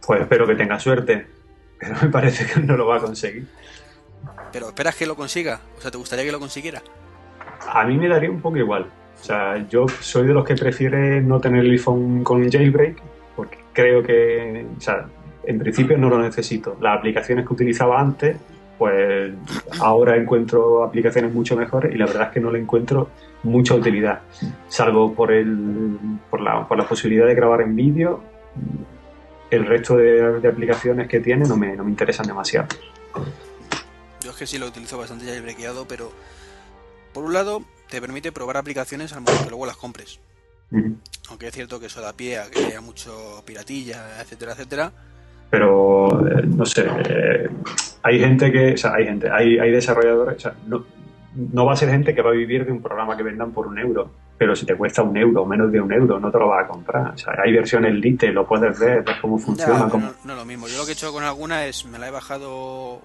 Pues 0.06 0.22
espero 0.22 0.46
que 0.46 0.54
tenga 0.54 0.80
suerte, 0.80 1.26
pero 1.80 1.96
me 2.00 2.10
parece 2.10 2.46
que 2.46 2.60
no 2.60 2.78
lo 2.78 2.86
va 2.86 2.98
a 2.98 3.02
conseguir. 3.02 3.48
Pero 4.52 4.68
esperas 4.68 4.96
que 4.96 5.06
lo 5.06 5.16
consiga, 5.16 5.62
o 5.78 5.82
sea, 5.82 5.92
¿te 5.92 5.98
gustaría 5.98 6.26
que 6.26 6.32
lo 6.32 6.40
consiguiera? 6.40 6.82
A 7.68 7.86
mí 7.86 7.98
me 7.98 8.08
daría 8.08 8.30
un 8.30 8.42
poco 8.42 8.58
igual. 8.58 8.88
O 9.20 9.24
sea, 9.24 9.66
yo 9.70 9.88
soy 9.88 10.28
de 10.28 10.34
los 10.34 10.44
que 10.44 10.56
prefiere 10.56 11.22
no 11.22 11.40
tener 11.40 11.64
el 11.64 11.72
iPhone 11.72 12.24
con 12.24 12.50
jailbreak, 12.50 12.98
porque 13.36 13.60
creo 13.72 14.02
que, 14.02 14.66
o 14.78 14.82
sea, 14.82 15.06
en 15.44 15.60
principio 15.60 15.98
no 15.98 16.10
lo 16.10 16.20
necesito. 16.22 16.78
Las 16.82 16.98
aplicaciones 16.98 17.48
que 17.48 17.54
utilizaba 17.54 18.00
antes, 18.00 18.38
pues 18.78 19.32
ahora 19.80 20.16
encuentro 20.16 20.84
aplicaciones 20.84 21.32
mucho 21.34 21.56
mejores 21.56 21.94
y 21.94 21.98
la 21.98 22.08
verdad 22.08 22.24
es 22.24 22.30
que 22.30 22.40
no 22.40 22.52
le 22.52 22.60
encuentro 22.60 23.10
mucha 23.44 23.76
utilidad, 23.76 24.22
salvo 24.68 25.14
por, 25.14 25.32
el, 25.32 25.98
por, 26.30 26.42
la, 26.42 26.68
por 26.68 26.78
la 26.78 26.88
posibilidad 26.88 27.28
de 27.28 27.36
grabar 27.36 27.62
en 27.62 27.76
vídeo. 27.76 28.24
El 29.52 29.66
resto 29.66 29.98
de, 29.98 30.40
de 30.40 30.48
aplicaciones 30.48 31.08
que 31.08 31.20
tiene 31.20 31.46
no 31.48 31.58
me, 31.58 31.76
no 31.76 31.84
me 31.84 31.92
interesan 31.92 32.26
demasiado. 32.26 32.68
Que 34.42 34.48
sí 34.48 34.58
lo 34.58 34.66
utilizo 34.66 34.98
bastante 34.98 35.26
jailbreakado, 35.28 35.88
pero 35.88 36.12
por 37.14 37.24
un 37.24 37.32
lado 37.32 37.62
te 37.92 38.02
permite 38.02 38.32
probar 38.32 38.58
aplicaciones 38.58 39.14
al 39.14 39.22
momento 39.22 39.44
que 39.44 39.50
luego 39.52 39.68
las 39.68 39.78
compres. 39.78 40.20
Aunque 41.30 41.46
es 41.50 41.54
cierto 41.54 41.80
que 41.80 41.86
eso 41.86 42.02
da 42.02 42.14
pie 42.14 42.40
a 42.40 42.50
que 42.50 42.66
haya 42.66 42.82
mucho 42.82 43.44
piratilla, 43.46 44.20
etcétera, 44.20 44.54
etcétera. 44.54 44.92
pero 45.52 46.08
eh, 46.28 46.42
no 46.48 46.66
sé, 46.66 46.88
eh, 47.08 47.50
hay 48.02 48.20
gente 48.20 48.52
que, 48.52 48.74
o 48.74 48.78
sea, 48.78 48.96
hay 48.96 49.06
gente, 49.06 49.30
hay, 49.30 49.60
hay 49.60 49.70
desarrolladores, 49.70 50.38
o 50.38 50.40
sea, 50.40 50.56
no, 50.66 50.86
no 51.36 51.66
va 51.68 51.74
a 51.74 51.76
ser 51.76 51.90
gente 51.92 52.16
que 52.16 52.24
va 52.24 52.32
a 52.32 52.34
vivir 52.34 52.66
de 52.66 52.72
un 52.72 52.82
programa 52.82 53.16
que 53.16 53.22
vendan 53.22 53.52
por 53.52 53.68
un 53.68 53.78
euro, 53.78 54.10
pero 54.40 54.56
si 54.56 54.66
te 54.66 54.76
cuesta 54.76 55.04
un 55.04 55.16
euro 55.18 55.44
o 55.44 55.46
menos 55.46 55.72
de 55.72 55.80
un 55.82 55.94
euro, 55.94 56.20
no 56.20 56.32
te 56.32 56.40
lo 56.40 56.48
vas 56.48 56.66
a 56.66 56.68
comprar. 56.68 57.12
O 57.14 57.18
sea, 57.20 57.36
hay 57.46 57.54
versiones 57.54 57.94
lite, 57.94 58.32
lo 58.32 58.48
puedes 58.48 58.80
ver, 58.80 59.04
ves 59.04 59.18
cómo 59.22 59.38
Ya, 59.38 59.46
funciona. 59.46 59.74
pero 59.78 59.90
cómo- 59.92 60.08
no, 60.08 60.14
no 60.24 60.36
lo 60.36 60.46
mismo. 60.46 60.68
Yo 60.68 60.80
lo 60.80 60.86
que 60.86 60.92
he 60.92 60.94
hecho 60.94 61.14
con 61.14 61.24
alguna 61.24 61.68
es 61.68 61.86
me 61.86 62.00
la 62.00 62.08
he 62.08 62.12
bajado 62.12 63.02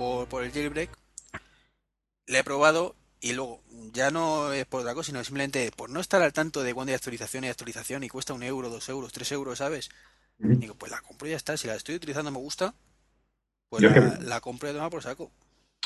por, 0.00 0.26
por 0.28 0.42
el 0.42 0.50
jailbreak, 0.50 0.88
la 2.26 2.38
he 2.38 2.44
probado 2.44 2.94
y 3.20 3.34
luego 3.34 3.60
ya 3.92 4.10
no 4.10 4.50
es 4.52 4.64
por 4.64 4.80
otra 4.80 4.94
cosa, 4.94 5.08
sino 5.08 5.22
simplemente 5.24 5.70
por 5.76 5.90
no 5.90 6.00
estar 6.00 6.22
al 6.22 6.32
tanto 6.32 6.62
de 6.62 6.72
cuándo 6.72 6.90
hay 6.90 6.94
actualización 6.94 7.44
y 7.44 7.48
actualización 7.48 8.02
y 8.02 8.08
cuesta 8.08 8.32
un 8.32 8.42
euro, 8.42 8.70
dos 8.70 8.88
euros, 8.88 9.12
tres 9.12 9.30
euros, 9.32 9.58
¿sabes? 9.58 9.90
Digo, 10.38 10.74
pues 10.74 10.90
la 10.90 11.02
compro 11.02 11.28
y 11.28 11.32
ya 11.32 11.36
está. 11.36 11.54
Si 11.58 11.68
la 11.68 11.74
estoy 11.74 11.96
utilizando 11.96 12.30
me 12.30 12.38
gusta, 12.38 12.72
pues 13.68 13.82
la, 13.82 13.88
es 13.90 13.94
que- 14.18 14.24
la 14.24 14.40
compro 14.40 14.68
y 14.68 14.70
a 14.70 14.74
tomar 14.74 14.90
por 14.90 15.02
saco. 15.02 15.30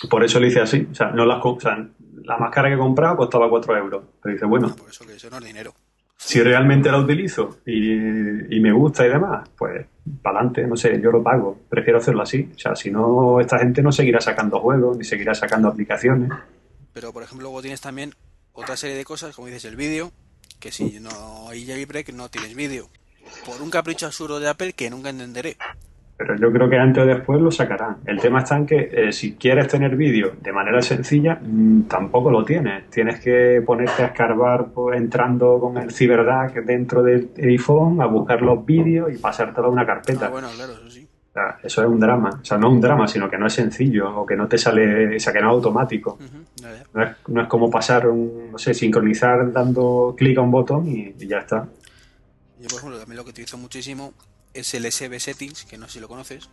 Por 0.09 0.23
eso 0.23 0.39
lo 0.39 0.47
hice 0.47 0.61
así. 0.61 0.87
O 0.91 0.95
sea, 0.95 1.11
no 1.11 1.25
las, 1.27 1.41
o 1.43 1.59
sea, 1.61 1.77
la 2.23 2.37
más 2.39 2.53
cara 2.55 2.69
que 2.69 2.75
he 2.75 2.79
comprado 2.79 3.17
costaba 3.17 3.51
4 3.51 3.77
euros. 3.77 4.05
Pero 4.23 4.33
dice, 4.33 4.45
bueno, 4.47 4.77
por 4.77 4.91
eso 4.91 5.05
que 5.05 5.15
eso 5.15 5.29
no 5.29 5.39
es 5.39 5.45
dinero. 5.45 5.75
si 6.17 6.41
realmente 6.41 6.89
la 6.91 6.99
utilizo 6.99 7.59
y, 7.67 8.57
y 8.57 8.61
me 8.61 8.71
gusta 8.71 9.05
y 9.07 9.09
demás, 9.09 9.49
pues 9.57 9.87
para 10.23 10.39
adelante, 10.39 10.67
no 10.67 10.77
sé, 10.77 11.01
yo 11.01 11.11
lo 11.11 11.23
pago. 11.23 11.59
Prefiero 11.69 11.99
hacerlo 11.99 12.23
así. 12.23 12.51
O 12.55 12.59
sea, 12.59 12.77
si 12.77 12.91
no, 12.91 13.41
esta 13.41 13.59
gente 13.59 13.83
no 13.83 13.93
seguirá 13.93 14.21
sacando 14.21 14.61
juegos 14.61 14.97
ni 14.97 15.05
seguirá 15.05 15.35
sacando 15.35 15.69
aplicaciones. 15.69 16.31
Pero 16.93 17.13
por 17.13 17.23
ejemplo, 17.23 17.45
luego 17.45 17.63
tienes 17.63 17.81
también 17.81 18.15
otra 18.53 18.77
serie 18.77 18.97
de 18.97 19.05
cosas, 19.05 19.35
como 19.35 19.49
dices, 19.49 19.65
el 19.65 19.77
vídeo, 19.77 20.13
que 20.61 20.71
si 20.71 21.01
no 21.01 21.49
hay 21.49 21.67
jailbreak 21.67 22.13
no 22.13 22.29
tienes 22.29 22.55
vídeo. 22.55 22.89
Por 23.47 23.61
un 23.63 23.71
capricho 23.71 24.07
absurdo 24.07 24.39
de 24.39 24.49
Apple 24.49 24.75
que 24.75 24.91
nunca 24.91 25.11
entenderé. 25.11 25.57
Pero 26.17 26.37
yo 26.37 26.53
creo 26.53 26.71
que 26.71 26.79
antes 26.79 27.03
o 27.03 27.07
después 27.07 27.41
lo 27.41 27.51
sacarán. 27.51 27.97
El 28.07 28.21
tema 28.21 28.41
está 28.41 28.57
en 28.57 28.67
que 28.67 28.89
eh, 28.93 29.13
si 29.13 29.35
quieres 29.35 29.67
tener 29.67 29.97
vídeo 29.97 30.35
de 30.41 30.53
manera 30.53 30.81
sencilla, 30.81 31.41
mm, 31.43 31.83
tampoco 31.83 32.31
lo 32.31 32.45
tienes. 32.45 32.89
Tienes 32.89 33.19
que 33.19 33.61
ponerte 33.67 34.05
a 34.05 34.07
escarbar 34.07 34.67
pues, 34.73 34.97
entrando 34.97 35.59
con 35.59 35.77
el 35.77 35.91
CyberDAC 35.91 36.65
dentro 36.65 37.03
del 37.03 37.31
iPhone, 37.37 38.01
a 38.01 38.07
buscar 38.07 38.43
los 38.43 38.65
vídeos 38.65 39.13
y 39.13 39.19
pasártelo 39.19 39.67
a 39.67 39.71
una 39.71 39.85
carpeta. 39.85 40.27
Ah, 40.27 40.31
bueno, 40.31 40.49
claro, 40.55 40.73
eso 40.75 40.89
sí. 40.89 41.09
O 41.31 41.33
sea, 41.33 41.59
eso 41.65 41.83
es 41.83 41.89
un 41.89 41.99
drama. 41.99 42.31
O 42.41 42.45
sea, 42.45 42.59
no 42.59 42.71
un 42.71 42.81
drama, 42.81 43.09
sino 43.09 43.29
que 43.29 43.37
no 43.37 43.49
es 43.49 43.53
sencillo 43.53 44.21
o 44.21 44.25
que 44.25 44.37
no 44.37 44.47
te 44.47 44.57
sale, 44.57 45.17
o 45.17 45.19
sea, 45.19 45.33
que 45.33 45.41
no 45.41 45.49
es 45.49 45.55
automático. 45.55 46.17
No 46.93 47.03
es, 47.03 47.17
no 47.27 47.43
es 47.43 47.49
como 47.49 47.69
pasar 47.69 48.07
un, 48.07 48.53
no 48.53 48.59
sé, 48.59 48.73
sincronizar 48.73 49.51
dando 49.51 50.15
clic 50.17 50.39
a 50.39 50.43
un 50.43 50.53
botón 50.53 50.87
y, 50.87 51.13
y 51.19 51.27
ya 51.27 51.39
está. 51.39 51.67
Yo, 52.61 52.69
por 52.69 52.79
ejemplo, 52.79 52.99
también 53.01 53.17
lo 53.17 53.25
que 53.25 53.31
utilizo 53.31 53.59
muchísimo 53.59 54.15
es 54.55 54.75
el 54.75 54.91
SB 54.91 55.19
Settings, 55.19 55.65
que 55.65 55.77
no 55.77 55.87
sé 55.87 55.95
si 55.95 56.01
lo 56.01 56.09
conoces. 56.09 56.49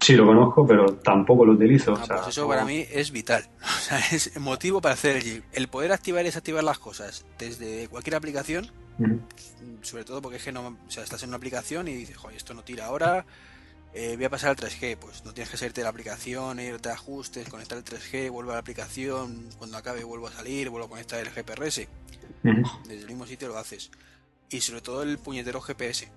Sí, 0.00 0.14
lo 0.14 0.26
conozco, 0.26 0.66
pero 0.66 0.94
tampoco 0.94 1.44
lo 1.44 1.52
utilizo. 1.52 1.94
Ah, 1.94 2.02
o 2.02 2.06
sea, 2.06 2.16
pues 2.16 2.28
eso 2.28 2.48
para 2.48 2.64
mí 2.64 2.86
es 2.90 3.10
vital. 3.10 3.44
O 3.62 3.82
sea, 3.82 3.98
es 4.12 4.38
motivo 4.38 4.80
para 4.80 4.94
hacer 4.94 5.16
el. 5.16 5.44
El 5.52 5.68
poder 5.68 5.92
activar 5.92 6.22
y 6.22 6.26
desactivar 6.26 6.64
las 6.64 6.78
cosas 6.78 7.26
desde 7.38 7.88
cualquier 7.88 8.14
aplicación, 8.14 8.70
sobre 9.82 10.04
todo 10.04 10.22
porque 10.22 10.36
es 10.36 10.44
que 10.44 10.52
no, 10.52 10.78
o 10.86 10.90
sea, 10.90 11.02
estás 11.02 11.22
en 11.22 11.30
una 11.30 11.36
aplicación 11.36 11.88
y 11.88 11.94
dices, 11.94 12.16
joder, 12.16 12.36
esto 12.36 12.54
no 12.54 12.62
tira 12.62 12.86
ahora, 12.86 13.26
eh, 13.92 14.14
voy 14.14 14.24
a 14.24 14.30
pasar 14.30 14.50
al 14.50 14.56
3G, 14.56 14.96
pues 14.96 15.24
no 15.24 15.34
tienes 15.34 15.50
que 15.50 15.56
salirte 15.56 15.80
de 15.80 15.84
la 15.84 15.90
aplicación, 15.90 16.60
irte 16.60 16.90
a 16.90 16.92
ajustes, 16.92 17.48
conectar 17.48 17.76
el 17.76 17.84
3G, 17.84 18.30
vuelvo 18.30 18.52
a 18.52 18.54
la 18.54 18.60
aplicación, 18.60 19.48
cuando 19.58 19.76
acabe 19.76 20.04
vuelvo 20.04 20.28
a 20.28 20.32
salir, 20.32 20.70
vuelvo 20.70 20.86
a 20.86 20.90
conectar 20.90 21.18
el 21.18 21.30
GPRS, 21.30 21.88
desde 22.44 23.00
el 23.00 23.06
mismo 23.06 23.26
sitio 23.26 23.48
lo 23.48 23.58
haces. 23.58 23.90
Y 24.48 24.60
sobre 24.60 24.80
todo 24.80 25.02
el 25.02 25.18
puñetero 25.18 25.60
GPS. 25.60 26.08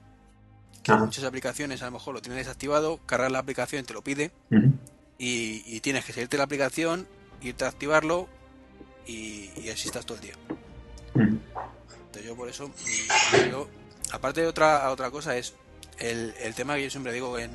Que 0.84 0.92
Ajá. 0.92 1.04
muchas 1.06 1.24
aplicaciones 1.24 1.82
a 1.82 1.86
lo 1.86 1.92
mejor 1.92 2.14
lo 2.14 2.22
tienen 2.22 2.38
desactivado, 2.40 3.00
cargar 3.06 3.32
la 3.32 3.40
aplicación 3.40 3.86
te 3.86 3.94
lo 3.94 4.02
pide 4.04 4.32
y, 5.18 5.64
y 5.66 5.80
tienes 5.80 6.04
que 6.06 6.12
salirte 6.14 6.38
la 6.38 6.44
aplicación, 6.44 7.08
irte 7.42 7.64
a 7.66 7.70
activarlo 7.70 8.28
y, 9.08 9.50
y 9.56 9.70
así 9.70 9.88
estás 9.88 10.06
todo 10.06 10.18
el 10.18 10.24
día. 10.24 10.34
Entonces 11.16 12.26
yo 12.26 12.36
por 12.36 12.50
eso, 12.50 12.68
mm, 12.68 13.50
yo- 13.50 13.70
aparte 14.12 14.42
de 14.42 14.48
otra 14.48 14.90
otra 14.92 15.10
cosa 15.12 15.36
es 15.38 15.54
el, 16.00 16.34
el 16.42 16.54
tema 16.54 16.76
que 16.76 16.84
yo 16.84 16.90
siempre 16.90 17.14
digo 17.14 17.38
en 17.40 17.52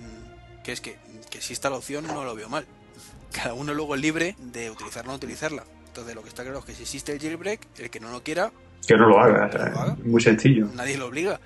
que 0.65 0.73
es 0.73 0.81
que, 0.81 0.97
que 1.31 1.41
si 1.41 1.53
está 1.53 1.71
la 1.71 1.77
opción 1.77 2.07
no 2.07 2.25
lo 2.25 2.35
veo 2.35 2.49
mal. 2.49 2.67
Cada 3.33 3.55
uno 3.55 3.75
luego 3.75 3.95
es 3.95 4.01
libre 4.01 4.37
de 4.39 4.71
utilizarla 4.71 5.11
o 5.11 5.13
no 5.13 5.17
utilizarla. 5.17 5.65
Entonces 5.89 6.15
lo 6.15 6.23
que 6.23 6.29
está 6.29 6.43
claro 6.45 6.61
es 6.61 6.65
que 6.65 6.75
si 6.75 6.83
existe 6.83 7.13
el 7.13 7.21
jailbreak, 7.21 7.61
el 7.79 7.91
que 7.91 8.01
no 8.01 8.11
lo 8.11 8.23
quiera, 8.23 8.53
Que 8.87 8.97
no 8.97 9.07
lo 9.09 9.21
haga, 9.21 9.47
no 9.49 9.59
lo 9.71 9.81
haga. 9.81 9.97
muy 10.05 10.21
sencillo. 10.23 10.69
nadie 10.75 10.97
lo 10.97 11.07
obliga. 11.07 11.41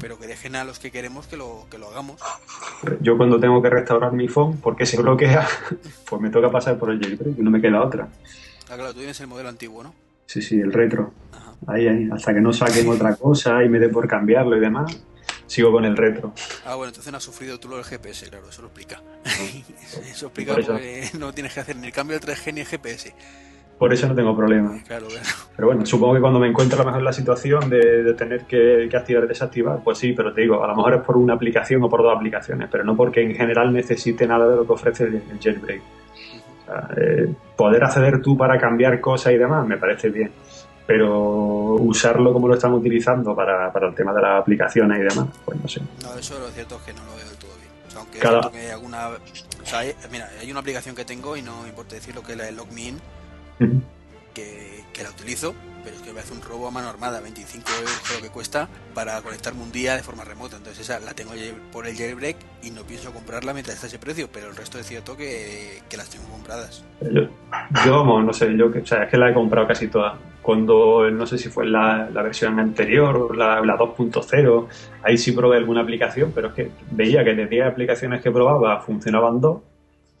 Pero 0.00 0.18
que 0.18 0.26
dejen 0.26 0.56
a 0.56 0.64
los 0.64 0.78
que 0.78 0.90
queremos 0.90 1.26
que 1.26 1.36
lo, 1.36 1.66
que 1.70 1.78
lo 1.78 1.88
hagamos. 1.88 2.20
Yo 3.00 3.16
cuando 3.16 3.38
tengo 3.38 3.62
que 3.62 3.70
restaurar 3.70 4.12
mi 4.12 4.28
phone 4.28 4.58
porque 4.58 4.84
se 4.84 5.00
bloquea, 5.00 5.46
pues 6.08 6.22
me 6.22 6.30
toca 6.30 6.50
pasar 6.50 6.78
por 6.78 6.90
el 6.90 7.00
jailbreak 7.00 7.38
y 7.38 7.42
no 7.42 7.50
me 7.50 7.60
queda 7.60 7.82
otra. 7.82 8.08
Ah, 8.68 8.74
claro, 8.74 8.92
tú 8.92 8.98
tienes 8.98 9.20
el 9.20 9.28
modelo 9.28 9.48
antiguo, 9.48 9.82
¿no? 9.82 9.94
Sí, 10.26 10.42
sí, 10.42 10.60
el 10.60 10.72
retro. 10.72 11.12
Ajá. 11.32 11.54
Ahí, 11.68 11.86
ahí, 11.86 12.08
hasta 12.12 12.34
que 12.34 12.40
no 12.40 12.52
saquen 12.52 12.88
otra 12.88 13.14
cosa 13.14 13.62
y 13.64 13.68
me 13.68 13.78
dé 13.78 13.88
por 13.88 14.08
cambiarlo 14.08 14.56
y 14.56 14.60
demás, 14.60 15.00
sigo 15.46 15.70
con 15.70 15.84
el 15.84 15.96
retro. 15.96 16.32
Ah, 16.64 16.74
bueno, 16.74 16.88
entonces 16.88 17.10
no 17.12 17.18
has 17.18 17.24
sufrido 17.24 17.58
tú 17.58 17.68
lo 17.68 17.76
del 17.76 17.84
GPS, 17.84 18.28
claro, 18.28 18.48
eso 18.48 18.62
lo 18.62 18.68
explica. 18.68 19.02
eso 20.10 20.26
explica 20.26 20.54
porque 20.54 21.10
no 21.18 21.32
tienes 21.32 21.54
que 21.54 21.60
hacer 21.60 21.76
ni 21.76 21.86
el 21.88 21.92
cambio 21.92 22.18
del 22.18 22.28
3G 22.28 22.54
ni 22.54 22.60
el 22.60 22.66
GPS. 22.66 23.14
Por 23.78 23.92
eso 23.92 24.08
no 24.08 24.14
tengo 24.14 24.34
problema. 24.34 24.80
Claro, 24.86 25.06
claro. 25.06 25.26
Pero 25.54 25.68
bueno, 25.68 25.84
supongo 25.84 26.14
que 26.14 26.20
cuando 26.20 26.38
me 26.38 26.48
encuentre 26.48 26.76
a 26.76 26.80
lo 26.80 26.86
mejor 26.86 27.00
en 27.00 27.04
la 27.04 27.12
situación 27.12 27.68
de, 27.68 28.14
tener 28.14 28.44
que, 28.44 28.88
activar 28.94 29.24
y 29.24 29.28
desactivar, 29.28 29.80
pues 29.84 29.98
sí, 29.98 30.12
pero 30.12 30.32
te 30.32 30.42
digo, 30.42 30.62
a 30.62 30.66
lo 30.66 30.76
mejor 30.76 30.94
es 30.94 31.00
por 31.02 31.16
una 31.16 31.34
aplicación 31.34 31.82
o 31.82 31.88
por 31.88 32.02
dos 32.02 32.14
aplicaciones, 32.14 32.68
pero 32.70 32.84
no 32.84 32.96
porque 32.96 33.22
en 33.22 33.34
general 33.34 33.72
necesite 33.72 34.26
nada 34.26 34.48
de 34.48 34.56
lo 34.56 34.66
que 34.66 34.72
ofrece 34.72 35.04
el, 35.04 35.22
jailbreak. 35.40 35.82
Eh, 36.96 37.32
poder 37.54 37.84
acceder 37.84 38.20
tú 38.20 38.36
para 38.36 38.58
cambiar 38.58 39.00
cosas 39.00 39.32
y 39.32 39.36
demás 39.36 39.64
me 39.66 39.76
parece 39.76 40.10
bien, 40.10 40.32
pero 40.84 41.74
usarlo 41.74 42.32
como 42.32 42.48
lo 42.48 42.54
están 42.54 42.72
utilizando 42.72 43.36
para, 43.36 43.72
para 43.72 43.88
el 43.88 43.94
tema 43.94 44.12
de 44.12 44.22
las 44.22 44.40
aplicaciones 44.40 44.98
y 44.98 45.02
demás, 45.02 45.28
pues 45.44 45.60
no 45.60 45.68
sé. 45.68 45.80
No, 46.02 46.14
eso 46.18 46.38
lo 46.40 46.48
cierto 46.48 46.76
es 46.76 46.82
que 46.82 46.92
no 46.92 47.04
lo 47.04 47.16
veo 47.16 47.28
del 47.28 47.38
todo 47.38 47.50
bien. 47.60 47.70
O 47.86 47.90
sea, 47.90 48.00
aunque 48.00 48.18
Cada... 48.18 48.50
que 48.50 48.72
alguna... 48.72 49.08
O 49.08 49.66
sea, 49.66 49.80
hay, 49.80 49.94
mira, 50.10 50.28
hay 50.40 50.50
una 50.50 50.60
aplicación 50.60 50.96
que 50.96 51.04
tengo 51.04 51.36
y 51.36 51.42
no 51.42 51.66
importa 51.66 51.94
decirlo 51.94 52.22
que 52.22 52.32
es 52.32 52.38
la 52.38 52.44
de 52.44 52.52
LogMeIn, 52.52 52.98
que, 54.34 54.84
que, 54.92 55.02
la 55.02 55.10
utilizo, 55.10 55.54
pero 55.82 55.96
es 55.96 56.02
que 56.02 56.12
me 56.12 56.20
hace 56.20 56.32
un 56.32 56.42
robo 56.42 56.68
a 56.68 56.70
mano 56.70 56.88
armada, 56.88 57.20
25 57.20 57.68
euros 57.78 58.02
creo 58.06 58.20
que 58.20 58.28
cuesta, 58.28 58.68
para 58.94 59.20
conectarme 59.22 59.62
un 59.62 59.72
día 59.72 59.96
de 59.96 60.02
forma 60.02 60.24
remota. 60.24 60.56
Entonces 60.56 60.88
esa 60.88 61.00
la 61.00 61.14
tengo 61.14 61.32
por 61.72 61.86
el 61.86 61.96
jailbreak 61.96 62.36
y 62.62 62.70
no 62.70 62.82
pienso 62.82 63.12
comprarla 63.12 63.52
mientras 63.52 63.76
está 63.76 63.86
ese 63.86 63.98
precio, 63.98 64.28
pero 64.32 64.50
el 64.50 64.56
resto 64.56 64.78
es 64.78 64.86
cierto 64.86 65.16
que, 65.16 65.82
que 65.88 65.96
las 65.96 66.10
tengo 66.10 66.26
compradas. 66.28 66.84
Yo, 67.00 67.28
yo 67.84 68.20
no 68.22 68.32
sé, 68.32 68.56
yo 68.56 68.66
o 68.66 68.86
sea, 68.86 69.04
es 69.04 69.10
que 69.10 69.16
la 69.16 69.30
he 69.30 69.34
comprado 69.34 69.66
casi 69.66 69.88
toda. 69.88 70.18
Cuando, 70.42 71.10
no 71.10 71.26
sé 71.26 71.38
si 71.38 71.48
fue 71.48 71.66
la, 71.66 72.08
la 72.12 72.22
versión 72.22 72.60
anterior, 72.60 73.36
la, 73.36 73.60
la 73.62 73.76
2.0, 73.76 74.66
ahí 75.02 75.18
sí 75.18 75.32
probé 75.32 75.56
alguna 75.56 75.80
aplicación, 75.80 76.30
pero 76.32 76.48
es 76.48 76.54
que 76.54 76.70
veía 76.92 77.24
que 77.24 77.34
de 77.34 77.46
10 77.46 77.66
aplicaciones 77.66 78.22
que 78.22 78.30
probaba 78.30 78.80
funcionaban 78.80 79.40
dos 79.40 79.62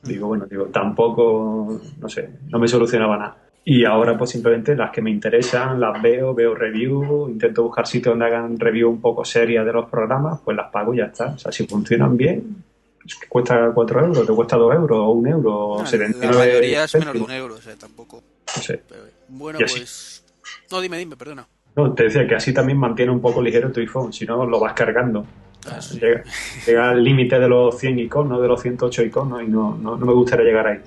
Digo, 0.06 0.28
bueno, 0.28 0.46
digo, 0.46 0.66
tampoco, 0.66 1.80
no 1.98 2.08
sé, 2.08 2.28
no 2.48 2.58
me 2.58 2.68
solucionaba 2.68 3.16
nada. 3.16 3.36
Y 3.68 3.84
ahora 3.84 4.16
pues 4.16 4.30
simplemente 4.30 4.76
las 4.76 4.92
que 4.92 5.02
me 5.02 5.10
interesan 5.10 5.80
las 5.80 6.00
veo, 6.00 6.32
veo 6.34 6.54
review, 6.54 7.28
intento 7.28 7.64
buscar 7.64 7.84
sitios 7.86 8.12
donde 8.12 8.26
hagan 8.26 8.58
review 8.60 8.88
un 8.88 9.00
poco 9.00 9.24
seria 9.24 9.64
de 9.64 9.72
los 9.72 9.90
programas, 9.90 10.40
pues 10.44 10.56
las 10.56 10.70
pago 10.70 10.94
y 10.94 10.98
ya 10.98 11.06
está. 11.06 11.30
O 11.30 11.38
sea, 11.38 11.50
si 11.50 11.66
funcionan 11.66 12.16
bien, 12.16 12.62
es 13.04 13.16
que 13.16 13.26
cuesta 13.26 13.72
4 13.74 14.00
euros, 14.06 14.26
te 14.26 14.32
cuesta 14.32 14.56
2 14.56 14.74
euros 14.74 14.98
o 14.98 15.10
1 15.10 15.30
euro 15.30 15.54
o 15.54 15.82
no, 15.82 15.90
La 15.90 16.32
mayoría 16.32 16.84
es 16.84 16.94
menos 16.94 17.14
de 17.14 17.20
1 17.20 17.34
euro, 17.34 17.54
o 17.54 17.60
sea, 17.60 17.74
tampoco. 17.74 18.22
No 18.56 18.62
sé. 18.62 18.82
bueno, 19.28 19.58
pues... 19.58 20.24
No, 20.70 20.80
dime, 20.80 20.98
dime, 20.98 21.16
perdona. 21.16 21.48
No, 21.74 21.92
te 21.92 22.04
decía 22.04 22.26
que 22.26 22.36
así 22.36 22.54
también 22.54 22.78
mantiene 22.78 23.10
un 23.10 23.20
poco 23.20 23.42
ligero 23.42 23.72
tu 23.72 23.80
iPhone, 23.80 24.12
si 24.12 24.24
no 24.24 24.46
lo 24.46 24.60
vas 24.60 24.74
cargando. 24.74 25.26
Ah, 25.70 25.80
llega, 26.66 26.90
al 26.90 27.02
límite 27.02 27.38
de 27.38 27.48
los 27.48 27.78
100 27.78 27.98
iconos, 27.98 28.40
de 28.40 28.48
los 28.48 28.60
108 28.60 29.02
iconos 29.02 29.42
y 29.42 29.46
no, 29.46 29.76
no, 29.76 29.96
me 29.96 30.12
gustaría 30.12 30.44
llegar 30.44 30.66
ahí. 30.66 30.80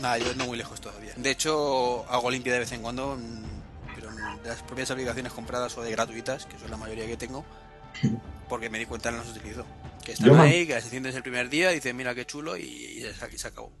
Nada, 0.00 0.18
yo 0.18 0.34
no 0.36 0.46
muy 0.46 0.56
lejos 0.56 0.80
todavía. 0.80 1.12
De 1.16 1.30
hecho, 1.30 2.04
hago 2.10 2.30
limpia 2.30 2.52
de 2.52 2.60
vez 2.60 2.72
en 2.72 2.82
cuando, 2.82 3.16
mm, 3.16 3.94
pero 3.94 4.10
de 4.10 4.48
las 4.48 4.62
propias 4.62 4.90
aplicaciones 4.90 5.32
compradas 5.32 5.76
o 5.78 5.82
de 5.82 5.90
gratuitas, 5.90 6.46
que 6.46 6.58
son 6.58 6.70
la 6.70 6.76
mayoría 6.76 7.06
que 7.06 7.16
tengo, 7.16 7.44
porque 8.48 8.68
me 8.70 8.78
di 8.78 8.86
cuenta 8.86 9.10
no 9.10 9.18
las 9.18 9.28
utilizo. 9.28 9.64
Que 10.04 10.12
están 10.12 10.38
ahí, 10.38 10.66
que 10.66 10.74
las 10.74 10.84
enciendes 10.84 11.14
el 11.16 11.22
primer 11.22 11.48
día, 11.48 11.70
dices 11.70 11.92
mira 11.94 12.14
qué 12.14 12.24
chulo 12.24 12.56
y, 12.56 12.62
y 12.62 13.06
aquí 13.22 13.38
se 13.38 13.48
acabó. 13.48 13.72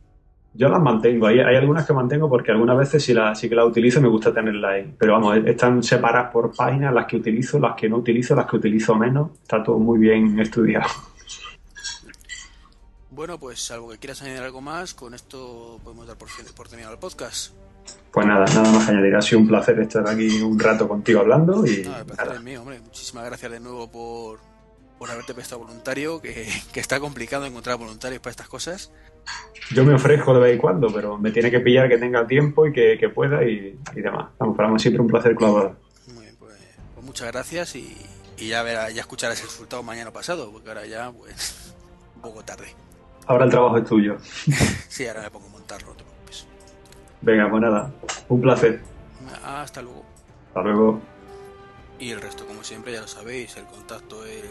Yo 0.56 0.68
las 0.68 0.80
mantengo, 0.80 1.26
hay, 1.26 1.40
hay 1.40 1.56
algunas 1.56 1.86
que 1.86 1.92
mantengo 1.92 2.30
porque 2.30 2.50
algunas 2.50 2.78
veces 2.78 3.04
sí, 3.04 3.12
la, 3.12 3.34
sí 3.34 3.48
que 3.48 3.54
las 3.54 3.66
utilizo 3.66 4.00
me 4.00 4.08
gusta 4.08 4.32
tenerlas 4.32 4.72
ahí. 4.72 4.94
Pero 4.98 5.12
vamos, 5.12 5.36
están 5.44 5.82
separadas 5.82 6.32
por 6.32 6.54
páginas, 6.54 6.94
las 6.94 7.06
que 7.06 7.16
utilizo, 7.16 7.58
las 7.58 7.76
que 7.76 7.88
no 7.88 7.98
utilizo, 7.98 8.34
las 8.34 8.46
que 8.46 8.56
utilizo 8.56 8.94
menos. 8.94 9.32
Está 9.42 9.62
todo 9.62 9.78
muy 9.78 9.98
bien 9.98 10.38
estudiado. 10.40 10.88
Bueno, 13.10 13.38
pues 13.38 13.60
salvo 13.60 13.88
que 13.88 13.98
quieras 13.98 14.20
añadir 14.22 14.42
algo 14.42 14.60
más, 14.60 14.92
con 14.92 15.14
esto 15.14 15.80
podemos 15.82 16.06
dar 16.06 16.18
por, 16.18 16.28
por 16.54 16.68
terminado 16.68 16.94
el 16.94 17.00
podcast. 17.00 17.54
Pues 18.12 18.26
nada, 18.26 18.44
nada 18.46 18.72
más 18.72 18.88
añadir. 18.88 19.14
Ha 19.14 19.22
sido 19.22 19.40
un 19.40 19.48
placer 19.48 19.78
estar 19.80 20.08
aquí 20.08 20.40
un 20.42 20.58
rato 20.58 20.88
contigo 20.88 21.20
hablando. 21.20 21.66
y 21.66 21.82
no, 21.82 21.96
el 21.96 22.04
placer 22.04 22.34
es 22.34 22.42
mío, 22.42 22.60
hombre. 22.60 22.80
Muchísimas 22.80 23.24
gracias 23.24 23.52
de 23.52 23.60
nuevo 23.60 23.90
por, 23.90 24.40
por 24.98 25.10
haberte 25.10 25.34
prestado 25.34 25.62
voluntario, 25.62 26.20
que, 26.20 26.46
que 26.72 26.80
está 26.80 27.00
complicado 27.00 27.46
encontrar 27.46 27.78
voluntarios 27.78 28.20
para 28.20 28.32
estas 28.32 28.48
cosas. 28.48 28.92
Yo 29.70 29.84
me 29.84 29.94
ofrezco 29.94 30.32
de 30.34 30.40
vez 30.40 30.52
en 30.52 30.58
cuando, 30.58 30.92
pero 30.92 31.18
me 31.18 31.30
tiene 31.32 31.50
que 31.50 31.60
pillar 31.60 31.88
que 31.88 31.98
tenga 31.98 32.26
tiempo 32.26 32.66
y 32.66 32.72
que, 32.72 33.10
pueda 33.12 33.42
y, 33.44 33.78
demás. 33.94 34.28
Vamos, 34.38 34.56
para 34.56 34.68
mí 34.68 34.78
siempre 34.78 35.02
un 35.02 35.08
placer 35.08 35.34
colaborar. 35.34 35.74
Muy 36.14 36.24
bien, 36.24 36.36
pues, 36.38 36.54
pues 36.94 37.06
muchas 37.06 37.32
gracias 37.32 37.74
y, 37.74 37.96
ya 38.38 38.62
verás, 38.62 38.94
ya 38.94 39.00
escucharás 39.00 39.40
el 39.40 39.46
resultado 39.46 39.82
mañana 39.82 40.12
pasado, 40.12 40.52
porque 40.52 40.68
ahora 40.68 40.86
ya, 40.86 41.10
pues, 41.10 41.74
un 42.14 42.22
poco 42.22 42.44
tarde. 42.44 42.68
Ahora 43.26 43.44
el 43.44 43.50
trabajo 43.50 43.78
es 43.78 43.84
tuyo. 43.84 44.16
sí, 44.88 45.06
ahora 45.08 45.22
me 45.22 45.30
pongo 45.30 45.46
a 45.46 45.50
montarlo, 45.50 45.88
no 45.88 45.94
te 45.94 46.04
preocupes. 46.04 46.46
Venga, 47.22 47.50
pues 47.50 47.62
nada, 47.62 47.92
un 48.28 48.40
placer. 48.40 48.80
Hasta 49.44 49.82
luego. 49.82 50.04
Hasta 50.48 50.62
luego. 50.62 51.00
Y 51.98 52.10
el 52.10 52.20
resto, 52.20 52.46
como 52.46 52.62
siempre, 52.62 52.92
ya 52.92 53.00
lo 53.00 53.08
sabéis, 53.08 53.56
el 53.56 53.64
contacto 53.64 54.24
en, 54.26 54.44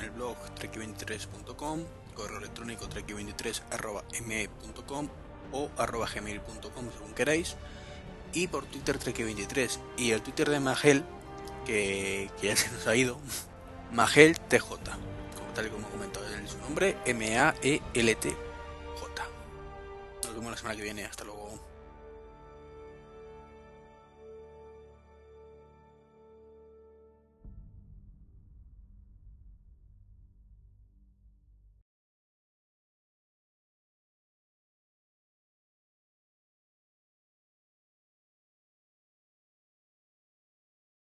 el 0.00 0.10
blog 0.10 0.36
trek23.com 0.60 1.80
correo 2.20 2.38
electrónico 2.38 2.88
trek23.me.com 2.88 5.08
o 5.52 5.68
arroba 5.76 6.06
gmail.com 6.06 6.92
según 6.92 7.12
queráis. 7.14 7.56
Y 8.32 8.46
por 8.46 8.64
Twitter 8.66 8.96
trek23 8.98 9.78
y 9.96 10.12
el 10.12 10.22
Twitter 10.22 10.48
de 10.48 10.60
Magel 10.60 11.02
que, 11.66 12.30
ya 12.42 12.54
se 12.56 12.70
nos 12.70 12.86
ha 12.86 12.94
ido 12.94 13.18
Magel 13.92 14.38
TJ 14.38 14.68
como 14.68 15.52
tal 15.54 15.66
y 15.66 15.70
como 15.70 15.88
comentado 15.88 16.32
en 16.34 16.46
su 16.48 16.58
nombre 16.58 16.96
M-A-E-L-T-J 17.04 18.50
nos 20.30 20.34
vemos 20.34 20.50
la 20.52 20.56
semana 20.56 20.76
que 20.76 20.82
viene. 20.82 21.04
Hasta 21.04 21.24
luego 21.24 21.39